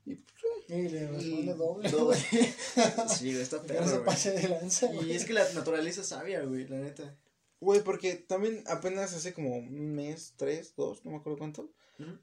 Y 0.05 0.15
pues, 0.15 0.33
Y 0.69 0.89
le 0.89 1.07
responde 1.07 1.53
doble, 1.55 1.89
doble. 1.89 2.17
güey. 2.31 2.53
Sí, 3.09 3.31
güey, 3.31 3.41
está 3.41 3.61
Que 3.61 3.73
no 3.73 3.79
se 3.79 3.79
perro, 3.83 3.91
güey. 3.95 4.05
pase 4.05 4.31
de 4.31 4.47
lanza, 4.49 4.87
güey. 4.87 5.11
Y 5.11 5.15
es 5.15 5.25
que 5.25 5.33
la 5.33 5.51
naturaleza 5.53 6.01
es 6.01 6.07
sabia, 6.07 6.41
güey, 6.43 6.67
la 6.67 6.77
neta. 6.77 7.17
Güey, 7.59 7.81
porque 7.81 8.15
también 8.15 8.61
apenas 8.67 9.13
hace 9.13 9.33
como 9.33 9.55
un 9.55 9.93
mes, 9.95 10.33
tres, 10.35 10.73
dos, 10.75 11.05
no 11.05 11.11
me 11.11 11.17
acuerdo 11.17 11.37
cuánto, 11.39 11.71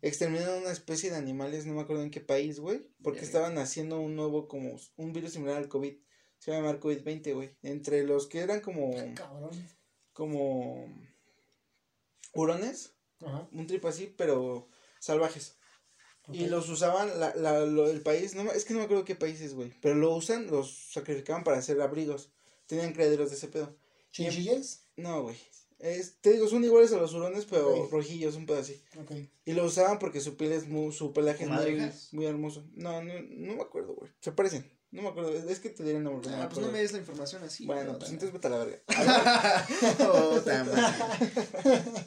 exterminaron 0.03 0.61
una 0.63 0.73
especie 0.73 1.11
de 1.11 1.17
animales, 1.17 1.65
no 1.65 1.73
me 1.73 1.81
acuerdo 1.81 2.03
en 2.03 2.11
qué 2.11 2.21
país, 2.21 2.61
güey, 2.61 2.83
porque 3.03 3.21
estaban 3.21 3.57
haciendo 3.57 3.99
un 4.01 4.17
nuevo, 4.17 4.49
como, 4.49 4.77
un 4.97 5.13
virus 5.15 5.33
similar 5.33 5.57
al 5.57 5.69
COVID. 5.69 5.95
Se 6.41 6.51
llama 6.51 6.81
COVID-20, 6.81 7.35
güey. 7.35 7.51
Entre 7.63 8.03
los 8.03 8.27
que 8.27 8.41
eran 8.41 8.61
como, 8.61 8.91
Cabrón. 9.15 9.51
como, 10.13 10.87
hurones, 12.35 12.95
Ajá. 13.21 13.49
un 13.53 13.67
trip 13.67 13.85
así, 13.87 14.13
pero 14.17 14.69
salvajes. 14.99 15.57
Y 16.33 16.47
los 16.47 16.69
usaban, 16.69 17.19
la, 17.19 17.35
la, 17.35 17.61
lo, 17.61 17.89
el 17.91 18.03
país, 18.03 18.35
no, 18.35 18.51
es 18.53 18.65
que 18.65 18.73
no 18.73 18.79
me 18.79 18.85
acuerdo 18.85 19.05
qué 19.05 19.17
países, 19.17 19.55
güey, 19.55 19.73
pero 19.81 19.97
lo 19.97 20.15
usan, 20.15 20.47
los 20.47 20.93
sacrificaban 20.93 21.43
para 21.45 21.59
hacer 21.59 21.81
abrigos. 21.81 22.33
Tenían 22.67 22.93
criaderos 22.93 23.31
de 23.31 23.37
ese 23.37 23.49
pedo. 23.49 23.77
¿Chinchillas? 24.13 24.85
No, 24.97 25.23
güey. 25.25 25.37
Es- 25.81 26.21
te 26.21 26.33
digo, 26.33 26.47
son 26.47 26.63
iguales 26.63 26.93
a 26.93 26.99
los 26.99 27.13
hurones, 27.15 27.47
pero 27.47 27.89
rojillos, 27.91 28.37
un 28.37 28.47
pedo 28.47 28.59
así. 28.59 28.81
Ok. 29.01 29.13
Y 29.45 29.53
lo 29.55 29.65
usaban 29.65 29.99
porque 29.99 30.21
su 30.21 30.37
piel 30.37 30.53
es 30.53 30.69
muy, 30.69 30.93
su 30.93 31.13
pelaje 31.13 31.45
es 31.45 31.51
muy, 31.51 31.91
muy 32.13 32.27
hermoso. 32.27 32.65
No, 32.75 33.03
no, 33.03 33.13
no 33.23 33.55
me 33.57 33.63
acuerdo, 33.63 33.95
güey. 33.95 34.13
Se 34.21 34.31
parecen. 34.31 34.71
No 34.93 35.03
me 35.03 35.09
acuerdo. 35.09 35.33
Es 35.33 35.61
que 35.61 35.71
te 35.71 35.83
diré 35.85 35.99
el 35.99 36.05
nombre. 36.05 36.29
no 36.31 36.43
Ah, 36.43 36.49
pues 36.49 36.65
no 36.65 36.71
me 36.73 36.81
des 36.81 36.93
la 36.93 36.99
información 36.99 37.43
así. 37.45 37.65
Bueno, 37.67 37.93
no, 37.93 37.99
pues 37.99 38.11
no. 38.11 38.15
entonces 38.15 38.33
vete 38.33 38.47
a 38.49 38.51
la 38.51 38.59
verga. 38.59 38.83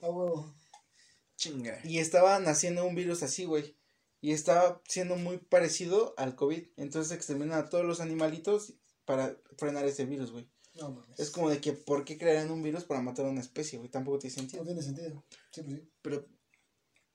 Huevo. 0.00 0.54
Chinga. 1.36 1.78
Y 1.84 1.98
estaba 1.98 2.38
naciendo 2.38 2.84
un 2.86 2.94
virus 2.94 3.22
así, 3.22 3.44
güey. 3.44 3.76
Y 4.20 4.32
estaba 4.32 4.80
siendo 4.86 5.16
muy 5.16 5.38
parecido 5.38 6.14
al 6.16 6.36
COVID. 6.36 6.68
Entonces 6.76 7.12
exterminan 7.16 7.58
a 7.58 7.68
todos 7.68 7.84
los 7.84 8.00
animalitos 8.00 8.74
para 9.04 9.36
frenar 9.56 9.84
ese 9.86 10.04
virus, 10.04 10.30
güey. 10.30 10.48
No 10.74 10.90
mames. 10.90 11.18
Es 11.18 11.30
como 11.30 11.50
de 11.50 11.60
que, 11.60 11.72
¿por 11.72 12.04
qué 12.04 12.16
crearían 12.18 12.50
un 12.50 12.62
virus 12.62 12.84
para 12.84 13.02
matar 13.02 13.26
a 13.26 13.30
una 13.30 13.40
especie, 13.40 13.78
güey? 13.78 13.90
Tampoco 13.90 14.18
tiene 14.20 14.34
No 14.36 14.40
sentido. 14.42 14.64
tiene 14.64 14.82
sentido. 14.82 15.24
Sí, 15.50 15.62
pues 15.62 15.76
sí. 15.76 15.88
Pero, 16.02 16.24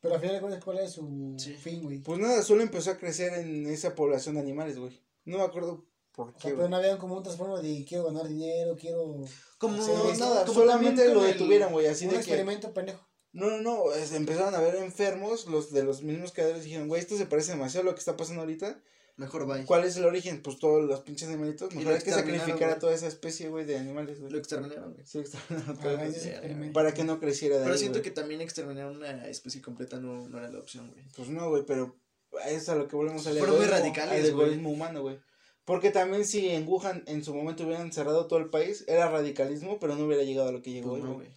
Pero 0.02 0.14
al 0.16 0.20
final 0.22 0.36
de 0.36 0.41
cuentas, 0.41 0.64
¿cuál 0.64 0.80
es 0.80 0.91
su 0.91 1.36
Sí. 1.38 1.54
fin, 1.54 1.84
güey? 1.84 2.00
Pues 2.00 2.20
nada, 2.20 2.41
solo 2.43 2.62
empezó 2.62 2.91
a 2.91 2.98
crecer 2.98 3.34
en 3.34 3.66
esa 3.68 3.95
población 3.95 4.36
de 4.36 4.41
animales, 4.41 4.78
güey. 4.78 5.02
No 5.26 5.38
me 5.39 5.43
acuerdo 5.43 5.86
por 6.12 6.30
O 6.30 6.32
sea, 6.39 6.52
qué, 6.52 6.56
pero 6.56 6.70
no 6.70 6.76
había 6.78 6.98
como 6.98 7.18
un 7.18 7.24
trasfondo 7.24 7.62
de 7.62 7.84
quiero 7.88 8.06
ganar 8.06 8.28
dinero, 8.28 8.76
quiero... 8.80 9.24
como 9.58 9.78
No, 9.78 10.14
nada, 10.16 10.45
como 10.45 10.60
solamente 10.60 11.08
lo 11.14 11.22
detuvieron, 11.24 11.72
güey, 11.74 11.88
así 11.88 12.06
un 12.06 12.12
de 12.12 12.16
que... 12.18 12.22
experimento 12.22 12.74
pendejo. 12.74 13.08
No, 13.34 13.50
no, 13.50 13.62
no, 13.62 13.93
es- 13.93 14.14
empezaron 14.14 14.56
a 14.56 14.60
ver 14.62 14.76
enfermos, 14.76 15.45
los 15.48 15.72
de 15.72 15.84
los 15.84 16.02
mismos 16.02 16.32
creadores 16.32 16.64
dijeron, 16.64 16.88
güey, 16.88 17.02
esto 17.02 17.18
se 17.18 17.26
parece 17.26 17.52
demasiado 17.52 17.82
a 17.88 17.91
lo 17.91 17.93
que 17.95 18.00
está 18.00 18.16
pasando 18.18 18.41
ahorita. 18.41 18.82
Mejor 19.18 19.47
bye. 19.47 19.65
¿Cuál 19.65 19.84
es 19.84 19.97
el 19.97 20.05
origen? 20.05 20.43
Pues 20.43 20.59
todos 20.59 20.84
los 20.84 21.01
pinches 21.01 21.28
animalitos. 21.28 21.74
Mejor 21.74 21.93
hay 21.93 22.01
que 22.01 22.11
sacrificar 22.11 22.70
a 22.70 22.80
toda 22.80 22.93
esa 22.93 23.07
especie, 23.07 23.49
güey, 23.49 23.65
de 23.65 23.78
animales, 23.78 24.20
güey. 24.20 24.32
Lo 24.32 24.38
exterminaron, 24.38 24.93
güey. 24.93 25.05
Sí, 25.05 25.18
exterminaron 25.18 25.78
Ah, 25.84 26.05
es. 26.05 26.72
Para 26.72 26.93
que 26.93 27.03
no 27.03 27.20
creciera 27.20 27.55
de 27.57 27.63
Pero 27.63 27.74
ahí, 27.74 27.80
siento 27.80 28.03
que 28.03 28.11
también 28.11 28.41
exterminar 28.41 28.88
una 28.88 29.28
especie 29.28 29.59
completa 29.59 29.99
no, 29.99 30.30
no 30.30 30.38
era 30.38 30.49
la 30.49 30.59
opción, 30.59 30.91
güey. 30.91 31.03
Pues 31.15 31.30
no, 31.30 31.49
güey, 31.49 31.65
pero 31.65 31.99
es 32.47 32.70
a 32.70 32.76
lo 32.76 32.88
que 32.88 32.95
volvemos 32.95 33.26
al 33.26 33.39
Fueron 33.39 33.57
muy 33.57 33.65
radicales, 33.65 34.26
al 34.26 34.32
güey. 34.34 34.45
egoísmo 34.49 34.70
humano, 34.70 35.01
güey. 35.01 35.20
Porque 35.65 35.89
también 35.89 36.24
si 36.24 36.49
en 36.49 36.68
Wuhan 36.68 37.03
en 37.07 37.24
su 37.24 37.34
momento 37.34 37.65
hubieran 37.65 37.91
cerrado 37.91 38.28
todo 38.28 38.38
el 38.38 38.49
país, 38.49 38.86
era 38.88 39.09
radicalismo, 39.09 39.80
pero 39.80 39.95
no 39.95 40.05
hubiera 40.05 40.24
llegado 40.24 40.49
a 40.49 40.51
lo 40.51 40.61
que 40.61 40.72
llegó 40.72 40.91
Pues 40.91 41.01
hoy, 41.01 41.09
no, 41.09 41.15
güey. 41.15 41.28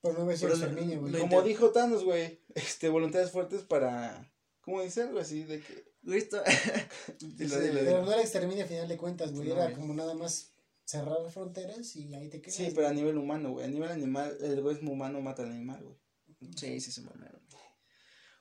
Pero 0.00 0.14
no 0.14 0.24
hubiera 0.24 0.38
sido 0.38 0.52
exterminio, 0.52 1.00
güey. 1.00 1.12
Como 1.18 1.42
dijo 1.42 1.70
Thanos, 1.70 2.04
güey, 2.04 2.40
este, 2.54 2.88
voluntades 2.88 3.32
fuertes 3.32 3.62
para, 3.62 4.32
¿cómo 4.60 4.82
dice? 4.82 5.02
Algo 5.02 5.18
así 5.18 5.42
de 5.42 5.60
que... 5.60 5.87
Está... 6.06 6.42
Dilo, 7.20 7.60
dilo, 7.60 7.80
Pero 7.80 8.04
no 8.04 8.12
era 8.12 8.22
exterminio 8.22 8.64
a 8.64 8.68
final 8.68 8.88
de 8.88 8.96
cuentas, 8.96 9.32
güey. 9.32 9.48
No, 9.48 9.54
era 9.54 9.64
güey. 9.64 9.76
como 9.76 9.94
nada 9.94 10.14
más 10.14 10.52
cerrar 10.84 11.18
fronteras 11.30 11.94
y 11.96 12.14
ahí 12.14 12.28
te 12.30 12.40
quedas. 12.40 12.56
Sí, 12.56 12.72
pero 12.74 12.88
a 12.88 12.92
nivel 12.92 13.18
humano, 13.18 13.52
güey, 13.52 13.66
a 13.66 13.68
nivel 13.68 13.90
animal, 13.90 14.36
el 14.40 14.58
egoísmo 14.58 14.92
humano 14.92 15.20
mata 15.20 15.42
al 15.42 15.50
animal, 15.50 15.84
güey. 15.84 15.98
Sí, 16.56 16.80
sí 16.80 16.92
se 16.92 17.02
mamaron. 17.02 17.40
Sí, 17.48 17.56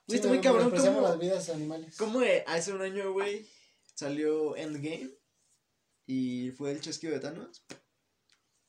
Güey, 0.08 0.20
está 0.20 0.30
muy 0.30 0.39
cabrón 0.39 0.72
cómo... 0.72 1.01
las 1.01 1.20
vidas 1.20 1.49
animales. 1.49 1.97
¿Cómo 1.97 2.22
eh, 2.22 2.45
hace 2.47 2.72
un 2.72 2.82
año, 2.82 3.12
güey, 3.12 3.45
salió 3.93 4.55
Endgame 4.55 5.12
y 6.05 6.51
fue 6.51 6.72
el 6.72 6.80
chasquido 6.80 7.14
de 7.14 7.20
Thanos? 7.20 7.66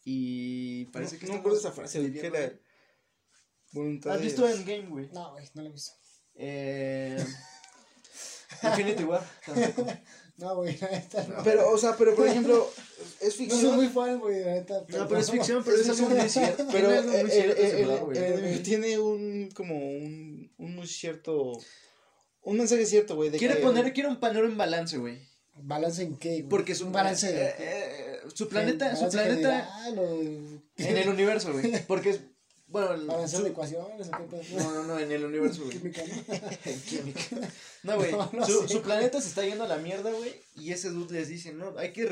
Y 0.04 0.86
parece 0.86 1.14
no, 1.14 1.20
que 1.20 1.26
no 1.28 1.34
acuerdo 1.34 1.58
esa 1.58 1.70
frase, 1.70 2.00
güey, 2.00 2.12
que 2.12 2.26
era... 2.26 2.60
¿Has 4.12 4.20
visto 4.20 4.48
Endgame, 4.48 4.88
güey? 4.88 5.10
No, 5.12 5.32
güey, 5.32 5.48
no 5.54 5.62
lo 5.62 5.68
he 5.68 5.72
visto. 5.72 5.92
Eh... 6.34 7.24
Infinity 8.62 9.04
War. 9.04 9.22
tampoco. 9.44 9.86
No, 10.38 10.54
güey, 10.54 10.78
la 10.78 10.88
neta 10.88 11.26
no. 11.26 11.42
Pero, 11.42 11.68
o 11.72 11.76
sea, 11.76 11.96
pero 11.96 12.14
por 12.14 12.28
ejemplo, 12.28 12.70
es 13.20 13.26
No 13.30 13.32
ficción... 13.32 13.60
soy 13.60 13.72
muy 13.72 13.88
fan, 13.88 14.20
güey, 14.20 14.44
la 14.44 14.52
neta. 14.54 14.84
No, 14.86 15.08
pero 15.08 15.18
es 15.20 15.28
ficción, 15.32 15.64
pero 15.64 15.76
es 15.76 15.88
algo 15.88 16.08
muy 16.10 16.28
cierto. 16.28 16.64
Pero 16.70 16.88
Tiene 17.02 17.20
el, 17.22 17.28
cierto 17.32 18.06
güey. 18.06 18.18
el 18.18 18.24
enemigo 18.24 18.62
tiene 18.62 18.98
un, 19.00 19.50
como 19.52 19.74
un, 19.76 20.48
un 20.58 20.76
muy 20.76 20.86
cierto, 20.86 21.58
un 22.42 22.56
mensaje 22.56 22.86
cierto, 22.86 23.16
güey, 23.16 23.32
Quiere 23.32 23.56
que... 23.56 23.62
poner, 23.62 23.92
quiere 23.92 24.08
un 24.08 24.20
panero 24.20 24.46
en 24.46 24.56
balance, 24.56 24.96
güey. 24.96 25.18
¿Balance 25.56 26.04
en 26.04 26.16
qué, 26.16 26.28
güey? 26.28 26.42
Porque 26.48 26.76
su 26.76 26.86
Un 26.86 26.92
balance 26.92 27.28
eh, 27.30 27.54
eh, 27.58 28.18
su 28.32 28.48
planeta, 28.48 28.94
su 28.94 29.08
planeta 29.08 29.68
general 29.82 29.98
o- 29.98 30.20
en 30.76 30.96
el 30.98 31.08
universo, 31.08 31.52
güey. 31.52 31.72
Porque 31.88 32.10
es, 32.10 32.20
bueno, 32.68 32.92
el- 33.22 33.28
su- 33.28 33.42
de 33.42 33.50
ecuaciones 33.50 34.08
o 34.08 34.10
qué 34.12 34.24
pedo? 34.24 34.42
no, 34.58 34.74
no, 34.74 34.82
no, 34.84 34.98
en 34.98 35.10
el 35.10 35.24
universo, 35.24 35.64
güey. 35.64 35.78
Química, 35.78 36.02
¿no? 36.06 36.14
En 36.64 36.80
química. 36.82 37.20
No, 37.82 37.96
güey. 37.96 38.12
No, 38.12 38.30
no 38.32 38.46
su, 38.46 38.68
su 38.68 38.82
planeta 38.82 39.20
se 39.20 39.28
está 39.28 39.44
yendo 39.44 39.64
a 39.64 39.68
la 39.68 39.78
mierda, 39.78 40.12
güey. 40.12 40.34
Y 40.56 40.72
ese 40.72 40.90
dude 40.90 41.14
les 41.14 41.28
dice, 41.28 41.52
no, 41.54 41.76
hay 41.78 41.92
que 41.92 42.08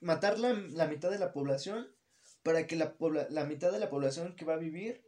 matar 0.00 0.38
la, 0.38 0.52
la 0.52 0.86
mitad 0.86 1.10
de 1.10 1.18
la 1.18 1.32
población 1.32 1.86
para 2.42 2.66
que 2.66 2.76
la, 2.76 2.96
pobla- 2.96 3.26
la 3.30 3.44
mitad 3.44 3.72
de 3.72 3.78
la 3.80 3.90
población 3.90 4.34
que 4.36 4.44
va 4.44 4.54
a 4.54 4.58
vivir 4.58 5.04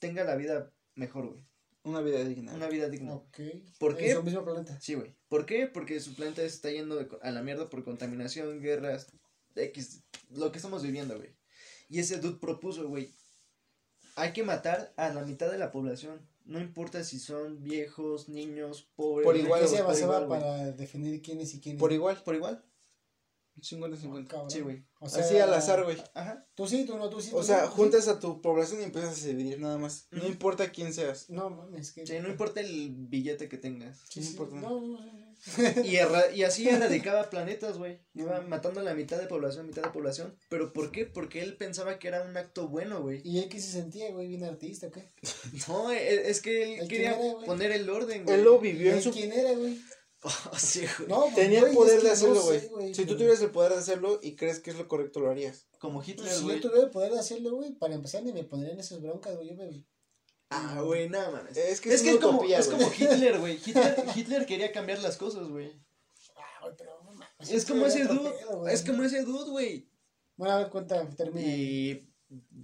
tenga 0.00 0.24
la 0.24 0.34
vida 0.36 0.72
mejor, 0.94 1.28
güey. 1.28 1.44
Una 1.84 2.00
vida 2.00 2.22
digna. 2.24 2.52
Una 2.54 2.68
vida 2.68 2.88
digna. 2.88 3.14
Ok. 3.14 3.38
¿Por 3.78 3.92
En 3.92 3.98
qué? 3.98 4.12
su 4.14 4.22
mismo 4.22 4.44
planeta. 4.44 4.78
Sí, 4.80 4.94
güey. 4.94 5.16
¿Por 5.28 5.46
qué? 5.46 5.66
Porque 5.66 5.98
su 6.00 6.14
planeta 6.14 6.42
está 6.42 6.70
yendo 6.70 7.08
a 7.22 7.30
la 7.32 7.42
mierda 7.42 7.68
por 7.68 7.82
contaminación, 7.84 8.60
guerras, 8.60 9.08
X, 9.56 10.02
lo 10.30 10.52
que 10.52 10.58
estamos 10.58 10.82
viviendo, 10.82 11.16
güey. 11.16 11.34
Y 11.88 11.98
ese 11.98 12.18
dude 12.18 12.38
propuso, 12.38 12.86
güey, 12.88 13.12
hay 14.14 14.32
que 14.32 14.42
matar 14.42 14.92
a 14.96 15.10
la 15.10 15.22
mitad 15.22 15.50
de 15.50 15.58
la 15.58 15.70
población. 15.70 16.20
No 16.44 16.60
importa 16.60 17.04
si 17.04 17.18
son 17.18 17.62
viejos, 17.62 18.28
niños, 18.28 18.88
pobres. 18.96 19.24
Por 19.24 19.36
¿En 19.36 19.46
igual, 19.46 19.60
güey, 19.60 19.74
se 19.74 19.82
basaba 19.82 20.28
para 20.28 20.72
definir 20.72 21.22
quién 21.22 21.40
es 21.40 21.54
y 21.54 21.60
quién 21.60 21.78
Por 21.78 21.92
igual. 21.92 22.20
Por 22.24 22.34
igual. 22.34 22.64
50-50. 23.60 24.26
Cabrón. 24.28 24.50
Sí, 24.50 24.60
güey. 24.60 24.84
O 25.00 25.08
sea, 25.08 25.24
Así 25.24 25.36
al 25.38 25.52
azar, 25.52 25.84
güey. 25.84 25.96
Ajá. 26.14 26.46
Tú 26.54 26.66
sí, 26.66 26.84
tú 26.86 26.96
no, 26.96 27.10
tú 27.10 27.20
sí. 27.20 27.30
O 27.32 27.38
tú 27.38 27.44
sea, 27.44 27.62
no, 27.62 27.68
tú 27.68 27.74
juntas 27.74 28.08
a 28.08 28.18
tu 28.20 28.40
población 28.40 28.80
y 28.80 28.84
empiezas 28.84 29.22
a 29.22 29.26
dividir 29.26 29.60
nada 29.60 29.78
más. 29.78 30.06
No 30.10 30.26
importa 30.26 30.70
quién 30.70 30.92
seas. 30.94 31.28
No, 31.28 31.50
mames, 31.50 31.92
que. 31.92 32.06
Sí, 32.06 32.14
no 32.20 32.28
importa 32.28 32.60
el 32.60 32.90
billete 32.94 33.48
que 33.48 33.58
tengas. 33.58 33.98
Sí, 34.08 34.20
no 34.20 34.26
sí, 34.26 34.32
importa. 34.32 34.56
No, 34.56 34.80
no, 34.80 35.00
no. 35.00 35.32
Y, 35.84 35.96
erra- 35.96 36.30
y 36.32 36.44
así 36.44 36.68
erradicaba 36.68 37.28
planetas, 37.28 37.76
güey. 37.76 37.98
Iba 38.14 38.42
matando 38.42 38.78
a 38.78 38.84
la 38.84 38.94
mitad 38.94 39.18
de 39.18 39.26
población, 39.26 39.66
mitad 39.66 39.82
de 39.82 39.90
población. 39.90 40.36
¿Pero 40.48 40.72
por 40.72 40.92
qué? 40.92 41.04
Porque 41.04 41.42
él 41.42 41.56
pensaba 41.56 41.98
que 41.98 42.06
era 42.08 42.22
un 42.22 42.36
acto 42.36 42.68
bueno, 42.68 43.02
güey. 43.02 43.20
¿Y 43.24 43.38
él 43.40 43.48
qué 43.48 43.60
se 43.60 43.72
sentía, 43.72 44.12
güey? 44.12 44.28
¿Bien 44.28 44.44
artista 44.44 44.86
o 44.86 44.90
qué? 44.92 45.10
No, 45.68 45.90
e- 45.90 46.30
es 46.30 46.40
que 46.40 46.74
él 46.74 46.80
¿El 46.82 46.88
quería 46.88 47.18
era, 47.18 47.44
poner 47.44 47.72
el 47.72 47.90
orden, 47.90 48.24
güey. 48.24 48.38
Él 48.38 48.44
lo 48.44 48.56
¿Y 48.64 48.72
vivió 48.72 48.92
en 48.92 49.02
su 49.02 49.10
quién 49.10 49.32
era, 49.32 49.52
güey? 49.52 49.80
Oh, 50.24 50.30
sí, 50.58 50.80
güey. 50.98 51.08
No, 51.08 51.22
pues, 51.22 51.34
Tenía 51.34 51.60
güey, 51.60 51.72
el 51.72 51.76
poder 51.76 51.96
es 51.96 52.02
que 52.02 52.08
de 52.08 52.08
no 52.08 52.12
hacerlo, 52.40 52.42
sé, 52.60 52.68
güey. 52.68 52.94
Si 52.94 53.04
tú 53.06 53.16
tuvieras 53.16 53.40
el 53.42 53.50
poder 53.50 53.72
de 53.72 53.78
hacerlo 53.78 54.20
y 54.22 54.36
crees 54.36 54.60
que 54.60 54.70
es 54.70 54.76
lo 54.76 54.86
correcto, 54.88 55.20
lo 55.20 55.30
harías. 55.30 55.66
Como 55.80 55.98
Pues, 55.98 56.08
Hitler, 56.10 56.32
si 56.32 56.42
güey. 56.44 56.56
yo 56.56 56.62
tuviera 56.68 56.84
el 56.84 56.90
poder 56.90 57.12
de 57.12 57.18
hacerlo, 57.18 57.56
güey, 57.56 57.72
para 57.72 57.94
empezar 57.94 58.22
ni 58.22 58.32
me 58.32 58.44
pondrían 58.44 58.78
esas 58.78 59.00
broncas, 59.02 59.34
güey. 59.36 59.48
Yo 59.48 59.56
me. 59.56 59.84
Ah, 60.50 60.80
güey, 60.84 61.08
nada, 61.08 61.30
mames. 61.30 61.56
Es 61.56 61.80
que 61.80 61.88
Es, 61.88 62.02
es 62.02 62.02
que 62.02 62.20
como, 62.20 62.44
es 62.44 62.70
Hitler, 63.00 63.38
güey. 63.40 63.58
Hitler, 63.66 64.04
Hitler 64.14 64.46
quería 64.46 64.70
cambiar 64.70 65.00
las 65.00 65.16
cosas, 65.16 65.48
güey. 65.48 65.72
Ah, 66.36 66.60
güey, 66.62 66.74
pero 66.76 67.02
no 67.02 67.12
mames. 67.12 67.50
Es 67.50 67.64
como 67.64 67.86
ese 67.86 68.04
dude. 68.04 68.30
pedo, 68.30 68.58
güey. 68.60 68.74
Es 68.74 68.82
como 68.82 69.02
ese 69.02 69.22
dude, 69.22 69.50
güey. 69.50 69.88
Bueno, 70.36 70.54
a 70.54 70.58
ver, 70.58 70.68
cuenta, 70.70 71.08
termina. 71.16 71.48
Y 71.48 72.08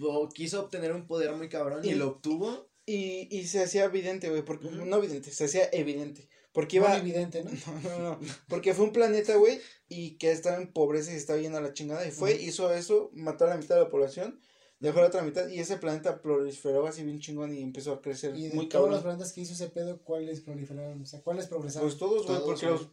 o 0.01 0.29
quiso 0.29 0.61
obtener 0.61 0.93
un 0.93 1.07
poder 1.07 1.33
muy 1.33 1.49
cabrón 1.49 1.85
y 1.85 1.89
Y- 1.91 1.95
lo 1.95 2.09
obtuvo. 2.09 2.69
Y, 2.87 3.29
y 3.37 3.47
se 3.49 3.63
hacía 3.63 3.85
evidente, 3.85 4.31
güey. 4.31 4.43
Porque. 4.43 4.71
No 4.71 4.97
evidente, 4.97 5.31
se 5.33 5.45
hacía 5.47 5.69
evidente. 5.73 6.29
Porque 6.53 6.81
Muy 6.81 6.89
iba. 6.89 6.99
evidente, 6.99 7.45
¿no? 7.45 7.51
No, 7.83 7.99
no, 7.99 7.99
no. 7.99 8.21
Porque 8.49 8.75
fue 8.75 8.85
un 8.87 8.93
planeta, 8.93 9.37
güey. 9.37 9.61
Y 9.89 10.13
que 10.19 10.33
estaba 10.33 10.57
en 10.57 10.73
pobreza 10.73 11.11
y 11.11 11.15
se 11.15 11.19
estaba 11.21 11.39
yendo 11.39 11.59
a 11.59 11.61
la 11.61 11.73
chingada. 11.73 12.07
Y 12.07 12.11
fue, 12.11 12.35
hizo 12.35 12.73
eso, 12.73 13.11
mató 13.15 13.45
a 13.45 13.49
la 13.49 13.57
mitad 13.57 13.77
de 13.77 13.83
la 13.83 13.89
población. 13.89 14.41
Dejó 14.81 14.99
a 14.99 15.03
la 15.03 15.09
otra 15.09 15.23
mitad. 15.23 15.49
Y 15.49 15.61
ese 15.61 15.77
planeta 15.77 16.21
proliferó 16.23 16.87
así 16.87 17.03
bien 17.05 17.21
chingón 17.21 17.55
y 17.55 17.63
empezó 17.63 17.93
a 17.93 18.01
crecer 18.01 18.37
Y 18.37 18.49
de 18.49 18.55
muy 18.55 18.69
todos 18.69 18.89
los 18.89 18.99
cabrón. 18.99 19.17
planetas 19.17 19.33
que 19.33 19.41
hizo 19.43 19.53
ese 19.53 19.69
pedo, 19.69 20.01
¿cuáles 20.03 20.41
proliferaron? 20.41 21.03
O 21.03 21.07
sea, 21.07 21.21
¿cuáles 21.21 21.47
progresaron? 21.47 21.89
Pues 21.89 21.99
todos, 21.99 22.27
güey. 22.27 22.41
Porque 22.45 22.67
los, 22.67 22.89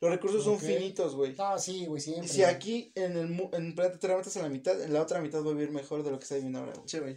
los 0.00 0.10
recursos 0.10 0.44
son 0.44 0.58
finitos, 0.58 1.14
güey. 1.14 1.34
Ah, 1.38 1.58
sí, 1.58 1.86
güey, 1.86 2.00
siempre. 2.00 2.28
Si 2.28 2.42
aquí 2.42 2.92
en 2.94 3.16
el, 3.16 3.48
en 3.52 3.66
el 3.66 3.74
planeta 3.74 3.98
Tierra 3.98 4.16
matas 4.16 4.36
a 4.36 4.42
la 4.42 4.48
mitad, 4.48 4.80
en 4.82 4.92
la 4.92 5.02
otra 5.02 5.20
mitad 5.20 5.42
va 5.44 5.50
a 5.50 5.54
vivir 5.54 5.70
mejor 5.70 6.02
de 6.02 6.10
lo 6.10 6.18
que 6.18 6.24
está 6.24 6.34
viviendo 6.36 6.58
ahora, 6.60 6.72
güey. 6.74 6.88
Sí, 6.88 6.98
güey. 6.98 7.16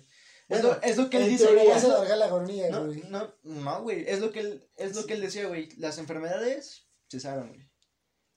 Bueno, 0.61 0.79
es, 0.81 0.97
lo, 0.97 1.09
que 1.09 1.17
él 1.17 1.29
dice, 1.29 1.53
güey. 1.53 1.67
Vas 1.67 1.83
a 1.83 1.87
alargar 1.87 2.17
la 2.17 2.27
No, 2.27 2.85
güey. 2.85 3.03
no, 3.09 3.33
no, 3.43 3.83
güey. 3.83 4.05
Es 4.07 4.19
lo 4.19 4.31
que 4.31 4.39
él, 4.41 4.67
es 4.77 4.95
lo 4.95 5.05
que 5.05 5.13
él 5.13 5.21
decía, 5.21 5.47
güey. 5.47 5.69
Las 5.77 5.97
enfermedades 5.97 6.85
cesaron, 7.09 7.49
güey. 7.49 7.67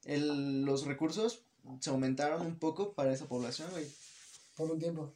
El, 0.05 0.63
los 0.65 0.87
recursos 0.87 1.43
se 1.81 1.91
aumentaron 1.91 2.43
un 2.47 2.59
poco 2.59 2.95
para 2.95 3.13
esa 3.13 3.27
población, 3.27 3.71
güey. 3.71 3.87
Por 4.57 4.71
un 4.71 4.79
tiempo. 4.79 5.15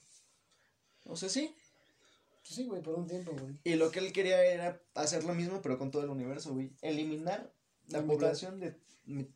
O 1.07 1.17
sea, 1.17 1.29
sí. 1.29 1.55
Pues 2.43 2.55
sí, 2.55 2.67
güey, 2.67 2.83
por 2.83 2.95
un 2.95 3.07
tiempo, 3.07 3.33
güey. 3.33 3.59
Y 3.65 3.75
lo 3.75 3.91
que 3.91 4.01
él 4.01 4.13
quería 4.13 4.45
era 4.45 4.83
hacer 4.95 5.25
lo 5.25 5.35
mismo, 5.35 5.61
pero 5.63 5.79
con 5.79 5.91
todo 5.91 6.03
el 6.03 6.11
universo, 6.11 6.53
güey. 6.53 6.73
Eliminar 6.83 7.53
la, 7.87 7.99
La 7.99 8.03
mitad. 8.03 8.15
población 8.15 8.61
de 8.61 8.77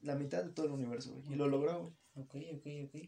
la 0.02 0.14
mitad 0.14 0.44
de 0.44 0.50
todo 0.50 0.66
el 0.66 0.72
universo, 0.72 1.12
güey. 1.12 1.32
Y 1.32 1.36
lo 1.36 1.48
logró, 1.48 1.80
güey. 1.80 1.92
Ok, 2.16 2.34
ok, 2.58 2.66
ok. 2.88 3.02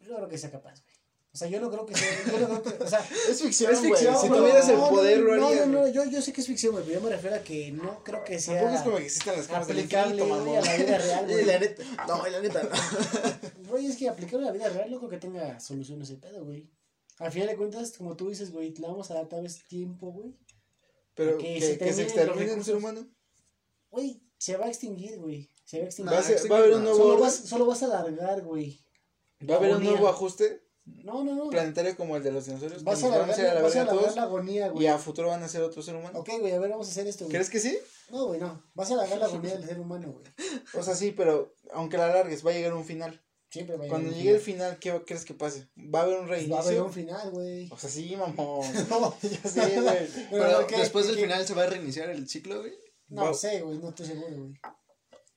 Yo 0.00 0.16
creo 0.16 0.28
que 0.28 0.38
sea 0.38 0.50
capaz, 0.50 0.82
güey. 0.82 1.01
O 1.34 1.38
sea, 1.38 1.48
yo 1.48 1.60
no 1.60 1.70
creo 1.70 1.86
que 1.86 1.94
sea. 1.94 2.24
Yo 2.26 2.46
no 2.46 2.62
creo 2.62 2.78
que. 2.78 2.84
O 2.84 2.88
sea, 2.88 3.00
Es 3.30 3.40
ficción, 3.40 3.72
Es 3.72 3.78
güey. 3.78 3.92
ficción, 3.92 4.20
Si 4.20 4.28
tuvieras 4.28 4.68
el 4.68 4.76
poder, 4.76 5.20
no, 5.20 5.24
lo 5.24 5.36
no, 5.36 5.46
harías. 5.46 5.66
No, 5.66 5.80
no, 5.80 5.88
yo, 5.88 6.04
yo 6.04 6.20
sé 6.20 6.30
que 6.32 6.42
es 6.42 6.46
ficción, 6.46 6.72
güey, 6.72 6.84
pero 6.84 7.00
yo 7.00 7.06
me 7.06 7.14
refiero 7.14 7.36
a 7.36 7.38
que 7.38 7.72
no 7.72 8.04
creo 8.04 8.22
que 8.22 8.38
sea. 8.38 8.60
Tampoco 8.60 8.76
es 8.76 8.82
como 8.82 8.96
que 8.98 9.04
existan 9.06 9.36
las 9.36 9.46
camas 9.46 9.66
del 9.66 9.78
aplicable, 9.78 10.14
infinito, 10.16 10.44
güey, 10.44 10.56
a 10.56 10.60
la 10.60 10.76
vida 10.76 10.98
real, 10.98 11.24
Y 11.30 11.32
güey. 11.32 11.44
la 11.46 11.58
neta, 11.58 11.82
no, 12.06 12.26
la 12.26 12.40
neta, 12.40 12.62
no. 12.62 12.70
Güey, 13.70 13.86
es 13.86 13.96
que 13.96 14.08
aplicarlo 14.10 14.40
a 14.40 14.50
la 14.50 14.52
vida 14.52 14.68
real 14.68 14.90
no 14.90 14.98
creo 14.98 15.08
que 15.08 15.16
tenga 15.16 15.58
solución 15.58 16.02
ese 16.02 16.16
pedo, 16.16 16.44
güey. 16.44 16.68
Al 17.18 17.32
final 17.32 17.48
de 17.48 17.56
cuentas, 17.56 17.92
como 17.96 18.14
tú 18.14 18.28
dices, 18.28 18.52
güey, 18.52 18.74
le 18.74 18.86
vamos 18.86 19.10
a 19.10 19.14
dar 19.14 19.28
tal 19.28 19.42
vez 19.44 19.64
tiempo, 19.66 20.12
güey. 20.12 20.36
Pero 21.14 21.38
Que 21.38 21.54
que, 21.54 21.60
se 21.62 21.78
que 21.78 21.92
se 21.94 22.02
extermine 22.02 22.52
el 22.52 22.64
ser 22.64 22.76
humano. 22.76 23.06
Güey, 23.90 24.22
se 24.36 24.58
va 24.58 24.66
a 24.66 24.68
extinguir, 24.68 25.18
güey. 25.18 25.48
Se 25.64 25.78
va 25.78 25.84
a 25.84 25.86
extinguir. 25.86 26.12
Va 26.12 26.56
a, 26.56 26.58
haber 26.58 26.74
un 26.74 26.82
nuevo 26.82 26.98
solo, 26.98 27.18
vas, 27.18 27.34
solo 27.34 27.64
vas 27.64 27.82
a 27.82 27.86
alargar, 27.86 28.42
güey. 28.42 28.84
Va 29.48 29.54
a 29.54 29.58
haber 29.58 29.76
un 29.76 29.84
nuevo 29.84 30.08
ajuste 30.08 30.62
No, 30.84 31.22
no, 31.22 31.34
no. 31.34 31.48
planetario 31.48 31.96
como 31.96 32.16
el 32.16 32.22
de 32.22 32.32
los 32.32 32.46
dinosaurios. 32.46 32.82
Vas 32.82 33.02
a 33.02 33.08
van 33.08 33.30
a 33.30 33.36
la 33.54 33.62
vas 33.62 33.76
a 33.76 33.86
todos. 33.86 34.16
la 34.16 34.22
agonía, 34.24 34.68
güey. 34.68 34.84
Y 34.84 34.88
a 34.88 34.98
futuro 34.98 35.28
van 35.28 35.42
a 35.42 35.48
ser 35.48 35.62
otro 35.62 35.82
ser 35.82 35.94
humano. 35.94 36.18
Ok, 36.18 36.30
güey, 36.40 36.52
a 36.52 36.58
ver, 36.58 36.70
vamos 36.70 36.88
a 36.88 36.90
hacer 36.90 37.06
esto, 37.06 37.24
güey. 37.24 37.32
¿Crees 37.32 37.50
que 37.50 37.60
sí? 37.60 37.78
No, 38.10 38.26
güey, 38.26 38.40
no. 38.40 38.64
Vas 38.74 38.90
a 38.90 38.94
alargar 38.94 39.18
la 39.18 39.26
agonía 39.26 39.54
del 39.54 39.64
ser 39.64 39.78
humano, 39.78 40.12
güey. 40.12 40.24
O 40.74 40.82
sea, 40.82 40.94
sí, 40.94 41.12
pero 41.16 41.54
aunque 41.72 41.96
la 41.98 42.06
alargues, 42.06 42.44
va 42.44 42.50
a 42.50 42.54
llegar 42.54 42.74
un 42.74 42.84
final. 42.84 43.24
Siempre 43.50 43.76
va 43.76 43.82
a 43.82 43.86
llegar 43.86 44.00
Cuando 44.00 44.16
llegue 44.16 44.30
el 44.34 44.40
final. 44.40 44.78
¿qué 44.78 45.02
crees 45.06 45.24
que 45.24 45.34
pase? 45.34 45.68
¿Va 45.76 46.00
a 46.00 46.02
haber 46.02 46.18
un 46.18 46.26
reinicio? 46.28 46.54
Va 46.54 46.60
a 46.60 46.64
haber 46.64 46.80
un 46.82 46.92
final, 46.92 47.30
güey. 47.30 47.68
O 47.70 47.78
sea, 47.78 47.90
sí, 47.90 48.16
mamón. 48.16 48.66
No, 48.90 49.16
Ya 49.22 49.48
sé, 49.48 49.80
güey. 49.80 50.08
Pero 50.30 50.66
después 50.66 51.06
del 51.06 51.16
final 51.18 51.46
se 51.46 51.54
va 51.54 51.64
a 51.64 51.66
reiniciar 51.66 52.10
el 52.10 52.28
ciclo, 52.28 52.60
güey. 52.60 52.72
No 53.08 53.24
Va- 53.26 53.34
sé, 53.34 53.60
güey, 53.60 53.78
no 53.78 53.90
estoy 53.90 54.06
seguro, 54.06 54.36
güey. 54.36 54.54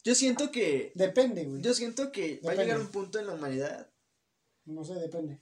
Yo 0.04 0.16
siento 0.16 0.50
que. 0.52 0.92
Depende, 0.96 1.46
güey. 1.46 1.62
Yo 1.62 1.74
siento 1.74 2.12
que 2.12 2.40
va 2.46 2.54
a 2.54 2.56
llegar 2.56 2.80
un 2.80 2.88
punto 2.88 3.20
en 3.20 3.28
la 3.28 3.34
humanidad. 3.34 3.90
No 4.66 4.84
sé, 4.84 4.96
depende. 4.96 5.42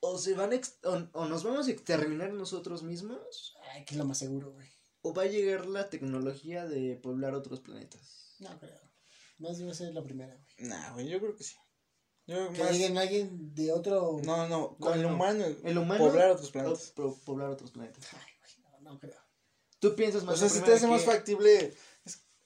O 0.00 0.18
se 0.18 0.34
van 0.34 0.50
o, 0.84 1.18
o 1.20 1.24
nos 1.26 1.44
vamos 1.44 1.66
a 1.66 1.70
exterminar 1.70 2.32
nosotros 2.32 2.82
mismos. 2.82 3.54
Ay, 3.72 3.84
que 3.84 3.94
es 3.94 3.98
lo 3.98 4.04
más 4.04 4.18
seguro, 4.18 4.52
güey. 4.52 4.68
O 5.02 5.14
va 5.14 5.22
a 5.22 5.26
llegar 5.26 5.66
la 5.66 5.88
tecnología 5.90 6.66
de 6.66 6.96
poblar 6.96 7.34
otros 7.34 7.60
planetas. 7.60 8.36
No 8.38 8.58
creo. 8.58 8.80
Más 9.38 9.58
debe 9.58 9.74
ser 9.74 9.92
la 9.94 10.02
primera, 10.02 10.34
güey. 10.34 10.68
Nah, 10.68 10.92
güey, 10.92 11.08
yo 11.08 11.20
creo 11.20 11.34
que 11.36 11.44
sí. 11.44 11.56
Yo 12.26 12.36
creo 12.36 12.48
que 12.48 12.54
Que 12.54 12.62
más... 12.62 12.72
lleguen 12.72 12.98
alguien 12.98 13.54
de 13.54 13.72
otro. 13.72 14.20
No, 14.24 14.48
no, 14.48 14.76
con 14.78 14.90
No, 14.90 14.94
el 14.94 15.02
no. 15.02 15.14
humano. 15.14 15.44
El 15.62 15.78
humano. 15.78 16.04
Poblar 16.06 16.30
otros 16.30 16.50
planetas. 16.50 16.92
poblar 17.24 17.50
otros 17.50 17.70
planetas. 17.70 18.06
Ay, 18.12 18.32
güey, 18.40 18.82
no, 18.82 18.92
no 18.92 18.98
creo. 18.98 19.20
Tú 19.78 19.94
piensas 19.94 20.24
más 20.24 20.36
O 20.36 20.38
sea, 20.38 20.48
si 20.48 20.60
te 20.60 20.72
hace 20.72 20.86
más 20.86 21.04
factible. 21.04 21.74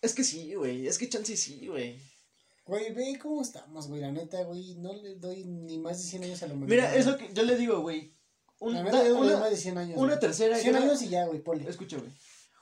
Es 0.00 0.14
que 0.14 0.22
sí, 0.24 0.54
güey. 0.54 0.86
Es 0.86 0.96
que 0.98 1.08
chance 1.08 1.36
sí, 1.36 1.66
güey. 1.66 2.00
Güey, 2.68 2.92
ve 2.92 3.18
cómo 3.20 3.42
estamos, 3.42 3.88
güey. 3.88 4.00
La 4.00 4.12
neta, 4.12 4.42
güey, 4.44 4.74
no 4.76 4.92
le 4.92 5.14
doy 5.16 5.44
ni 5.44 5.78
más 5.78 5.98
de 5.98 6.04
100 6.04 6.24
años 6.24 6.42
a 6.42 6.46
la 6.48 6.54
humanidad. 6.54 6.76
Mira, 6.88 6.94
es 6.96 7.06
lo 7.06 7.16
que 7.16 7.32
yo 7.32 7.42
le 7.42 7.56
digo, 7.56 7.80
güey. 7.80 8.14
Un- 8.60 8.74
La 8.74 8.80
da- 8.80 8.84
neta, 8.84 9.08
yo 9.08 9.14
no 9.14 9.20
le 9.24 9.26
doy 9.26 9.30
una, 9.30 9.40
más 9.40 9.50
de 9.50 9.56
100 9.56 9.78
años. 9.78 9.96
una 9.98 10.06
güey. 10.08 10.20
tercera 10.20 10.56
100 10.58 10.72
guerra. 10.74 10.84
años 10.84 11.02
y 11.02 11.08
ya, 11.08 11.26
güey, 11.26 11.40
ponle. 11.42 11.68
Escucha, 11.68 11.96
güey. 11.96 12.10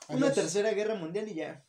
Una 0.09 0.27
Adiós. 0.27 0.35
tercera 0.35 0.71
guerra 0.71 0.95
mundial 0.95 1.27
y 1.29 1.33
ya. 1.35 1.65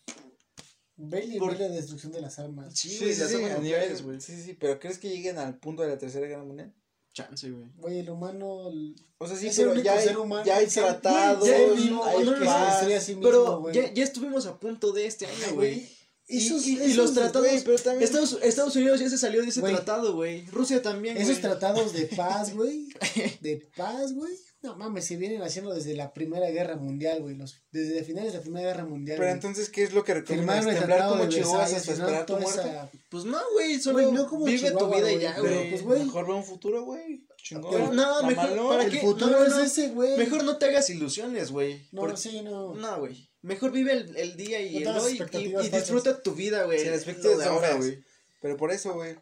Ve 0.96 1.24
el 1.24 1.38
Por- 1.38 1.56
de 1.58 1.68
destrucción 1.68 2.12
de 2.12 2.20
las 2.20 2.38
armas. 2.38 2.74
Sí, 2.78 2.88
Sí, 2.90 2.98
güey. 3.00 3.14
sí, 3.14 3.20
las 3.20 3.30
sí, 3.30 3.36
armas 3.36 3.60
niveles, 3.60 4.02
güey. 4.02 4.20
Sí, 4.20 4.40
sí, 4.42 4.54
pero 4.54 4.78
¿crees 4.78 4.98
que 4.98 5.08
lleguen 5.08 5.38
al 5.38 5.58
punto 5.58 5.82
de 5.82 5.88
la 5.88 5.98
tercera 5.98 6.26
guerra 6.26 6.44
mundial? 6.44 6.72
Chance, 7.12 7.50
güey. 7.50 7.68
Güey, 7.76 7.98
el 8.00 8.10
humano. 8.10 8.68
el- 8.68 8.94
O 9.18 9.26
sea, 9.26 9.36
sí, 9.36 9.50
pero 9.56 9.74
ya 9.74 9.94
hay, 9.94 10.04
ser 10.06 10.18
humano 10.18 10.44
ya 10.44 10.56
hay 10.58 10.66
tratados, 10.66 11.48
ya 11.48 11.56
hay 11.56 11.70
destruye 11.70 12.94
a 12.96 13.00
sí 13.00 13.14
mismo, 13.16 13.22
Pero 13.28 13.60
güey. 13.60 13.74
ya, 13.74 13.92
ya 13.92 14.04
estuvimos 14.04 14.46
a 14.46 14.58
punto 14.60 14.92
de 14.92 15.06
este 15.06 15.26
año, 15.26 15.54
güey. 15.54 15.88
Y, 16.30 16.36
Esos- 16.46 16.66
y- 16.66 16.74
y 16.74 16.82
esos- 16.82 16.96
los 16.96 17.14
tratados. 17.14 17.48
güey, 17.48 17.64
pero 17.64 17.78
también- 17.78 18.02
Estados, 18.04 18.38
Estados 18.42 18.76
Unidos 18.76 19.00
ya 19.00 19.08
se 19.08 19.16
salió 19.16 19.40
de 19.42 19.48
ese 19.48 19.60
Güey. 19.60 19.74
tratado, 19.74 20.14
güey. 20.14 20.44
Rusia 20.48 20.82
también. 20.82 21.16
Esos 21.16 21.30
güey. 21.30 21.40
tratados 21.40 21.94
de 21.94 22.04
paz, 22.04 22.54
güey. 22.54 22.86
De 23.40 23.66
paz, 23.76 24.12
güey. 24.12 24.32
No 24.60 24.76
mames, 24.76 25.06
se 25.06 25.16
vienen 25.16 25.40
haciendo 25.40 25.72
desde 25.72 25.94
la 25.94 26.12
Primera 26.12 26.50
Guerra 26.50 26.76
Mundial, 26.76 27.22
güey. 27.22 27.36
Los, 27.36 27.62
desde 27.70 28.02
finales 28.02 28.32
de 28.32 28.38
la 28.38 28.42
Primera 28.42 28.66
Guerra 28.66 28.84
Mundial. 28.84 29.16
Pero 29.16 29.30
entonces, 29.30 29.70
¿qué 29.70 29.84
es 29.84 29.92
lo 29.94 30.02
que 30.04 30.14
recomiendas? 30.14 30.66
¿Temblar 30.66 31.08
como 31.10 31.22
Versalles, 31.28 31.74
hasta 31.76 31.92
esperar 31.92 32.26
tu 32.26 32.32
muerte? 32.36 32.60
esa- 32.60 32.90
Pues 33.08 33.24
no, 33.24 33.38
güey. 33.54 33.80
Solo 33.80 34.10
no 34.12 34.26
como 34.28 34.44
vive 34.46 34.58
tu 34.72 34.76
Chihuahua, 34.78 34.96
vida 34.96 35.12
y 35.12 35.20
ya, 35.20 35.38
güey. 35.38 35.70
pues. 35.70 35.84
Mejor 36.04 36.26
ve 36.26 36.32
un 36.34 36.44
futuro, 36.44 36.84
güey. 36.84 37.24
Chingón. 37.40 37.94
No, 37.96 38.22
mejor-. 38.24 38.68
¿para 38.68 38.84
El 38.84 38.90
qué? 38.90 39.00
futuro 39.00 39.30
No, 39.30 39.48
no, 39.48 39.62
es 39.64 39.72
ese, 39.72 39.90
güey. 39.90 40.18
Mejor 40.18 40.42
no 40.44 40.56
te 40.58 40.66
hagas 40.66 40.90
ilusiones, 40.90 41.52
güey. 41.52 41.86
No, 41.92 42.00
Por- 42.02 42.18
sí, 42.18 42.42
no. 42.42 42.74
No, 42.74 42.98
güey. 42.98 43.27
Mejor 43.42 43.70
vive 43.70 43.92
el, 43.92 44.16
el 44.16 44.36
día 44.36 44.60
y 44.60 44.80
No 44.80 44.90
el 44.90 44.98
hoy 44.98 45.22
y, 45.32 45.68
disfruta 45.68 46.20
tu 46.22 46.34
vida, 46.34 46.64
güey. 46.64 46.80
Sin 46.80 46.90
Lo 46.90 46.96
expectativas 46.96 47.38
de 47.38 47.44
ahora, 47.44 47.74
güey. 47.74 48.02
Pero 48.40 48.56
por 48.56 48.72
eso, 48.72 48.94
güey. 48.94 49.16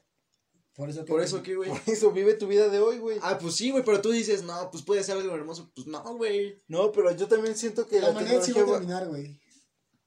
Por 0.75 0.91
eso 0.91 1.05
que. 1.05 1.12
Por 1.12 1.23
eso 1.23 1.43
que, 1.43 1.57
güey. 1.57 1.71
Por 1.71 1.81
eso 1.87 2.11
vive 2.12 2.35
tu 2.35 2.47
vida 2.47 2.69
de 2.69 2.79
hoy, 2.79 2.99
güey. 2.99 3.19
Ah, 3.23 3.39
pues 3.39 3.57
sí, 3.57 3.71
güey, 3.71 3.85
pero 3.85 4.01
tú 4.01 4.11
dices, 4.11 4.43
no, 4.43 4.71
pues 4.71 4.85
puede 4.85 5.03
ser 5.03 5.17
algo 5.17 5.35
hermoso. 5.35 5.71
Pues 5.75 5.87
no, 5.87 6.03
güey. 6.17 6.62
No, 6.69 6.93
pero 6.93 7.11
yo 7.12 7.29
también 7.29 7.57
siento 7.57 7.87
que 7.87 8.01
La 8.01 8.11
la, 8.11 8.43
sí 8.43 8.53
va 8.53 8.62
a 8.62 8.67
terminar, 8.67 9.09
güey. 9.09 9.39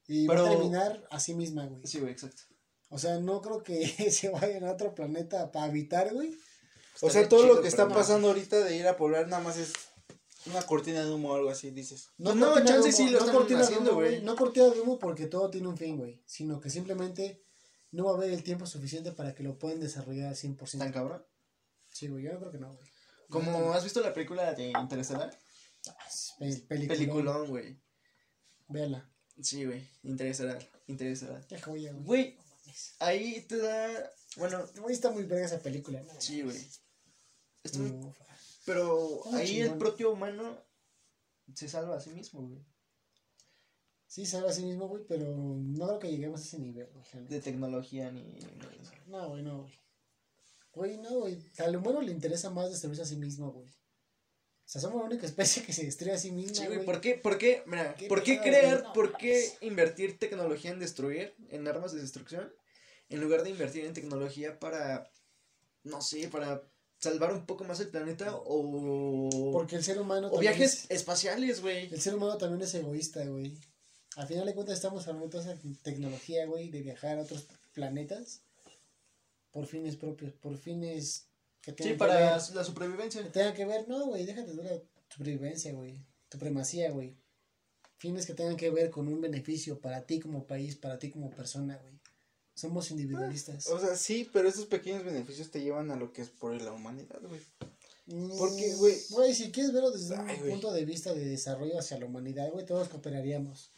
Y 0.07 0.25
va 0.25 0.39
a 0.39 0.49
terminar 0.49 1.07
a 1.11 1.19
sí 1.19 1.33
misma, 1.35 1.65
güey. 1.67 1.85
Sí, 1.85 1.99
güey, 1.99 2.11
exacto. 2.11 2.43
O 2.89 2.97
sea, 2.97 3.19
no 3.19 3.41
creo 3.41 3.63
que 3.63 3.87
se 4.11 4.29
vayan 4.29 4.63
a 4.63 4.71
otro 4.71 4.95
planeta 4.95 5.51
para 5.51 5.65
habitar, 5.65 6.13
güey. 6.13 6.35
O 7.01 7.09
sea, 7.09 7.29
todo 7.29 7.43
chido, 7.43 7.55
lo 7.55 7.61
que 7.61 7.67
está 7.67 7.85
no. 7.85 7.95
pasando 7.95 8.27
ahorita 8.27 8.59
de 8.59 8.75
ir 8.75 8.87
a 8.87 8.97
poblar 8.97 9.27
nada 9.27 9.41
más 9.41 9.57
es 9.57 9.73
una 10.45 10.61
cortina 10.63 11.03
de 11.05 11.11
humo 11.11 11.31
o 11.31 11.35
algo 11.35 11.49
así, 11.49 11.71
dices. 11.71 12.09
No, 12.17 12.31
cortina 12.31 12.55
de 12.55 12.65
chance 12.65 12.87
humo, 12.89 12.97
sí 12.97 13.09
lo 13.09 13.19
están 13.19 13.35
cortina 13.35 13.59
de 13.59 13.65
haciendo, 13.65 13.91
humo, 13.91 13.99
güey. 14.01 14.21
No 14.21 14.35
cortina 14.35 14.67
de 14.69 14.81
humo 14.81 14.99
porque 14.99 15.27
todo 15.27 15.49
tiene 15.49 15.67
un 15.67 15.77
fin, 15.77 15.97
güey. 15.97 16.21
Sino 16.25 16.59
que 16.61 16.69
simplemente 16.69 17.43
no 17.91 18.05
va 18.05 18.11
a 18.11 18.15
haber 18.15 18.31
el 18.31 18.43
tiempo 18.43 18.65
suficiente 18.65 19.11
para 19.11 19.33
que 19.35 19.43
lo 19.43 19.57
puedan 19.59 19.79
desarrollar 19.79 20.27
al 20.29 20.35
100%. 20.35 20.77
¿Tan 20.79 20.91
cabrón? 20.93 21.25
Sí, 21.91 22.07
güey, 22.07 22.23
yo 22.23 22.33
no 22.33 22.39
creo 22.39 22.51
que 22.51 22.57
no, 22.59 22.73
güey. 22.73 22.87
Como 23.29 23.73
has 23.73 23.83
visto 23.83 24.01
la 24.01 24.13
película 24.13 24.53
de 24.53 24.69
Interestelar? 24.71 25.37
Ah, 25.87 25.95
pel- 26.39 26.87
Peliculón. 26.87 27.47
Güey. 27.47 27.79
Véala. 28.67 29.09
Sí, 29.41 29.65
güey. 29.65 29.87
Interestelar. 30.03 30.59
Interestelar. 30.87 31.45
Qué 31.47 31.59
joya, 31.61 31.91
güey. 31.93 32.03
Güey, 32.05 32.37
ahí 32.99 33.41
te 33.41 33.57
da. 33.57 34.11
Bueno, 34.37 34.65
Güey, 34.79 34.93
está 34.95 35.09
muy 35.11 35.23
verga 35.23 35.45
esa 35.45 35.59
película. 35.59 36.01
¿no? 36.01 36.09
sí, 36.19 36.41
güey. 36.41 36.57
Está 37.63 37.79
muy- 37.79 37.91
Uf. 37.91 38.17
Pero 38.69 39.21
ahí 39.33 39.47
chingón. 39.47 39.71
el 39.71 39.77
propio 39.79 40.11
humano 40.11 40.63
se 41.55 41.67
salva 41.67 41.95
a 41.95 41.99
sí 41.99 42.11
mismo, 42.11 42.47
güey. 42.47 42.63
Sí, 44.05 44.27
sabe 44.27 44.47
a 44.47 44.53
sí 44.53 44.63
mismo, 44.63 44.87
güey, 44.87 45.03
pero 45.07 45.25
no 45.25 45.87
creo 45.87 45.97
que 45.97 46.11
lleguemos 46.11 46.41
a 46.41 46.43
ese 46.43 46.59
nivel, 46.59 46.87
güey. 46.93 47.27
De 47.27 47.41
tecnología 47.41 48.11
ni. 48.11 48.37
No, 49.07 49.29
güey, 49.29 49.41
no, 49.41 49.63
güey. 49.63 49.73
Güey, 50.71 50.97
no, 50.97 51.09
güey. 51.21 51.39
Al 51.57 51.77
humano 51.77 51.99
le 52.01 52.11
interesa 52.11 52.51
más 52.51 52.69
destruirse 52.69 53.01
a 53.01 53.05
sí 53.05 53.15
mismo, 53.15 53.51
güey. 53.51 53.67
O 53.67 54.71
sea, 54.71 54.81
somos 54.81 54.99
la 54.99 55.07
única 55.07 55.25
especie 55.25 55.63
que 55.63 55.73
se 55.73 55.85
destruye 55.85 56.13
a 56.13 56.19
sí 56.19 56.31
misma, 56.31 56.53
Sí, 56.53 56.67
güey. 56.67 56.85
¿por 56.85 57.01
qué, 57.01 57.15
por 57.15 57.39
qué, 57.39 57.63
mira, 57.65 57.95
Qué 57.95 58.07
por 58.07 58.21
qué 58.21 58.39
crear, 58.39 58.83
no 58.83 58.93
por 58.93 59.17
qué 59.17 59.51
invertir 59.61 60.19
tecnología 60.19 60.69
en 60.69 60.79
destruir, 60.79 61.33
en 61.49 61.67
armas 61.67 61.91
de 61.91 62.01
destrucción, 62.01 62.53
en 63.09 63.19
lugar 63.19 63.41
de 63.41 63.49
invertir 63.49 63.85
en 63.85 63.95
tecnología 63.95 64.59
para, 64.59 65.11
no 65.83 66.03
sé, 66.03 66.27
para 66.27 66.61
salvar 66.99 67.33
un 67.33 67.45
poco 67.45 67.63
más 67.63 67.79
el 67.79 67.87
planeta 67.89 68.35
o, 68.35 69.51
Porque 69.51 69.75
el 69.77 69.83
ser 69.83 69.99
humano 69.99 70.27
o 70.27 70.31
también 70.31 70.53
viajes 70.53 70.85
es- 70.85 70.91
espaciales, 70.91 71.61
güey. 71.61 71.91
el 71.93 72.01
ser 72.01 72.15
humano 72.15 72.37
también 72.37 72.61
es 72.61 72.73
egoísta, 72.75 73.23
güey. 73.25 73.57
Al 74.15 74.27
final 74.27 74.45
de 74.45 74.53
cuentas 74.53 74.75
estamos 74.75 75.07
hablando 75.07 75.27
de 75.27 75.31
toda 75.31 75.53
esa 75.53 75.61
tecnología, 75.83 76.45
güey, 76.45 76.69
de 76.69 76.81
viajar 76.81 77.17
a 77.17 77.21
otros 77.21 77.47
planetas 77.73 78.41
por 79.51 79.65
fines 79.65 79.95
propios, 79.95 80.33
por 80.33 80.57
fines 80.57 81.27
que 81.61 81.71
Sí, 81.71 81.77
tengan 81.77 81.93
que 81.93 81.97
para 81.99 82.15
ver, 82.37 82.55
la 82.55 82.63
supervivencia. 82.63 83.23
que 83.23 83.29
tengan 83.29 83.53
que 83.53 83.65
ver, 83.65 83.87
no, 83.87 84.05
güey, 84.07 84.25
déjate 84.25 84.53
de 84.53 84.63
la 84.63 84.81
supervivencia, 85.09 85.73
güey, 85.73 86.01
supremacía, 86.31 86.91
güey. 86.91 87.15
Fines 87.97 88.25
que 88.25 88.33
tengan 88.33 88.55
que 88.55 88.69
ver 88.69 88.89
con 88.89 89.07
un 89.07 89.19
beneficio 89.21 89.79
para 89.79 90.05
ti 90.05 90.19
como 90.19 90.45
país, 90.47 90.75
para 90.75 90.97
ti 90.99 91.09
como 91.09 91.29
persona, 91.29 91.77
güey. 91.77 91.98
Somos 92.59 92.91
individualistas. 92.91 93.67
O 93.67 93.79
sea, 93.79 93.95
sí, 93.95 94.29
pero 94.33 94.47
esos 94.49 94.65
pequeños 94.65 95.03
beneficios 95.03 95.49
te 95.51 95.61
llevan 95.61 95.91
a 95.91 95.95
lo 95.95 96.11
que 96.13 96.21
es 96.21 96.29
por 96.29 96.53
la 96.61 96.71
humanidad, 96.71 97.19
güey. 97.27 97.41
porque, 98.37 98.75
güey- 98.75 99.09
Güey, 99.11 99.33
si 99.35 99.51
quieres 99.51 99.71
verlo 99.71 99.91
desde 99.91 100.15
Ay, 100.15 100.33
un 100.35 100.39
güey. 100.39 100.51
punto 100.51 100.71
de 100.73 100.83
vista 100.85 101.13
de 101.13 101.25
desarrollo 101.25 101.77
hacia 101.77 101.99
la 101.99 102.05
humanidad, 102.07 102.49
güey, 102.51 102.65
todos 102.65 102.87
cooperaríamos. 102.89 103.69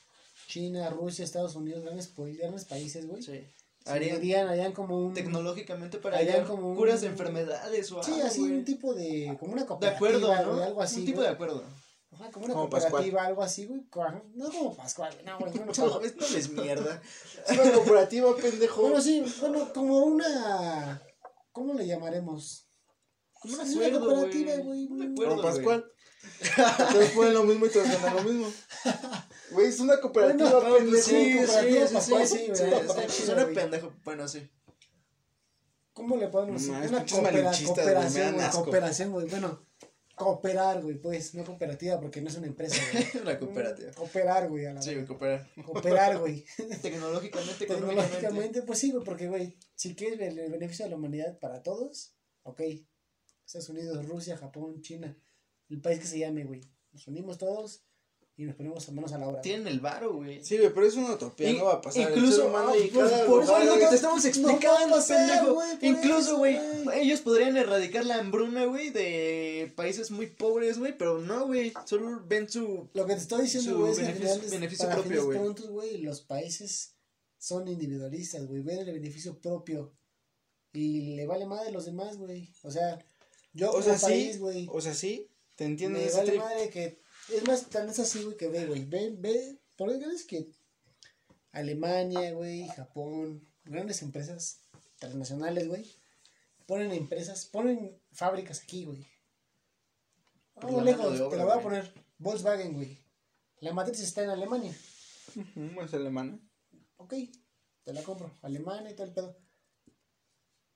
China, 0.47 0.89
Rusia, 0.89 1.23
Estados 1.25 1.55
Unidos, 1.55 1.83
grandes, 1.83 2.09
grandes 2.15 2.65
países, 2.65 3.07
güey. 3.07 3.21
Sí. 3.21 3.41
Harían 3.85 4.17
harían, 4.17 4.47
harían 4.47 4.73
como 4.73 4.97
un... 5.07 5.13
tecnológicamente 5.13 5.97
para 5.97 6.17
Harían 6.17 6.33
hallar 6.35 6.47
como 6.47 6.69
un- 6.69 6.75
curas 6.77 7.01
de 7.01 7.07
enfermedades 7.07 7.91
o 7.91 8.03
Sí, 8.03 8.11
algo, 8.13 8.25
así 8.27 8.39
güey. 8.41 8.51
un 8.53 8.65
tipo 8.65 8.93
de... 8.93 9.35
Como 9.39 9.53
una 9.53 9.61
De 9.63 9.67
cooperativa, 9.67 10.09
acuerdo, 10.37 10.55
¿no? 10.55 10.63
algo 10.63 10.81
así, 10.81 10.99
un 10.99 11.05
tipo 11.05 11.15
güey. 11.17 11.27
de 11.27 11.33
acuerdo. 11.33 11.63
Ajá, 12.13 12.29
como 12.31 12.45
una 12.45 12.53
Como 12.53 12.69
cooperativa, 12.69 13.23
algo 13.25 13.41
así, 13.41 13.65
güey. 13.65 13.81
No 14.35 14.49
como 14.51 14.75
Pascual, 14.75 15.15
no, 15.25 15.39
güey. 15.39 15.53
No, 15.53 15.65
no, 15.65 15.65
No, 15.65 16.01
esto 16.01 16.25
no 16.29 16.37
es 16.37 16.49
mierda. 16.49 17.01
Es 17.47 17.57
una 17.57 17.71
cooperativa, 17.71 18.35
pendejo. 18.35 18.81
Bueno, 18.81 19.01
sí, 19.01 19.23
bueno, 19.39 19.71
como 19.73 19.99
una... 19.99 21.01
¿Cómo 21.53 21.73
le 21.73 21.87
llamaremos? 21.87 22.67
Como 23.39 23.55
un 23.59 23.65
Sí, 23.65 23.75
acuerdo, 23.83 23.99
cooperativa, 24.07 24.55
güey. 24.57 24.85
acuerdo, 24.85 25.35
güey. 25.35 25.41
Pascual. 25.41 25.91
Ponen 27.15 27.33
lo 27.33 27.43
mismo 27.45 27.65
y 27.65 27.69
todos 27.69 27.87
ganan 27.87 28.15
lo 28.15 28.23
mismo. 28.23 28.47
Güey, 29.51 29.67
es 29.67 29.79
una 29.79 29.99
cooperativa, 29.99 30.49
Bueno, 30.51 30.69
No, 30.69 30.75
pendejo. 30.77 31.03
sí, 31.09 31.37
cooperativa, 31.37 31.87
sí, 31.87 31.93
Pascual, 31.93 32.27
sí, 32.27 32.37
sí, 32.37 32.55
sí, 32.55 32.63
güey. 32.63 33.09
sí, 33.09 33.23
Suena 33.25 33.45
pendejo, 33.47 33.93
bueno, 34.03 34.27
sí. 34.27 34.49
¿Cómo 35.93 36.15
le 36.17 36.27
podemos 36.27 36.61
No 36.61 36.73
decir? 36.73 36.89
Una 36.89 36.99
pinches 36.99 37.19
coopera- 37.19 37.33
malinchistas, 37.43 37.75
güey, 37.75 37.85
me 37.87 37.93
cooperación, 37.93 38.25
dan 38.25 38.33
güey. 38.35 38.45
asco. 38.45 38.63
Cooperación, 38.63 39.11
güey. 39.11 39.27
Bueno, 39.27 39.65
cooperar, 40.23 40.81
güey, 40.81 40.97
pues. 40.97 41.33
No 41.33 41.43
cooperativa 41.43 41.99
porque 41.99 42.21
no 42.21 42.29
es 42.29 42.37
una 42.37 42.47
empresa, 42.47 42.81
güey. 42.91 43.05
Una 43.23 43.39
cooperativa. 43.39 43.91
Cooperar, 43.93 44.49
güey, 44.49 44.65
a 44.65 44.73
la 44.73 44.81
Sí, 44.81 44.95
cooperar. 45.05 45.49
Cooperar, 45.65 46.19
güey. 46.19 46.45
Tecnológicamente. 46.81 47.65
Tecnológicamente, 47.67 48.61
pues 48.61 48.79
sí, 48.79 48.91
güey, 48.91 49.03
porque, 49.03 49.27
güey, 49.27 49.57
si 49.75 49.95
quieres 49.95 50.19
ver 50.19 50.37
el 50.37 50.51
beneficio 50.51 50.85
de 50.85 50.91
la 50.91 50.97
humanidad 50.97 51.39
para 51.39 51.63
todos, 51.63 52.15
ok. 52.43 52.61
Estados 53.45 53.69
Unidos, 53.69 54.05
Rusia, 54.05 54.37
Japón, 54.37 54.81
China, 54.81 55.17
el 55.69 55.81
país 55.81 55.99
que 55.99 56.07
se 56.07 56.19
llame, 56.19 56.45
güey. 56.45 56.61
Nos 56.91 57.07
unimos 57.07 57.37
todos 57.37 57.85
y 58.37 58.43
nos 58.45 58.55
ponemos 58.55 58.89
manos 58.91 59.11
a 59.13 59.17
la 59.19 59.27
obra. 59.27 59.41
Tienen 59.41 59.67
el 59.67 59.79
varo, 59.81 60.13
güey. 60.13 60.43
Sí, 60.43 60.57
güey, 60.57 60.73
pero 60.73 60.85
es 60.87 60.95
una 60.95 61.13
utopía, 61.13 61.49
In- 61.49 61.57
no 61.59 61.65
va 61.65 61.73
a 61.73 61.81
pasar. 61.81 62.09
Incluso, 62.11 62.47
humano 62.47 62.69
ah, 62.71 62.77
y 62.77 62.89
cada 62.89 63.25
por 63.25 63.43
eso 63.43 63.57
es 63.57 63.65
lo 63.65 63.73
que 63.73 63.77
güey, 63.79 63.89
te 63.89 63.95
estamos 63.95 64.25
explicando, 64.25 64.95
a 64.95 64.97
pasar, 64.97 65.27
pendejo. 65.29 65.55
por 65.55 65.83
Incluso, 65.83 66.37
güey, 66.37 66.57
ellos 66.95 67.19
podrían 67.21 67.57
erradicar 67.57 68.05
la 68.05 68.15
hambruna, 68.19 68.65
güey, 68.65 68.89
de 68.89 69.71
países 69.75 70.09
muy 70.11 70.27
pobres, 70.27 70.79
güey, 70.79 70.97
pero 70.97 71.19
no, 71.19 71.45
güey, 71.45 71.71
solo 71.85 72.23
ven 72.27 72.49
su... 72.49 72.89
Lo 72.93 73.05
que 73.05 73.13
te 73.13 73.19
estoy 73.21 73.43
diciendo, 73.43 73.71
Su 73.73 73.77
güey, 73.79 73.91
es 73.91 73.97
que 73.99 74.03
beneficio- 74.05 74.41
es- 74.43 74.51
beneficio 74.51 74.85
para 74.87 75.01
propio, 75.01 75.25
güey. 75.25 75.37
prontos, 75.37 75.69
güey, 75.69 75.97
los 75.97 76.21
países 76.21 76.95
son 77.37 77.67
individualistas, 77.67 78.47
güey, 78.47 78.61
ven 78.61 78.79
el 78.79 78.93
beneficio 78.93 79.37
propio 79.39 79.91
y 80.73 81.15
le 81.15 81.25
vale 81.27 81.45
madre 81.45 81.67
a 81.67 81.71
los 81.71 81.85
demás, 81.85 82.17
güey. 82.17 82.49
O 82.63 82.71
sea, 82.71 82.97
yo 83.53 83.69
O 83.69 83.71
como 83.73 83.83
sea, 83.83 83.97
sí, 83.97 84.05
país, 84.05 84.39
güey, 84.39 84.67
O 84.71 84.79
sea, 84.79 84.93
sí, 84.93 85.27
te 85.57 85.65
entiendo 85.65 85.99
me 85.99 86.09
vale 86.09 86.37
madre 86.37 86.69
que 86.69 87.00
es 87.29 87.47
más 87.47 87.69
tan 87.69 87.89
es 87.89 87.99
así, 87.99 88.23
güey, 88.23 88.37
que 88.37 88.47
ve, 88.47 88.65
güey, 88.65 88.85
ve, 88.85 89.15
ve, 89.17 89.59
por 89.77 89.89
lo 89.89 90.11
es 90.11 90.25
que 90.25 90.49
Alemania, 91.51 92.33
güey, 92.33 92.67
Japón, 92.69 93.47
grandes 93.63 94.01
empresas 94.01 94.59
transnacionales, 94.99 95.67
güey, 95.67 95.85
ponen 96.65 96.91
empresas, 96.91 97.45
ponen 97.45 97.99
fábricas 98.11 98.61
aquí, 98.61 98.85
güey. 98.85 99.05
Vamos 100.55 100.83
lejos, 100.83 101.29
te 101.29 101.37
la 101.37 101.45
voy 101.45 101.57
a 101.57 101.61
poner 101.61 101.93
Volkswagen, 102.17 102.73
güey. 102.73 102.97
La 103.59 103.73
matriz 103.73 103.99
está 103.99 104.23
en 104.23 104.29
Alemania. 104.29 104.75
Es 105.81 105.93
alemana. 105.93 106.39
Ok, 106.97 107.13
te 107.83 107.93
la 107.93 108.03
compro. 108.03 108.37
Alemania 108.41 108.91
y 108.91 108.95
todo 108.95 109.07
el 109.07 109.13
pedo. 109.13 109.37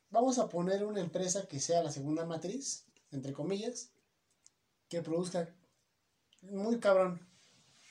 Vamos 0.10 0.40
a 0.40 0.50
poner 0.50 0.86
una 0.86 1.02
empresa 1.02 1.48
que 1.48 1.60
sea 1.60 1.84
la 1.84 1.92
segunda 1.92 2.26
matriz, 2.26 2.86
entre 3.12 3.34
comillas, 3.34 3.92
que 4.88 5.02
produzca 5.02 5.54
muy 6.52 6.80
cabrón. 6.80 7.20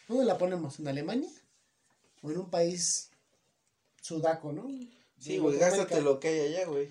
¿Dónde 0.09 0.25
la 0.25 0.37
ponemos? 0.39 0.79
¿En 0.81 0.89
Alemania? 0.89 1.31
¿O 2.23 2.31
en 2.31 2.39
un 2.39 2.51
país 2.51 3.11
sudaco, 4.01 4.53
no? 4.53 4.69
Sí, 5.19 5.39
güey, 5.39 5.59
gástate 5.59 6.01
lo 6.03 6.21
que 6.21 6.29
hay 6.29 6.41
allá, 6.55 6.67
güey. 6.67 6.89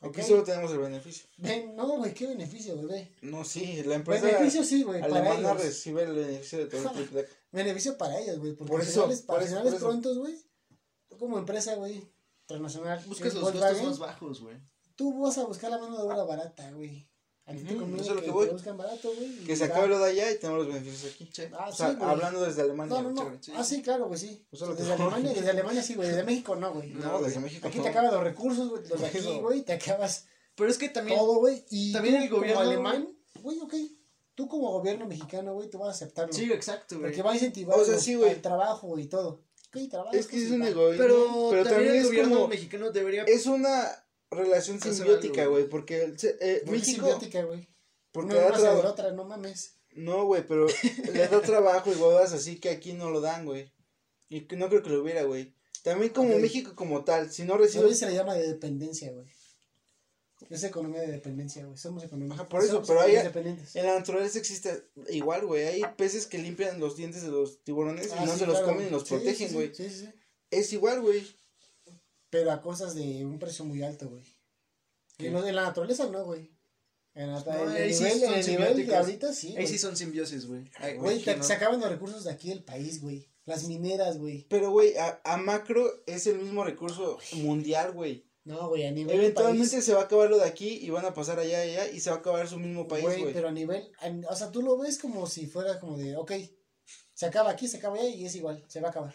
Aquí 0.00 0.20
solo 0.22 0.42
tenemos 0.42 0.70
el 0.72 0.78
beneficio. 0.78 1.26
Ven, 1.36 1.76
no, 1.76 1.86
güey, 1.96 2.12
qué 2.12 2.26
beneficio, 2.26 2.76
güey. 2.76 3.08
No, 3.22 3.44
sí, 3.44 3.82
la 3.84 3.94
empresa 3.94 4.26
Beneficio 4.26 4.64
sí, 4.64 4.82
güey, 4.82 5.00
para 5.00 5.38
ellos. 5.38 5.62
recibe 5.62 6.02
el 6.02 6.12
beneficio 6.14 6.58
de 6.58 6.66
todo 6.66 6.92
el. 6.98 7.28
Beneficio 7.52 7.96
para 7.96 8.18
ellos, 8.18 8.38
güey. 8.40 8.52
Porque 8.54 8.70
Por 8.72 8.80
eso, 8.82 9.02
finales- 9.08 9.20
eso, 9.28 9.46
finales 9.46 9.74
prontos, 9.76 10.18
güey. 10.18 10.36
Tú 11.08 11.18
como 11.18 11.38
empresa, 11.38 11.76
güey, 11.76 12.04
transnacional. 12.46 13.00
Buscas 13.06 13.34
los 13.34 13.52
costos 13.52 13.82
más 13.82 13.98
bajos, 14.00 14.40
güey. 14.40 14.56
Tú 14.96 15.20
vas 15.20 15.38
a 15.38 15.44
buscar 15.44 15.70
la 15.70 15.78
mano 15.78 15.96
de 15.96 16.02
obra 16.02 16.24
barata, 16.24 16.70
güey. 16.72 17.06
A 17.44 17.52
ti 17.52 17.58
te 17.64 17.72
Ujú, 17.72 17.80
conviene 17.80 18.02
eso 18.02 18.10
es 18.10 18.14
lo 18.14 18.20
que, 18.20 18.26
que 18.26 18.30
voy. 18.32 18.46
te 18.46 18.52
buscan 18.52 18.76
barato, 18.76 19.12
güey. 19.16 19.42
y 19.42 19.44
Que 19.44 19.56
se 19.56 19.64
acabe 19.64 19.88
lo 19.88 19.98
de 19.98 20.10
allá 20.10 20.30
y 20.30 20.38
tenemos 20.38 20.64
los 20.64 20.74
beneficios 20.74 21.12
aquí. 21.12 21.28
Sí. 21.32 21.42
Ah, 21.52 21.66
O 21.68 21.72
sea, 21.74 21.90
sí, 21.90 21.96
güey. 21.96 22.08
hablando 22.10 22.42
desde 22.44 22.62
Alemania. 22.62 22.94
No, 22.96 23.02
no, 23.02 23.10
no. 23.10 23.24
güey. 23.24 23.38
sí, 23.42 23.52
Ah, 23.56 23.64
sí, 23.64 23.82
claro, 23.82 24.06
güey, 24.06 24.18
sí. 24.20 24.46
Es 24.52 24.60
que 24.62 24.66
desde. 24.74 24.92
Alemania, 24.92 25.32
desde 25.32 25.50
Alemania 25.50 25.82
sí, 25.82 25.94
güey. 25.94 26.08
Desde 26.08 26.22
México 26.22 26.54
no, 26.54 26.72
güey. 26.72 26.90
No, 26.90 27.20
desde 27.20 27.40
México 27.40 27.66
Aquí 27.66 27.78
no. 27.78 27.84
te 27.84 27.90
acaban 27.90 28.12
los 28.12 28.22
recursos, 28.22 28.68
güey. 28.70 28.82
Los 28.88 29.00
de 29.00 29.06
aquí, 29.06 29.38
güey. 29.40 29.62
Te 29.62 29.72
acabas 29.72 30.26
Pero 30.54 30.70
es 30.70 30.78
que 30.78 30.88
también... 30.90 31.18
todo, 31.18 31.40
güey. 31.40 31.64
Y 31.70 31.92
también 31.92 32.16
tú 32.18 32.22
el 32.22 32.30
gobierno, 32.30 32.58
como 32.60 32.70
alemán, 32.70 33.08
güey, 33.40 33.58
ok. 33.60 33.74
Tú 34.34 34.48
como 34.48 34.70
gobierno 34.70 35.06
mexicano, 35.06 35.52
güey, 35.54 35.68
tú 35.68 35.78
vas 35.78 35.88
a 35.88 35.90
aceptarlo. 35.90 36.32
Sí, 36.32 36.50
exacto, 36.52 36.96
güey. 36.98 37.10
Porque 37.10 37.22
va 37.22 37.32
a 37.32 37.34
incentivar 37.34 37.78
O 37.78 37.84
sea, 37.84 37.98
sí, 37.98 38.14
güey. 38.14 38.30
el 38.30 38.40
trabajo 38.40 38.98
y 38.98 39.06
todo. 39.06 39.42
Trabajo. 39.90 40.14
Es 40.14 40.26
que 40.26 40.36
es 40.36 40.48
sí, 40.48 40.54
un 40.54 40.62
egoísmo. 40.64 41.02
Pero, 41.02 41.48
Pero, 41.50 41.64
también, 41.64 41.90
el 41.92 41.96
es 41.96 42.04
gobierno 42.06 42.34
como. 42.36 42.48
mexicano 42.48 42.90
debería... 42.92 43.24
Es 43.24 43.46
una 43.46 44.01
relación 44.34 44.80
simbiótica, 44.80 45.46
güey. 45.46 45.68
Porque 45.68 46.14
eh, 46.40 46.62
México. 46.66 47.06
simbiótica, 47.06 47.42
güey. 47.44 47.68
Porque 48.12 48.34
la 48.34 48.74
otra, 48.88 49.12
no 49.12 49.24
mames. 49.24 49.78
No, 49.94 50.24
güey, 50.24 50.46
pero 50.46 50.66
le 51.12 51.28
da 51.28 51.40
trabajo 51.42 51.90
y 51.92 51.96
bodas 51.96 52.32
así 52.32 52.58
que 52.58 52.70
aquí 52.70 52.92
no 52.92 53.10
lo 53.10 53.20
dan, 53.20 53.44
güey. 53.44 53.72
Y 54.28 54.46
que 54.46 54.56
no 54.56 54.68
creo 54.68 54.82
que 54.82 54.90
lo 54.90 55.02
hubiera, 55.02 55.22
güey. 55.24 55.54
También 55.82 56.12
como. 56.12 56.38
México 56.38 56.74
como 56.74 57.04
tal, 57.04 57.30
si 57.30 57.44
no 57.44 57.56
recibe 57.56 57.94
se 57.94 58.06
le 58.06 58.14
llama 58.14 58.34
de 58.34 58.48
dependencia, 58.48 59.12
güey. 59.12 59.26
Es 60.50 60.64
economía 60.64 61.00
de 61.00 61.12
dependencia, 61.12 61.64
güey. 61.64 61.76
Somos 61.78 62.04
economía. 62.04 62.34
Ajá, 62.34 62.48
por 62.48 62.62
eso, 62.62 62.82
pero 62.86 63.00
hay-. 63.00 63.16
En 63.16 63.86
la 63.86 63.98
naturaleza 63.98 64.38
existe 64.38 64.84
igual, 65.08 65.46
güey. 65.46 65.64
Hay 65.64 65.82
peces 65.96 66.26
que 66.26 66.38
limpian 66.38 66.80
los 66.80 66.96
dientes 66.96 67.22
de 67.22 67.28
los 67.28 67.62
tiburones 67.62 68.08
y 68.08 68.10
Ah, 68.12 68.26
no 68.26 68.32
sí, 68.32 68.40
se 68.40 68.46
los 68.46 68.60
comen 68.60 68.88
y 68.88 68.90
los 68.90 69.02
Sí, 69.02 69.08
protegen, 69.14 69.48
sí, 69.48 69.54
güey. 69.54 69.74
Sí, 69.74 69.88
sí, 69.88 70.06
sí. 70.06 70.08
Es 70.50 70.72
igual, 70.72 71.00
güey. 71.00 71.24
Pero 72.32 72.50
a 72.50 72.62
cosas 72.62 72.94
de 72.94 73.26
un 73.26 73.38
precio 73.38 73.62
muy 73.66 73.82
alto, 73.82 74.08
güey. 74.08 74.24
En, 75.18 75.34
lo- 75.34 75.46
en 75.46 75.54
la 75.54 75.64
naturaleza 75.64 76.08
no, 76.08 76.24
güey. 76.24 76.50
En, 77.14 77.28
el- 77.28 77.44
No, 77.44 77.52
en 77.52 77.68
ahí 77.68 77.82
el 77.90 77.94
sí 77.94 78.04
en 78.04 78.32
el 78.32 78.46
nivel 78.46 78.86
de 78.86 78.96
ahorita 78.96 79.34
sí. 79.34 79.48
Ahí 79.48 79.54
güey. 79.56 79.66
sí 79.66 79.76
son 79.78 79.98
simbiosis, 79.98 80.46
güey. 80.46 80.64
Güey, 80.96 81.22
no. 81.36 81.42
se 81.42 81.52
acaban 81.52 81.78
los 81.78 81.90
recursos 81.90 82.24
de 82.24 82.30
aquí 82.30 82.48
del 82.48 82.64
país, 82.64 83.02
güey. 83.02 83.28
Las 83.44 83.64
mineras, 83.64 84.16
güey. 84.16 84.46
Pero, 84.48 84.70
güey, 84.70 84.96
a, 84.96 85.20
a 85.24 85.36
macro 85.36 85.84
es 86.06 86.26
el 86.26 86.38
mismo 86.38 86.64
recurso 86.64 87.18
mundial, 87.34 87.92
güey. 87.92 88.24
No, 88.44 88.70
güey, 88.70 88.86
a 88.86 88.90
nivel 88.92 89.14
Eventualmente 89.14 89.72
país. 89.72 89.84
se 89.84 89.92
va 89.94 90.00
a 90.00 90.04
acabar 90.04 90.30
lo 90.30 90.38
de 90.38 90.44
aquí 90.46 90.78
y 90.80 90.88
van 90.88 91.04
a 91.04 91.12
pasar 91.12 91.38
allá, 91.38 91.60
allá 91.60 91.86
y 91.90 92.00
se 92.00 92.08
va 92.08 92.16
a 92.16 92.18
acabar 92.20 92.48
su 92.48 92.58
mismo 92.58 92.88
país, 92.88 93.04
Güey, 93.04 93.20
güey. 93.20 93.34
pero 93.34 93.48
a 93.48 93.52
nivel, 93.52 93.92
a- 94.00 94.32
o 94.32 94.36
sea, 94.36 94.50
tú 94.50 94.62
lo 94.62 94.78
ves 94.78 94.96
como 94.98 95.26
si 95.26 95.46
fuera 95.46 95.78
como 95.78 95.98
de, 95.98 96.16
ok, 96.16 96.32
se 97.12 97.26
acaba 97.26 97.50
aquí, 97.50 97.68
se 97.68 97.76
acaba 97.76 97.96
allá 97.98 98.08
y 98.08 98.24
es 98.24 98.34
igual, 98.34 98.64
se 98.68 98.80
va 98.80 98.88
a 98.88 98.90
acabar. 98.90 99.14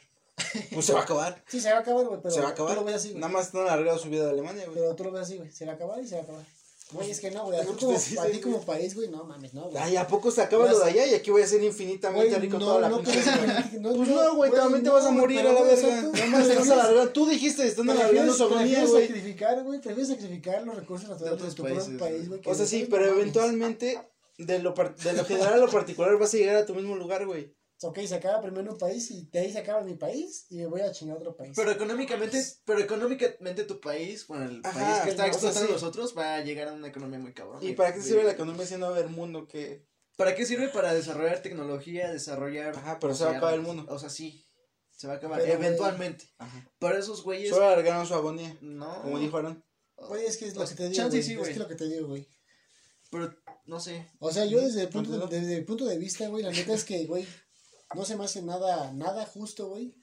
Pues 0.74 0.86
se 0.86 0.94
va 0.94 1.00
a 1.00 1.04
acabar. 1.04 1.44
Sí, 1.48 1.60
se 1.60 1.72
va 1.72 1.78
a 1.78 1.82
acabar, 1.82 2.06
güey, 2.06 2.20
pero 2.22 2.34
se 2.34 2.42
va 2.42 2.48
a 2.50 2.52
acabar. 2.52 2.74
tú 2.76 2.80
lo 2.82 2.86
ves 2.86 2.96
así, 2.96 3.10
güey. 3.10 3.22
Nada 3.22 3.34
más 3.34 3.54
no 3.54 3.62
han 3.62 3.70
arreglado 3.70 3.98
su 4.00 4.10
vida 4.10 4.26
de 4.26 4.32
Alemania, 4.32 4.66
güey. 4.66 4.76
Pero 4.78 4.96
tú 4.96 5.04
lo 5.06 5.12
ves 5.12 5.24
así, 5.24 5.38
güey, 5.38 5.52
se 5.52 5.66
va 5.66 5.72
a 5.74 5.76
acabar 5.76 6.02
y 6.02 6.08
se 6.08 6.16
va 6.16 6.22
a 6.22 6.24
acabar. 6.26 6.46
Güey, 6.90 7.12
es 7.12 7.20
que 7.20 7.32
no, 7.32 7.44
güey, 7.44 7.60
a, 7.60 7.64
ti 7.64 7.68
Pues 7.68 7.80
como, 8.14 8.22
a 8.22 8.26
ti 8.28 8.40
como 8.40 8.62
país, 8.62 8.96
güey, 8.96 9.10
no 9.10 9.26
mames, 9.26 9.54
no, 9.54 9.64
güey. 9.70 9.76
Ay, 9.84 9.98
¿a 9.98 10.08
poco 10.08 10.32
se 10.32 10.42
acaba 10.42 10.72
lo 10.72 10.80
de 10.80 10.86
allá 10.90 11.06
y 11.06 11.16
aquí 11.16 11.32
voy 11.32 11.42
a 11.42 11.48
ser 11.48 11.62
infinitamente 11.62 12.30
Güey, 12.30 12.42
rico 12.44 12.60
no, 12.60 12.66
toda 12.66 12.80
la 12.82 12.88
no, 12.90 13.02
pinche 13.02 13.20
vida? 13.20 13.72
no, 13.82 13.94
Pues 13.94 14.08
no, 14.10 14.36
güey, 14.38 14.52
también 14.52 14.84
te 14.84 14.90
vas 14.90 15.06
a 15.06 15.12
no, 15.12 15.20
morir 15.20 15.40
a 15.40 15.44
la 15.44 15.52
güey, 15.52 15.64
o 15.64 15.66
verga. 15.66 15.82
sea, 15.82 16.02
tú- 16.04 16.12
Nada 16.14 16.26
más 16.28 16.48
te 16.48 16.54
están 16.54 16.72
alargando. 16.80 17.10
Tú 17.12 17.26
dijiste, 17.28 17.68
están 17.68 17.90
alargando 17.90 18.34
su 18.34 18.44
agonía, 18.44 18.62
prefieres 18.62 18.90
güey. 18.92 19.08
sacrificar, 19.08 19.64
güey, 19.66 19.82
prefieres 19.82 20.08
sacrificar 20.08 20.64
los 20.64 20.76
recursos 20.78 21.10
naturales 21.10 21.42
de, 21.42 21.50
tu 21.50 21.56
propio 21.64 21.76
país, 21.98 21.98
güey. 22.00 22.28
güey. 22.28 22.42
que 22.42 22.50
O 22.52 22.56
sea, 22.56 22.66
sí, 22.66 22.88
pero 22.90 23.08
no 23.08 23.12
eventualmente, 23.20 24.00
de 24.38 24.60
lo, 24.60 24.74
par- 24.74 24.96
de 24.96 25.12
lo 25.14 25.26
general 25.26 25.54
a 25.56 25.58
lo 25.58 25.70
particular, 25.70 26.18
vas 26.18 26.34
a 26.34 26.38
llegar 26.38 26.56
a 26.56 26.66
tu 26.66 26.74
mismo 26.74 26.96
lugar, 26.96 27.26
güey. 27.26 27.54
Ok, 27.84 28.00
se 28.08 28.16
acaba 28.16 28.42
primero 28.42 28.72
un 28.72 28.78
país 28.80 29.12
y 29.12 29.30
de 29.32 29.40
ahí 29.40 29.52
se 29.52 29.60
acaba 29.60 29.82
mi 29.84 29.94
país 29.94 30.48
y 30.50 30.58
me 30.58 30.66
voy 30.66 30.82
a 30.82 30.92
chingar 30.92 31.18
a 31.18 31.20
otro 31.20 31.36
país. 31.36 31.54
Pero 31.56 31.70
económicamente, 31.72 32.44
pero 32.66 32.80
económicamente 32.80 33.66
tu 33.66 33.80
país, 33.80 34.26
bueno, 34.26 34.46
el 34.46 34.62
Ajá, 34.64 34.80
país 34.80 35.04
que 35.04 35.10
está 35.12 35.28
no, 35.28 35.30
o 35.30 35.40
sea, 35.40 35.50
explotando 35.50 35.60
sí. 35.60 35.68
a 35.68 35.74
los 35.74 35.84
otros 35.84 36.18
va 36.18 36.36
a 36.36 36.42
llegar 36.42 36.70
a 36.70 36.74
una 36.74 36.88
economía 36.88 37.20
muy 37.20 37.34
cabrón. 37.34 37.60
¿Y 37.64 37.74
para 37.74 37.94
qué 37.94 38.02
sirve 38.02 38.24
la 38.24 38.32
economía 38.32 38.66
si 38.66 38.76
no 38.78 38.88
va 38.90 38.96
a 38.96 39.00
haber 39.00 39.10
mundo 39.10 39.48
que... 39.48 39.86
¿Para 40.16 40.34
qué 40.34 40.46
sirve? 40.48 40.70
Para 40.70 40.96
desarrollar 40.96 41.44
tecnología, 41.44 42.12
desarrollar... 42.12 42.76
Ajá, 42.76 42.98
pero 43.00 43.14
se 43.14 43.26
va 43.26 43.32
a 43.32 43.38
acabar 43.38 43.54
el 43.54 43.62
mundo. 43.62 43.86
O 43.90 44.00
sea, 44.00 44.10
sí, 44.10 44.44
se 44.90 45.06
va 45.06 45.14
a 45.14 45.18
acabar, 45.18 45.40
Pero, 45.40 45.54
eventualmente. 45.54 46.26
Ajá. 46.40 46.68
Para 46.80 46.98
esos 46.98 47.24
güeyes... 47.24 47.52
Solo 47.52 47.68
alargaron 47.68 48.08
su 48.08 48.16
agonía, 48.16 48.58
No. 48.62 49.04
como 49.04 49.20
dijo 49.20 49.38
Aaron. 49.38 49.64
Güey, 49.98 50.26
es 50.26 50.38
que 50.38 50.46
es 50.48 50.56
lo 50.56 50.62
Pues, 50.62 50.72
que 50.72 50.76
te 50.78 50.84
digo, 50.90 50.96
chance 50.96 51.18
güey. 51.18 51.24
sí, 51.24 51.34
es 51.34 51.38
güey. 51.38 51.54
que 51.54 51.60
lo 51.60 51.68
que 51.68 51.76
te 51.76 51.88
digo, 51.88 52.08
güey. 52.08 52.28
Pero, 53.12 53.36
no 53.66 53.80
sé. 53.80 54.08
O 54.18 54.32
sea, 54.32 54.46
yo 54.46 54.60
desde 54.62 54.82
el 54.82 54.90
punto, 54.90 55.28
desde 55.28 55.58
el 55.58 55.66
punto 55.66 55.86
de 55.86 56.00
vista, 56.00 56.28
güey, 56.28 56.44
la 56.44 56.52
neta 56.52 56.74
es 56.74 56.84
que, 56.84 57.06
güey, 57.06 57.28
no 57.96 58.06
se 58.06 58.16
me 58.18 58.26
hace 58.26 58.42
nada, 58.42 58.92
nada 58.94 59.26
justo, 59.26 59.68
güey, 59.70 59.96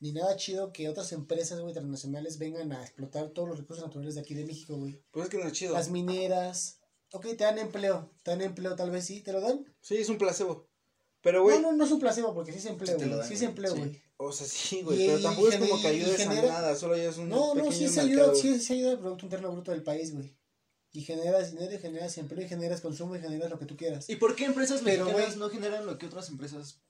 ni 0.00 0.12
nada 0.12 0.36
chido 0.36 0.72
que 0.72 0.88
otras 0.88 1.12
empresas, 1.12 1.60
güey, 1.60 1.74
transnacionales 1.74 2.38
vengan 2.38 2.72
a 2.72 2.82
explotar 2.82 3.30
todos 3.30 3.48
los 3.48 3.58
recursos 3.58 3.84
naturales 3.84 4.14
de 4.14 4.20
aquí 4.20 4.34
de 4.34 4.44
México, 4.44 4.76
güey. 4.76 5.02
Pues 5.10 5.24
es 5.24 5.30
que 5.30 5.38
no 5.38 5.46
es 5.46 5.52
chido. 5.52 5.74
Las 5.74 5.90
mineras, 5.90 6.80
ok, 7.12 7.26
te 7.36 7.44
dan 7.44 7.58
empleo, 7.58 8.12
te 8.22 8.30
dan 8.30 8.42
empleo, 8.42 8.76
tal 8.76 8.90
vez 8.90 9.04
sí, 9.06 9.20
te 9.22 9.32
lo 9.32 9.40
dan. 9.40 9.64
Sí, 9.80 9.96
es 9.96 10.08
un 10.08 10.18
placebo. 10.18 10.68
Pero, 11.20 11.42
güey, 11.42 11.56
No, 11.60 11.72
no, 11.72 11.76
no 11.78 11.84
es 11.84 11.90
un 11.90 11.98
placebo, 11.98 12.32
porque 12.32 12.52
sí 12.52 12.58
es 12.58 12.66
empleo, 12.66 12.96
güey, 12.96 13.10
sí 13.26 13.34
es 13.34 13.40
güey, 13.40 13.44
empleo, 13.50 13.72
sí. 13.74 13.78
güey. 13.80 14.02
o 14.18 14.32
sea, 14.32 14.46
sí, 14.46 14.82
güey, 14.82 15.06
pero 15.08 15.20
tampoco 15.20 15.48
es 15.48 15.56
como 15.56 15.80
que 15.80 15.88
ayudes 15.88 16.16
genera- 16.16 16.42
a 16.56 16.60
nada, 16.60 16.76
solo 16.76 16.96
ya 16.96 17.08
es 17.10 17.18
un 17.18 17.28
No, 17.28 17.54
no, 17.56 17.72
sí 17.72 17.88
se 17.88 18.00
ayuda, 18.00 18.28
güey. 18.28 18.40
sí, 18.40 18.60
sí 18.60 18.74
ayuda 18.74 18.92
al 18.92 18.98
Producto 19.00 19.26
Interno 19.26 19.50
Bruto 19.52 19.72
del 19.72 19.82
país, 19.82 20.14
güey. 20.14 20.36
Y 20.92 21.02
generas 21.02 21.50
dinero, 21.50 21.74
y 21.74 21.78
generas 21.78 22.16
empleo, 22.18 22.44
y 22.46 22.48
generas 22.48 22.80
consumo, 22.80 23.14
y 23.16 23.20
generas 23.20 23.50
lo 23.50 23.58
que 23.58 23.66
tú 23.66 23.76
quieras. 23.76 24.08
¿Y 24.08 24.16
por 24.16 24.36
qué 24.36 24.44
empresas 24.46 24.80
Pero, 24.84 25.04
mexicanas 25.06 25.36
no 25.36 25.50
generan 25.50 25.84
lo 25.86 25.98
que 25.98 26.06
otras 26.06 26.28
empresas? 26.28 26.80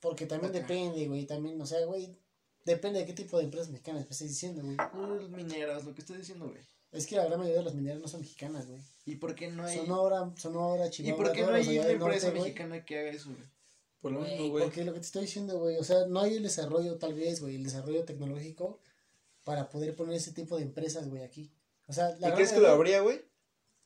Porque 0.00 0.26
también 0.26 0.50
Acá. 0.50 0.60
depende, 0.60 1.06
güey, 1.06 1.26
también, 1.26 1.60
o 1.60 1.66
sea, 1.66 1.84
güey, 1.84 2.16
depende 2.64 3.00
de 3.00 3.06
qué 3.06 3.12
tipo 3.12 3.38
de 3.38 3.44
empresas 3.44 3.68
mexicanas 3.68 4.06
me 4.06 4.10
estás 4.10 4.28
diciendo, 4.28 4.62
güey. 4.62 4.76
Pues, 4.76 5.30
mineras, 5.30 5.84
lo 5.84 5.94
que 5.94 6.00
estoy 6.00 6.18
diciendo, 6.18 6.48
güey. 6.48 6.60
Es 6.92 7.06
que 7.06 7.16
la 7.16 7.24
gran 7.24 7.38
mayoría 7.38 7.58
de 7.58 7.64
las 7.64 7.74
mineras 7.74 8.00
no 8.00 8.08
son 8.08 8.20
mexicanas, 8.20 8.66
güey. 8.66 8.80
¿Y 9.04 9.16
por 9.16 9.34
qué 9.34 9.48
no 9.48 9.64
hay... 9.64 9.76
Sonora, 9.76 10.32
Sonora, 10.36 10.86
¿Y 10.86 10.90
Chihuahua, 10.90 11.24
por 11.24 11.32
qué 11.32 11.42
no 11.42 11.52
hay 11.52 11.78
una 11.78 11.90
empresa 11.90 12.26
norte, 12.26 12.40
mexicana 12.40 12.84
que 12.84 12.98
haga 12.98 13.10
eso, 13.10 13.30
güey? 13.30 13.48
Por 14.00 14.12
lo 14.12 14.20
mismo, 14.20 14.48
güey. 14.48 14.64
Porque 14.64 14.84
lo 14.84 14.92
que 14.92 15.00
te 15.00 15.06
estoy 15.06 15.22
diciendo, 15.22 15.58
güey, 15.58 15.76
o 15.76 15.84
sea, 15.84 16.06
no 16.06 16.20
hay 16.20 16.34
el 16.34 16.42
desarrollo, 16.42 16.96
tal 16.96 17.14
vez, 17.14 17.40
güey, 17.40 17.56
el 17.56 17.64
desarrollo 17.64 18.04
tecnológico 18.04 18.80
para 19.44 19.68
poder 19.68 19.94
poner 19.94 20.16
ese 20.16 20.32
tipo 20.32 20.56
de 20.56 20.62
empresas, 20.62 21.08
güey, 21.08 21.22
aquí. 21.22 21.52
O 21.86 21.92
sea, 21.92 22.16
la 22.18 22.30
¿Y 22.30 22.32
crees 22.32 22.52
que 22.52 22.60
lo 22.60 22.68
habría, 22.68 23.00
güey? 23.00 23.20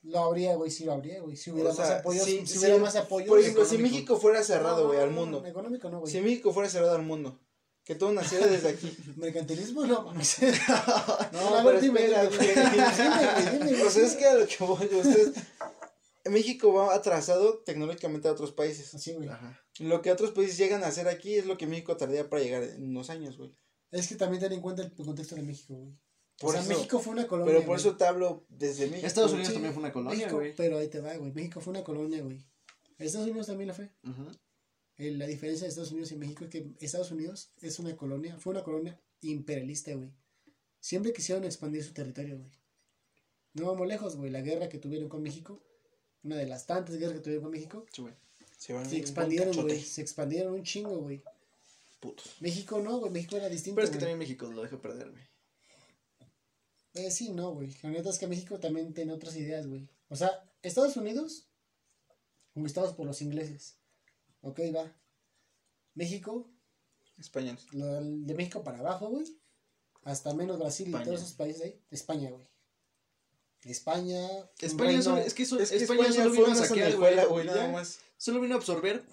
Lo 0.05 0.19
habría, 0.19 0.55
güey, 0.55 0.71
sí 0.71 0.85
lo 0.85 0.93
habría, 0.93 1.21
güey. 1.21 1.35
Si 1.37 1.51
hubiera 1.51 1.71
O 1.71 1.75
sea, 1.75 1.85
más 1.87 1.95
apoyo, 2.01 2.25
sí, 2.25 2.47
si 2.47 2.59
hubiera 2.59 2.75
sí. 2.75 2.81
más 2.81 2.97
apoyo. 2.97 3.27
Por 3.27 3.41
ejemplo, 3.41 3.65
si. 3.65 3.79
México 3.79 4.19
fuera 4.19 4.43
cerrado, 4.45 4.83
No, 4.83 4.87
güey, 4.89 4.99
no, 4.99 5.05
al 5.05 5.15
no, 5.15 5.21
mundo. 5.21 5.47
Económico 5.47 5.89
no, 5.89 6.01
güey. 6.01 6.13
Si 6.13 6.21
México 6.21 6.53
fuera 6.53 6.69
cerrado 6.69 6.95
al 6.95 7.03
mundo. 7.03 7.41
Que 7.85 7.95
todo 7.95 8.13
naciera 8.13 8.47
desde 8.47 8.69
aquí. 8.69 8.95
Mercantilismo 9.17 9.87
no, 9.87 10.03
mames. 10.03 10.39
No, 11.33 11.53
ver, 11.53 11.65
pero 11.65 11.81
dime, 11.81 12.05
espera, 12.05 12.29
dime, 12.29 12.47
dime, 12.47 13.59
dime, 13.59 13.67
dime, 13.67 13.83
Pues 13.83 13.97
es 13.97 14.15
que 14.15 14.27
a 14.27 14.35
lo 14.35 14.47
que 14.47 14.57
voy, 14.65 14.85
ustedes... 14.85 15.33
México 16.27 16.73
va 16.73 16.95
atrasado 16.95 17.59
tecnológicamente 17.59 18.29
a 18.29 18.33
otros 18.33 18.53
países. 18.53 18.95
Así, 18.95 19.13
güey. 19.13 19.29
Ajá. 19.29 19.61
Lo 19.79 20.01
que 20.01 20.13
otros 20.13 20.31
países 20.31 20.57
llegan 20.57 20.83
a 20.85 20.87
hacer 20.87 21.09
aquí 21.09 21.35
es 21.35 21.47
lo 21.47 21.59
que 21.59 21.67
México 21.67 21.97
tardaría 21.97 22.29
para 22.29 22.43
llegar 22.43 22.63
en 22.63 22.89
unos 22.89 23.11
años, 23.11 23.37
güey. 23.37 23.55
Es 23.91 24.09
que 24.09 24.17
también 24.17 24.43
ten 24.43 24.53
en 24.53 24.61
cuenta 24.61 24.83
el 24.83 24.93
contexto 24.95 25.35
de 25.35 25.43
México, 25.43 25.75
güey. 25.75 25.95
O 26.41 26.47
Por 26.47 26.53
sea, 26.53 26.61
eso- 26.63 26.71
México 26.71 26.99
fue 26.99 27.13
una 27.13 27.27
colonia. 27.27 27.55
Pero 27.55 27.67
por 27.67 27.79
eso 27.79 27.97
te 27.97 28.05
hablo 28.05 28.45
desde 28.49 28.89
México. 28.89 29.07
Estados 29.07 29.31
Unidos 29.33 29.49
Sí, 29.49 29.55
también 29.55 29.73
fue 29.73 29.83
una 29.83 29.93
colonia, 29.93 30.17
México, 30.19 30.37
güey. 30.37 30.55
Pero 30.57 30.79
ahí 30.79 30.89
te 30.89 31.01
va, 31.01 31.15
güey. 31.17 31.33
México 31.33 31.61
fue 31.61 31.71
una 31.73 31.85
colonia, 31.85 32.23
güey. 32.23 32.45
Estados 32.99 33.29
Unidos 33.29 33.47
también 33.47 33.69
la 33.69 33.75
fue. 33.75 33.91
Ujú. 34.05 34.31
Eh, 34.99 35.11
La 35.13 35.27
diferencia 35.27 35.65
de 35.65 35.69
Estados 35.71 35.91
Unidos 35.93 36.13
y 36.13 36.17
México 36.17 36.45
es 36.45 36.51
que 36.51 36.73
Estados 36.81 37.11
Unidos 37.11 37.51
es 37.61 37.79
una 37.79 37.97
colonia, 37.97 38.39
fue 38.39 38.53
una 38.53 38.63
colonia 38.63 38.99
imperialista, 39.21 39.93
güey. 39.95 40.11
Siempre 40.81 41.13
quisieron 41.13 41.45
expandir 41.45 41.83
su 41.85 41.93
territorio, 41.93 42.37
güey. 42.39 42.51
No 43.55 43.67
vamos 43.67 43.87
lejos, 43.87 44.17
güey. 44.17 44.31
La 44.31 44.41
guerra 44.43 44.69
que 44.69 44.79
tuvieron 44.79 45.09
con 45.09 45.23
México, 45.23 45.61
una 46.25 46.37
de 46.37 46.47
las 46.47 46.67
tantas 46.67 46.97
guerras 46.97 47.15
que 47.15 47.21
tuvieron 47.21 47.45
con 47.45 47.53
México, 47.53 47.87
Sí. 47.93 48.05
Se 48.59 48.73
van 48.73 48.87
se 48.89 48.95
un 48.97 49.01
expandieron, 49.01 49.55
güey. 49.63 49.81
Se 49.81 50.01
expandieron 50.01 50.55
un 50.55 50.63
chingo, 50.63 50.97
güey. 50.99 51.23
Putos. 52.01 52.37
México 52.41 52.81
no, 52.81 52.99
güey. 52.99 53.13
México 53.13 53.37
era 53.37 53.49
distinto. 53.49 53.77
Pero 53.77 53.87
es 53.87 53.91
que 53.93 53.99
también 53.99 54.19
México 54.19 54.51
lo 54.51 54.63
dejó 54.63 54.81
perder, 54.81 55.11
güey. 55.11 55.23
Eh, 56.95 57.11
sí, 57.11 57.31
no, 57.31 57.53
güey. 57.53 57.75
La 57.83 57.91
neta 57.91 58.11
es 58.11 58.19
que 58.19 58.27
México 58.27 58.59
también 58.61 58.95
tiene 58.95 59.13
otras 59.13 59.37
ideas, 59.37 59.67
güey. 59.67 59.89
O 60.09 60.17
sea, 60.17 60.31
Estados 60.63 60.97
Unidos, 60.97 61.49
conquistados 62.55 62.95
por 62.95 63.07
los 63.07 63.21
ingleses. 63.21 63.77
Ok, 64.43 64.61
va. 64.75 64.93
México, 65.95 66.49
Españoles. 67.19 67.67
de 67.73 68.35
México 68.35 68.63
para 68.63 68.79
abajo, 68.79 69.09
güey. 69.09 69.25
Hasta 70.05 70.35
menos 70.35 70.59
Brasil 70.59 70.87
España. 70.87 71.03
y 71.03 71.07
todos 71.07 71.21
esos 71.23 71.33
países 71.35 71.63
ahí. 71.63 71.81
España, 71.91 72.31
güey. 72.31 72.47
España. 73.65 74.29
España 74.61 74.89
reino- 74.91 75.03
solo, 75.03 75.19
es 75.19 75.33
que, 75.35 75.43
eso- 75.45 75.59
Es 75.59 75.71
que 75.71 75.77
España, 75.79 76.03
España, 76.03 76.23
solo 76.25 76.35
fue 76.35 76.45
vino 76.45 76.53
a 76.53 76.67
saquear, 76.67 76.97
güey. 77.29 77.47
nada 77.47 77.69
más. 77.73 77.99
Solo 78.19 78.41
vino 78.41 78.55
a 78.55 78.59
absorber. 78.59 79.05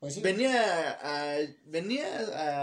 Pues 0.00 0.14
sí. 0.14 0.20
Venía 0.20 0.98
a. 1.00 1.38
Venía 1.66 2.06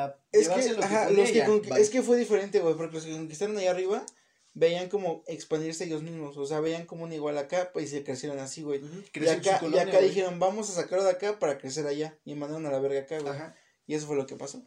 a. 0.06 0.16
Es 0.32 0.50
que, 0.50 0.74
lo 0.74 0.84
ajá, 0.84 1.10
los 1.10 1.30
es 1.30 1.90
que 1.90 2.02
fue 2.04 2.18
diferente, 2.18 2.60
güey, 2.60 2.76
porque 2.76 2.96
los 2.96 3.06
que 3.06 3.12
conquistaron 3.14 3.58
allá 3.58 3.72
arriba 3.72 4.06
veían 4.54 4.90
como 4.90 5.24
expandirse 5.28 5.86
ellos 5.86 6.04
mismos, 6.04 6.36
o 6.38 6.46
sea, 6.46 6.60
veían 6.60 6.86
como 6.86 7.04
un 7.04 7.14
igual 7.14 7.38
acá 7.38 7.72
pues, 7.74 7.86
y 7.86 7.88
se 7.98 8.04
crecieron 8.04 8.40
así, 8.40 8.62
güey. 8.64 8.84
Ujú, 8.84 9.02
Y 9.14 9.28
acá, 9.28 9.56
y 9.58 9.60
colonia, 9.60 9.84
acá 9.84 9.92
güey. 9.98 10.10
dijeron, 10.10 10.40
vamos 10.40 10.70
a 10.70 10.74
sacarlo 10.74 11.04
de 11.06 11.12
acá 11.12 11.40
para 11.40 11.58
crecer 11.58 11.88
allá, 11.88 12.20
y 12.26 12.36
mandaron 12.36 12.66
a 12.66 12.72
la 12.72 12.80
verga 12.80 13.02
acá, 13.02 13.20
güey. 13.20 13.34
Ajá. 13.34 13.56
Y 13.88 13.96
eso 13.96 14.08
fue 14.08 14.16
lo 14.16 14.26
que 14.26 14.36
pasó. 14.36 14.66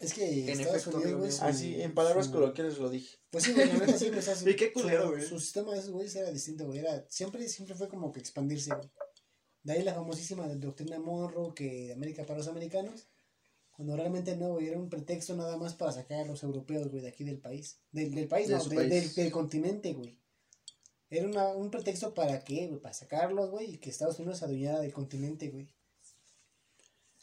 Es 0.00 0.14
que 0.14 0.24
En 0.50 0.60
Estados 0.60 0.80
efecto, 0.82 0.98
Unidos, 0.98 1.18
güey. 1.20 1.30
su- 1.32 1.44
Así, 1.44 1.80
en 1.82 1.94
palabras 1.94 2.26
su- 2.26 2.32
coloquiales 2.32 2.78
lo 2.78 2.90
dije. 2.90 3.18
Pues 3.30 3.44
sí, 3.44 3.52
güey, 3.52 3.66
la 3.68 3.74
neta 3.74 3.98
sí, 3.98 4.06
güey, 4.08 4.18
o 4.18 4.22
sea, 4.22 4.34
su- 4.34 4.48
Y 4.48 4.56
qué 4.56 4.72
culero, 4.72 5.04
su- 5.04 5.10
güey. 5.10 5.22
Su 5.26 5.38
sistema 5.38 5.72
de 5.74 5.78
esos 5.80 5.90
güeyes 5.90 6.16
era 6.16 6.30
distinto, 6.32 6.66
güey. 6.66 6.78
Era, 6.80 7.04
siempre, 7.08 7.46
siempre 7.48 7.76
fue 7.76 7.88
como 7.88 8.10
que 8.12 8.20
expandirse, 8.20 8.74
güey. 8.74 8.90
De 9.62 9.72
ahí 9.74 9.82
la 9.82 9.94
famosísima 9.94 10.46
doctrina 10.48 10.98
Monroe, 10.98 11.54
que 11.54 11.92
América 11.92 12.24
para 12.24 12.38
los 12.38 12.48
americanos. 12.48 13.08
Cuando 13.76 13.96
realmente 13.96 14.36
no, 14.36 14.52
güey, 14.52 14.68
era 14.68 14.78
un 14.78 14.88
pretexto 14.88 15.34
nada 15.36 15.56
más 15.56 15.74
para 15.74 15.90
sacar 15.92 16.20
a 16.20 16.24
los 16.26 16.42
europeos, 16.42 16.88
güey, 16.90 17.02
de 17.02 17.08
aquí 17.08 17.24
del 17.24 17.40
país. 17.40 17.80
Del, 17.90 18.14
del 18.14 18.28
país, 18.28 18.48
De 18.48 18.54
no, 18.54 18.60
su 18.60 18.70
de- 18.70 18.76
país. 18.76 18.90
Del, 18.90 19.14
del 19.14 19.32
continente, 19.32 19.92
güey. 19.92 20.20
Era 21.10 21.26
una, 21.26 21.48
un 21.48 21.70
pretexto 21.70 22.14
para 22.14 22.42
qué, 22.44 22.68
güey, 22.68 22.80
para 22.80 22.94
sacarlos, 22.94 23.50
güey, 23.50 23.74
y 23.74 23.78
que 23.78 23.90
Estados 23.90 24.18
Unidos 24.18 24.38
se 24.38 24.44
adueñara 24.44 24.80
del 24.80 24.92
continente, 24.92 25.48
güey. 25.50 25.74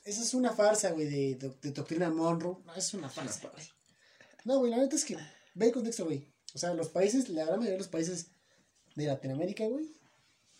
Esa 0.04 0.22
es 0.24 0.34
una 0.34 0.52
farsa, 0.54 0.91
güey, 0.91 1.08
de, 1.08 1.36
de, 1.36 1.49
de 1.62 1.72
doctrina 1.72 2.10
Monroe. 2.10 2.58
No, 2.66 2.76
es 2.76 2.93
una 2.93 3.10
farsa, 3.10 3.49
güey. 3.49 3.64
No, 4.45 4.60
güey, 4.60 4.72
la 4.72 4.78
neta 4.78 4.95
es 4.95 5.06
que, 5.06 5.16
ve 5.56 5.68
el 5.68 5.72
contexto, 5.72 6.06
güey. 6.06 6.34
O 6.54 6.58
sea, 6.58 6.74
los 6.74 6.89
países, 6.89 7.30
la 7.30 7.45
gran 7.45 7.60
mayoría 7.60 7.74
de 7.74 7.80
los 7.80 7.88
países 7.88 8.32
de 8.95 9.06
Latinoamérica, 9.06 9.66
güey, 9.68 9.89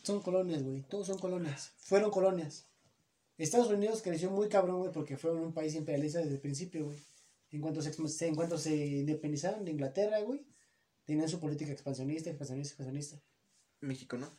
son 0.04 0.22
colonias, 0.22 0.64
güey. 0.64 0.84
Todos 0.84 1.08
son 1.08 1.18
colonias. 1.20 1.72
Fueron 1.80 2.12
colonias. 2.12 2.68
Estados 3.44 3.70
Unidos 3.70 4.02
creció 4.02 4.30
muy 4.32 4.48
cabrón, 4.50 4.80
güey, 4.80 4.92
porque 4.92 5.18
fue 5.18 5.32
un 5.32 5.54
país 5.54 5.76
imperialista 5.76 6.20
desde 6.20 6.34
el 6.36 6.42
principio, 6.42 6.86
güey. 6.86 6.98
En 7.52 7.62
cuanto 7.62 7.82
se, 7.82 7.92
se- 8.08 8.28
en 8.28 8.36
cuanto 8.36 8.58
se 8.58 8.76
independizaron 8.76 9.66
de 9.66 9.72
Inglaterra, 9.72 10.20
güey, 10.22 10.46
tenían 11.06 11.28
su 11.30 11.39
política 11.39 11.72
expansionista, 11.72 12.30
expansionista, 12.30 12.72
expansionista. 12.74 13.22
México, 13.82 14.18
¿no? 14.18 14.30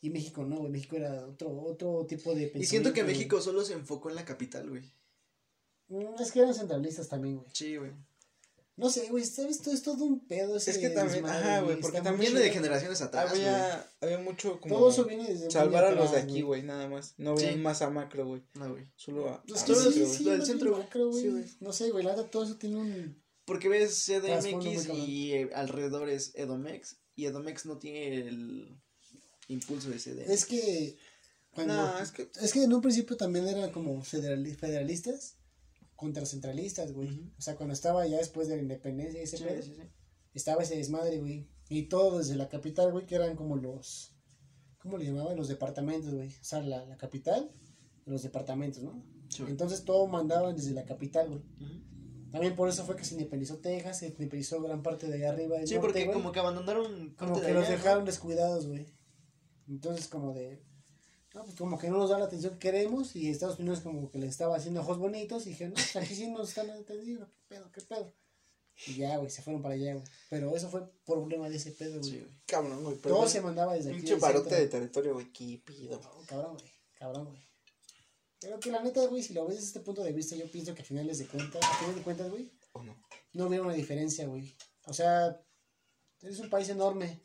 Y 0.00 0.10
México 0.10 0.44
no, 0.44 0.58
güey. 0.58 0.70
México 0.70 0.96
era 0.96 1.26
otro, 1.26 1.50
otro 1.50 2.06
tipo 2.06 2.34
de 2.34 2.44
Y 2.54 2.64
siento 2.64 2.90
que 2.90 3.00
pensamiento, 3.02 3.06
México 3.06 3.40
solo 3.40 3.64
se 3.64 3.72
enfocó 3.74 4.08
en 4.10 4.14
la 4.16 4.24
capital, 4.24 4.68
güey. 4.70 4.82
güey. 5.88 6.06
Mm, 6.06 6.20
Es 6.22 6.30
que 6.32 6.38
eran 6.40 6.54
centralistas 6.54 7.08
también, 7.08 7.36
güey. 7.38 7.48
Sí, 7.52 7.76
güey. 7.76 7.90
No 8.78 8.88
sé, 8.90 9.08
güey, 9.10 9.24
¿sabes? 9.24 9.60
Todo 9.60 9.74
es 9.74 9.82
todo 9.82 10.04
un 10.04 10.20
pedo 10.20 10.56
ese 10.56 10.70
Es 10.70 10.78
que 10.78 10.88
también- 10.90 11.22
desmadre, 11.24 11.44
ajá, 11.48 11.60
güey, 11.62 11.80
porque 11.80 11.98
está 11.98 12.10
muy 12.10 12.18
también 12.18 12.32
Viene 12.32 12.46
de 12.46 12.52
generaciones 12.54 13.02
atrás, 13.02 13.30
güey. 13.30 13.42
Había, 13.44 13.90
había 14.00 14.18
mucho 14.18 14.60
como 14.60 14.76
Todo 14.76 14.90
eso 14.90 15.04
viene 15.04 15.26
desde 15.28 15.50
salvar 15.50 15.84
muy 15.84 15.92
a 15.92 15.94
los 15.96 16.12
de 16.12 16.18
atrás, 16.18 16.30
aquí, 16.32 16.42
güey, 16.42 16.62
nada 16.62 16.88
más. 16.88 17.14
No 17.18 17.36
Sí. 17.36 17.56
más 17.56 17.82
a 17.82 17.90
macro, 17.90 18.24
güey. 18.26 18.42
No, 18.54 18.70
güey. 18.70 18.84
Solo 18.96 19.28
a, 19.28 19.42
Pues 19.42 19.62
a 19.62 19.66
todo 19.66 19.90
sí, 19.92 20.00
güey. 20.00 20.12
sí, 20.14 20.24
lo 20.24 20.30
del 20.30 20.38
más 20.38 20.48
centro, 20.48 20.70
bien 20.70 20.82
macro, 20.82 21.10
güey. 21.10 21.22
Sí, 21.22 21.28
güey. 21.28 21.44
no 21.60 21.72
sé, 21.72 21.90
güey, 21.90 22.04
la 22.04 22.12
neta, 22.16 22.30
todo 22.30 22.44
eso 22.44 22.56
tiene 22.56 22.76
un... 22.76 23.22
Porque 23.44 23.68
ves 23.68 24.04
Trasfondo 24.04 24.56
muy 24.58 24.64
CDMX 24.76 24.86
cabrón. 24.86 25.04
y 25.08 25.32
eh, 25.32 25.50
alrededor 25.54 26.08
es 26.08 26.30
Edomex. 26.34 26.96
Y 27.16 27.26
Edomex 27.26 27.66
no 27.66 27.78
tiene 27.78 28.28
el 28.28 28.78
impulso 29.48 29.90
de 29.90 29.98
CDMX. 29.98 30.30
Es 30.30 30.44
que... 30.46 30.96
Cuando, 31.52 31.74
No, 31.74 31.98
es 31.98 32.12
que 32.12 32.28
Es 32.40 32.52
que 32.52 32.62
en 32.62 32.72
un 32.72 32.80
principio 32.82 33.16
también 33.16 33.48
eran 33.48 33.72
como 33.72 34.00
federali- 34.04 34.54
federalistas 34.54 35.34
contra 35.98 36.24
centralistas, 36.24 36.92
güey. 36.92 37.08
O 37.36 37.42
sea, 37.42 37.56
cuando 37.56 37.74
estaba 37.74 38.06
ya 38.06 38.18
después 38.18 38.46
de 38.46 38.54
la 38.56 38.62
independencia 38.62 39.20
ese 39.20 39.36
Sí, 39.36 39.44
pedo, 39.44 39.60
sí, 39.62 39.74
sí. 39.74 39.82
estaba 40.32 40.62
ese 40.62 40.76
desmadre, 40.76 41.18
güey. 41.18 41.48
Y 41.68 41.88
todo 41.88 42.18
desde 42.18 42.36
la 42.36 42.48
capital, 42.48 42.92
güey, 42.92 43.04
que 43.04 43.16
eran 43.16 43.34
como 43.34 43.56
los... 43.56 44.14
¿Cómo 44.78 44.96
le 44.96 45.06
llamaban? 45.06 45.36
Los 45.36 45.48
departamentos, 45.48 46.14
güey. 46.14 46.28
O 46.28 46.44
sea, 46.44 46.60
la, 46.62 46.84
la 46.86 46.96
capital 46.96 47.50
los 48.06 48.22
departamentos, 48.22 48.82
¿no? 48.82 49.04
Entonces 49.48 49.84
todo 49.84 50.06
mandaban 50.06 50.56
desde 50.56 50.70
la 50.70 50.84
capital, 50.84 51.28
güey. 51.28 51.42
También 52.30 52.54
por 52.54 52.68
eso 52.68 52.84
fue 52.84 52.96
que 52.96 53.04
se 53.04 53.14
independizó 53.14 53.58
Texas, 53.58 53.98
se 53.98 54.08
independizó 54.08 54.62
gran 54.62 54.82
parte 54.82 55.08
de 55.08 55.14
allá 55.16 55.30
arriba 55.30 55.58
del 55.58 55.66
Sí, 55.66 55.74
norte, 55.74 55.88
porque 55.88 56.12
como 56.12 56.30
que 56.32 56.38
abandonaron 56.40 57.14
Como 57.16 57.32
parte 57.32 57.40
que 57.48 57.52
de 57.54 57.60
los 57.60 57.68
dejaron 57.68 58.04
descuidados, 58.04 58.66
güey. 58.66 58.86
Entonces, 59.68 60.08
como 60.08 60.32
de. 60.32 60.62
No, 61.38 61.44
pues 61.44 61.56
como 61.56 61.78
que 61.78 61.88
no 61.88 61.98
nos 61.98 62.10
da 62.10 62.18
la 62.18 62.24
atención 62.24 62.54
que 62.54 62.58
queremos. 62.58 63.14
Y 63.14 63.30
Estados 63.30 63.60
Unidos, 63.60 63.78
como 63.80 64.10
que 64.10 64.18
les 64.18 64.30
estaba 64.30 64.56
haciendo 64.56 64.80
ojos 64.80 64.98
bonitos. 64.98 65.46
Y 65.46 65.50
dijeron, 65.50 65.74
no, 65.74 65.76
pues 65.76 65.94
aquí 65.94 66.14
sí 66.16 66.26
nos 66.26 66.48
están 66.48 66.68
atendiendo. 66.70 67.26
¿Qué 67.26 67.42
pedo, 67.48 67.70
qué 67.72 67.80
pedo? 67.82 68.12
Y 68.88 68.96
ya, 68.96 69.16
güey, 69.18 69.30
se 69.30 69.42
fueron 69.42 69.62
para 69.62 69.74
allá, 69.74 69.94
güey. 69.94 70.04
Pero 70.30 70.56
eso 70.56 70.68
fue 70.68 70.82
problema 71.06 71.48
de 71.48 71.56
ese 71.56 71.70
pedo, 71.70 72.00
güey. 72.00 72.10
Sí, 72.10 72.18
güey. 72.18 72.32
cabrón, 72.44 72.82
güey. 72.82 72.96
pero 73.00 73.14
Todo 73.14 73.28
se 73.28 73.40
mandaba 73.40 73.74
desde 73.74 73.90
aquí. 73.90 73.98
Pinche 73.98 74.14
del 74.14 74.20
barote 74.20 74.54
de 74.56 74.66
territorio, 74.66 75.14
güey, 75.14 75.32
qué 75.32 75.62
pido. 75.64 76.00
No, 76.00 76.26
cabrón, 76.26 76.56
güey. 76.56 76.72
Cabrón, 76.94 77.26
güey. 77.26 77.38
Pero 78.40 78.58
que 78.58 78.72
la 78.72 78.82
neta, 78.82 79.06
güey, 79.06 79.22
si 79.22 79.32
lo 79.32 79.46
ves 79.46 79.56
desde 79.56 79.68
este 79.68 79.80
punto 79.80 80.02
de 80.02 80.12
vista, 80.12 80.34
yo 80.34 80.50
pienso 80.50 80.74
que 80.74 80.82
a 80.82 80.84
finales 80.84 81.18
de 81.18 81.26
cuentas, 81.26 81.62
a 81.64 81.74
finales 81.76 81.96
de 81.96 82.02
cuentas, 82.02 82.30
güey, 82.30 82.50
¿O 82.72 82.82
no? 82.82 82.96
no 83.32 83.46
hubiera 83.46 83.64
una 83.64 83.74
diferencia, 83.74 84.26
güey. 84.26 84.56
O 84.86 84.92
sea, 84.92 85.40
eres 86.20 86.40
un 86.40 86.50
país 86.50 86.68
enorme. 86.68 87.20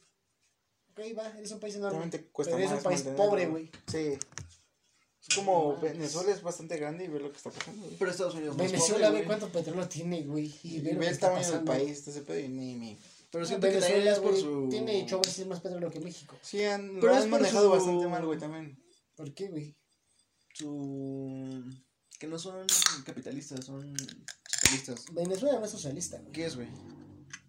Ok, 0.94 1.18
va, 1.18 1.28
eres 1.38 1.52
un 1.52 1.60
país 1.60 1.76
enorme. 1.76 2.08
Te 2.10 2.26
cuesta 2.28 2.54
pero 2.56 2.60
eres 2.60 2.72
más 2.72 2.80
un 2.80 2.84
país 2.84 3.00
mantenerlo. 3.06 3.26
pobre, 3.30 3.48
güey. 3.48 3.72
Sí. 3.88 4.18
Es 5.28 5.36
como. 5.36 5.78
Venezuela 5.80 6.32
es 6.32 6.42
bastante 6.42 6.78
grande 6.78 7.06
y 7.06 7.08
ve 7.08 7.20
lo 7.20 7.32
que 7.32 7.38
está 7.38 7.50
pasando, 7.50 7.84
güey. 7.86 7.96
Pero 7.98 8.12
Estados 8.12 8.36
Unidos 8.36 8.58
no 8.58 8.64
es 8.64 8.72
Venezuela 8.72 9.10
güey. 9.10 9.26
cuánto 9.26 9.50
petróleo 9.50 9.88
tiene, 9.88 10.22
güey. 10.24 10.54
Y 10.64 10.76
Y 10.78 10.80
ve 10.82 10.94
lo 10.94 11.00
ve 11.00 11.06
que 11.08 11.12
el 11.12 11.20
tamaño 11.20 11.52
del 11.52 11.64
país, 11.64 12.08
ese 12.08 12.22
pedo 12.22 12.40
y 12.40 12.48
ni 12.50 12.76
mi... 12.76 13.00
Pero 13.32 13.46
siento 13.48 13.66
que 13.68 13.74
Venezuela, 13.74 14.12
es 14.12 14.20
por 14.20 14.36
su... 14.38 14.68
tiene 14.70 15.02
ocho 15.04 15.20
veces 15.20 15.48
más 15.48 15.60
petróleo 15.62 15.90
que 15.90 16.00
México. 16.00 16.38
Sí, 16.44 16.64
han, 16.66 17.00
Pero 17.02 17.08
lo 17.14 17.18
es 17.18 17.24
han 17.24 17.30
manejado 17.32 17.66
su- 17.66 17.72
bastante 17.72 18.08
mal, 18.08 18.24
güey, 18.26 18.38
también. 18.38 18.78
¿Por 19.16 19.34
qué, 19.34 19.48
güey? 19.48 19.76
Su... 20.54 21.64
Que 22.20 22.28
no 22.28 22.38
son 22.38 22.66
capitalistas, 23.06 23.66
son 23.66 23.96
socialistas. 24.48 25.06
Venezuela 25.14 25.58
no 25.60 25.66
es 25.66 25.72
socialista, 25.72 26.20
güey. 26.20 26.32
¿Qué 26.32 26.46
es, 26.46 26.56
güey? 26.56 26.68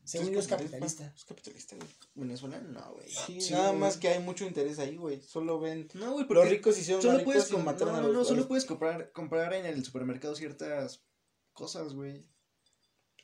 Según 0.04 0.32
yo 0.32 0.40
es 0.40 0.46
capitalista. 0.48 1.12
Es 1.16 1.24
capitalista, 1.24 1.76
güey. 1.76 1.88
¿Venezuela? 2.14 2.60
No, 2.60 2.92
güey. 2.94 3.08
Sí, 3.10 3.40
Sí, 3.40 3.52
nada 3.52 3.68
güey. 3.68 3.80
más 3.80 3.96
que 3.96 4.08
hay 4.08 4.18
mucho 4.22 4.44
interés 4.44 4.78
ahí, 4.78 4.96
güey. 4.96 5.22
Solo 5.22 5.58
ven... 5.58 5.88
No, 5.94 6.12
güey, 6.12 6.18
Los 6.20 6.28
porque 6.28 6.48
ricos 6.50 6.78
hicieron 6.78 7.02
solo 7.02 7.24
puedes 7.24 7.44
ricos 7.48 7.50
y 7.60 7.64
com- 7.64 7.76
no, 7.78 7.92
no, 7.92 8.00
los... 8.08 8.12
no, 8.14 8.24
solo 8.24 8.36
los- 8.38 8.46
puedes 8.46 8.64
comprar, 8.66 9.12
comprar 9.12 9.52
en 9.54 9.66
el 9.66 9.84
supermercado 9.84 10.34
ciertas 10.36 11.02
cosas, 11.52 11.94
güey. 11.94 12.28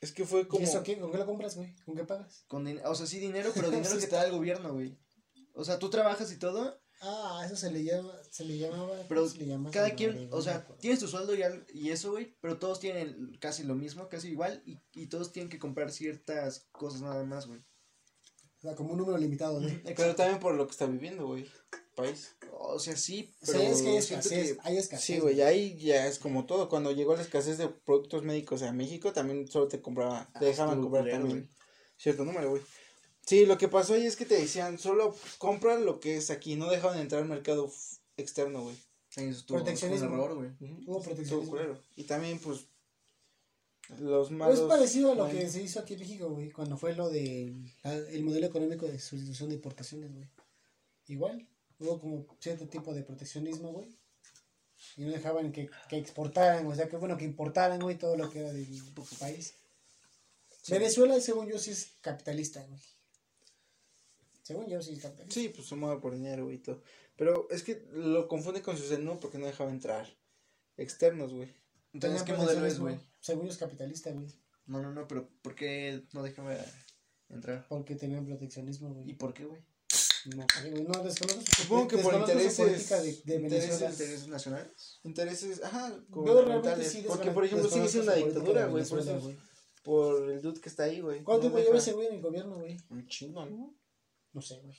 Es 0.01 0.11
que 0.11 0.25
fue 0.25 0.41
¿Y 0.41 0.45
como... 0.45 0.63
eso 0.63 0.81
qué? 0.81 0.97
¿Con 0.99 1.11
qué 1.11 1.17
lo 1.19 1.25
compras, 1.27 1.55
güey? 1.55 1.75
¿Con 1.85 1.95
qué 1.95 2.03
pagas? 2.03 2.43
Con 2.47 2.65
din- 2.65 2.81
o 2.83 2.95
sea, 2.95 3.05
sí 3.05 3.19
dinero, 3.19 3.51
pero 3.53 3.69
dinero 3.71 3.97
que 3.99 4.07
te 4.07 4.15
da 4.15 4.25
el 4.25 4.31
gobierno, 4.31 4.73
güey. 4.73 4.97
O 5.53 5.63
sea, 5.63 5.77
tú 5.77 5.89
trabajas 5.91 6.31
y 6.31 6.37
todo, 6.39 6.80
Ah, 7.03 7.41
eso 7.45 7.55
se 7.55 7.71
le 7.71 7.83
llama, 7.83 8.13
se 8.29 8.45
le 8.45 8.59
llamaba, 8.59 8.93
Pero 9.09 9.21
¿cómo 9.21 9.31
se 9.33 9.37
le 9.39 9.47
llama? 9.47 9.71
cada 9.71 9.95
quien, 9.95 10.29
o 10.31 10.41
sea, 10.41 10.67
tienes 10.79 10.99
tu 10.99 11.07
sueldo 11.07 11.33
y, 11.33 11.41
al- 11.41 11.65
y 11.73 11.89
eso, 11.89 12.11
güey, 12.11 12.35
pero 12.41 12.59
todos 12.59 12.79
tienen 12.79 13.35
casi 13.39 13.63
lo 13.63 13.73
mismo, 13.75 14.07
casi 14.07 14.29
igual, 14.29 14.61
y, 14.67 14.77
y 14.93 15.07
todos 15.07 15.31
tienen 15.31 15.49
que 15.49 15.57
comprar 15.57 15.91
ciertas 15.91 16.67
cosas 16.71 17.01
nada 17.01 17.23
más, 17.23 17.47
güey. 17.47 17.59
O 17.59 18.61
sea, 18.61 18.75
como 18.75 18.91
un 18.91 18.99
número 18.99 19.17
limitado, 19.17 19.59
¿no? 19.59 19.67
Pero 19.83 20.15
también 20.15 20.39
por 20.39 20.53
lo 20.53 20.67
que 20.67 20.71
está 20.71 20.85
viviendo, 20.85 21.25
güey. 21.25 21.47
País. 21.95 22.35
O 22.59 22.79
sea, 22.79 22.95
sí, 22.95 23.33
Sí, 23.41 23.47
pero 23.47 23.59
es 23.59 23.81
que 23.81 23.89
hay 23.89 24.01
siento 24.03 24.27
escasez, 24.29 24.53
que- 24.53 24.59
hay 24.61 24.77
escasez. 24.77 25.05
Sí, 25.05 25.19
güey, 25.19 25.41
ahí 25.41 25.77
ya 25.79 26.05
es 26.05 26.19
como 26.19 26.45
todo. 26.45 26.69
Cuando 26.69 26.91
llegó 26.91 27.15
la 27.15 27.23
escasez 27.23 27.57
de 27.57 27.67
productos 27.69 28.21
médicos 28.23 28.61
a 28.61 28.71
México, 28.71 29.11
también 29.11 29.47
solo 29.47 29.67
te 29.67 29.81
compraba, 29.81 30.29
te 30.33 30.45
Ah, 30.45 30.47
dejaban 30.49 30.79
comprar 30.81 31.09
también 31.09 31.37
güey. 31.39 31.49
cierto 31.97 32.23
número, 32.23 32.51
güey. 32.51 32.61
Sí, 33.25 33.45
lo 33.45 33.57
que 33.57 33.67
pasó 33.67 33.93
ahí 33.93 34.05
es 34.05 34.15
que 34.15 34.25
te 34.25 34.35
decían, 34.35 34.77
solo 34.77 35.15
compra 35.37 35.77
lo 35.79 35.99
que 35.99 36.17
es 36.17 36.29
aquí, 36.31 36.55
no 36.55 36.69
dejaban 36.69 36.99
entrar 36.99 37.21
al 37.21 37.29
mercado 37.29 37.71
externo, 38.17 38.63
güey. 38.63 38.75
Un 39.17 39.35
Proteccionismo. 39.45 40.07
error, 40.15 40.35
güey. 40.35 40.49
Hubo 40.87 41.01
proteccionismo. 41.01 41.57
Y 41.95 42.03
también, 42.05 42.39
pues, 42.39 42.65
los 43.99 44.27
Pues 44.29 44.31
malos... 44.31 44.59
es 44.59 44.65
parecido 44.65 45.11
a 45.11 45.15
lo 45.15 45.29
que 45.29 45.49
se 45.49 45.61
hizo 45.61 45.79
aquí 45.81 45.93
en 45.95 45.99
México, 45.99 46.29
güey, 46.29 46.49
cuando 46.51 46.77
fue 46.77 46.95
lo 46.95 47.09
de 47.09 47.53
la- 47.83 47.93
el 47.95 48.23
modelo 48.23 48.47
económico 48.47 48.87
de 48.87 48.99
sustitución 48.99 49.49
de 49.49 49.55
importaciones, 49.55 50.13
güey. 50.13 50.27
Igual, 51.07 51.45
hubo 51.79 51.99
como 51.99 52.25
cierto 52.39 52.67
tipo 52.67 52.93
de 52.93 53.03
proteccionismo, 53.03 53.71
güey. 53.73 53.89
Y 54.97 55.01
no 55.03 55.11
dejaban 55.11 55.51
que, 55.51 55.69
que 55.89 55.97
exportaran, 55.97 56.65
o 56.65 56.73
sea, 56.75 56.87
que 56.89 56.97
bueno, 56.97 57.17
que 57.17 57.25
importaran, 57.25 57.79
güey, 57.81 57.97
todo 57.97 58.15
lo 58.17 58.29
que 58.29 58.39
era 58.39 58.51
del 58.53 58.67
país. 59.19 59.53
Venezuela, 60.69 61.19
según 61.19 61.47
yo, 61.47 61.59
sí 61.59 61.71
es 61.71 61.91
capitalista, 62.01 62.63
güey. 62.65 62.79
Según 64.51 64.67
yo, 64.69 64.81
sí 64.81 64.93
es 64.93 64.99
capitalista. 65.01 65.33
Sí, 65.39 65.49
pues 65.49 65.67
se 65.67 65.75
mueve 65.75 66.01
por 66.01 66.13
dinero, 66.13 66.43
güey, 66.45 66.57
y 66.57 66.59
todo. 66.59 66.81
Pero 67.15 67.47
es 67.49 67.63
que 67.63 67.85
lo 67.93 68.27
confunde 68.27 68.61
con 68.61 68.77
su 68.77 68.83
CNU 68.93 69.19
porque 69.19 69.37
no 69.37 69.45
dejaba 69.45 69.69
entrar 69.71 70.07
externos, 70.77 71.33
güey. 71.33 71.49
Entonces, 71.93 72.23
¿qué 72.23 72.33
modelo 72.33 72.65
es, 72.65 72.79
güey? 72.79 72.97
Según 73.19 73.45
yo 73.45 73.51
es 73.51 73.57
capitalista, 73.57 74.11
güey. 74.11 74.27
No, 74.65 74.81
no, 74.81 74.91
no, 74.91 75.07
pero 75.07 75.29
¿por 75.41 75.55
qué 75.55 76.03
no 76.13 76.23
déjame 76.23 76.57
entrar? 77.29 77.65
Porque 77.67 77.95
tenían 77.95 78.25
proteccionismo, 78.25 78.93
güey. 78.93 79.09
¿Y 79.09 79.13
por 79.13 79.33
qué, 79.33 79.45
güey? 79.45 79.61
No, 80.35 80.45
güey, 80.69 80.83
no, 80.83 81.03
desconozco 81.03 81.41
su, 81.55 81.63
Supongo 81.63 81.87
que 81.87 81.97
por 81.97 82.13
intereses- 82.13 82.89
de, 83.25 83.33
de 83.33 83.41
intereses. 83.41 83.81
¿Intereses 83.81 84.27
nacionales? 84.27 84.99
Intereses, 85.03 85.63
ajá, 85.63 85.97
gubernamentales. 86.09 86.91
sí 86.91 87.03
porque, 87.07 87.31
por 87.31 87.43
ejemplo, 87.45 87.69
siendo 87.69 87.89
su 87.89 88.01
una 88.01 88.13
dictadura, 88.13 88.67
güey, 88.67 88.85
por 88.85 88.99
eso 88.99 89.19
güey. 89.19 89.37
por 89.83 90.29
el 90.31 90.41
dude 90.41 90.61
que 90.61 90.69
está 90.69 90.83
ahí, 90.83 91.01
güey. 91.01 91.23
¿Cuánto 91.23 91.47
No 91.47 91.53
tiempo 91.55 91.67
lleva 91.67 91.79
ese 91.79 91.93
güey 91.93 92.07
en 92.07 92.13
el 92.15 92.21
gobierno, 92.21 92.59
güey? 92.59 92.77
Un 92.89 93.07
chingo, 93.07 93.45
¿no? 93.45 93.73
No 94.33 94.41
sé, 94.41 94.59
güey. 94.63 94.75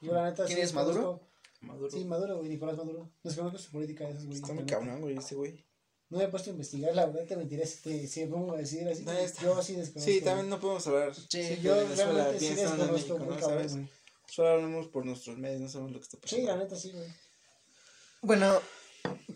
Yo 0.00 0.12
la 0.12 0.24
neta 0.30 0.44
¿Quién 0.44 0.58
sí 0.58 0.62
es, 0.64 0.72
Maduro? 0.74 1.20
Maduro. 1.60 1.90
Sí, 1.90 2.04
Maduro, 2.04 2.36
güey, 2.38 2.48
Nicolás 2.50 2.76
Maduro. 2.76 3.10
Desconozco 3.22 3.58
su 3.58 3.70
política 3.70 4.04
de 4.04 4.10
esos 4.10 4.26
güey. 4.26 4.36
Está 4.36 4.52
muy 4.52 4.64
cabrón, 4.66 5.00
güey, 5.00 5.16
ese 5.16 5.34
güey. 5.34 5.64
No 6.10 6.18
me 6.18 6.24
he 6.24 6.28
puesto 6.28 6.50
a 6.50 6.52
investigar, 6.52 6.94
la 6.94 7.06
verdad 7.06 7.26
te 7.26 7.36
mentiré 7.36 7.66
si, 7.66 7.82
te, 7.82 8.06
si 8.06 8.20
me 8.20 8.26
pongo 8.32 8.54
a 8.54 8.58
decir 8.58 8.86
así. 8.86 9.04
No, 9.04 9.12
está- 9.12 9.42
Yo 9.42 9.62
sí 9.62 9.74
desconozco. 9.74 10.10
Sí, 10.12 10.20
también 10.20 10.48
no 10.50 10.60
podemos 10.60 10.86
hablar. 10.86 11.14
Sí, 11.14 11.22
Sí, 11.30 11.58
yo 11.62 11.74
realmente 11.74 12.38
sí 12.38 12.54
desconozco 12.54 12.92
México, 12.92 13.18
muy 13.18 13.34
¿no? 13.34 13.40
cabrón. 13.40 13.90
Solo 14.28 14.48
hablamos 14.48 14.88
por 14.88 15.04
nuestros 15.06 15.38
medios, 15.38 15.60
no 15.62 15.68
sabemos 15.68 15.92
lo 15.92 15.98
que 15.98 16.04
está 16.04 16.18
pasando. 16.18 16.42
Sí, 16.42 16.46
la 16.46 16.56
neta 16.56 16.76
sí, 16.76 16.92
güey. 16.92 17.08
Bueno, 18.22 18.60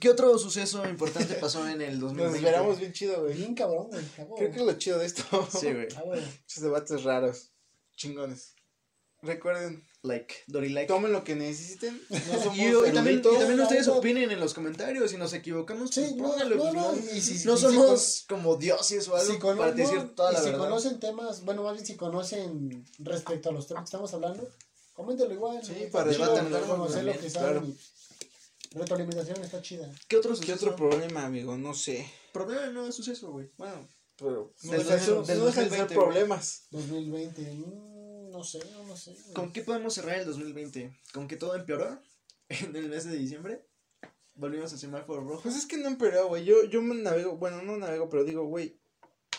¿qué 0.01 0.11
otro 0.11 0.37
suceso 0.39 0.87
importante 0.89 1.35
pasó 1.35 1.66
en 1.69 1.81
el 1.83 1.93
Nos 1.99 2.12
2020? 2.14 2.39
esperamos 2.39 2.79
bien 2.79 2.93
chido, 2.93 3.23
güey. 3.23 3.35
Bien 3.37 3.55
cabrón, 3.55 3.89
güey. 3.89 4.05
Creo 4.37 4.51
que 4.51 4.59
es 4.61 4.66
lo 4.66 4.73
chido 4.75 4.99
de 4.99 5.07
esto. 5.07 5.23
Sí, 5.51 5.73
güey. 5.73 5.89
Ah, 5.97 6.03
güey. 6.05 6.21
Muchos 6.21 6.62
debates 6.62 7.03
raros. 7.05 7.51
Chingones. 7.97 8.55
Recuerden, 9.23 9.85
Like, 10.03 10.33
Dory 10.47 10.69
like. 10.69 10.87
tomen 10.87 11.12
lo 11.12 11.25
que 11.25 11.35
necesiten. 11.35 12.01
No 12.11 12.43
somos 12.43 12.57
Y, 12.57 12.66
y 12.69 12.93
también, 12.93 13.19
y 13.19 13.23
también 13.23 13.61
ustedes 13.61 13.87
No, 13.89 13.95
no. 13.95 13.99
opinen 13.99 14.31
en 14.31 14.39
los 14.39 14.55
comentarios. 14.55 15.11
Si 15.11 15.16
nos 15.16 15.33
equivocamos, 15.33 15.91
Sí, 15.91 16.14
no, 16.14 16.29
pónganlo, 16.29 16.57
no, 16.57 16.73
no, 16.73 16.93
no, 16.93 16.99
y 17.15 17.20
si- 17.20 17.45
no 17.45 17.57
si- 17.57 17.62
somos 17.62 18.24
como 18.28 18.57
dioses 18.57 19.09
o 19.09 19.16
algo 19.16 19.32
Si 19.32 19.39
para 19.40 19.55
no, 19.55 19.73
decir 19.73 20.15
toda 20.15 20.31
y 20.31 20.35
la 20.35 20.40
si 20.40 20.47
verdad. 20.51 20.61
conocen 20.61 21.01
temas, 21.01 21.45
bueno, 21.45 21.65
más 21.65 21.74
bien 21.74 21.85
si 21.85 21.97
conocen 21.97 22.86
respecto 23.01 23.49
a 23.49 23.53
los 23.53 23.66
temas 23.66 23.82
que 23.82 23.86
estamos 23.86 24.15
hablando, 24.15 24.49
coméntenlo 24.95 25.35
igual. 25.35 25.65
Sí, 25.65 25.73
güey. 25.74 25.90
para 25.90 26.11
debatirlo 26.12 26.61
conocer 26.66 27.05
lo 27.05 27.12
que 27.19 27.28
saben. 27.31 27.51
claro. 27.61 27.66
y 27.66 27.77
Retroalimentación 28.78 29.43
está 29.43 29.62
chida. 29.62 29.90
¿Qué 30.09 30.16
otro 30.19 30.39
¿Qué 30.39 30.53
otro 30.53 30.77
problema, 30.77 31.24
amigo? 31.24 31.57
No 31.57 31.74
sé. 31.74 32.07
Problema 32.32 32.66
no 32.66 32.86
es 32.86 32.95
suceso, 32.95 33.31
güey. 33.32 33.51
Bueno, 33.57 33.89
pero 34.16 34.53
no 34.62 34.73
deja 34.73 34.95
de 34.95 35.01
ser- 35.01 35.15
2000, 35.15 35.27
del 35.27 35.39
no 35.39 35.47
dejan 35.47 35.65
de 35.65 35.70
ser 35.70 35.78
2020, 35.78 35.95
güey. 35.95 36.07
problemas. 36.07 36.62
2020, 36.70 37.43
mm, 37.43 37.98
no 38.39 38.44
sé, 38.44 38.60
no 38.86 38.97
sé. 38.97 39.12
güey. 39.12 39.35
¿Con 39.35 39.52
qué 39.52 39.62
podemos 39.62 39.94
cerrar 39.94 40.19
el 40.19 40.27
2020? 40.27 40.97
¿Con 41.12 41.28
que 41.28 41.36
todo 41.36 41.55
empeoró 41.55 42.01
en 42.48 42.74
el 42.77 42.89
mes 42.89 43.05
de 43.05 43.16
diciembre? 43.16 43.66
Volvimos 44.35 44.73
al 44.73 44.78
semáforo 44.78 45.23
rojo. 45.23 45.43
Pues 45.43 45.56
es 45.56 45.66
que 45.66 45.77
no 45.78 45.89
empeoró, 45.89 46.28
güey. 46.28 46.44
Yo, 46.44 46.65
yo 46.65 46.81
me 46.81 46.94
navego, 46.94 47.36
bueno, 47.36 47.60
no 47.62 47.77
navego, 47.77 48.09
pero 48.09 48.23
digo, 48.24 48.44
güey, 48.44 48.81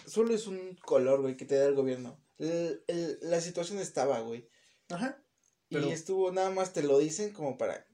solo 0.05 0.34
es 0.35 0.45
un 0.47 0.76
color, 0.85 1.21
güey, 1.21 1.38
que 1.38 1.45
te 1.45 1.55
da 1.55 1.65
el 1.67 1.76
gobierno. 1.76 2.19
El- 2.38 2.84
el- 2.88 3.17
la 3.21 3.39
situación 3.39 3.80
estaba, 3.80 4.19
güey. 4.19 4.49
Ajá. 4.89 5.23
Y 5.69 5.77
estuvo, 5.89 6.31
nada 6.31 6.49
más 6.49 6.73
te 6.73 6.84
lo 6.84 6.97
dicen 6.99 7.31
como 7.31 7.57
para... 7.57 7.85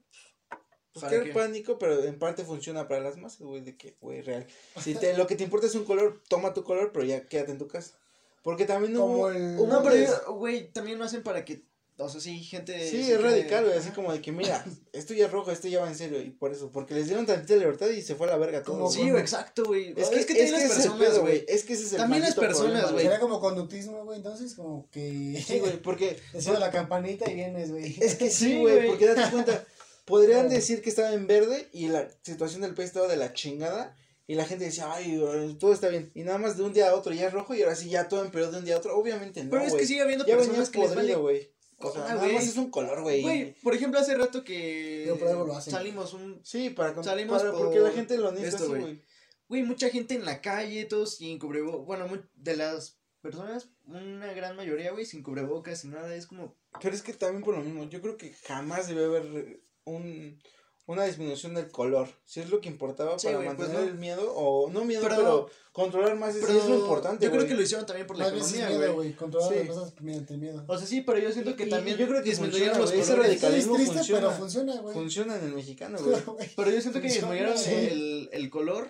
Pues 0.92 1.04
¿Para 1.04 1.08
crear 1.10 1.24
qué? 1.26 1.32
pánico, 1.34 1.78
pero 1.78 2.02
en 2.04 2.18
parte 2.18 2.42
funciona 2.42 2.88
para 2.88 3.02
las 3.02 3.18
masas, 3.18 3.42
güey, 3.42 3.60
de 3.60 3.76
que, 3.76 3.98
güey, 4.00 4.22
real. 4.22 4.46
Si 4.82 4.94
te, 4.94 5.14
lo 5.16 5.26
que 5.26 5.36
te 5.36 5.44
importa 5.44 5.66
es 5.66 5.74
un 5.74 5.84
color, 5.84 6.22
toma 6.28 6.54
tu 6.54 6.64
color, 6.64 6.90
pero 6.90 7.04
ya 7.04 7.28
quédate 7.28 7.52
en 7.52 7.58
tu 7.58 7.68
casa. 7.68 7.98
Porque 8.46 8.64
también 8.64 8.94
Como 8.94 9.12
hubo, 9.16 9.30
el- 9.30 9.58
hubo 9.58 9.66
No, 9.66 9.78
un 9.80 9.84
pero, 9.90 10.34
güey, 10.36 10.70
también 10.70 11.00
lo 11.00 11.04
hacen 11.04 11.24
para 11.24 11.44
que, 11.44 11.64
o 11.98 12.08
sea, 12.08 12.20
sí, 12.20 12.38
gente... 12.44 12.88
Sí, 12.88 13.10
es 13.10 13.20
radical, 13.20 13.64
güey, 13.64 13.76
así 13.76 13.90
como 13.90 14.12
de 14.12 14.20
que, 14.20 14.30
mira, 14.30 14.64
esto 14.92 15.14
ya 15.14 15.24
es 15.26 15.32
rojo, 15.32 15.50
esto 15.50 15.66
ya 15.66 15.80
va 15.80 15.88
en 15.88 15.96
serio, 15.96 16.22
y 16.22 16.30
por 16.30 16.52
eso, 16.52 16.70
porque 16.70 16.94
les 16.94 17.06
dieron 17.06 17.26
tantita 17.26 17.56
libertad 17.56 17.88
y 17.88 18.02
se 18.02 18.14
fue 18.14 18.28
a 18.28 18.30
la 18.30 18.36
verga 18.36 18.62
todo. 18.62 18.76
Como. 18.76 18.88
Sí, 18.92 19.10
güey, 19.10 19.20
exacto, 19.20 19.64
güey. 19.64 19.94
Es 19.96 20.10
que, 20.10 20.20
es 20.20 20.26
que, 20.26 20.34
también 20.36 20.70
el 20.70 20.92
pedo, 20.92 21.20
güey, 21.22 21.44
es 21.48 21.64
que 21.64 21.72
ese 21.72 21.82
es 21.86 21.92
el 21.94 21.98
También 21.98 22.22
las 22.22 22.36
personas, 22.36 22.92
güey. 22.92 23.02
Sería 23.02 23.18
como 23.18 23.40
conductismo, 23.40 24.04
güey, 24.04 24.18
entonces 24.18 24.54
como 24.54 24.88
que... 24.92 25.42
Sí, 25.44 25.58
güey, 25.58 25.82
porque, 25.82 26.16
Te 26.32 26.52
la 26.52 26.70
campanita 26.70 27.28
y 27.28 27.34
vienes, 27.34 27.72
güey. 27.72 27.96
es 28.00 28.14
que 28.14 28.30
sí, 28.30 28.60
güey, 28.60 28.86
porque 28.86 29.06
date 29.06 29.28
cuenta, 29.32 29.64
podrían 30.04 30.46
No. 30.46 30.52
decir 30.52 30.82
que 30.82 30.90
estaba 30.90 31.12
en 31.12 31.26
verde 31.26 31.68
y 31.72 31.88
la 31.88 32.08
situación 32.22 32.62
del 32.62 32.74
país 32.74 32.90
estaba 32.90 33.08
de 33.08 33.16
la 33.16 33.32
chingada, 33.32 33.96
y 34.26 34.34
la 34.34 34.44
gente 34.44 34.64
decía, 34.64 34.92
ay, 34.92 35.18
güey, 35.18 35.54
todo 35.54 35.72
está 35.72 35.88
bien, 35.88 36.10
y 36.14 36.22
nada 36.22 36.38
más 36.38 36.56
de 36.56 36.62
un 36.64 36.72
día 36.72 36.90
a 36.90 36.94
otro 36.94 37.12
ya 37.12 37.26
es 37.28 37.32
rojo, 37.32 37.54
y 37.54 37.62
ahora 37.62 37.76
sí 37.76 37.88
ya 37.90 38.08
todo 38.08 38.24
empeoró 38.24 38.50
de 38.50 38.58
un 38.58 38.64
día 38.64 38.74
a 38.74 38.78
otro, 38.78 38.96
obviamente 38.96 39.42
no, 39.44 39.50
Pero 39.50 39.62
es 39.62 39.68
que 39.68 39.74
güey. 39.76 39.86
sigue 39.86 40.00
habiendo 40.02 40.26
ya 40.26 40.34
personas 40.36 40.52
venías 40.56 40.70
que 40.70 40.78
les 40.78 40.88
vale... 40.90 41.00
podrido, 41.00 41.22
güey. 41.22 41.52
O 41.78 41.92
sea, 41.92 42.04
Ah, 42.06 42.14
nada 42.14 42.28
más 42.28 42.44
es 42.48 42.56
un 42.56 42.70
color, 42.70 43.02
güey. 43.02 43.20
Güey, 43.22 43.52
por 43.62 43.74
ejemplo, 43.74 44.00
hace 44.00 44.14
rato 44.16 44.42
que 44.42 45.02
Pero 45.04 45.18
por 45.18 45.28
algo 45.28 45.46
lo 45.46 45.56
hacen. 45.56 45.72
salimos 45.74 46.14
un... 46.14 46.40
Sí, 46.42 46.70
para, 46.70 46.94
con- 46.94 47.04
Salimos 47.04 47.38
para- 47.42 47.52
por 47.52 47.64
porque 47.66 47.80
la 47.80 47.90
gente 47.90 48.16
lo 48.16 48.32
necesita 48.32 48.64
güey. 48.64 49.02
güey. 49.48 49.62
Mucha 49.62 49.90
gente 49.90 50.14
en 50.14 50.24
la 50.24 50.40
calle, 50.40 50.86
todos 50.86 51.16
sin 51.16 51.38
cubrebocas. 51.38 51.84
Bueno, 51.84 52.08
mu- 52.08 52.22
de 52.34 52.56
las 52.56 52.98
personas, 53.20 53.68
una 53.84 54.32
gran 54.32 54.56
mayoría, 54.56 54.92
güey, 54.92 55.04
sin 55.04 55.22
cubrebocas, 55.22 55.80
sin 55.82 55.90
nada. 55.90 56.14
Es 56.16 56.26
como... 56.26 56.56
Pero 56.80 56.94
es 56.94 57.02
que 57.02 57.12
también 57.12 57.44
por 57.44 57.54
lo 57.54 57.62
mismo, 57.62 57.84
yo 57.90 58.00
creo 58.00 58.16
que 58.16 58.32
jamás 58.46 58.88
debe 58.88 59.04
haber 59.04 59.60
un, 59.84 60.40
una 60.86 61.04
disminución 61.04 61.54
del 61.54 61.68
color. 61.70 62.08
Si 62.24 62.40
es 62.40 62.48
lo 62.50 62.60
que 62.60 62.68
importaba 62.68 63.18
Sí, 63.18 63.26
para 63.26 63.38
pues 63.38 63.48
mantener 63.48 63.80
no. 63.82 63.86
el 63.88 63.94
miedo, 63.94 64.32
o 64.34 64.70
no 64.70 64.84
miedo, 64.84 65.02
Pero- 65.02 65.16
pero, 65.16 65.50
controlar 65.72 66.16
más 66.16 66.34
es, 66.36 66.44
Pero 66.46 66.58
es 66.58 66.68
lo 66.68 66.76
importante, 66.76 67.24
Yo 67.24 67.30
creo 67.32 67.46
que 67.46 67.54
lo 67.54 67.62
hicieron 67.62 67.84
también 67.86 68.06
por 68.06 68.16
la 68.16 68.28
economía, 68.28 68.90
güey. 68.92 69.12
controlar 69.14 69.52
Sí. 69.52 69.58
las 69.66 69.68
cosas 69.76 69.94
mediante 70.00 70.34
el 70.34 70.40
miedo. 70.40 70.64
O 70.66 70.78
sea, 70.78 70.86
sí, 70.86 71.00
pero 71.02 71.18
yo 71.18 71.32
siento 71.32 71.56
que 71.56 71.64
Y- 71.64 71.66
y 71.66 71.70
también 71.70 71.96
yo 71.98 72.06
creo 72.06 72.22
que 72.22 72.30
disminuyeron 72.30 72.78
los 72.78 72.90
güey, 72.90 73.00
ese 73.02 73.10
colores. 73.12 73.32
Es 73.34 73.40
radicalismo 73.42 73.74
triste, 73.76 73.94
funciona. 73.96 74.20
pero 74.28 74.32
funciona, 74.38 74.80
güey. 74.80 74.94
Funciona 74.94 75.36
en 75.36 75.44
el 75.44 75.52
mexicano, 75.54 75.98
güey. 76.38 76.48
Pero 76.56 76.70
yo 76.70 76.80
siento 76.80 77.00
que 77.00 77.08
disminuyeron 77.08 77.58
sí. 77.58 77.70
el, 77.74 78.28
el 78.32 78.48
color 78.50 78.88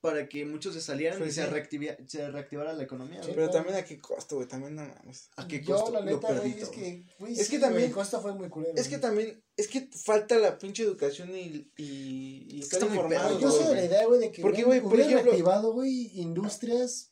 para 0.00 0.28
que 0.28 0.44
muchos 0.44 0.74
se 0.74 0.80
salieran 0.80 1.18
Pues 1.18 1.30
y 1.30 1.34
se, 1.34 1.44
sí. 1.44 1.50
reactivia- 1.50 1.96
se 2.08 2.30
reactivara 2.30 2.72
la 2.72 2.84
economía. 2.84 3.20
Sí. 3.22 3.32
Pero 3.34 3.50
también 3.50 3.74
a 3.76 3.84
qué 3.84 3.98
costo, 3.98 4.36
güey, 4.36 4.46
también 4.46 4.76
no 4.76 4.82
mames. 4.86 5.28
¿A 5.36 5.48
qué 5.48 5.60
Yo, 5.60 5.74
costo? 5.74 5.90
la 5.92 6.00
Lo 6.00 6.06
neta, 6.06 6.28
güey, 6.28 6.52
perdí 6.52 6.62
es 6.62 6.68
que, 6.68 7.04
güey, 7.18 7.32
Es 7.32 7.46
sí, 7.46 7.50
que 7.52 7.58
también- 7.58 7.82
güey, 7.84 7.92
Costa 7.94 8.20
fue 8.20 8.32
muy 8.34 8.48
culero. 8.48 8.74
Es 8.76 8.84
que 8.84 8.90
güey. 8.98 9.00
también, 9.00 9.44
es 9.56 9.66
que 9.68 9.88
falta 9.92 10.38
la 10.38 10.56
pinche 10.58 10.84
educación 10.84 11.34
y, 11.36 11.70
y, 11.76 12.46
y 12.48 12.60
estar 12.60 12.82
informado, 12.82 13.40
Yo 13.40 13.50
soy 13.50 13.66
de 13.68 13.74
la 13.74 13.84
idea, 13.84 14.06
güey, 14.06 14.20
de 14.20 14.30
que 14.30 14.42
Porque, 14.42 14.62
güey, 14.62 14.80
por 14.80 14.98
ejemplo- 15.00 15.22
reactivado, 15.24 15.72
güey, 15.72 16.10
industrias 16.14 17.10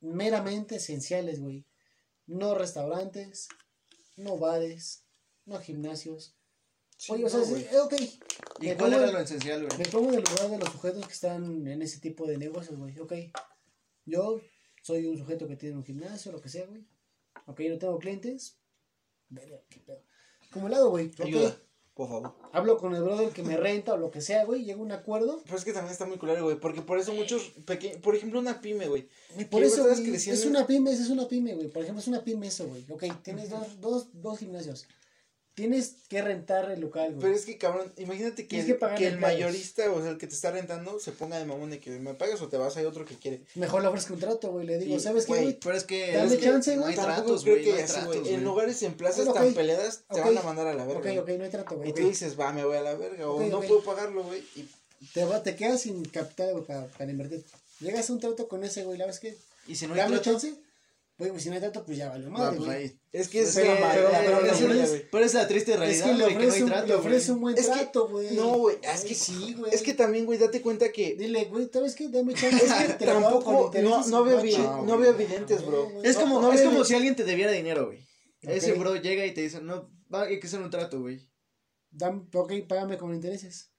meramente 0.00 0.76
esenciales, 0.76 1.40
güey. 1.40 1.66
No 2.26 2.54
restaurantes, 2.54 3.48
no 4.16 4.38
bares, 4.38 5.04
no 5.44 5.58
gimnasios. 5.60 6.35
Sí, 6.96 7.12
Oye, 7.12 7.24
o 7.24 7.28
no, 7.28 7.30
sea, 7.30 7.40
güey. 7.50 7.62
sí, 7.62 7.68
eh, 7.72 7.78
ok. 7.80 7.92
¿Y 8.60 8.66
me 8.68 8.76
cuál 8.76 8.90
pongo 8.92 9.02
era 9.04 9.12
lo 9.12 9.18
esencial, 9.20 9.66
güey? 9.66 9.78
Me 9.78 9.84
pongo 9.86 10.08
en 10.08 10.14
el 10.14 10.24
lugar 10.24 10.50
de 10.50 10.58
los 10.58 10.68
sujetos 10.70 11.06
que 11.06 11.12
están 11.12 11.66
en 11.66 11.82
ese 11.82 12.00
tipo 12.00 12.26
de 12.26 12.38
negocios, 12.38 12.78
güey. 12.78 12.98
Ok. 12.98 13.12
Yo 14.06 14.40
soy 14.82 15.06
un 15.06 15.18
sujeto 15.18 15.46
que 15.46 15.56
tiene 15.56 15.76
un 15.76 15.84
gimnasio, 15.84 16.32
lo 16.32 16.40
que 16.40 16.48
sea, 16.48 16.64
güey. 16.66 16.86
Ok, 17.46 17.60
no 17.68 17.78
tengo 17.78 17.98
clientes. 17.98 18.56
Verga, 19.28 19.60
qué 19.68 19.80
pedo. 19.80 20.02
Como 20.52 20.68
lado, 20.68 20.88
güey. 20.90 21.08
ok. 21.08 21.20
Ayuda, 21.20 21.56
por 21.92 22.08
favor. 22.08 22.34
Hablo 22.52 22.78
con 22.78 22.94
el 22.94 23.02
brother 23.02 23.30
que 23.30 23.42
me 23.42 23.56
renta 23.58 23.92
o 23.94 23.96
lo 23.98 24.10
que 24.10 24.20
sea, 24.22 24.44
güey. 24.46 24.64
Llego 24.64 24.80
a 24.80 24.84
un 24.86 24.92
acuerdo. 24.92 25.42
Pero 25.44 25.56
es 25.58 25.64
que 25.64 25.72
también 25.74 25.92
está 25.92 26.06
muy 26.06 26.16
culero, 26.16 26.44
güey, 26.44 26.58
porque 26.58 26.80
por 26.80 26.98
eso 26.98 27.12
muchos 27.12 27.42
pequeños, 27.66 27.98
por 27.98 28.14
ejemplo, 28.16 28.40
una 28.40 28.60
pyme, 28.62 28.88
güey. 28.88 29.08
Por 29.50 29.62
eso, 29.64 29.82
güey, 29.84 30.02
creciendo- 30.02 30.40
es 30.40 30.46
una 30.46 30.66
pyme, 30.66 30.92
es 30.92 31.10
una 31.10 31.28
pyme, 31.28 31.54
güey. 31.54 31.68
Por 31.68 31.82
ejemplo, 31.82 32.00
es 32.00 32.08
una 32.08 32.24
pyme 32.24 32.46
eso, 32.46 32.66
güey. 32.66 32.86
Ok, 32.88 33.04
tienes 33.22 33.50
dos, 33.50 33.80
dos, 33.82 34.08
dos 34.14 34.38
gimnasios. 34.38 34.86
Tienes 35.56 35.94
que 36.10 36.20
rentar 36.20 36.70
el 36.70 36.80
local, 36.82 37.08
güey. 37.12 37.20
Pero 37.22 37.34
es 37.34 37.46
que, 37.46 37.56
cabrón, 37.56 37.90
imagínate 37.96 38.46
que, 38.46 38.60
el, 38.60 38.66
que 38.66 38.74
pagar 38.74 38.98
que 38.98 39.06
el 39.06 39.14
empleados. 39.14 39.38
mayorista, 39.40 39.90
o 39.90 40.00
sea, 40.02 40.10
el 40.10 40.18
que 40.18 40.26
te 40.26 40.34
está 40.34 40.50
rentando, 40.50 41.00
se 41.00 41.12
ponga 41.12 41.38
de 41.38 41.46
mamón 41.46 41.70
de 41.70 41.80
que 41.80 41.90
me 41.98 42.12
pagas 42.12 42.42
o 42.42 42.48
te 42.48 42.58
vas, 42.58 42.76
hay 42.76 42.84
otro 42.84 43.06
que 43.06 43.14
quiere. 43.16 43.40
Mejor 43.54 43.80
le 43.80 43.88
ofrezco 43.88 44.12
un 44.12 44.20
trato, 44.20 44.50
güey. 44.52 44.66
Le 44.66 44.78
digo, 44.78 44.98
Sí, 44.98 45.04
¿sabes 45.04 45.24
qué, 45.24 45.32
güey? 45.32 45.58
Pero 45.58 45.74
es 45.74 45.84
que... 45.84 46.12
Dame 46.12 46.26
es 46.34 46.38
que 46.38 46.44
chance, 46.44 46.76
no 46.76 46.82
güey. 46.82 46.92
hay 46.92 46.96
Tampoco 46.96 47.22
tratos, 47.22 47.42
creo 47.42 47.54
güey. 47.54 47.64
que 47.64 47.70
No 47.70 47.76
hay 47.78 47.82
así, 47.82 47.92
tratos, 47.94 48.08
güey. 48.08 48.20
güey. 48.20 48.34
En 48.34 48.44
lugares, 48.44 48.82
en 48.82 48.94
plazas 48.94 49.32
tan 49.32 49.48
ok, 49.48 49.54
peleadas, 49.54 50.02
te 50.12 50.20
ok, 50.20 50.26
van 50.26 50.38
a 50.38 50.42
mandar 50.42 50.66
a 50.66 50.74
la 50.74 50.82
Ok, 50.84 50.88
verga. 51.02 51.20
ok, 51.20 51.24
güey. 51.26 51.38
no 51.38 51.44
hay 51.44 51.50
trato, 51.50 51.76
güey. 51.76 51.88
Y 51.88 51.92
ok. 51.92 51.98
tú 52.00 52.08
dices, 52.08 52.38
va, 52.38 52.52
me 52.52 52.62
voy 52.64 52.76
a 52.76 52.82
la 52.82 52.94
verga, 52.94 53.26
o 53.28 53.36
Ok, 53.42 53.50
no 53.50 53.58
ok. 53.58 53.66
puedo 53.66 53.82
pagarlo, 53.82 54.24
güey. 54.24 54.42
Y 54.56 54.68
te, 55.14 55.24
va, 55.24 55.42
te 55.42 55.56
quedas 55.56 55.80
sin 55.80 56.04
capital, 56.04 56.52
güey, 56.52 56.64
para, 56.64 56.86
para 56.86 57.10
invertir. 57.10 57.42
Llegas 57.80 58.10
a 58.10 58.12
un 58.12 58.20
trato 58.20 58.46
con 58.46 58.62
ese, 58.62 58.84
güey, 58.84 58.98
¿sabes 58.98 59.20
qué? 59.20 59.34
Y 59.66 59.74
si 59.74 59.86
no 59.86 59.94
hay 59.94 60.00
trato... 60.06 60.20
chance. 60.22 60.54
Güey, 61.18 61.30
pues 61.30 61.44
si 61.44 61.48
no 61.48 61.54
hay 61.54 61.60
trato, 61.62 61.82
pues 61.82 61.96
ya 61.96 62.10
valió 62.10 62.26
No, 62.28 62.32
madre, 62.38 62.56
pues 62.58 62.66
güey. 62.68 62.78
ahí... 62.78 63.00
es 63.12 63.28
que 63.28 63.40
es 63.40 63.54
Pero- 63.54 63.72
la 63.74 63.90
pero- 63.90 64.82
es-. 64.82 65.04
Pero 65.10 65.24
es 65.24 65.32
la 65.32 65.48
triste 65.48 65.72
Es 65.72 65.78
realidad, 65.78 66.04
que 66.04 66.12
le 66.12 66.24
güey, 66.24 66.28
que 66.28 66.34
no 66.34 66.40
hay 66.40 66.46
ofrece, 66.48 66.62
un, 66.64 66.68
trato, 66.70 66.86
le 66.86 66.94
ofrece 66.94 67.32
un 67.32 67.40
buen 67.40 67.56
Es 67.58 67.66
que- 67.66 67.72
trato, 67.72 68.08
güey. 68.08 68.36
No, 68.36 68.58
güey, 68.58 68.76
es 68.82 69.04
que 69.04 69.14
sí, 69.14 69.54
güey. 69.54 69.74
Es 69.74 69.82
que 69.82 69.94
también, 69.94 70.26
güey, 70.26 70.38
date 70.38 70.60
cuenta 70.60 70.92
que 70.92 71.14
Dile, 71.14 71.46
güey, 71.46 71.70
¿sabes 71.72 71.94
qué? 71.94 72.08
Dame 72.08 72.34
chance. 72.34 72.66
Es 72.66 72.72
que 72.72 72.92
te 72.94 73.06
tampoco, 73.06 73.72
no, 73.80 74.06
no 74.06 74.24
veo, 74.24 74.42
No, 74.58 74.84
no 74.84 74.98
veo 74.98 75.10
evidentes, 75.12 75.64
bro. 75.64 75.90
Es 76.02 76.16
como, 76.16 76.40
no 76.42 76.52
es 76.52 76.60
como 76.60 76.84
si 76.84 76.94
alguien 76.94 77.16
te 77.16 77.24
debiera 77.24 77.50
dinero, 77.50 77.86
güey. 77.86 78.06
Ese 78.42 78.74
bro 78.74 78.96
llega 78.96 79.24
y 79.24 79.32
te 79.32 79.40
dice, 79.40 79.62
no, 79.62 79.90
va, 80.12 80.24
hay 80.24 80.38
que 80.38 80.46
hacer 80.46 80.60
un 80.60 80.70
trato, 80.70 81.00
güey. 81.00 81.26
Dame, 81.90 82.26
ok, 82.34 82.52
págame 82.68 82.98
con 82.98 83.14
intereses. 83.14 83.72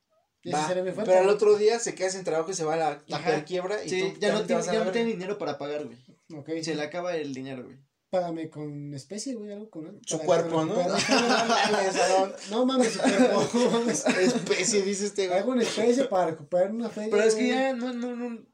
Va, 0.54 0.68
pero 1.06 1.20
al 1.20 1.30
otro 1.30 1.58
día 1.58 1.78
se 1.78 1.94
queda 1.94 2.10
sin 2.10 2.24
trabajo 2.24 2.50
y 2.52 2.54
se 2.54 2.64
va 2.64 2.76
a 2.76 3.04
la 3.08 3.46
quiebra 3.46 3.84
y 3.84 3.90
ya 4.20 4.32
no, 4.34 4.44
tiene, 4.92 5.06
dinero 5.12 5.38
para 5.38 5.58
pagar, 5.58 5.86
güey. 5.86 5.98
Ok, 6.34 6.50
Se 6.62 6.76
le 6.76 6.82
acaba 6.84 7.16
el 7.16 7.34
dinero, 7.34 7.64
güey. 7.64 7.78
págame 8.10 8.50
con 8.50 8.94
especie, 8.94 9.36
güey, 9.36 9.52
algo 9.52 9.70
con 9.70 10.02
Su 10.06 10.20
cuerpo, 10.20 10.66
¿no? 10.66 10.76
No 12.50 12.66
mames, 12.66 12.94
su 12.94 13.00
cuerpo. 13.00 13.90
Especie, 14.20 14.82
dice 14.82 15.06
este 15.08 15.28
güey. 15.28 15.40
Hago 15.40 15.52
una 15.52 15.64
especie 15.64 16.06
para 16.06 16.32
recuperar 16.32 16.72
una 16.72 16.90
feria. 16.90 17.12
Pero 17.12 17.24
es 17.24 17.36
que 17.36 17.48
ya 17.48 17.74
no, 17.74 17.94
no, 17.94 18.16
no. 18.16 18.46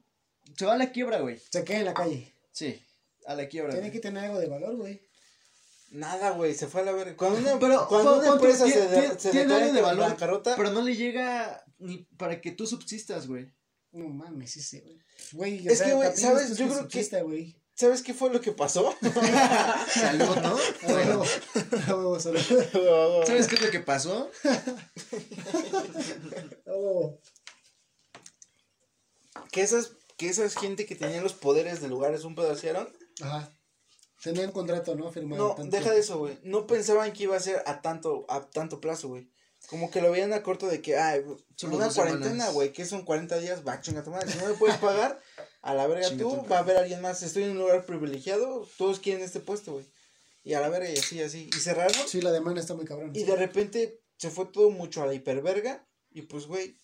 Se 0.56 0.66
va 0.66 0.74
a 0.74 0.78
la 0.78 0.92
quiebra, 0.92 1.20
güey. 1.20 1.40
Se 1.50 1.64
queda 1.64 1.78
en 1.78 1.84
la 1.86 1.94
calle. 1.94 2.32
Sí, 2.52 2.80
a 3.26 3.34
la 3.34 3.48
quiebra. 3.48 3.70
Tiene 3.72 3.88
güey. 3.88 3.92
que 3.92 4.00
tener 4.00 4.24
algo 4.24 4.38
de 4.38 4.46
valor, 4.46 4.76
güey. 4.76 5.00
Nada, 5.90 6.30
güey, 6.30 6.54
se 6.54 6.66
fue 6.66 6.80
a 6.80 6.84
la 6.84 6.92
verga. 6.92 7.16
Cuando 7.16 7.38
una, 7.38 7.58
Pero, 7.58 7.86
cuando 7.88 8.18
una 8.18 8.28
empresa 8.28 8.64
tiene- 8.64 8.80
se, 8.82 8.88
de- 8.88 9.18
se 9.20 9.30
tiene 9.30 9.46
declara 9.46 9.62
algo 9.62 9.72
de 9.74 9.78
en 9.78 9.84
valor, 9.84 10.08
bancarrota, 10.10 10.56
Pero 10.56 10.70
no 10.70 10.82
le 10.82 10.96
llega 10.96 11.64
ni 11.78 11.98
para 12.16 12.40
que 12.40 12.50
tú 12.50 12.66
subsistas, 12.66 13.26
güey. 13.28 13.52
No 13.92 14.08
mames, 14.08 14.56
ese, 14.56 14.80
güey. 14.80 14.98
Güey, 15.32 15.68
Es 15.68 15.82
que, 15.82 15.92
güey, 15.94 16.16
¿sabes? 16.16 16.56
Yo 16.56 16.66
creo 16.68 16.88
que- 16.88 17.22
güey. 17.22 17.56
¿Sabes 17.74 18.02
qué 18.02 18.14
fue 18.14 18.30
lo 18.30 18.40
que 18.40 18.52
pasó? 18.52 18.94
Salud, 19.88 20.36
¿no? 20.36 20.58
Salud. 22.18 23.24
¿Sabes 23.26 23.48
qué 23.48 23.54
es 23.56 23.62
lo 23.62 23.70
que 23.70 23.80
pasó? 23.80 24.30
Que 29.50 29.62
esas, 29.62 29.92
que 30.16 30.28
esas 30.28 30.54
gente 30.56 30.86
que 30.86 30.96
tenía 30.96 31.20
los 31.20 31.34
poderes 31.34 31.80
de 31.80 31.88
lugares 31.88 32.24
un 32.24 32.34
pedacearon. 32.34 32.88
Ajá. 33.20 33.50
Tenían 34.22 34.52
contrato, 34.52 34.94
¿no? 34.94 35.12
Firmado. 35.12 35.48
No, 35.48 35.54
tanto 35.54 35.76
deja 35.76 35.90
de 35.90 36.00
eso, 36.00 36.18
güey. 36.18 36.38
No 36.42 36.66
pensaban 36.66 37.12
que 37.12 37.24
iba 37.24 37.36
a 37.36 37.40
ser 37.40 37.62
a 37.66 37.82
tanto, 37.82 38.24
a 38.30 38.40
tanto 38.48 38.80
plazo, 38.80 39.08
güey. 39.08 39.28
Como 39.68 39.90
que 39.90 40.00
lo 40.00 40.10
veían 40.10 40.32
a 40.32 40.42
corto 40.42 40.66
de 40.66 40.80
que, 40.80 40.96
ay, 40.96 41.22
Solo 41.56 41.76
una 41.76 41.90
cuarentena, 41.90 42.48
güey, 42.50 42.72
que 42.72 42.86
son 42.86 43.04
40 43.04 43.38
días, 43.38 43.66
va, 43.66 43.80
chinga 43.80 44.02
tu 44.02 44.10
madre. 44.10 44.32
Si 44.32 44.38
no 44.38 44.46
me 44.46 44.54
puedes 44.54 44.76
pagar, 44.78 45.20
a 45.64 45.72
la 45.72 45.86
verga 45.86 46.08
Chinga 46.10 46.24
tú, 46.24 46.46
va 46.46 46.58
a 46.58 46.60
haber 46.60 46.76
alguien 46.76 47.00
más. 47.00 47.22
Estoy 47.22 47.44
en 47.44 47.52
un 47.52 47.58
lugar 47.58 47.86
privilegiado, 47.86 48.68
todos 48.76 49.00
quieren 49.00 49.24
este 49.24 49.40
puesto, 49.40 49.72
güey. 49.72 49.86
Y 50.44 50.52
a 50.52 50.60
la 50.60 50.68
verga 50.68 50.90
y 50.90 50.98
así, 50.98 51.22
así. 51.22 51.48
Y 51.56 51.58
cerraron. 51.58 52.06
Sí, 52.06 52.20
la 52.20 52.32
demanda 52.32 52.60
está 52.60 52.74
muy 52.74 52.84
cabrón. 52.84 53.12
Y 53.14 53.24
de 53.24 53.34
repente 53.34 54.02
se 54.18 54.28
fue 54.28 54.44
todo 54.44 54.68
mucho 54.68 55.02
a 55.02 55.06
la 55.06 55.14
hiperverga. 55.14 55.88
Y 56.10 56.22
pues, 56.22 56.46
güey, 56.46 56.76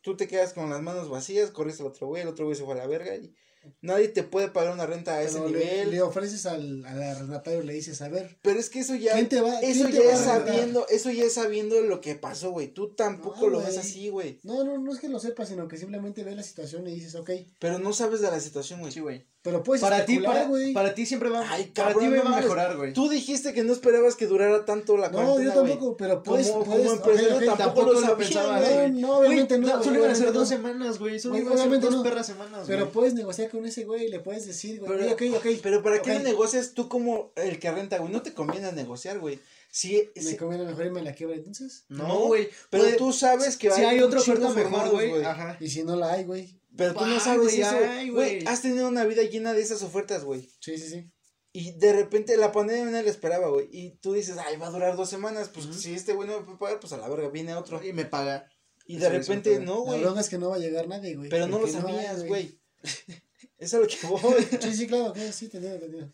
tú 0.00 0.16
te 0.16 0.26
quedas 0.26 0.54
con 0.54 0.70
las 0.70 0.80
manos 0.80 1.10
vacías, 1.10 1.50
corres 1.50 1.78
al 1.80 1.86
otro 1.86 2.06
güey, 2.06 2.22
el 2.22 2.28
otro 2.28 2.46
güey 2.46 2.56
se 2.56 2.64
fue 2.64 2.72
a 2.72 2.78
la 2.78 2.86
verga. 2.86 3.14
Y 3.14 3.34
nadie 3.80 4.08
te 4.08 4.22
puede 4.22 4.48
pagar 4.48 4.72
una 4.72 4.86
renta 4.86 5.14
a 5.14 5.22
ese 5.22 5.40
le, 5.40 5.46
nivel. 5.46 5.90
le 5.90 6.02
ofreces 6.02 6.46
al, 6.46 6.84
al 6.86 7.02
arrendatario, 7.02 7.62
le 7.62 7.72
dices, 7.74 8.00
a 8.02 8.08
ver, 8.08 8.38
Pero 8.42 8.58
es 8.58 8.70
que 8.70 8.80
eso 8.80 8.94
ya. 8.94 9.12
¿quién 9.14 9.28
te 9.28 9.40
va, 9.40 9.60
Eso 9.60 9.84
quién 9.86 10.02
ya 10.02 10.12
es 10.12 10.20
sabiendo, 10.20 10.86
eso 10.88 11.10
ya 11.10 11.24
es 11.24 11.34
sabiendo 11.34 11.80
lo 11.82 12.00
que 12.00 12.14
pasó, 12.14 12.50
güey. 12.50 12.68
Tú 12.68 12.94
tampoco 12.94 13.42
No, 13.42 13.48
lo 13.48 13.58
ves 13.60 13.78
así, 13.78 14.08
güey. 14.08 14.40
No, 14.42 14.64
no, 14.64 14.78
no 14.78 14.92
es 14.92 15.00
que 15.00 15.08
lo 15.08 15.18
sepas, 15.18 15.48
sino 15.48 15.68
que 15.68 15.76
simplemente 15.76 16.24
ves 16.24 16.36
la 16.36 16.42
situación 16.42 16.86
y 16.86 16.94
dices, 16.94 17.14
ok, 17.14 17.30
Pero 17.58 17.78
no 17.78 17.92
sabes 17.92 18.20
de 18.20 18.30
la 18.30 18.40
situación, 18.40 18.80
güey. 18.80 18.92
Sí, 18.92 19.00
güey. 19.00 19.26
Pero 19.44 19.62
puedes 19.62 19.82
Para 19.82 20.06
ti, 20.06 20.20
para, 20.20 20.46
güey. 20.46 20.72
para 20.72 20.94
ti 20.94 21.04
siempre 21.04 21.28
va, 21.28 21.44
Ay, 21.46 21.64
para 21.74 21.92
cabrón, 21.92 22.10
ti 22.10 22.16
no 22.16 22.24
va 22.24 22.38
a 22.38 22.40
mejorar, 22.40 22.76
güey. 22.78 22.94
Tú 22.94 23.10
dijiste 23.10 23.52
que 23.52 23.62
no 23.62 23.74
esperabas 23.74 24.16
que 24.16 24.26
durara 24.26 24.64
tanto 24.64 24.96
la 24.96 25.08
No, 25.10 25.18
cuarentena, 25.18 25.54
yo 25.54 25.60
güey. 25.60 25.72
tampoco, 25.74 25.96
pero 25.98 26.22
puedes, 26.22 26.48
Como, 26.48 26.64
puedes, 26.64 26.86
como 26.86 26.96
empresario 26.96 27.54
tampoco, 27.54 27.92
lo 27.92 28.00
sabía, 28.00 28.16
pensaba, 28.16 28.58
güey. 28.60 28.90
No, 28.92 29.18
obviamente 29.18 29.58
no, 29.58 29.82
Solo 29.84 29.98
iban 29.98 30.10
a 30.10 30.14
ser 30.14 30.32
dos 30.32 30.50
no. 30.50 30.56
semanas, 30.56 30.98
güey. 30.98 31.20
Solo 31.20 31.36
iban 31.36 31.52
a 31.52 31.56
ser 31.56 31.60
obviamente 31.66 31.86
dos 31.88 31.96
no. 31.96 32.02
perras 32.02 32.26
semanas, 32.26 32.64
Pero 32.66 32.80
güey. 32.84 32.92
puedes 32.92 33.12
negociar 33.12 33.50
con 33.50 33.66
ese 33.66 33.84
güey, 33.84 34.08
le 34.08 34.20
puedes 34.20 34.46
decir, 34.46 34.80
güey, 34.80 34.90
Pero- 34.98 35.12
ok, 35.12 35.22
ok, 35.28 35.36
ok. 35.36 35.60
Pero 35.62 35.82
¿para 35.82 36.00
qué 36.00 36.14
no 36.14 36.20
negocias 36.20 36.72
tú 36.72 36.88
como 36.88 37.30
el 37.36 37.58
que 37.58 37.70
renta, 37.70 37.98
güey? 37.98 38.10
No 38.10 38.22
te 38.22 38.32
conviene 38.32 38.72
negociar, 38.72 39.18
güey. 39.20 39.38
Si, 39.70 40.08
Me 40.16 40.22
si- 40.22 40.36
conviene 40.38 40.64
mejor 40.64 40.86
irme 40.86 41.00
a 41.00 41.04
la 41.04 41.12
quiebra 41.14 41.36
entonces. 41.36 41.84
No, 41.90 42.28
güey. 42.28 42.48
pero 42.70 42.84
puede- 42.84 42.96
tú 42.96 43.12
sabes 43.12 43.58
que 43.58 43.70
Si 43.70 43.82
hay 43.82 44.00
otra 44.00 44.20
oferta 44.20 44.48
mejor, 44.50 44.88
güey. 44.90 45.22
Ajá. 45.22 45.58
Y 45.60 45.68
si 45.68 45.82
no 45.84 45.96
la 45.96 46.12
hay, 46.12 46.24
güey. 46.24 46.56
Pero 46.76 46.94
tú 46.94 47.06
no 47.06 47.20
sabes 47.20 47.54
eso. 47.54 47.76
Güey, 48.12 48.44
has 48.46 48.62
tenido 48.62 48.88
una 48.88 49.04
vida 49.04 49.22
llena 49.22 49.52
de 49.52 49.62
esas 49.62 49.82
ofertas, 49.82 50.24
güey. 50.24 50.50
Sí, 50.60 50.76
sí, 50.78 50.88
sí. 50.88 51.10
Y 51.52 51.72
de 51.78 51.92
repente 51.92 52.36
la 52.36 52.50
pandemia 52.50 52.84
nadie 52.86 53.04
la 53.04 53.10
esperaba, 53.10 53.48
güey. 53.48 53.68
Y 53.70 53.96
tú 53.98 54.12
dices, 54.12 54.36
ay, 54.38 54.56
va 54.56 54.66
a 54.66 54.70
durar 54.70 54.96
dos 54.96 55.08
semanas. 55.08 55.50
Pues 55.50 55.66
si 55.76 55.94
este 55.94 56.12
güey 56.12 56.28
no 56.28 56.40
me 56.40 56.44
puede 56.44 56.58
pagar, 56.58 56.80
pues 56.80 56.92
a 56.92 56.96
la 56.96 57.08
verga, 57.08 57.28
viene 57.28 57.54
otro. 57.54 57.80
Y 57.84 57.92
me 57.92 58.04
paga. 58.04 58.48
Y 58.86 58.96
de 58.96 59.08
repente, 59.08 59.60
no, 59.60 59.76
La 59.84 59.92
güey. 59.92 60.00
bronca 60.02 60.20
es 60.20 60.28
que 60.28 60.36
no 60.38 60.50
va 60.50 60.56
a 60.56 60.58
llegar 60.58 60.88
nadie, 60.88 61.14
güey. 61.14 61.30
Pero 61.30 61.46
no 61.46 61.60
lo 61.60 61.68
sabías, 61.68 62.26
güey. 62.26 62.60
Eso 62.82 63.02
es 63.58 63.72
lo 63.72 63.86
que 63.86 64.06
voy. 64.06 64.44
Sí, 64.60 64.74
sí, 64.74 64.86
claro, 64.88 65.12
que 65.12 65.32
sí, 65.32 65.48
te 65.48 65.58
entiendo, 65.58 65.78
te 65.78 65.86
entiendo. 65.86 66.12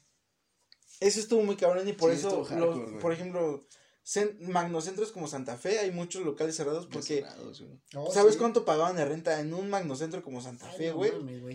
Eso 1.01 1.21
estuvo 1.21 1.43
muy 1.43 1.57
cabrón 1.57 1.89
y 1.89 1.95
por 1.95 2.13
Sí, 2.13 2.19
eso, 2.19 2.45
hardcore, 2.45 2.99
por 3.01 3.13
ejemplo, 3.13 3.67
magnocentros 4.41 5.13
como 5.13 5.29
Santa 5.29 5.57
Fe, 5.57 5.79
hay 5.79 5.91
muchos 5.91 6.25
locales 6.25 6.57
cerrados 6.57 6.87
porque, 6.87 7.17
Cerrados, 7.23 7.61
güey. 7.63 7.81
No, 7.93 8.11
¿sabes 8.11 8.35
sí. 8.35 8.39
cuánto 8.39 8.65
pagaban 8.65 8.97
de 8.97 9.05
renta 9.05 9.41
en 9.41 9.55
un 9.55 9.71
magnocentro 9.71 10.23
como 10.23 10.41
Santa 10.41 10.69
Ay, 10.71 10.77
Fe, 10.79 10.89
no 10.89 10.97
güey? 10.97 11.13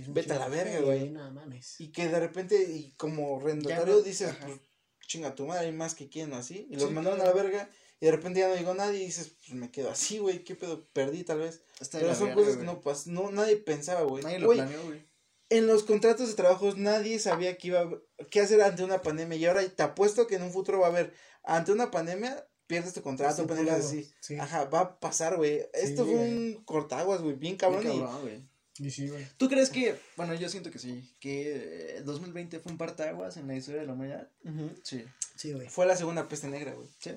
Vete 0.08 0.34
a 0.34 0.40
la 0.40 0.48
verga, 0.48 0.80
güey. 0.82 1.10
No 1.10 1.30
mames. 1.32 1.80
Y 1.82 1.92
que 1.92 2.08
de 2.08 2.20
repente, 2.20 2.56
y 2.64 2.94
como 2.98 3.40
arrendatario 3.40 3.96
no, 3.96 4.02
dices, 4.02 4.30
ajá. 4.30 4.46
pues, 4.46 4.60
chinga 5.08 5.36
tu 5.36 5.46
madre, 5.46 5.68
hay 5.68 5.72
más 5.74 5.96
que 5.96 6.10
quién 6.10 6.32
o 6.34 6.38
así. 6.38 6.68
Y 6.70 6.76
los 6.76 6.88
Sí, 6.90 6.94
mandaron 6.94 7.20
claro. 7.20 7.32
a 7.32 7.36
la 7.36 7.42
verga 7.44 7.70
y 8.00 8.06
de 8.06 8.12
repente 8.12 8.40
ya 8.40 8.48
no 8.50 8.56
llegó 8.56 8.74
nadie 8.74 9.02
y 9.02 9.06
dices, 9.06 9.30
pues 9.38 9.54
me 9.54 9.72
quedo 9.72 9.90
así, 9.92 10.18
güey, 10.20 10.44
qué 10.44 10.56
pedo, 10.56 10.88
perdí 10.94 11.24
tal 11.24 11.40
vez. 11.40 11.62
Pero 11.92 12.14
son 12.16 12.28
verga, 12.28 12.36
cosas 12.42 12.58
que 12.58 12.64
no 12.64 12.82
pas 12.82 13.08
no, 13.08 13.32
nadie 13.32 13.58
pensaba, 13.58 14.02
güey. 14.04 14.24
Nadie 14.24 14.40
lo 14.40 14.48
Güey, 14.48 14.60
planeó, 14.60 14.84
güey. 14.84 15.06
en 15.50 15.68
los 15.68 15.84
contratos 15.84 16.28
de 16.30 16.34
trabajos 16.34 16.78
nadie 16.78 17.20
sabía 17.20 17.58
que 17.58 17.68
iba 17.68 17.82
a- 17.82 18.02
qué 18.32 18.42
hacer 18.42 18.62
ante 18.62 18.84
una 18.84 19.02
pandemia 19.02 19.38
y 19.38 19.46
ahora 19.46 19.68
te 19.68 19.84
apuesto 19.84 20.26
que 20.28 20.36
en 20.36 20.44
un 20.44 20.52
futuro 20.52 20.80
va 20.80 20.88
a 20.88 20.90
haber 20.90 21.14
ante 21.46 21.72
una 21.72 21.92
pandemia 21.92 22.46
pierdes 22.68 22.94
tu 22.94 23.02
contrato, 23.04 23.46
Sí, 23.48 23.70
así. 23.70 24.12
sí. 24.22 24.36
Ajá, 24.40 24.66
va 24.66 24.80
a 24.82 25.00
pasar, 25.00 25.38
güey. 25.38 25.62
Esto 25.74 26.06
fue 26.06 26.16
un 26.16 26.64
cortaguas, 26.66 27.22
güey, 27.22 27.36
bien 27.36 27.56
cabrón, 27.58 27.84
Bien 27.84 27.96
y- 27.96 28.00
cabrón, 28.00 28.22
güey. 28.22 28.42
Y 28.78 28.92
sí, 28.92 29.08
güey. 29.08 29.26
¿Tú 29.38 29.48
crees 29.48 29.70
que, 29.70 29.98
bueno, 30.18 30.34
yo 30.34 30.50
siento 30.50 30.70
que 30.70 30.80
sí, 30.80 31.10
que 31.20 31.96
el 31.98 32.04
2020 32.06 32.60
fue 32.60 32.72
un 32.74 32.78
partaguas 32.78 33.38
en 33.38 33.48
la 33.48 33.56
historia 33.56 33.82
de 33.82 33.88
la 33.88 33.94
humanidad? 33.94 34.28
Ujú. 34.44 34.70
Sí. 34.84 35.06
Sí, 35.38 35.54
güey. 35.54 35.70
Fue 35.70 35.86
la 35.86 35.96
segunda 35.96 36.28
peste 36.28 36.48
negra, 36.50 36.74
güey. 36.74 36.88
Sí. 37.00 37.12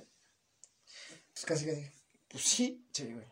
Pues 1.33 1.45
casi, 1.47 1.67
casi. 1.67 1.87
Pues 2.29 2.45
sí, 2.45 2.85
Sí, 2.93 3.05
güey. 3.13 3.25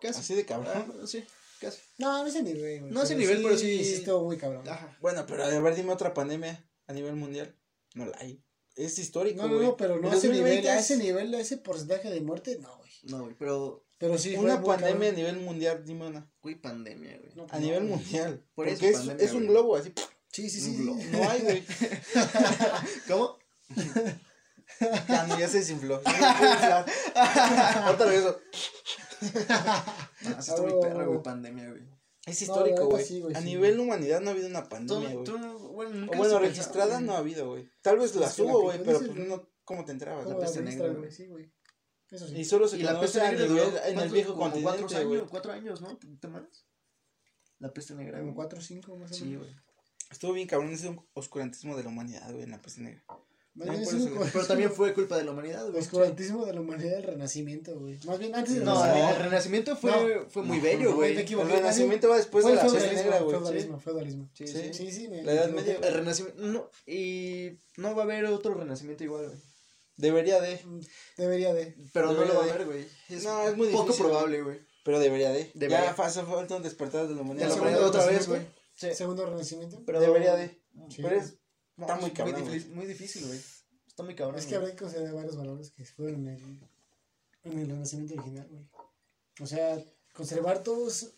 Casi. 0.00 0.20
así 0.20 0.34
de 0.34 0.42
Ah, 0.42 0.46
cabrón. 0.46 0.84
bueno, 0.86 1.06
sí, 1.06 1.24
casi. 1.60 1.78
No, 1.98 2.22
no 2.22 2.26
ese 2.28 2.42
nivel, 2.42 2.80
güey. 2.80 2.92
No 2.92 3.02
ese 3.02 3.16
nivel, 3.16 3.42
pero 3.42 3.56
sí- 3.58 3.84
Sí, 3.84 3.94
estuvo 3.94 4.24
muy 4.24 4.36
cabrón. 4.36 4.68
Ajá. 4.68 4.96
Bueno, 5.00 5.24
pero 5.26 5.44
a 5.44 5.48
ver, 5.48 5.74
dime 5.74 5.92
otra 5.92 6.14
pandemia 6.14 6.62
a 6.86 6.92
nivel 6.92 7.16
mundial. 7.16 7.54
No 7.94 8.06
la 8.06 8.16
hay. 8.18 8.40
Es 8.84 8.98
histórico, 8.98 9.42
No, 9.42 9.48
no, 9.48 9.54
güey. 9.56 9.66
no, 9.68 9.76
pero 9.76 10.00
no 10.00 10.10
a 10.10 10.14
ese 10.14 10.28
2020 10.28 10.60
nivel, 10.60 10.68
a 10.68 10.78
es 10.78 10.84
ese 10.90 10.96
nivel, 11.02 11.34
a 11.34 11.40
ese 11.40 11.56
porcentaje 11.58 12.10
de 12.10 12.20
muerte, 12.20 12.58
no, 12.60 12.76
güey. 12.78 12.90
No, 13.04 13.22
güey, 13.24 13.34
pero, 13.38 13.84
Pero 13.98 14.16
sí, 14.18 14.34
Una 14.36 14.62
pandemia 14.62 15.10
a 15.10 15.12
nivel 15.12 15.36
mundial, 15.40 15.84
dime 15.84 16.06
una. 16.06 16.30
güey, 16.42 16.54
pandemia, 16.54 17.18
güey. 17.18 17.32
No, 17.34 17.46
A 17.50 17.58
nivel 17.58 17.82
no, 17.84 17.88
güey. 17.96 18.00
mundial. 18.04 18.42
Por 18.54 18.66
porque 18.66 18.72
eso 18.72 18.86
es, 18.86 18.96
pandemia, 18.98 19.24
es 19.24 19.32
un 19.32 19.46
globo, 19.46 19.76
así. 19.76 19.92
Sí, 20.32 20.48
sí, 20.48 20.70
Un 20.70 21.00
sí. 21.00 21.08
No 21.12 21.30
hay, 21.30 21.40
güey. 21.42 21.64
¿Cómo? 23.08 23.36
Ya, 25.08 25.26
no, 25.26 25.38
ya 25.38 25.48
se 25.48 25.58
desinfló. 25.58 26.00
Ya 26.02 26.32
no 26.32 26.38
puede 26.38 26.52
inflar. 26.52 26.86
Otra 27.92 28.06
vez. 28.06 28.18
eso. 28.20 28.40
Ah, 29.50 30.36
está 30.38 30.62
muy 30.62 30.72
perro, 30.80 31.06
güey, 31.08 31.22
pandemia, 31.22 31.68
güey. 31.68 31.82
Es 32.26 32.42
histórico, 32.42 32.86
güey. 32.86 33.04
sí, 33.04 33.22
a 33.34 33.38
sí, 33.40 33.44
nivel 33.44 33.80
humanidad 33.80 34.20
no 34.20 34.28
ha 34.28 34.32
habido 34.32 34.48
una 34.48 34.68
pandemia, 34.68 35.12
güey. 35.14 35.24
tú, 35.24 35.38
bueno, 35.72 35.94
nunca 35.94 36.14
O 36.14 36.18
bueno, 36.18 36.38
registrada 36.38 36.86
pensado, 36.86 37.00
no 37.06 37.12
ha 37.14 37.18
habido, 37.18 37.48
güey. 37.48 37.68
Tal 37.80 37.98
vez 37.98 38.14
la 38.14 38.30
hubo, 38.38 38.62
güey, 38.62 38.82
pero 38.84 38.98
pues 38.98 39.14
no, 39.14 39.48
¿cómo 39.64 39.84
te 39.84 39.92
enterabas? 39.92 40.24
¿Cómo 40.24 40.38
la 40.38 40.44
peste 40.44 40.60
negra, 40.62 40.88
güey? 40.88 41.10
Sí, 41.10 41.26
güey. 41.26 41.50
Eso 42.10 42.28
sí. 42.28 42.36
Y 42.36 42.44
solo 42.44 42.68
se 42.68 42.76
Y 42.78 42.82
la 42.82 43.00
peste 43.00 43.20
negra 43.20 43.46
nivel, 43.46 43.48
duró, 43.70 43.84
en 43.84 43.98
el 43.98 44.10
viejo 44.10 44.34
cuatro 44.34 44.62
continente, 44.62 45.04
güey. 45.04 45.18
años, 45.18 45.30
cuatro 45.30 45.52
años, 45.52 45.80
¿no? 45.80 45.96
¿Te 45.96 46.28
más? 46.28 46.66
La 47.58 47.72
peste 47.72 47.94
negra, 47.94 48.18
Como 48.18 48.32
güey. 48.32 48.36
4 48.36 48.58
o 48.58 48.62
5 48.62 48.96
más 48.96 49.10
o 49.10 49.14
Sí, 49.14 49.24
menos. 49.24 49.42
güey. 49.44 49.56
Estuvo 50.10 50.32
bien 50.32 50.48
cabrón 50.48 50.72
ese 50.72 50.98
oscurantismo 51.14 51.76
de 51.76 51.84
la 51.84 51.88
humanidad, 51.90 52.30
güey, 52.32 52.42
en 52.44 52.50
la 52.50 52.60
peste 52.60 52.80
negra. 52.80 53.04
Más 53.60 53.66
No, 53.66 53.72
bien 53.74 53.84
por 53.84 53.94
es 53.94 54.00
eso, 54.00 54.08
un 54.10 54.16
güey. 54.16 54.30
Pero 54.32 54.46
también 54.46 54.72
fue 54.72 54.94
culpa 54.94 55.18
de 55.18 55.24
la 55.24 55.32
humanidad, 55.32 55.66
güey. 55.68 55.78
oscurantismo 55.82 56.46
de 56.46 56.54
la 56.54 56.60
humanidad 56.62 56.92
del 56.92 57.02
renacimiento, 57.02 57.78
güey. 57.78 57.98
Más 58.06 58.18
bien 58.18 58.34
antes 58.34 58.54
del 58.54 58.64
No, 58.64 58.72
renacimiento. 58.82 59.16
el 59.16 59.22
renacimiento 59.22 59.76
fue, 59.76 59.90
No. 59.90 60.30
fue 60.30 60.42
muy 60.44 60.56
No, 60.56 60.62
bello, 60.64 60.94
güey. 60.94 61.16
El 61.18 61.48
renacimiento 61.50 62.08
va 62.08 62.16
después 62.16 62.42
Fue 62.42 62.52
de 62.52 62.56
la 62.56 62.62
peste 62.62 62.78
feudalismo, 62.78 63.04
negra, 63.10 63.20
güey. 63.20 63.36
feudalismo, 63.36 63.80
feudalismo. 63.80 64.30
Sí, 64.32 64.46
Sí. 64.46 64.54
sí. 64.58 64.70
Sí, 64.72 64.92
sí, 64.92 65.08
me 65.08 65.22
La 65.22 65.32
Edad. 65.34 65.50
Media. 65.50 65.78
El 65.82 65.92
renacimiento, 65.94 66.42
no, 66.42 66.70
y 66.86 67.50
no 67.76 67.94
va 67.94 68.02
a 68.02 68.04
haber 68.06 68.24
otro 68.26 68.54
renacimiento 68.54 69.04
igual, 69.04 69.26
güey. 69.26 69.38
Debería 69.96 70.40
de, 70.40 70.58
Mm, 70.64 70.80
Debería 71.18 71.52
de. 71.52 71.76
Pero 71.92 72.12
no 72.14 72.24
lo 72.24 72.34
va 72.34 72.40
a 72.40 72.44
haber, 72.44 72.64
güey. 72.64 72.86
Es, 73.10 73.24
No, 73.24 73.46
es 73.46 73.54
muy 73.58 73.68
poco 73.68 73.84
difícil, 73.84 74.06
probable, 74.06 74.40
güey. 74.42 74.58
pero 74.82 74.98
debería 74.98 75.30
de. 75.30 75.50
Debería. 75.52 75.84
Ya 75.84 75.94
falta 75.94 76.56
un 76.56 76.62
despertar 76.62 77.02
de 77.06 77.10
la 77.10 77.16
Ya 77.16 77.22
humanidad. 77.22 77.50
otra 77.52 78.06
vez, 78.06 78.26
renacimiento? 78.26 78.28
güey. 78.30 78.42
Sí. 78.74 78.94
Segundo 78.94 79.26
renacimiento. 79.26 79.82
Pero 79.84 80.00
Debería 80.00 80.34
de. 80.36 80.58
Sí. 80.88 81.02
Pero 81.02 81.16
es, 81.16 81.34
No, 81.80 81.86
está 81.86 81.94
es 81.96 82.00
muy 82.02 82.10
cabrón, 82.12 82.34
Muy, 82.34 82.42
güey. 82.42 82.54
difícil, 82.58 82.74
muy 82.76 82.86
difícil, 82.86 83.26
güey. 83.26 83.40
Está 83.88 84.02
muy 84.02 84.14
cabrón. 84.14 84.38
Es 84.38 84.46
que 84.46 84.54
habría 84.54 84.70
que 84.70 84.76
considerar 84.78 85.14
varios 85.14 85.36
valores 85.36 85.70
que 85.70 85.84
fueron 85.84 86.26
en 86.28 86.34
el, 86.34 86.60
en 87.44 87.58
el 87.58 87.68
renacimiento 87.68 88.14
original, 88.14 88.46
güey. 88.50 88.64
O 89.40 89.46
sea, 89.46 89.82
conservar 90.12 90.62
todos, 90.62 91.12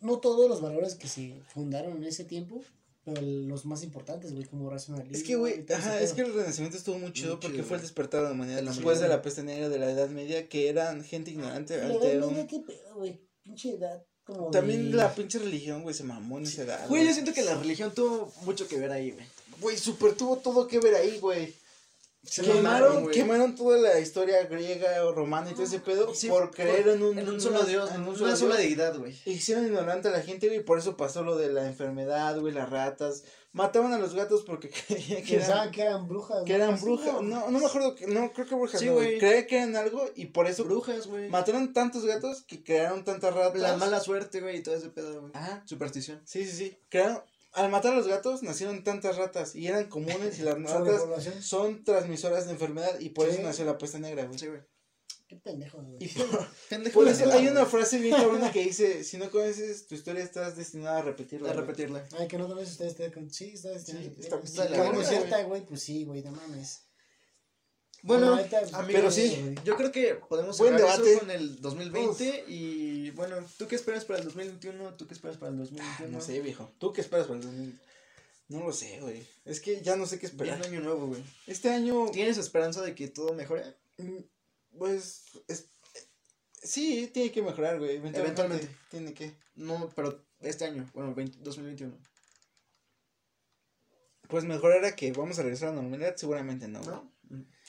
no 0.00 0.18
todos 0.18 0.48
los 0.48 0.60
valores 0.60 0.94
que 0.94 1.08
se 1.08 1.40
fundaron 1.54 1.96
en 1.96 2.04
ese 2.04 2.24
tiempo, 2.24 2.62
pero 3.04 3.22
los 3.22 3.64
más 3.64 3.82
importantes, 3.82 4.32
güey, 4.34 4.44
como 4.44 4.68
racionalismo. 4.68 5.16
Es 5.16 5.22
que, 5.22 5.36
güey, 5.36 5.64
ajá, 5.72 6.00
es 6.00 6.12
que 6.12 6.22
el 6.22 6.34
renacimiento 6.34 6.76
estuvo 6.76 6.98
muy 6.98 7.12
chido 7.12 7.34
Muy 7.34 7.40
porque 7.40 7.56
chido, 7.58 7.68
fue 7.68 7.76
el 7.76 7.82
despertar 7.82 8.20
de 8.22 8.26
la 8.28 8.34
humanidad 8.34 8.62
después 8.62 9.00
de 9.00 9.08
la 9.08 9.22
peste 9.22 9.42
negra 9.42 9.68
de 9.68 9.78
la 9.78 9.90
Edad 9.90 10.08
Media, 10.10 10.48
que 10.48 10.68
eran 10.68 11.02
gente 11.04 11.30
ignorante 11.30 11.76
La 11.78 11.86
ante 11.86 12.12
Edad 12.12 12.24
un... 12.26 12.34
Media, 12.34 12.46
qué 12.48 12.60
pedo, 12.60 12.94
güey. 12.96 13.20
Pinche 13.42 13.74
edad. 13.74 14.04
Como 14.24 14.50
También 14.50 14.90
de- 14.90 14.96
la 14.98 15.14
pinche 15.14 15.38
religión, 15.38 15.82
güey, 15.82 15.94
se 15.94 16.04
mamó 16.04 16.36
en 16.38 16.44
esa 16.44 16.62
edad. 16.64 16.86
Güey, 16.88 17.06
yo 17.06 17.14
siento 17.14 17.32
que 17.32 17.42
la 17.42 17.54
religión 17.54 17.94
tuvo 17.94 18.30
mucho 18.42 18.68
que 18.68 18.78
ver 18.78 18.90
ahí, 18.92 19.12
güey. 19.12 19.24
Güey, 19.60 19.76
super 19.78 20.12
tuvo 20.14 20.36
todo 20.36 20.66
que 20.66 20.78
ver 20.78 20.94
ahí, 20.94 21.18
güey. 21.18 21.54
Se 22.24 22.42
Quemaron, 22.42 23.08
quemaron 23.10 23.54
toda 23.54 23.78
la 23.78 23.98
historia 24.00 24.42
griega 24.44 25.02
o 25.04 25.12
romana 25.12 25.50
y 25.50 25.54
todo 25.54 25.62
ese 25.62 25.78
pedo 25.78 26.12
Sí, 26.14 26.28
por 26.28 26.50
creer 26.50 26.88
en 26.88 27.02
un, 27.02 27.18
En 27.18 27.26
un 27.28 27.40
solo 27.40 27.60
una- 27.60 27.68
Dios, 27.68 27.90
en 27.92 28.02
un 28.02 28.08
una 28.08 28.18
solo 28.18 28.36
sola 28.36 28.56
Dios. 28.56 28.68
deidad, 28.68 28.98
güey. 28.98 29.16
Hicieron 29.24 29.64
ignorante 29.64 30.08
a 30.08 30.10
la 30.10 30.20
gente, 30.20 30.48
güey, 30.48 30.62
por 30.62 30.78
eso 30.78 30.96
pasó 30.96 31.22
lo 31.22 31.36
de 31.36 31.50
la 31.50 31.66
enfermedad, 31.66 32.38
güey, 32.38 32.52
las 32.52 32.68
ratas. 32.68 33.22
Mataban 33.52 33.94
a 33.94 33.98
los 33.98 34.14
gatos 34.14 34.42
porque 34.44 34.68
creían 34.88 35.22
que 35.22 35.36
eran, 35.36 35.46
Pensaban 35.46 35.70
que 35.70 35.82
eran 35.82 36.08
brujas. 36.08 36.44
que 36.44 36.58
¿no? 36.58 36.64
eran 36.64 36.80
brujas. 36.80 37.22
No, 37.22 37.50
no 37.50 37.58
me 37.60 37.64
acuerdo, 37.66 37.94
que- 37.94 38.06
no, 38.08 38.30
creo 38.32 38.46
que 38.46 38.54
brujas 38.56 38.80
Sí, 38.80 38.86
no, 38.86 38.94
güey. 38.94 39.06
güey. 39.06 39.18
Creían 39.20 39.46
que 39.46 39.56
eran 39.56 39.76
algo 39.76 40.10
y 40.14 40.26
por 40.26 40.48
eso 40.48 40.64
Brujas, 40.64 41.06
güey. 41.06 41.30
mataron 41.30 41.72
tantos 41.72 42.04
gatos 42.04 42.42
que 42.42 42.62
crearon 42.62 43.04
tantas 43.04 43.32
ratas. 43.32 43.62
La 43.62 43.76
mala 43.76 44.00
suerte, 44.00 44.40
güey, 44.42 44.58
y 44.58 44.62
todo 44.62 44.74
ese 44.74 44.90
pedo, 44.90 45.20
güey. 45.20 45.32
Ajá. 45.34 45.62
Superstición. 45.66 46.20
Sí, 46.26 46.44
sí, 46.44 46.50
sí. 46.52 46.78
Crearon, 46.90 47.22
al 47.58 47.70
matar 47.70 47.92
a 47.92 47.96
los 47.96 48.08
gatos 48.08 48.42
nacieron 48.42 48.84
tantas 48.84 49.16
ratas 49.16 49.54
y 49.54 49.66
eran 49.66 49.88
comunes 49.88 50.38
y 50.38 50.42
las 50.42 50.54
ratas 50.62 51.02
son 51.40 51.84
transmisoras 51.84 52.46
de 52.46 52.52
enfermedad 52.52 52.98
y 53.00 53.10
por 53.10 53.26
Sí. 53.26 53.34
eso 53.34 53.42
nació 53.42 53.64
la 53.64 53.76
peste 53.78 53.98
negra, 53.98 54.24
güey. 54.24 54.38
Sí, 54.38 54.46
güey. 54.46 54.60
Qué 55.28 55.36
pendejos, 55.36 55.84
güey. 55.84 55.98
Y 56.02 56.08
por, 56.18 56.48
Pendejo 56.70 57.00
por 57.00 57.08
eso 57.08 57.30
hay 57.30 57.48
una 57.48 57.66
frase 57.66 57.98
bien 57.98 58.14
cabrona 58.16 58.50
que 58.50 58.62
dice, 58.64 59.04
si 59.04 59.18
no 59.18 59.30
conoces 59.30 59.86
tu 59.86 59.94
historia 59.94 60.22
estás 60.24 60.56
destinada 60.56 60.98
a 60.98 61.02
repetirla. 61.02 61.50
A 61.50 61.52
güey". 61.52 61.66
repetirla. 61.66 62.06
Ay, 62.18 62.28
que 62.28 62.38
no 62.38 62.46
conoces 62.48 62.70
ustedes. 62.80 62.96
Sí, 63.32 63.50
está 63.52 63.68
destinado. 63.70 64.04
Sí, 64.06 64.12
Sí, 64.16 64.20
está- 64.22 64.36
está, 64.42 64.64
está 65.18 65.42
güey, 65.42 65.66
pues 65.66 65.82
sí, 65.82 66.04
güey, 66.04 66.22
no 66.22 66.30
mames. 66.32 66.87
Bueno, 68.02 68.34
ahorita, 68.34 68.58
amigos, 68.74 68.86
pero 68.92 69.10
sí. 69.10 69.54
Yo 69.64 69.76
creo 69.76 69.90
que 69.90 70.14
podemos 70.14 70.56
Buen 70.58 70.74
cerrar 70.76 70.92
debate. 70.92 71.10
eso 71.12 71.20
con 71.20 71.30
el 71.32 71.60
2020 71.60 72.44
y 72.48 73.10
bueno, 73.10 73.36
¿tú 73.58 73.66
qué 73.66 73.74
esperas 73.76 74.04
para 74.04 74.20
el 74.20 74.24
2021? 74.26 74.94
¿Tú 74.94 75.06
qué 75.08 75.14
esperas 75.14 75.36
para 75.36 75.50
el 75.50 75.56
Ah, 75.56 75.58
2021? 75.60 76.10
No 76.16 76.20
sé, 76.24 76.40
viejo. 76.40 76.70
¿Tú 76.78 76.92
qué 76.92 77.00
esperas 77.00 77.26
para 77.26 77.38
el 77.40 77.44
2000? 77.46 77.80
No 78.48 78.60
lo 78.60 78.72
sé, 78.72 79.00
güey. 79.00 79.26
Es 79.44 79.60
que 79.60 79.82
ya 79.82 79.96
no 79.96 80.06
sé 80.06 80.18
qué 80.18 80.28
Viene 80.28 80.52
esperar. 80.52 80.66
año 80.72 80.80
nuevo, 80.80 81.06
güey. 81.08 81.22
Este 81.46 81.70
año, 81.70 82.06
¿Tienes 82.12 82.38
esperanza 82.38 82.82
de 82.82 82.94
que 82.94 83.08
todo 83.08 83.34
mejore? 83.34 83.64
mm, 83.98 84.18
pues, 84.78 85.24
es- 85.48 85.66
sí, 86.62 87.10
tiene 87.12 87.30
que 87.32 87.42
mejorar, 87.42 87.78
güey. 87.78 87.96
Eventualmente. 87.96 88.40
Eventualmente. 88.42 88.76
Tiene 88.90 89.12
que. 89.12 89.34
No, 89.56 89.90
pero 89.94 90.24
este 90.40 90.64
año, 90.64 90.88
bueno, 90.94 91.14
20 91.14 91.38
2021. 91.40 91.94
Pues 94.28 94.44
mejorar 94.44 94.84
a 94.84 94.94
que 94.94 95.10
vamos 95.12 95.38
a 95.38 95.42
regresar 95.42 95.68
a 95.70 95.72
la 95.72 95.80
normalidad, 95.82 96.16
seguramente 96.16 96.68
no, 96.68 96.78
güey. 96.82 96.90
¿No? 96.96 97.12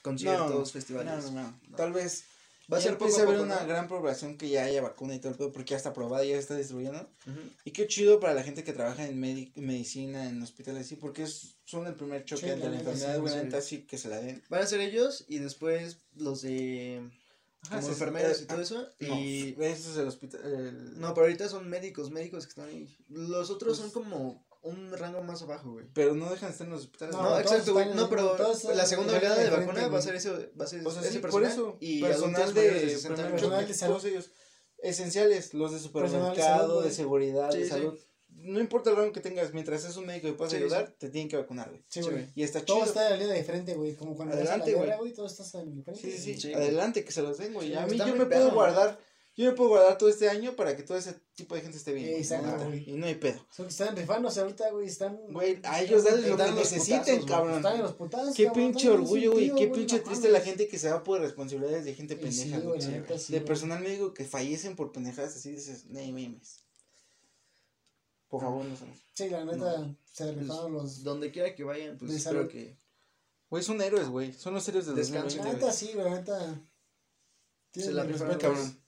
Conciertos, 0.01 0.51
No, 0.51 0.65
festivales. 0.65 1.31
No, 1.31 1.41
no, 1.41 1.59
no. 1.69 1.75
Tal 1.77 1.91
vez 1.93 2.23
Va 2.71 2.77
a 2.77 2.81
ser 2.81 2.91
empiece 2.91 3.21
a 3.21 3.23
haber 3.23 3.39
una 3.39 3.63
gran 3.65 3.87
población 3.87 4.37
que 4.37 4.47
ya 4.47 4.63
haya 4.65 4.79
vacuna 4.83 5.15
y 5.15 5.19
todo 5.19 5.31
el 5.31 5.37
pedo, 5.39 5.51
porque 5.51 5.71
ya 5.71 5.77
está 5.77 5.89
aprobada, 5.89 6.23
ya 6.23 6.37
está 6.37 6.55
distribuyendo. 6.55 6.99
Ujú. 7.25 7.39
Y 7.65 7.71
qué 7.71 7.87
chido 7.87 8.19
para 8.19 8.35
la 8.35 8.43
gente 8.43 8.63
que 8.63 8.73
trabaja 8.73 9.07
en 9.07 9.19
medi- 9.19 9.51
medicina, 9.55 10.29
en 10.29 10.39
hospitales, 10.43 10.85
sí, 10.87 10.95
porque 10.95 11.23
es, 11.23 11.55
son 11.65 11.87
el 11.87 11.95
primer 11.95 12.25
choque 12.25 12.41
Sí, 12.43 12.47
la 12.59 12.69
la 12.69 12.77
enfermedad, 12.77 13.15
sí, 13.15 13.19
güey, 13.21 13.33
la 13.33 13.39
sí. 13.39 13.45
neta, 13.45 13.61
sí 13.61 13.81
que 13.87 13.97
se 13.97 14.07
la 14.09 14.19
den. 14.21 14.43
Van 14.49 14.61
a 14.61 14.67
ser 14.67 14.81
ellos 14.81 15.25
y 15.27 15.39
después 15.39 15.97
los 16.15 16.43
de 16.43 17.09
Ajá, 17.63 17.77
como 17.79 17.89
enfermeros 17.89 18.39
eh, 18.39 18.43
y 18.43 18.45
todo 18.45 18.59
ah, 18.59 18.61
eso. 18.61 18.87
No, 18.99 19.19
Y 19.19 19.55
ese 19.59 19.89
es 19.91 19.97
el 19.97 20.07
hospital. 20.07 20.41
el- 20.45 20.99
no, 20.99 21.15
pero 21.15 21.25
ahorita 21.25 21.49
son 21.49 21.67
médicos, 21.69 22.11
médicos 22.11 22.45
que 22.45 22.49
están 22.51 22.69
ahí. 22.69 22.95
Los 23.09 23.49
otros 23.49 23.77
son 23.77 23.89
como 23.89 24.45
un 24.61 24.91
rango 24.91 25.21
más 25.23 25.41
abajo, 25.41 25.71
güey. 25.71 25.85
Pero 25.93 26.15
no 26.15 26.29
dejan 26.29 26.49
de 26.49 26.51
estar 26.53 26.67
en 26.67 26.73
los 26.73 26.81
hospitales. 26.83 27.15
No, 27.15 27.23
No, 27.23 27.39
exacto, 27.39 27.73
güey. 27.73 27.93
No, 27.93 28.09
pero 28.09 28.35
la 28.75 28.85
segunda 28.85 29.17
oleada 29.17 29.35
de 29.37 29.49
vacuna 29.49 29.87
va 29.87 29.99
a 29.99 30.01
ser 30.01 30.15
eso, 30.15 30.37
va 30.59 30.65
a 30.65 30.67
ser 30.67 30.85
O 30.85 30.91
sea, 30.91 31.01
ese 31.01 31.11
sí, 31.13 31.19
por 31.19 31.31
personal 31.31 31.51
eso, 31.51 31.77
y 31.79 32.01
personal 32.01 32.53
de, 32.53 32.61
mayores 32.61 32.81
de 32.81 32.89
60 32.89 33.07
primer 33.15 33.19
años. 33.25 33.31
Personal 33.41 33.59
choque, 33.61 33.73
de 33.73 33.79
salud. 33.79 33.93
todos 33.93 34.05
ellos, 34.05 34.31
esenciales, 34.81 35.53
los 35.53 35.71
de 35.71 35.77
Personal 35.89 36.35
de 36.35 36.39
supermercado, 36.41 36.81
de 36.81 36.91
seguridad, 36.91 37.51
Sí, 37.51 37.57
de 37.59 37.63
sí. 37.65 37.69
salud. 37.69 37.99
no 38.29 38.59
importa 38.59 38.89
el 38.89 38.95
rango 38.95 39.11
que 39.11 39.19
tengas, 39.21 39.53
mientras 39.53 39.83
es 39.83 39.97
un 39.97 40.05
médico 40.05 40.27
y 40.27 40.31
puedas 40.33 40.51
Sí, 40.51 40.57
ayudar, 40.57 40.91
te 40.97 41.09
tienen 41.09 41.27
que 41.29 41.35
vacunar, 41.37 41.69
güey. 41.69 41.83
Sí, 41.89 42.01
güey. 42.01 42.27
Y 42.35 42.43
está 42.43 42.61
Todo 42.63 42.77
chido. 42.77 42.87
está 42.87 43.05
en 43.05 43.11
la 43.11 43.17
línea 43.17 43.33
de 43.35 43.43
frente, 43.43 43.73
güey. 43.75 43.95
Como 43.95 44.15
cuando 44.15 44.35
vas 44.37 44.47
a 44.47 44.53
Adelante, 44.55 44.87
la 44.87 44.97
güey. 44.97 45.13
todo 45.13 45.25
estás 45.25 45.53
en 45.55 45.83
frente. 45.83 46.01
Sí, 46.01 46.11
sí, 46.11 46.35
sí, 46.35 46.41
Sí, 46.41 46.53
adelante, 46.53 47.03
que 47.03 47.11
se 47.11 47.21
los 47.21 47.37
den, 47.37 47.53
güey. 47.53 47.69
Sí, 47.69 47.75
a 47.75 47.85
mí 47.85 47.93
está 47.93 48.07
yo 48.07 48.15
me 48.15 48.25
puedo 48.25 48.51
guardar, 48.51 48.97
yo 49.43 49.51
me 49.51 49.55
puedo 49.55 49.69
guardar 49.69 49.97
todo 49.97 50.09
este 50.09 50.29
año 50.29 50.55
para 50.55 50.75
que 50.75 50.83
todo 50.83 50.97
ese 50.97 51.13
tipo 51.35 51.55
de 51.55 51.61
gente 51.61 51.77
esté 51.77 51.93
bien. 51.93 52.07
güey, 52.07 52.19
Exacto, 52.21 52.47
la 52.47 52.53
neta. 52.53 52.65
güey. 52.67 52.89
Y 52.89 52.93
no 52.97 53.05
hay 53.05 53.15
pedo. 53.15 53.45
Son 53.51 53.65
que 53.65 53.71
están 53.71 53.95
rifándose 53.95 54.39
ahorita, 54.41 54.69
güey. 54.71 54.87
Están. 54.87 55.17
Güey, 55.29 55.59
a 55.63 55.81
ellos 55.81 56.03
dale 56.03 56.21
lo 56.27 56.35
que 56.35 56.43
Dan 56.43 56.55
los 56.55 56.71
necesiten, 56.71 57.25
cabrón. 57.25 57.55
Están 57.57 57.75
en 57.77 57.81
los 57.83 57.93
putazos. 57.93 58.35
Qué 58.35 58.45
cabrón, 58.45 58.65
pinche 58.71 58.89
orgullo, 58.89 59.31
güey. 59.31 59.47
Qué 59.47 59.67
güey, 59.67 59.71
pinche 59.71 59.97
no 59.97 60.03
triste 60.03 60.29
la 60.29 60.41
gente 60.41 60.67
que 60.67 60.77
se 60.77 60.89
va 60.91 61.03
por 61.03 61.21
responsabilidades 61.21 61.85
de 61.85 61.93
gente 61.95 62.15
pendeja, 62.15 62.57
sí, 62.59 62.63
güey. 62.63 62.79
de 63.29 63.41
personal 63.41 63.81
médico 63.81 64.13
que 64.13 64.25
fallecen 64.25 64.75
por 64.75 64.91
pendejadas 64.91 65.35
así 65.35 65.51
dices, 65.51 65.85
no 65.87 65.99
memes. 65.99 66.63
Por 68.27 68.41
favor, 68.41 68.63
no 68.65 68.75
sabes. 68.75 68.99
Sí, 69.13 69.29
la 69.29 69.43
neta, 69.45 69.95
se 70.11 70.31
rifaron 70.33 70.73
los. 70.73 71.03
Donde 71.03 71.31
quiera 71.31 71.55
que 71.55 71.63
vayan, 71.63 71.97
pues 71.97 72.11
De 72.11 72.17
espero 72.17 72.39
salud. 72.39 72.51
que. 72.51 72.77
Güey, 73.49 73.63
son 73.63 73.81
héroes, 73.81 74.07
güey. 74.09 74.33
Son 74.33 74.53
los 74.53 74.67
héroes 74.67 74.85
del 74.85 74.95
Descansen, 74.95 75.39
La 75.39 75.45
2020. 75.53 75.65
neta, 75.65 75.73
sí, 75.73 75.91
la 75.95 76.09
neta. 76.09 76.61
Se 77.73 77.91
la 77.91 78.03
rifaron, 78.03 78.37
cabrón. 78.37 78.79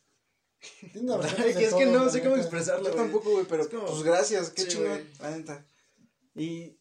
Tienen 0.91 1.07
los 1.07 1.21
respetos 1.21 1.55
de 1.55 1.63
es 1.65 1.73
que 1.73 1.85
no 1.87 2.09
sé 2.09 2.21
cómo 2.21 2.35
expresarlo, 2.37 2.89
Yo 2.89 2.95
tampoco, 2.95 3.31
güey, 3.31 3.45
pero 3.49 3.69
como- 3.69 3.85
pues 3.87 4.03
gracias, 4.03 4.49
qué 4.51 4.63
Sí, 4.63 4.67
chingón, 4.69 5.03
la 5.19 5.31
neta. 5.37 5.65
Y 6.35 6.77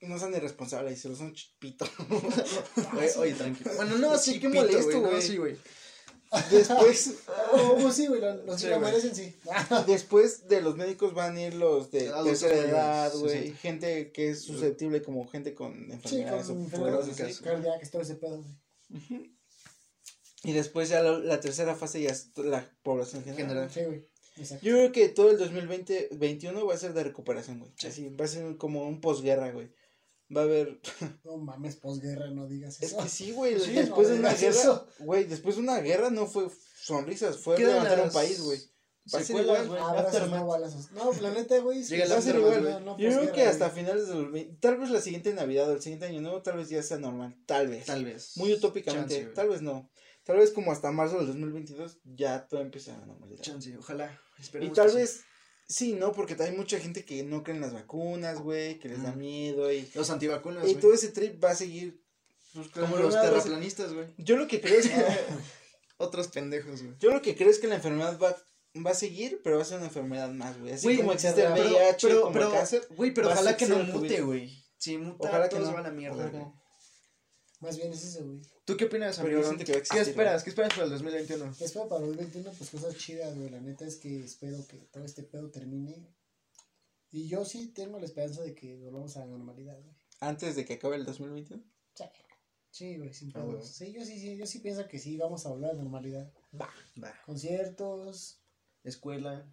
no 0.00 0.18
sean 0.18 0.34
irresponsables, 0.34 1.00
se 1.00 1.08
los 1.08 1.18
son 1.18 1.34
chipito. 1.34 1.84
Oye, 2.96 3.10
oye, 3.18 3.32
tranquilo. 3.34 3.70
Bueno, 3.76 3.98
no, 3.98 4.16
sí, 4.18 4.38
qué 4.38 4.48
molesto, 4.48 5.00
güey, 5.00 5.12
no, 5.14 5.20
sí, 5.20 5.36
güey. 5.36 5.56
Después, 6.50 7.14
Oh, 7.52 7.78
pues 7.80 7.94
sí, 7.94 8.06
güey, 8.06 8.20
los, 8.20 8.60
Sí, 8.60 8.68
que 8.68 8.78
merecen, 8.78 9.14
sí. 9.14 9.34
después 9.86 10.46
de 10.46 10.60
los 10.60 10.76
médicos 10.76 11.14
van 11.14 11.36
a 11.36 11.42
ir 11.42 11.54
los 11.54 11.90
de 11.90 12.08
Adultos 12.10 12.40
tercera 12.40 12.68
edad, 12.70 13.12
sí, 13.12 13.18
güey. 13.18 13.42
sí. 13.48 13.54
Gente 13.62 14.12
que 14.12 14.28
es 14.30 14.42
susceptible 14.42 15.02
como 15.02 15.26
gente 15.26 15.54
con 15.54 15.72
Sí, 15.86 15.92
enfermedades 16.20 16.46
con 16.48 16.56
o 16.58 16.60
enfermedades 16.64 17.40
cardíacas, 17.40 17.90
todo 17.90 18.02
ese 18.02 18.16
pedo, 18.16 18.42
güey. 18.42 19.32
Y 20.44 20.52
después 20.52 20.88
ya 20.88 21.02
la, 21.02 21.18
la 21.18 21.40
tercera 21.40 21.74
fase 21.74 22.00
ya 22.02 22.10
es 22.10 22.30
la 22.36 22.70
población 22.82 23.24
general. 23.24 23.48
General. 23.48 23.70
Sí, 23.70 23.84
güey. 23.84 24.08
Exacto. 24.36 24.64
Yo 24.64 24.74
creo 24.74 24.92
que 24.92 25.08
todo 25.08 25.30
el 25.30 25.38
2020, 25.38 26.10
21 26.12 26.66
va 26.66 26.74
a 26.74 26.78
ser 26.78 26.92
de 26.94 27.04
recuperación, 27.04 27.58
güey. 27.58 27.72
Sí. 27.76 27.86
Así, 27.88 28.08
va 28.10 28.24
a 28.24 28.28
ser 28.28 28.56
como 28.56 28.86
un 28.86 29.00
posguerra, 29.00 29.50
güey. 29.50 29.72
Va 30.34 30.42
a 30.42 30.44
haber 30.44 30.80
No 31.24 31.38
mames, 31.38 31.76
posguerra, 31.76 32.30
no 32.30 32.46
digas 32.46 32.76
Es 32.82 32.92
eso. 32.92 33.02
que 33.02 33.08
sí, 33.08 33.32
güey. 33.32 33.58
Sí, 33.58 33.72
después 33.72 34.08
no 34.08 34.14
de 34.14 34.20
una 34.20 34.34
guerra, 34.34 34.50
eso. 34.50 34.86
güey, 35.00 35.24
después 35.24 35.56
de 35.56 35.62
una 35.62 35.80
guerra 35.80 36.10
no 36.10 36.26
fue 36.26 36.48
sonrisas, 36.80 37.38
fue 37.38 37.58
levantar 37.58 37.98
un 37.98 38.04
las 38.04 38.14
país, 38.14 38.40
güey. 38.40 38.60
Va 39.14 39.20
a 39.20 39.24
ser 39.24 39.40
igual, 39.40 39.66
güey. 39.68 39.80
No 39.80 40.46
balazos. 40.46 40.92
No, 40.92 41.12
la 41.22 41.30
neta, 41.32 41.58
güey. 41.60 41.80
es 41.80 41.90
el 41.90 42.12
Va 42.12 42.16
a 42.16 42.20
ser 42.20 42.36
igual. 42.36 42.84
no, 42.84 42.98
Yo 42.98 43.08
creo 43.08 43.32
que 43.32 43.42
hasta 43.44 43.70
finales 43.70 44.08
del 44.08 44.30
20, 44.30 44.58
tal 44.60 44.76
vez 44.76 44.90
la 44.90 45.00
siguiente 45.00 45.32
Navidad 45.32 45.70
o 45.70 45.72
el 45.72 45.80
siguiente 45.80 46.06
año 46.06 46.20
nuevo, 46.20 46.42
tal 46.42 46.58
vez 46.58 46.68
ya 46.68 46.82
sea 46.82 46.98
normal, 46.98 47.34
tal 47.46 47.68
vez. 47.68 47.86
Tal 47.86 48.04
vez. 48.04 48.36
Muy 48.36 48.52
utópicamente, 48.52 49.14
Chance, 49.20 49.34
tal 49.34 49.48
vez 49.48 49.62
no. 49.62 49.90
Tal 50.28 50.36
vez 50.36 50.50
como 50.50 50.72
hasta 50.72 50.92
marzo 50.92 51.16
del 51.16 51.28
2022 51.28 52.00
ya 52.04 52.46
todo 52.48 52.60
empieza 52.60 52.94
a 52.94 53.06
normalidad. 53.06 53.42
Chance, 53.42 53.74
ojalá. 53.78 54.20
Y 54.38 54.42
Esperemos 54.42 54.76
tal 54.76 54.84
que 54.84 54.92
sí. 54.92 54.98
vez 54.98 55.20
sí, 55.66 55.92
no, 55.94 56.12
porque 56.12 56.36
hay 56.38 56.52
mucha 56.52 56.78
gente 56.78 57.02
que 57.06 57.22
no 57.22 57.42
cree 57.42 57.56
en 57.56 57.62
las 57.62 57.72
vacunas, 57.72 58.38
güey, 58.38 58.78
que 58.78 58.90
les 58.90 59.02
da 59.02 59.12
miedo 59.12 59.72
y 59.72 59.88
Los 59.94 60.10
antivacunas, 60.10 60.68
y 60.68 60.74
todo 60.74 60.92
ese 60.92 61.08
trip 61.08 61.42
va 61.42 61.52
a 61.52 61.54
seguir 61.54 62.04
pues, 62.52 62.68
Como 62.68 62.98
los 62.98 63.14
terraplanistas, 63.14 63.94
güey. 63.94 64.08
Yo 64.18 64.36
lo 64.36 64.46
que 64.46 64.60
creo 64.60 64.78
es 64.78 64.90
que 64.90 64.96
Otros 65.96 66.28
pendejos, 66.28 66.82
güey. 66.82 66.94
Yo 67.00 67.10
lo 67.10 67.22
que 67.22 67.34
creo 67.34 67.48
es 67.48 67.58
que 67.58 67.66
la 67.66 67.76
enfermedad 67.76 68.18
va, 68.22 68.36
va 68.86 68.90
a 68.90 68.94
seguir, 68.94 69.40
pero 69.42 69.56
va 69.56 69.62
a 69.62 69.64
ser 69.64 69.78
una 69.78 69.86
enfermedad 69.86 70.28
más, 70.28 70.60
güey. 70.60 70.74
Así 70.74 70.84
Güey, 70.84 70.98
como 70.98 71.14
existe 71.14 71.42
el 71.42 71.52
VIH, 71.52 72.06
pero, 72.06 72.20
como 72.20 72.32
pero, 72.34 72.46
el 72.48 72.52
cáncer. 72.52 72.86
güey, 72.90 73.14
pero 73.14 73.28
ojalá 73.28 73.56
que 73.56 73.66
no 73.66 73.78
mute, 73.78 74.20
güey. 74.20 74.62
Si 74.76 74.98
muta, 74.98 75.26
Ojalá 75.26 75.48
que 75.48 75.58
no. 75.58 75.64
se 75.64 75.72
van 75.72 75.86
a 75.86 75.88
la 75.88 75.94
mierda, 75.94 76.28
güey. 76.28 76.44
Más 77.60 77.78
bien 77.78 77.94
es 77.94 78.04
eso, 78.04 78.26
güey. 78.26 78.42
¿Tú 78.68 78.76
qué 78.76 78.84
opinas, 78.84 79.16
Pero 79.16 79.26
amigo? 79.28 79.40
igualmente 79.40 79.64
que 79.64 79.72
va 79.72 79.78
a 79.78 79.82
¿Qué 79.94 80.00
esperas? 80.00 80.44
¿Qué 80.44 80.50
esperas 80.50 80.72
para 80.74 80.84
el 80.84 80.90
2021? 80.90 81.50
Espero 81.58 81.88
para 81.88 82.00
el 82.02 82.08
2021, 82.08 82.52
pues 82.52 82.70
cosas 82.70 82.96
chidas, 82.98 83.34
güey. 83.34 83.48
La 83.48 83.60
neta 83.60 83.86
es 83.86 83.96
que 83.96 84.22
espero 84.22 84.58
que 84.66 84.76
todo 84.76 85.04
este 85.04 85.22
pedo 85.22 85.50
termine. 85.50 86.06
Y 87.10 87.28
yo 87.28 87.46
sí 87.46 87.68
tengo 87.68 87.98
la 87.98 88.04
esperanza 88.04 88.42
de 88.42 88.54
que 88.54 88.76
volvamos 88.76 89.16
a 89.16 89.20
la 89.20 89.26
normalidad, 89.26 89.80
güey. 89.80 89.94
Antes 90.20 90.54
de 90.54 90.66
que 90.66 90.74
acabe 90.74 90.96
el 90.96 91.06
2021. 91.06 91.62
Sí, 91.94 92.04
sí, 92.70 92.96
güey, 92.98 93.14
sin 93.14 93.30
Ah, 93.30 93.40
pedos. 93.40 93.54
güey. 93.54 93.64
Sí, 93.66 93.92
yo 93.94 94.04
sí, 94.04 94.18
sí, 94.20 94.36
yo 94.36 94.46
sí 94.46 94.58
pienso 94.58 94.86
que 94.86 94.98
sí, 94.98 95.16
vamos 95.16 95.46
a 95.46 95.48
volver 95.48 95.70
a 95.70 95.72
la 95.72 95.82
normalidad. 95.82 96.30
Va. 96.60 96.68
Conciertos, 97.24 98.42
Escuela. 98.84 99.46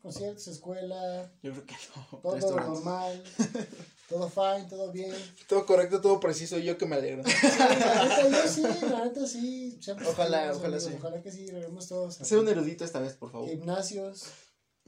conciertos, 0.00 0.48
escuela, 0.48 1.32
Yo 1.44 1.52
creo 1.52 1.66
que 1.66 1.74
no. 1.96 2.18
todo 2.20 2.34
Restaurantes. 2.34 2.74
normal, 2.74 3.24
todo 4.12 4.28
fine, 4.28 4.68
todo 4.68 4.92
bien. 4.92 5.14
Todo 5.48 5.64
correcto, 5.66 6.00
todo 6.00 6.20
preciso. 6.20 6.58
y 6.58 6.64
Yo 6.64 6.76
que 6.78 6.86
me 6.86 6.96
alegro. 6.96 7.22
Sí, 7.24 7.32
la 7.58 7.68
neta, 7.68 8.28
yo 8.28 8.48
sí, 8.48 8.62
la 8.90 9.04
neta 9.04 9.26
sí. 9.26 9.80
Ojalá, 10.06 10.52
ojalá 10.52 10.66
amigos, 10.76 10.84
sí. 10.84 10.90
Ojalá 10.98 11.22
que 11.22 11.30
sí, 11.32 11.46
regresemos 11.46 11.88
todos. 11.88 12.20
a 12.20 12.24
Sé 12.24 12.36
un 12.38 12.48
erudito 12.48 12.84
esta 12.84 13.00
vez, 13.00 13.14
por 13.14 13.30
favor. 13.32 13.48
Gimnasios, 13.48 14.24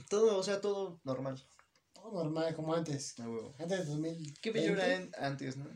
Todo, 0.08 0.38
o 0.38 0.42
sea, 0.42 0.60
todo 0.60 1.00
normal. 1.04 1.42
todo 1.94 2.12
normal, 2.12 2.54
como 2.54 2.74
antes. 2.74 3.18
A 3.18 3.28
huevo. 3.28 3.54
Antes 3.58 3.78
de 3.80 3.84
2000. 3.86 4.34
Qué 4.40 4.50
bello 4.50 4.72
era 4.74 4.94
en- 4.94 5.10
antes, 5.18 5.56
¿no? 5.56 5.66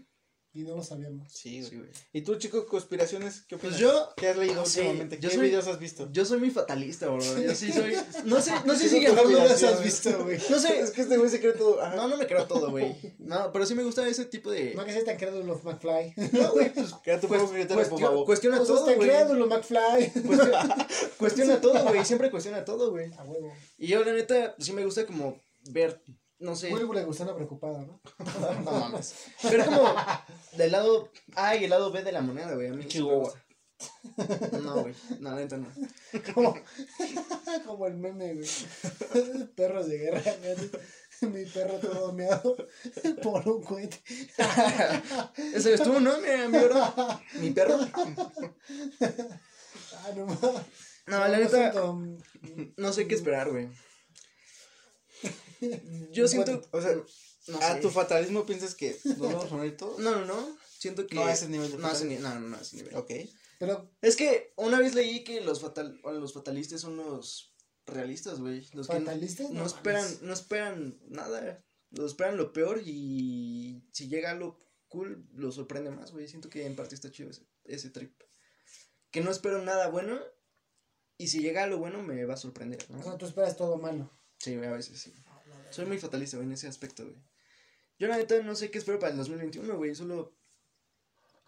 Y 0.55 0.63
no 0.63 0.75
lo 0.77 0.83
sabíamos. 0.83 1.31
Sí, 1.33 1.63
Sí, 1.63 1.77
güey. 1.77 1.91
¿Y 2.13 2.23
tú, 2.23 2.35
chico, 2.37 2.67
conspiraciones? 2.67 3.43
¿Qué 3.47 3.55
opinas? 3.57 3.77
Pues 3.77 3.81
yo, 3.81 4.09
¿Qué 4.17 4.29
has 4.29 4.37
leído 4.39 4.65
sé, 4.65 4.81
últimamente? 4.81 5.19
yo 5.21 5.29
¿Qué 5.29 5.35
soy- 5.37 5.47
videos 5.47 5.67
has 5.69 5.79
visto? 5.79 6.09
yo 6.11 6.25
soy 6.25 6.39
muy 6.41 6.51
fatalista, 6.51 7.07
bro. 7.09 7.21
Yo 7.21 7.55
sí 7.55 7.71
soy. 7.71 7.95
No 8.25 8.41
sé, 8.41 8.53
no 8.65 8.75
sé 8.75 8.89
Sí, 8.89 8.99
si 9.01 9.05
no, 9.05 9.13
no, 9.15 9.39
has 9.41 9.85
visto, 9.85 10.25
güey. 10.25 10.39
No 10.51 10.59
sé. 10.59 10.81
Es 10.81 10.91
que 10.91 11.03
este 11.03 11.17
güey 11.19 11.31
se 11.31 11.39
cree 11.41 11.53
todo. 11.53 11.81
Ajá. 11.83 11.95
No, 11.97 12.09
no 12.09 12.17
me 12.17 12.27
creo 12.27 12.47
todo, 12.47 12.71
güey. 12.71 12.97
No, 13.19 13.53
pero 13.53 13.67
sí 13.67 13.75
me 13.75 13.85
gusta 13.85 14.09
ese 14.09 14.25
tipo 14.25 14.51
de. 14.51 14.75
No 14.75 14.85
que 14.85 14.93
seas 14.93 15.05
tan 15.05 15.17
crédulo, 15.19 15.61
McFly. 15.63 16.15
No, 16.33 16.53
güey, 16.53 16.73
pues. 16.73 16.95
Queda 17.05 17.21
tu 17.21 17.29
propio 17.29 17.49
criterio, 17.51 17.89
por 17.89 18.25
cuestiona, 18.25 18.57
favor. 18.57 18.67
todo, 18.67 18.85
tan 18.87 18.97
güey. 18.97 19.09
crédulo, 19.11 19.47
McFly. 19.47 20.13
Cuestiona, 20.27 20.87
cuestiona 21.19 21.61
todo, 21.61 21.85
güey. 21.85 22.05
Siempre 22.05 22.31
cuestiona 22.31 22.65
todo, 22.65 22.91
güey. 22.91 23.13
A 23.19 23.23
huevo. 23.25 23.53
Y 23.77 23.87
yo, 23.89 24.03
la 24.05 24.13
neta, 24.13 24.55
sí 24.59 24.73
me 24.73 24.85
gusta 24.85 25.05
como 25.07 25.39
ver, 25.71 26.01
no 26.41 26.55
sé. 26.55 26.71
Muy 26.71 26.85
preocupada, 27.35 27.81
¿no? 27.81 28.01
No 28.65 28.73
mames. 28.73 29.15
Ver 29.43 29.65
como 29.65 29.95
del 30.57 30.73
lado 30.73 31.11
A 31.35 31.57
y 31.57 31.65
el 31.65 31.71
lado 31.71 31.91
B 31.91 32.03
de 32.03 32.13
la 32.13 32.21
moneda, 32.21 32.55
güey. 32.55 32.69
A 32.69 32.73
mí 32.73 32.87
Chihuahua. 32.87 33.33
No, 34.63 34.83
güey. 34.83 34.95
No, 35.21 35.35
neta 35.35 35.57
no. 35.57 35.69
Como, 36.35 36.55
como 37.67 37.87
el 37.87 37.97
meme, 37.97 38.35
güey. 38.35 38.49
Perros 39.57 39.89
de 39.89 39.99
guerra. 39.99 40.23
güey. 40.41 41.33
Mi 41.33 41.45
perro 41.47 41.79
todo 41.79 42.13
meado 42.13 42.57
por 43.23 43.49
un 43.49 43.63
cohete. 43.63 44.01
Ese 45.55 45.71
eres 45.71 45.83
tú, 45.83 46.01
¿no? 46.01 46.17
Mi, 46.19 46.29
mi, 46.49 46.65
bro? 46.65 46.95
mi 47.41 47.51
perro. 47.51 47.79
Ah, 49.93 50.11
no 50.17 50.27
mames. 50.27 50.63
No, 51.07 51.19
la 51.27 51.39
neta, 51.39 51.73
siento, 51.73 52.01
no 52.77 52.93
sé 52.93 53.09
qué 53.09 53.15
esperar, 53.15 53.51
güey. 53.51 53.69
Yo 56.13 56.29
siento. 56.29 56.63
O 56.73 56.81
sea, 56.81 56.95
no 57.49 57.59
¿a 57.59 57.75
sé. 57.75 57.81
tu 57.81 57.91
fatalismo 57.91 58.45
piensas 58.47 58.75
que 58.75 58.99
nos 59.05 59.19
vamos 59.19 59.53
a 59.53 59.57
morir 59.57 59.77
todos? 59.77 59.99
No, 60.01 60.13
no, 60.17 60.25
no. 60.27 60.57
Siento 60.79 61.07
que. 61.07 61.15
No 61.15 61.25
a 61.25 61.33
ese 61.33 61.49
nivel 61.49 61.71
de 61.73 61.79
No, 61.79 61.87
a 61.89 61.93
ese 61.93 62.01
fatalismo. 62.05 62.29
ni- 62.29 62.35
no, 62.35 62.41
no, 62.41 62.49
no, 62.51 62.57
a 62.57 62.61
ese 62.61 62.77
nivel. 62.77 62.95
Ok. 62.97 63.11
Pero 63.59 63.91
Es 64.03 64.15
que 64.15 64.53
una 64.57 64.79
vez 64.79 64.95
leí 64.95 65.25
que 65.25 65.41
los, 65.41 65.61
fatal, 65.61 66.01
los 66.05 66.33
fatalistas 66.33 66.81
son 66.81 66.97
los 66.97 67.57
realistas, 67.87 68.39
güey. 68.39 68.69
Los 68.73 68.87
que 68.87 68.95
no- 68.95 69.01
fatalistas 69.01 69.51
no 69.51 69.67
esperan, 69.67 70.07
no 70.23 70.33
esperan 70.33 70.99
nada. 71.09 71.65
Los 71.91 72.13
esperan 72.13 72.37
lo 72.37 72.53
peor 72.53 72.81
y 72.85 73.89
si 73.93 74.09
llega 74.09 74.31
algo 74.31 74.59
cool, 74.89 75.27
lo 75.35 75.51
sorprende 75.51 75.91
más, 75.91 76.13
güey. 76.13 76.29
Siento 76.29 76.49
que 76.51 76.65
en 76.67 76.77
parte 76.77 76.95
está 76.95 77.11
chido 77.11 77.31
ese, 77.31 77.43
ese 77.65 77.91
trip. 77.91 78.15
Que 79.11 79.23
no 79.23 79.31
espero 79.31 79.61
nada 79.63 79.89
bueno 79.89 80.21
y 81.17 81.29
si 81.29 81.41
llega 81.41 81.65
algo 81.65 81.79
bueno 81.79 82.03
me 82.03 82.25
va 82.27 82.35
a 82.35 82.37
sorprender, 82.37 82.79
O 82.91 83.03
sea, 83.03 83.13
¿no? 83.13 83.19
tú 83.19 83.27
esperas 83.27 83.57
todo 83.57 83.77
malo. 83.79 84.11
Sí, 84.39 84.55
a 84.55 84.71
veces 84.73 85.01
sí. 85.01 85.13
Soy 85.71 85.87
muy 85.87 85.99
fatalista, 85.99 86.37
güey, 86.37 86.47
en 86.47 86.53
ese 86.53 86.69
aspecto, 86.69 87.05
güey. 87.05 87.17
Yo 87.99 88.07
la 88.09 88.17
neta 88.17 88.41
no 88.43 88.55
sé 88.55 88.71
qué 88.71 88.79
espero 88.79 88.99
para 88.99 89.13
el 89.13 89.19
2021, 89.19 89.77
güey. 89.77 89.95
Solo 89.95 90.33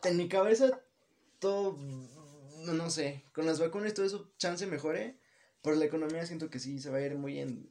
en 0.05 0.17
mi 0.17 0.29
cabeza 0.29 0.81
todo, 1.39 1.77
no, 1.77 2.73
no 2.73 2.91
sé, 2.91 3.25
con 3.33 3.47
las 3.47 3.61
vacunas 3.61 3.93
y 3.93 3.95
todo 3.95 4.07
eso, 4.07 4.33
chance 4.39 4.67
mejore. 4.67 5.19
Por 5.63 5.77
la 5.77 5.85
economía 5.85 6.25
siento 6.27 6.49
que 6.49 6.59
sí 6.59 6.81
se 6.81 6.91
va 6.91 6.99
a 6.99 7.03
ir 7.03 7.17
muy 7.17 7.39
en 7.39 7.69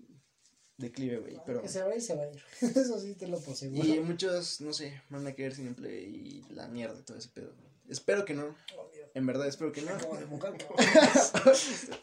declive, 0.78 1.20
güey. 1.20 1.38
Pero... 1.46 1.62
Que 1.62 1.68
se 1.68 1.82
va 1.82 1.96
ir, 1.96 2.02
se 2.02 2.16
va 2.16 2.24
a 2.24 2.32
ir. 2.32 2.42
Eso 2.62 3.00
sí 3.00 3.16
te 3.16 3.28
lo 3.28 3.40
poseguro. 3.40 3.88
Y 3.88 4.00
muchos, 4.00 4.62
no 4.62 4.74
sé, 4.74 5.02
van 5.10 5.26
a 5.28 5.34
quedar 5.34 5.54
sin 5.54 5.68
empleo 5.68 5.92
y 5.92 6.46
la 6.52 6.68
mierda, 6.68 7.04
todo 7.04 7.18
ese 7.18 7.30
pedo. 7.30 7.54
Espero 7.90 8.26
que 8.26 8.34
no. 8.34 8.56
En 9.15 9.26
verdad, 9.26 9.48
espero 9.48 9.72
que 9.72 9.81
no. 9.81 9.91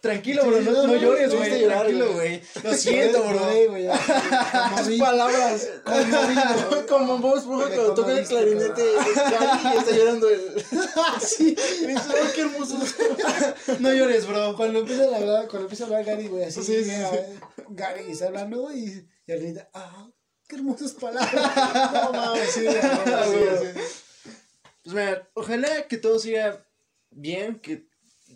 Tranquilo, 0.00 0.44
bro, 0.44 0.60
no, 0.60 0.86
no 0.86 0.96
llores, 0.96 1.34
güey. 1.34 1.64
Tranquilo, 1.64 2.12
güey. 2.12 2.42
Lo 2.62 2.74
siento, 2.74 3.22
bro. 3.22 3.38
Conmoví. 4.76 4.98
palabras. 4.98 5.68
Como 6.88 7.18
vos, 7.18 7.38
ejemplo, 7.44 7.68
cuando 7.68 7.94
toca 7.94 8.12
el 8.12 8.26
clarinete 8.26 8.84
Gary 9.14 9.74
y 9.74 9.78
está 9.78 9.96
llorando 9.96 10.28
el. 10.28 10.64
Sí. 11.20 11.56
"Ay, 11.58 11.96
qué 12.34 12.40
hermoso. 12.42 12.78
No 13.78 13.92
llores, 13.92 14.26
bro. 14.26 14.56
Cuando 14.56 14.80
empieza 14.80 15.04
a 15.04 15.16
hablar, 15.16 15.48
cuando 15.48 15.62
empieza 15.62 15.84
a 15.84 15.86
hablar 15.86 16.04
Gary, 16.04 16.28
güey, 16.28 16.44
así, 16.44 16.62
Sí. 16.62 16.90
Gary 17.68 18.10
está 18.10 18.26
hablando 18.26 18.72
y, 18.72 19.08
y 19.26 19.32
ahorita, 19.32 19.70
ah, 19.74 20.08
qué 20.48 20.56
hermosas 20.56 20.92
palabras. 20.92 21.32
No 21.92 22.12
mames, 22.12 22.50
sí, 22.50 22.66
Ah, 22.66 23.24
sí. 23.30 23.80
Pues 24.84 24.94
mira, 24.94 25.28
ojalá 25.34 25.88
que 25.88 25.96
todo 25.98 26.18
siga 26.18 26.65
bien, 27.16 27.58
que 27.60 27.86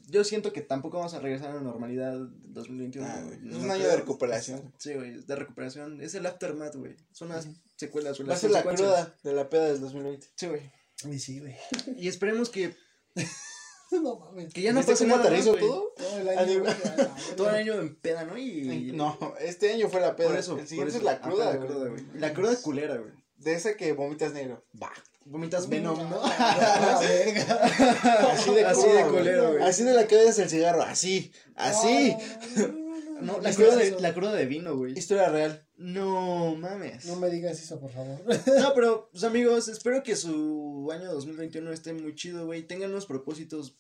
yo 0.09 0.25
siento 0.25 0.53
que 0.53 0.61
tampoco 0.61 0.99
vamos 0.99 1.15
a 1.15 1.21
regresar 1.21 1.51
a 1.51 1.55
la 1.55 1.61
normalidad 1.61 2.15
en 2.17 2.53
2021. 2.55 3.07
Ah, 3.09 3.23
güey. 3.25 3.49
es 3.51 3.57
un 3.57 3.71
año 3.71 3.87
de 3.87 3.97
recuperación. 3.97 4.73
Sí, 4.79 4.95
güey, 4.95 5.21
de 5.23 5.37
recuperación. 5.37 6.01
Es 6.01 6.15
el 6.15 6.27
aftermath, 6.27 6.75
güey. 6.77 6.97
Son 7.13 7.29
las 7.29 7.49
secuelas, 7.77 8.17
güey. 8.19 8.29
Va 8.29 8.33
a 8.33 8.35
las 8.35 8.41
ser 8.41 8.51
la 8.51 8.63
cruda 8.63 9.15
de 9.23 9.33
la 9.33 9.49
peda 9.49 9.67
del 9.67 9.81
2020. 9.81 10.27
Sí, 10.37 10.47
güey. 10.47 10.71
Y 11.11 11.19
sí, 11.19 11.41
güey. 11.41 11.57
Y 11.97 12.09
esperemos 12.09 12.51
que, 12.51 12.75
No 13.91 14.17
mames. 14.21 14.53
que 14.55 14.63
ya 14.63 14.73
no 14.73 14.79
¿Viste 14.79 14.93
pase 14.93 15.07
nada 15.07 15.29
más, 15.31 15.47
güey. 15.47 15.59
todo? 15.61 15.93
Todo 15.97 16.19
el 16.19 16.29
Ah, 16.29 16.41
año, 16.43 16.63
la 16.63 17.15
Todo 17.37 17.49
el 17.51 17.55
año 17.57 17.75
en 17.81 17.97
peda, 17.97 18.23
¿no? 18.25 18.39
Y... 18.39 18.93
No, 18.93 19.19
este 19.41 19.73
año 19.73 19.89
fue 19.89 20.01
la 20.01 20.15
peda. 20.15 20.29
Por 20.29 20.37
eso, 20.39 20.53
El 20.53 20.59
por 20.59 20.69
siguiente 20.69 20.91
eso. 20.91 20.99
es 20.99 21.05
la 21.05 21.21
cruda, 21.21 21.47
la 21.47 21.57
güey. 21.57 21.69
cruda, 21.69 21.89
güey. 21.89 22.05
La 22.15 22.33
cruda 22.33 22.57
culera, 22.63 22.97
güey. 22.99 23.13
De 23.37 23.55
esa 23.55 23.77
que 23.77 23.93
vomitas 23.93 24.33
negro. 24.33 24.63
Va. 24.81 24.93
Vomitas 25.25 25.69
Venom, 25.69 25.99
¿no? 26.11 26.21
A 26.25 26.79
la 26.81 26.99
verga. 27.01 27.55
Así 28.33 28.55
de 28.55 28.65
Así 28.65 28.87
de 28.89 29.03
güey. 29.03 29.11
culero, 29.11 29.53
güey. 29.53 29.63
Así 29.63 29.85
de 29.85 29.93
la 29.93 30.07
que 30.07 30.17
odias 30.17 30.39
el 30.39 30.49
cigarro. 30.51 30.83
Así. 30.83 31.31
Así. 31.55 32.17
No, 33.21 33.39
la 33.39 33.51
¿Viste 33.51 33.65
cruda, 33.65 33.77
de, 33.77 34.01
la 34.01 34.15
cruda 34.15 34.33
de 34.33 34.47
vino, 34.47 34.77
güey. 34.77 34.99
Historia 34.99 35.29
real. 35.29 35.67
No 35.77 36.55
mames. 36.57 37.05
No 37.05 37.17
me 37.17 37.29
digas 37.29 37.61
eso, 37.61 37.79
por 37.79 37.91
favor. 37.91 38.19
No, 38.61 38.75
pero, 38.75 39.11
pues 39.13 39.25
amigos, 39.25 39.69
espero 39.69 40.03
que 40.03 40.17
su 40.17 40.89
año 40.91 41.13
2021 41.13 41.71
esté 41.71 41.93
muy 41.93 42.15
chido, 42.15 42.47
güey. 42.47 42.63
Tengan 42.63 42.91
unos 42.91 43.05
propósitos 43.07 43.77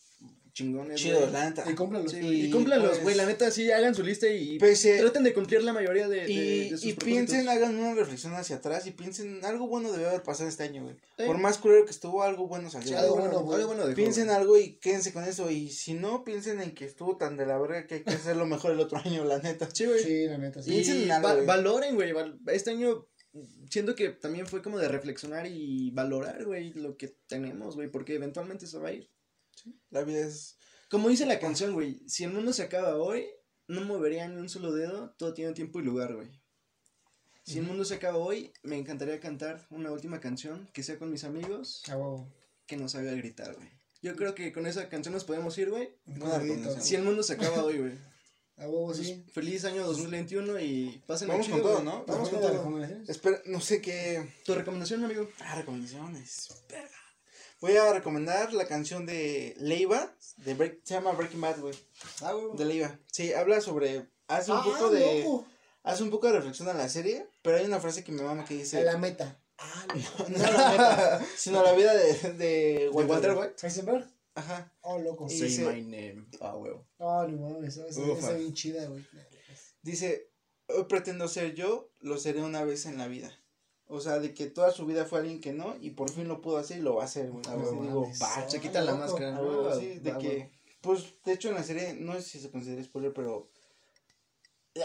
chingones. 0.53 1.01
Chido, 1.01 1.29
la 1.31 1.49
neta. 1.51 1.65
Y 1.71 1.75
cómpralos. 1.75 2.11
Sí, 2.13 2.19
Y, 2.19 2.23
güey, 2.23 2.47
y 2.47 2.51
cúmplanlos, 2.51 2.91
pues, 2.91 3.03
güey. 3.03 3.15
La 3.17 3.27
neta, 3.27 3.51
sí, 3.51 3.71
hagan 3.71 3.95
su 3.95 4.03
lista 4.03 4.27
y 4.29 4.59
Pese- 4.59 4.99
traten 4.99 5.23
de 5.25 5.33
cumplir 5.33 5.63
la 5.63 5.73
mayoría 5.73 6.09
de, 6.09 6.21
de, 6.27 6.31
Y, 6.33 6.71
de 6.71 6.77
sus 6.77 6.85
y 6.87 6.93
propósitos. 6.93 7.05
piensen, 7.05 7.49
hagan 7.49 7.77
una 7.79 7.95
reflexión 7.95 8.35
hacia 8.35 8.57
atrás 8.57 8.87
y 8.87 8.91
piensen 8.93 9.45
algo 9.45 9.67
bueno 9.69 9.91
debe 9.93 10.07
haber 10.09 10.23
pasado 10.23 10.49
este 10.49 10.63
año, 10.65 10.83
güey. 10.85 10.97
Sí. 11.19 11.25
Por 11.27 11.39
más 11.39 11.59
culero 11.59 11.85
que 11.85 11.91
estuvo, 11.91 12.23
algo 12.23 12.47
bueno 12.49 12.71
salió. 12.71 12.89
Sí, 12.89 12.95
algo 12.95 13.15
Algo 13.15 13.17
bueno, 13.17 13.41
bueno, 13.43 13.55
algo 13.57 13.67
bueno 13.69 13.83
dejó, 13.87 13.97
Piensen 13.97 14.31
algo 14.31 14.57
y 14.59 14.77
quédense 14.79 15.13
con 15.13 15.25
eso. 15.25 15.51
Y 15.51 15.71
si 15.71 15.95
no, 15.95 16.25
piensen 16.25 16.61
en 16.61 16.73
que 16.75 16.85
estuvo 16.85 17.17
tan 17.17 17.37
de 17.37 17.47
la 17.47 17.59
verga 17.59 17.87
que 17.87 17.95
hay 17.97 18.03
que 18.05 18.11
hacerlo 18.15 18.47
mejor 18.47 18.73
el 18.73 18.81
otro 18.81 18.99
año, 19.05 19.25
la 19.25 19.39
neta. 19.39 19.69
Sí, 19.73 19.85
güey. 19.87 20.03
Sí, 20.03 20.27
la 20.27 20.39
neta, 20.39 20.63
sí. 20.63 20.71
Y 20.71 20.75
Piensen 20.75 21.03
en 21.03 21.11
algo, 21.13 21.29
va- 21.29 21.35
güey. 21.35 21.47
valoren, 21.47 21.95
güey. 21.95 22.13
Este 22.49 22.71
año 22.71 23.07
siento 23.71 23.95
que 23.95 24.09
también 24.09 24.47
fue 24.49 24.61
como 24.63 24.79
de 24.79 24.89
reflexionar 24.89 25.47
y 25.47 25.91
valorar, 25.93 26.45
güey, 26.45 26.73
lo 26.73 26.97
que 26.97 27.15
tenemos, 27.29 27.77
güey, 27.77 27.89
porque 27.89 28.15
eventualmente 28.17 28.67
se 28.67 28.79
va 28.79 28.89
a 28.89 28.93
ir. 28.93 29.09
La 29.91 30.03
vida 30.05 30.21
es. 30.27 30.57
Como 30.89 31.09
dice 31.09 31.27
la 31.27 31.39
canción, 31.39 31.73
güey, 31.75 32.01
si 32.09 32.25
el 32.25 32.33
mundo 32.33 32.53
se 32.53 32.63
acaba 32.63 32.97
hoy, 32.97 33.27
no 33.69 33.83
movería 33.83 34.27
ni 34.29 34.37
un 34.41 34.49
solo 34.49 34.73
dedo, 34.73 35.15
todo 35.19 35.35
tiene 35.35 35.53
tiempo 35.53 35.79
y 35.81 35.85
lugar, 35.85 36.15
güey. 36.15 36.29
Si 37.45 37.59
el 37.59 37.65
mundo 37.65 37.85
se 37.85 37.95
acaba 37.95 38.19
hoy, 38.19 38.53
me 38.63 38.77
encantaría 38.77 39.19
cantar 39.21 39.67
una 39.71 39.91
última 39.93 40.21
canción 40.21 40.69
que 40.73 40.83
sea 40.83 40.99
con 40.99 41.11
mis 41.11 41.25
amigos, 41.25 41.83
A 41.89 41.97
huevo. 41.97 42.33
que 42.67 42.77
nos 42.77 42.95
haga 42.95 43.13
gritar, 43.13 43.55
güey. 43.55 43.69
Yo 44.03 44.17
creo 44.17 44.35
que 44.35 44.53
con 44.53 44.67
esa 44.67 44.89
canción 44.89 45.13
nos 45.15 45.25
podemos 45.25 45.57
ir, 45.59 45.71
güey. 45.71 45.91
Si 46.81 46.95
el 46.97 47.03
mundo 47.03 47.23
se 47.23 47.35
acaba 47.35 47.65
hoy, 47.65 47.79
güey. 47.79 47.93
A 48.57 48.69
huevo, 48.69 48.93
sí. 48.93 49.25
Feliz 49.33 49.65
año 49.65 49.87
2021 49.87 50.61
y 50.61 51.03
pasen 51.07 51.29
Vamos 51.29 51.49
con 51.49 51.63
todo, 51.63 51.83
¿no? 51.83 52.05
Vamos 52.07 52.29
con 52.29 52.41
todo. 52.41 52.49
las 52.49 52.59
recomendaciones. 52.59 53.09
Espera, 53.09 53.41
no 53.47 53.59
sé 53.61 53.81
qué. 53.81 54.29
Tu 54.45 54.55
recomendación, 54.55 55.03
amigo. 55.03 55.27
Ah, 55.41 55.55
recomendaciones. 55.55 56.49
Verga. 56.69 56.90
Voy 57.61 57.77
a 57.77 57.93
recomendar 57.93 58.53
la 58.55 58.67
canción 58.67 59.05
de 59.07 59.55
Leiva. 59.59 60.15
De 60.39 60.57
Break- 60.57 60.81
se 60.83 60.95
llama 60.95 61.13
Breaking 61.13 61.41
Bad, 61.41 61.61
güey. 61.61 61.75
A 62.23 62.35
huevo. 62.35 62.55
De 62.57 62.65
Leiva. 62.65 62.99
Sí, 63.13 63.33
habla 63.35 63.61
sobre. 63.61 64.09
Hace 64.29 64.51
un 64.53 64.59
Ah, 64.59 64.63
poco 64.65 64.91
de. 64.91 65.19
loco. 65.25 65.47
Hace 65.83 66.03
un 66.03 66.11
poco 66.11 66.27
de 66.29 66.35
reflexión 66.35 66.69
a 66.69 66.73
la 66.75 66.89
serie. 66.89 67.27
Pero 67.43 67.57
hay 67.59 67.67
una 67.67 67.81
frase 67.81 68.03
que 68.03 68.13
me 68.13 68.23
mama 68.23 68.45
que 68.45 68.55
dice. 68.55 68.79
A 68.79 68.83
la 68.85 68.97
meta. 68.99 69.43
Ah, 69.59 69.87
loco. 69.95 70.31
No 70.31 70.39
la 70.39 70.71
meta, 70.71 71.27
sino 71.37 71.63
la 71.63 71.73
vida 71.73 71.93
de, 71.95 72.15
de 72.15 72.35
¿De 72.35 72.89
Walter 72.91 73.37
White? 73.37 73.55
Heisenberg. 73.67 74.07
Ajá. 74.35 74.73
Oh, 74.81 74.99
loco. 74.99 75.29
Say 75.29 75.43
dice- 75.43 75.63
my 75.71 75.83
name. 75.83 76.27
Ah, 76.41 76.57
huevo. 76.57 76.87
Oh, 76.99 77.27
no 77.29 77.51
mames. 77.51 77.77
Esa 77.77 78.01
está 78.13 78.33
bien 78.33 78.55
chida, 78.55 78.87
güey. 78.87 79.05
Dice, 79.83 80.31
hoy 80.69 80.85
pretendo 80.85 81.29
ser 81.29 81.55
yo, 81.55 81.91
lo 82.01 82.17
seré 82.17 82.41
una 82.43 82.65
vez 82.65 82.87
en 82.87 82.97
la 82.97 83.07
vida. 83.09 83.31
O 83.93 84.01
sea, 84.01 84.19
de 84.21 84.33
que 84.33 84.47
toda 84.47 84.71
su 84.71 84.87
vida 84.87 85.05
fue 85.05 85.19
alguien 85.19 85.41
que 85.41 85.53
no, 85.53 85.77
y 85.81 85.91
por 85.91 86.11
fin 86.11 86.29
lo 86.29 86.41
pudo 86.41 86.59
hacer 86.59 86.79
y 86.79 86.81
lo 86.83 86.95
va 86.95 87.03
a 87.03 87.07
hacer, 87.07 87.31
güey. 87.31 87.43
Ah, 87.49 87.57
digo, 87.57 88.09
Se 88.49 88.61
quita 88.61 88.81
la 88.83 88.95
máscara. 88.95 89.37
Ah, 89.37 89.77
sí, 89.79 89.99
de 89.99 90.11
Ah, 90.13 90.19
que, 90.19 90.51
pues, 90.81 91.05
de 91.25 91.33
hecho 91.33 91.49
en 91.49 91.55
la 91.57 91.65
serie, 91.65 91.95
no 91.95 92.15
sé 92.15 92.23
si 92.23 92.41
se 92.41 92.51
considera 92.51 92.83
spoiler, 92.85 93.13
pero... 93.13 93.49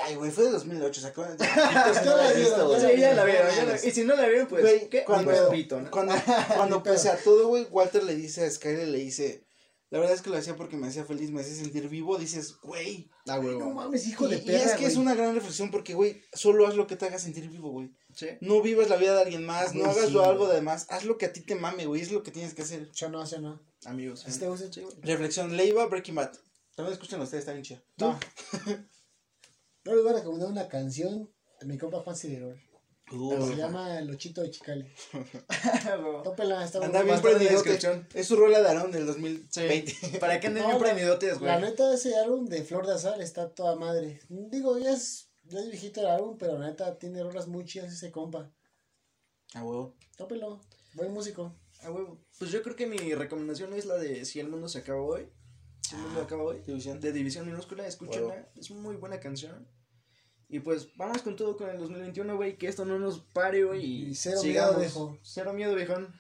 Ay, 0.02 0.16
güey, 0.16 0.32
fue 0.32 0.46
de 0.46 0.50
2008, 0.52 1.02
¿se 1.02 1.08
acuerdan? 1.08 1.38
Ya 1.40 2.02
no 2.04 2.18
la 2.18 2.32
vieron, 2.34 2.68
güey. 2.68 2.82
Sí, 2.82 3.00
ya 3.00 3.14
la 3.14 3.24
vieron. 3.24 3.56
Ya 3.56 3.66
la-. 3.66 3.76
Y 3.86 3.92
si 3.92 4.04
no 4.04 4.16
la 4.16 4.28
vieron, 4.28 4.48
pues. 4.48 4.62
Güey, 4.64 4.90
¿qué? 4.90 5.04
cuando- 5.06 5.32
Ni 5.52 5.58
pito, 5.58 5.80
¿no? 5.80 5.92
Cuando, 5.92 6.14
cuando 6.56 6.82
pese 6.84 7.10
a 7.10 7.18
todo, 7.18 7.48
güey, 7.48 7.68
Walter 7.70 8.04
le 8.04 8.16
dice 8.16 8.44
a 8.46 8.50
Skyler, 8.50 8.88
le 8.88 8.98
dice, 8.98 9.44
la 9.96 10.02
verdad 10.02 10.18
es 10.18 10.22
que 10.22 10.30
lo 10.30 10.36
hacía 10.36 10.58
porque 10.58 10.76
me 10.76 10.88
hacía 10.88 11.06
feliz, 11.06 11.32
me 11.32 11.40
hacía 11.40 11.56
sentir 11.56 11.88
vivo, 11.88 12.18
dices, 12.18 12.58
güey. 12.62 13.10
Ah. 13.30 13.38
No 13.38 13.70
mames, 13.70 14.06
hijo 14.06 14.28
Y, 14.28 14.32
de 14.32 14.38
y 14.40 14.42
perra. 14.42 14.74
es 14.74 14.74
que 14.74 14.86
es 14.88 14.98
una 14.98 15.16
gran 15.16 15.34
reflexión 15.34 15.72
porque, 15.72 15.94
güey, 15.94 16.22
solo 16.34 16.68
haz 16.68 16.76
lo 16.76 16.86
que 16.86 16.98
te 16.98 17.06
haga 17.06 17.18
sentir 17.18 17.48
vivo, 17.48 17.72
güey. 17.72 17.96
Sí. 18.14 18.28
No 18.42 18.62
vivas 18.62 18.90
la 18.90 18.98
vida 18.98 19.16
de 19.16 19.22
alguien 19.22 19.46
más, 19.46 19.74
no 19.74 19.86
hagas 19.86 20.10
sí, 20.10 20.20
algo 20.20 20.50
de 20.50 20.62
más, 20.62 20.88
haz 20.90 21.06
lo 21.06 21.18
que 21.18 21.28
a 21.28 21.32
ti 21.32 21.46
te 21.46 21.56
mame, 21.56 21.86
güey, 21.86 22.02
es 22.02 22.12
lo 22.12 22.24
que 22.24 22.32
tienes 22.32 22.54
que 22.54 22.64
hacer. 22.64 22.92
Yo 22.92 23.08
no, 23.10 23.24
yo 23.24 23.40
no. 23.40 23.62
Amigos. 23.86 24.26
¿Así 24.26 24.38
te 24.38 24.50
gusta? 24.50 24.70
Sí, 24.70 24.82
güey. 24.82 24.98
Reflexión, 25.02 25.56
Leiva, 25.56 25.86
Breaking 25.86 26.16
Bad. 26.16 26.34
También 26.76 26.92
escuchen 26.92 27.22
ustedes, 27.22 27.44
está 27.44 27.54
bien 27.54 27.64
chida. 27.64 27.82
No. 27.96 28.20
Yo 29.86 29.94
les 29.94 30.04
voy 30.04 30.12
a 30.12 30.18
recomendar 30.18 30.50
una 30.50 30.68
canción 30.68 31.34
de 31.62 31.68
mi 31.68 31.78
compa 31.78 32.02
Juan 32.02 32.18
Ciderol. 32.18 32.60
Se 33.08 33.56
llama 33.56 34.00
El 34.00 34.10
Ochito 34.10 34.42
de 34.42 34.50
Chicale. 34.52 34.92
Tópela, 36.24 36.66
está 36.66 36.84
Anda 36.84 37.00
muy 37.04 37.12
bien 37.12 37.22
prendidote. 37.22 37.80
Es 38.14 38.28
su 38.28 38.36
rola 38.36 38.62
de 38.62 38.68
Aaron 38.70 38.92
del 38.92 39.02
Sí. 39.04 39.08
2020. 39.08 39.94
Para 40.20 40.40
que 40.40 40.48
anden 40.48 40.64
No, 40.64 40.70
bien 40.70 40.80
prendidotes, 40.80 41.38
güey. 41.40 41.52
La 41.52 41.60
neta, 41.60 41.94
ese 41.94 42.16
álbum 42.18 42.46
de 42.46 42.64
Flor 42.64 42.88
de 42.88 42.94
Azar 42.94 43.22
está 43.22 43.50
toda 43.54 43.76
madre. 43.76 44.22
Digo, 44.30 44.78
ya 44.80 44.92
es, 44.92 45.30
ya 45.44 45.60
es 45.60 45.70
viejito 45.70 46.02
el 46.02 46.08
álbum, 46.08 46.38
pero 46.38 46.58
la 46.58 46.68
neta 46.68 46.98
tiene 46.98 47.22
rolas 47.24 47.48
muy 47.48 47.64
chidas 47.66 47.94
ese 47.94 48.12
compa. 48.12 48.52
Ah, 49.54 49.64
huevo. 49.64 49.96
Tópelo, 50.18 50.62
buen 50.96 51.12
músico. 51.14 51.56
Ah, 51.82 51.92
huevo. 51.92 52.20
Pues 52.40 52.50
yo 52.52 52.64
creo 52.64 52.76
que 52.76 52.88
mi 52.88 53.14
recomendación 53.14 53.74
es 53.74 53.86
la 53.86 53.98
de 53.98 54.26
Si 54.26 54.40
el 54.40 54.48
mundo 54.50 54.68
se 54.68 54.80
acaba 54.80 55.02
hoy. 55.02 55.30
Si 55.82 55.94
el 55.96 56.02
mundo 56.02 56.22
Ah, 56.22 56.24
acaba 56.24 56.44
hoy. 56.44 56.62
División. 56.66 57.00
De 57.00 57.12
División 57.12 57.46
Minúscula, 57.46 57.86
escúchenla. 57.86 58.50
Es 58.56 58.72
muy 58.72 58.96
buena 58.96 59.20
canción. 59.20 59.68
Y 60.50 60.60
pues 60.60 60.90
vamos 60.96 61.22
con 61.22 61.36
todo 61.36 61.58
con 61.58 61.70
el 61.70 61.78
2021, 61.80 62.36
güey. 62.36 62.58
Que 62.58 62.68
esto 62.68 62.86
no 62.86 63.00
nos 63.00 63.20
pare, 63.20 63.64
güey. 63.64 63.84
Y, 63.84 64.06
Y 64.12 64.16
cero 64.16 64.40
sigamos. 64.42 64.78
miedo, 64.78 64.80
viejo. 64.82 65.18
Cero 65.24 65.54
miedo, 65.54 65.76
viejón. 65.76 66.14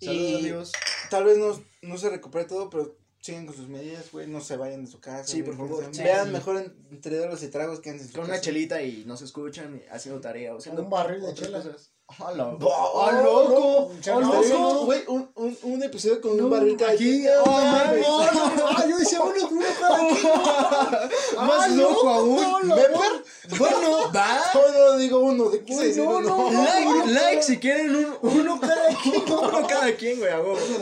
Saludos, 0.00 0.30
Y- 0.30 0.36
amigos. 0.36 0.72
Tal 1.10 1.24
vez 1.24 1.38
no, 1.38 1.60
no 1.82 1.98
se 1.98 2.10
recupere 2.10 2.44
todo, 2.44 2.68
pero 2.70 2.96
sigan 3.20 3.46
con 3.46 3.56
sus 3.56 3.68
medidas, 3.68 4.10
güey, 4.12 4.28
no 4.28 4.40
se 4.40 4.56
vayan 4.56 4.84
de 4.84 4.90
su 4.90 5.00
casa. 5.00 5.24
Sí, 5.24 5.42
por 5.42 5.56
favor. 5.56 5.84
Sí, 5.90 6.02
Vean 6.02 6.26
sí. 6.28 6.32
mejor 6.32 6.56
en- 6.58 6.86
entre 6.90 7.16
doros 7.16 7.42
y 7.42 7.48
tragos 7.48 7.80
que 7.80 7.90
en 7.90 7.98
su 7.98 8.06
Con 8.12 8.22
casa. 8.22 8.32
una 8.34 8.40
chelita 8.40 8.82
y 8.82 9.04
nos 9.04 9.20
escuchan 9.22 9.82
haciendo 9.90 10.20
tarea 10.20 10.54
o 10.54 10.58
haciendo 10.58 10.82
Un 10.82 10.90
barril 10.90 11.20
de 11.22 11.28
otras 11.28 11.46
chela. 11.48 11.62
cosas. 11.62 11.90
¡Hala! 12.08 12.56
¡Oh, 12.60 13.02
¡Ah, 13.04 13.20
loco! 13.20 13.90
¡Ah, 14.06 14.10
no, 14.20 14.20
loco! 14.32 14.48
no. 14.48 14.84
Güey, 14.84 15.00
un, 15.08 15.28
un, 15.34 15.58
un 15.64 15.82
episodio 15.82 16.20
con 16.20 16.36
No, 16.36 16.44
un 16.44 16.50
barril 16.50 16.76
cada 16.76 16.92
aquí, 16.92 17.26
oh, 17.26 17.42
¡Oh, 17.44 17.50
mames! 17.50 18.00
no, 18.06 18.54
no, 18.54 18.66
ah, 18.78 18.86
yo 18.88 18.96
decía 18.96 19.20
uno, 19.22 19.48
uno 19.50 19.66
cada. 19.80 21.08
Más 21.46 21.70
Ay, 21.70 21.76
loco 21.76 22.04
no, 22.04 22.10
aún. 22.10 22.36
no, 22.36 22.62
no, 22.62 22.76
¿Pepper? 22.76 23.24
Bueno, 23.58 24.12
va. 24.14 24.40
No, 24.54 24.96
digo 24.96 25.20
uno, 25.20 25.50
¿de 25.50 25.62
qué 25.64 25.74
se 25.92 26.00
no, 26.00 26.16
uno? 26.18 26.50
no. 26.50 26.64
Like, 26.64 27.12
like 27.12 27.42
si 27.42 27.58
quieren 27.58 27.94
un, 27.94 28.06
Uno 28.22 28.60
cada 28.60 28.88
quien. 29.02 29.22
uno 29.26 29.66
cada 29.66 29.94
quien, 29.96 30.18
güey, 30.18 30.32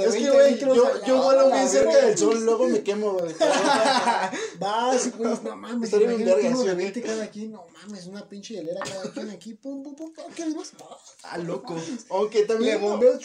Es 0.04 0.14
que, 0.14 0.30
20 0.30 0.64
güey, 0.64 0.76
yo, 0.76 1.04
yo 1.06 1.22
vuelo 1.22 1.50
bien 1.50 1.68
cerca 1.68 1.96
del 1.96 2.16
sol, 2.18 2.44
luego 2.44 2.68
me 2.68 2.82
quemo, 2.82 3.12
güey. 3.14 3.34
Vas, 4.58 5.16
güey, 5.16 5.34
no 5.42 5.56
mames. 5.56 5.84
Estaría 5.92 6.08
bien 6.08 6.24
verga, 6.24 6.48
uno 6.48 6.62
de 6.62 6.70
sí, 6.70 6.76
20 6.76 7.02
cada 7.02 7.26
quien, 7.30 7.52
no 7.52 7.64
mames, 7.82 8.06
una 8.06 8.28
pinche 8.28 8.54
hielera 8.54 8.80
cada 8.80 9.10
quien 9.12 9.30
aquí, 9.30 9.54
pum, 9.54 9.82
pum, 9.82 9.94
pum, 9.94 10.12
¿qué 10.34 10.46
les 10.46 10.56
vas? 10.56 10.72
Ah, 11.24 11.38
loco. 11.38 11.74
Aunque 12.10 12.40
Le 12.40 12.46
también, 12.46 12.80
bombeo. 12.80 13.18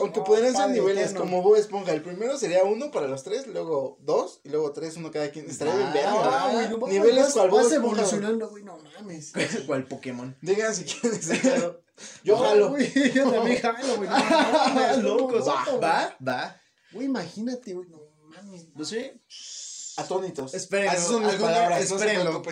aunque 0.00 0.20
podrían 0.20 0.54
ser 0.54 0.70
niveles 0.70 1.12
como 1.14 1.42
Bob 1.42 1.56
Esponja. 1.56 1.92
El 1.92 2.02
primero 2.02 2.36
sería 2.38 2.64
uno 2.64 2.90
para 2.90 3.08
los 3.08 3.22
tres, 3.22 3.46
luego 3.46 3.98
dos, 4.00 4.40
y 4.44 4.48
luego 4.50 4.72
tres, 4.72 4.96
uno 4.96 5.10
cada 5.10 5.30
quien. 5.30 5.48
Estaría 5.48 5.74
bien 5.74 5.88
Ah, 6.06 6.50
verga. 6.54 6.86
Niveles 6.88 7.32
cual 7.32 7.50
Bob 7.50 7.60
Esponja, 7.60 8.04
güey. 8.38 8.46
evolucionando, 8.46 8.48
güey, 8.50 8.64
no 8.64 8.78
mames. 8.78 9.32
¿Cuál 9.66 9.86
Pokémon? 9.86 10.36
Digan 10.40 10.74
si 10.74 10.84
quieren 10.84 11.22
sacarlo. 11.22 11.82
Yo 12.24 12.36
jalo. 12.36 12.70
Güey, 12.70 13.12
yo 13.12 13.30
también 13.30 13.58
jalo, 13.60 13.96
güey. 13.98 14.08
no 14.08 14.14
Ah, 14.16 14.72
mames, 14.74 14.98
no, 14.98 15.16
no, 15.30 15.80
Va, 15.80 16.16
va. 16.26 16.60
Güey, 16.92 17.06
imagínate, 17.06 17.72
güey, 17.72 17.88
no 17.88 18.00
mames. 18.28 18.66
¿Lo 18.74 18.84
sé? 18.84 19.20
Atónitos. 19.96 20.54
Espérenlo, 20.54 21.20
no 21.20 21.28
espérenlo. 21.78 22.42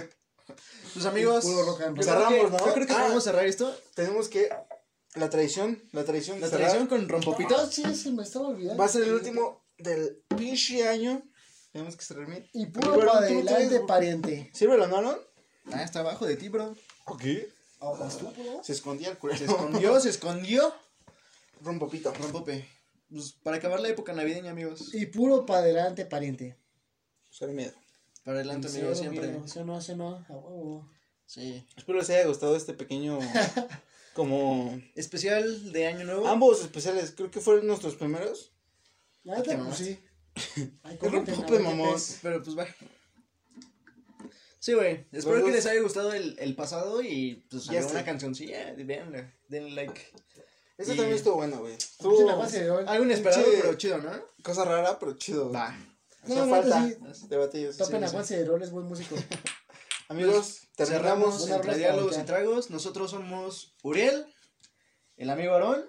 Tus 0.94 1.06
amigos. 1.06 1.44
Cerramos, 2.00 2.34
que- 2.34 2.50
¿no? 2.50 2.66
Yo 2.66 2.74
creo 2.74 2.86
que 2.86 2.92
Ah. 2.92 3.00
podemos 3.02 3.24
cerrar 3.24 3.46
esto. 3.46 3.74
Tenemos 3.94 4.28
que. 4.28 4.48
La 5.14 5.28
tradición, 5.28 5.82
la 5.92 6.04
tradición 6.04 6.40
La 6.40 6.48
tradición 6.48 6.86
con 6.86 7.02
Ah, 7.04 7.08
rompopitos. 7.08 7.74
sí, 7.74 7.82
se 7.94 8.10
me 8.12 8.22
estaba 8.22 8.48
olvidando. 8.48 8.78
Va 8.78 8.86
a 8.86 8.88
ser 8.88 9.02
el 9.02 9.12
último 9.12 9.66
del 9.76 10.22
pinche 10.36 10.88
año. 10.88 11.22
Tenemos 11.72 11.96
que 11.96 12.04
cerrar 12.04 12.26
bien. 12.26 12.48
Y 12.52 12.66
puro 12.66 12.92
Pero 12.94 13.06
para 13.08 13.20
no 13.20 13.26
adelante, 13.26 13.80
pariente. 13.80 14.50
¿Sírvelo, 14.54 14.86
no, 14.86 14.96
Alon? 14.98 15.18
Ah, 15.70 15.82
está 15.82 16.00
abajo 16.00 16.26
de 16.26 16.36
ti, 16.36 16.48
bro. 16.48 16.74
Ok. 17.06 17.24
Aguas 17.80 18.18
tú, 18.18 18.30
bro. 18.30 18.62
Se 18.62 18.72
escondía 18.72 19.10
el 19.10 19.18
culero. 19.18 19.38
Se 19.38 19.44
escondió, 19.44 20.00
se 20.00 20.08
escondió. 20.08 20.74
Rompopito. 21.60 22.12
Rompope. 22.14 22.66
Pues 23.10 23.32
para 23.32 23.58
acabar 23.58 23.80
la 23.80 23.88
época 23.88 24.12
navideña, 24.12 24.50
amigos. 24.50 24.94
Y 24.94 25.06
puro 25.06 25.44
para 25.46 25.60
adelante, 25.60 26.06
pariente. 26.06 26.56
Usar 27.30 27.50
miedo. 27.50 27.72
Para 28.24 28.38
adelante, 28.38 28.68
Sí, 28.68 28.78
amigos, 28.78 29.00
amigo, 29.00 29.22
siempre. 29.22 29.48
Sí 29.48 29.58
o 29.58 29.64
no, 29.64 29.80
sí 29.80 29.92
o 29.92 29.96
no, 29.96 30.24
a 30.28 30.32
huevo. 30.32 30.90
Sí. 31.26 31.66
Espero 31.76 31.98
les 31.98 32.10
haya 32.10 32.26
gustado 32.26 32.56
este 32.56 32.72
pequeño. 32.72 33.18
como. 34.14 34.80
Especial 34.94 35.72
de 35.72 35.86
Año 35.86 36.04
Nuevo. 36.04 36.26
Ambos 36.26 36.60
especiales. 36.60 37.12
Creo 37.12 37.30
que 37.30 37.40
fueron 37.40 37.66
nuestros 37.66 37.94
primeros. 37.96 38.52
Te 39.24 39.56
pues 39.56 39.76
sí. 39.76 39.98
Ay, 40.82 40.98
qué 41.00 41.58
mamón. 41.58 41.96
Pero 42.22 42.42
pues 42.42 42.58
va. 42.58 42.66
Sí, 44.62 44.74
güey. 44.74 45.06
Espero 45.10 45.38
Los 45.38 45.44
que 45.44 45.50
dos- 45.50 45.56
les 45.56 45.66
haya 45.66 45.80
gustado 45.82 46.12
el, 46.12 46.36
el 46.38 46.54
pasado 46.54 47.02
y 47.02 47.44
pues 47.50 47.64
Ya 47.64 47.66
salió 47.66 47.80
está. 47.80 47.92
una 47.94 48.04
cancioncilla. 48.04 48.72
Véanla. 48.76 49.34
Denle 49.48 49.70
like. 49.72 50.00
Este 50.78 50.94
Y- 50.94 50.96
también 50.96 51.16
estuvo 51.16 51.34
bueno, 51.34 51.58
güey. 51.58 51.74
Estuvo 51.74 52.24
la 52.24 52.36
base 52.36 52.62
de 52.62 52.70
hoy. 52.70 52.84
Algo 52.86 53.04
inesperado, 53.04 53.42
Pinche- 53.44 53.60
pero 53.60 53.74
chido, 53.74 53.98
¿no? 53.98 54.12
cosa 54.44 54.64
rara, 54.64 54.98
pero 55.00 55.14
chido. 55.18 55.48
güey. 55.48 55.54
Va. 55.56 55.76
Hacía 56.22 56.36
No, 56.44 56.48
falta 56.48 56.88
sí. 57.12 57.26
de 57.28 57.36
batillos. 57.36 57.76
Topen 57.76 57.98
sí, 57.98 58.04
a 58.04 58.08
sí. 58.08 58.12
Juan 58.12 58.24
Cederol, 58.24 58.62
es 58.62 58.70
buen 58.70 58.86
músico. 58.86 59.16
Amigos, 60.08 60.60
terminamos. 60.76 61.02
Cerramos 61.38 61.42
Una 61.42 61.54
entre 61.56 61.66
rola 61.72 61.78
diálogos 61.78 62.18
y 62.18 62.22
tragos. 62.22 62.70
Nosotros 62.70 63.10
somos 63.10 63.74
Uriel, 63.82 64.26
el 65.16 65.28
amigo 65.30 65.54
Aarón. 65.54 65.84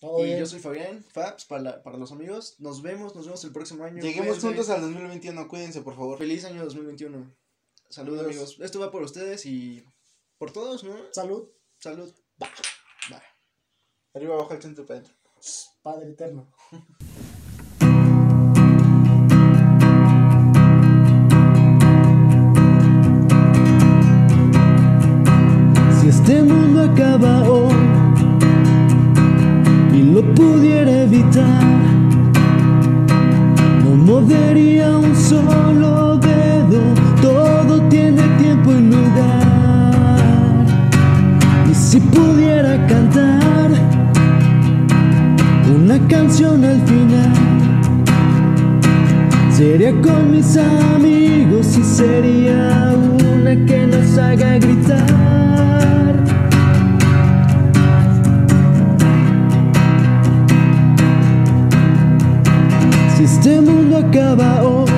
Todo 0.00 0.20
y 0.20 0.24
bien. 0.24 0.38
yo 0.40 0.46
soy 0.46 0.58
Fabián, 0.58 1.04
Fabs, 1.12 1.44
para, 1.44 1.62
la- 1.62 1.82
para 1.84 1.96
los 1.98 2.10
amigos. 2.10 2.56
Nos 2.58 2.82
vemos, 2.82 3.14
nos 3.14 3.26
vemos 3.26 3.44
el 3.44 3.52
próximo 3.52 3.84
año. 3.84 4.02
Lleguemos 4.02 4.26
Cuídense. 4.40 4.46
juntos 4.48 4.70
al 4.70 4.80
2021. 4.80 5.46
Cuídense, 5.48 5.80
por 5.82 5.94
favor. 5.94 6.18
Feliz 6.18 6.44
año 6.44 6.64
2021. 6.64 7.32
Saludos, 7.88 8.24
amigos. 8.24 8.58
Esto 8.60 8.80
va 8.80 8.90
por 8.90 9.02
ustedes 9.02 9.46
y 9.46 9.84
por 10.38 10.52
todos, 10.52 10.84
¿no? 10.84 10.94
Salud, 11.12 11.48
Salud. 11.78 12.12
Va. 12.42 12.48
Va. 13.12 13.22
Arriba, 14.14 14.34
abajo, 14.34 14.54
al 14.54 14.62
centro, 14.62 14.84
para 14.86 15.00
adentro. 15.00 15.16
Padre 15.82 16.10
eterno. 16.10 16.50
Si 26.00 26.08
este 26.08 26.42
mundo 26.42 26.82
acaba 26.82 27.48
hoy 27.48 27.74
y 29.92 30.02
lo 30.02 30.34
pudiera 30.34 31.02
evitar, 31.02 31.62
no 33.84 33.96
movería 33.96 34.96
un 34.96 35.14
solo 35.14 36.05
si 41.86 42.00
pudiera 42.00 42.84
cantar 42.88 43.70
una 45.72 45.98
canción 46.08 46.64
al 46.64 46.80
final, 46.80 47.32
Sería 49.52 49.92
con 50.02 50.32
mis 50.32 50.58
amigos 50.58 51.78
y 51.78 51.82
sería 51.82 52.92
una 53.32 53.54
que 53.64 53.86
nos 53.86 54.18
haga 54.18 54.58
gritar. 54.58 56.24
Si 63.16 63.24
este 63.24 63.60
mundo 63.62 63.96
acaba 63.96 64.62
hoy, 64.62 64.90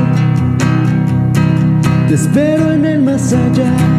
te 2.08 2.14
espero 2.14 2.72
en 2.72 2.84
el 2.84 3.02
más 3.02 3.32
allá. 3.32 3.97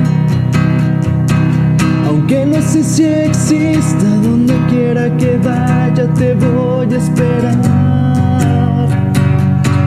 Aunque 2.10 2.44
no 2.44 2.60
sé 2.60 2.84
si 2.84 3.06
exista, 3.06 4.10
donde 4.24 4.56
quiera 4.68 5.16
que 5.18 5.38
vaya, 5.38 6.12
te 6.16 6.34
voy 6.34 6.92
a 6.92 6.98
esperar. 6.98 7.56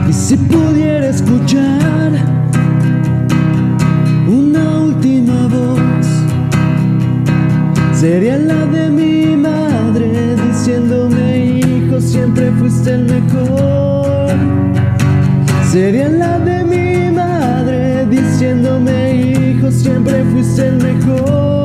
Y 0.07 0.13
si 0.13 0.37
pudiera 0.37 1.09
escuchar 1.09 2.11
una 4.25 4.79
última 4.79 5.47
voz, 5.49 6.07
sería 7.93 8.37
la 8.37 8.67
de 8.67 8.89
mi 8.89 9.35
madre 9.35 10.37
diciéndome, 10.47 11.59
hijo, 11.59 11.99
siempre 11.99 12.51
fuiste 12.51 12.91
el 12.93 13.03
mejor. 13.03 14.29
Sería 15.69 16.07
la 16.07 16.39
de 16.39 16.63
mi 16.63 17.11
madre 17.13 18.05
diciéndome, 18.05 19.13
hijo, 19.13 19.69
siempre 19.69 20.23
fuiste 20.31 20.69
el 20.69 20.77
mejor. 20.77 21.62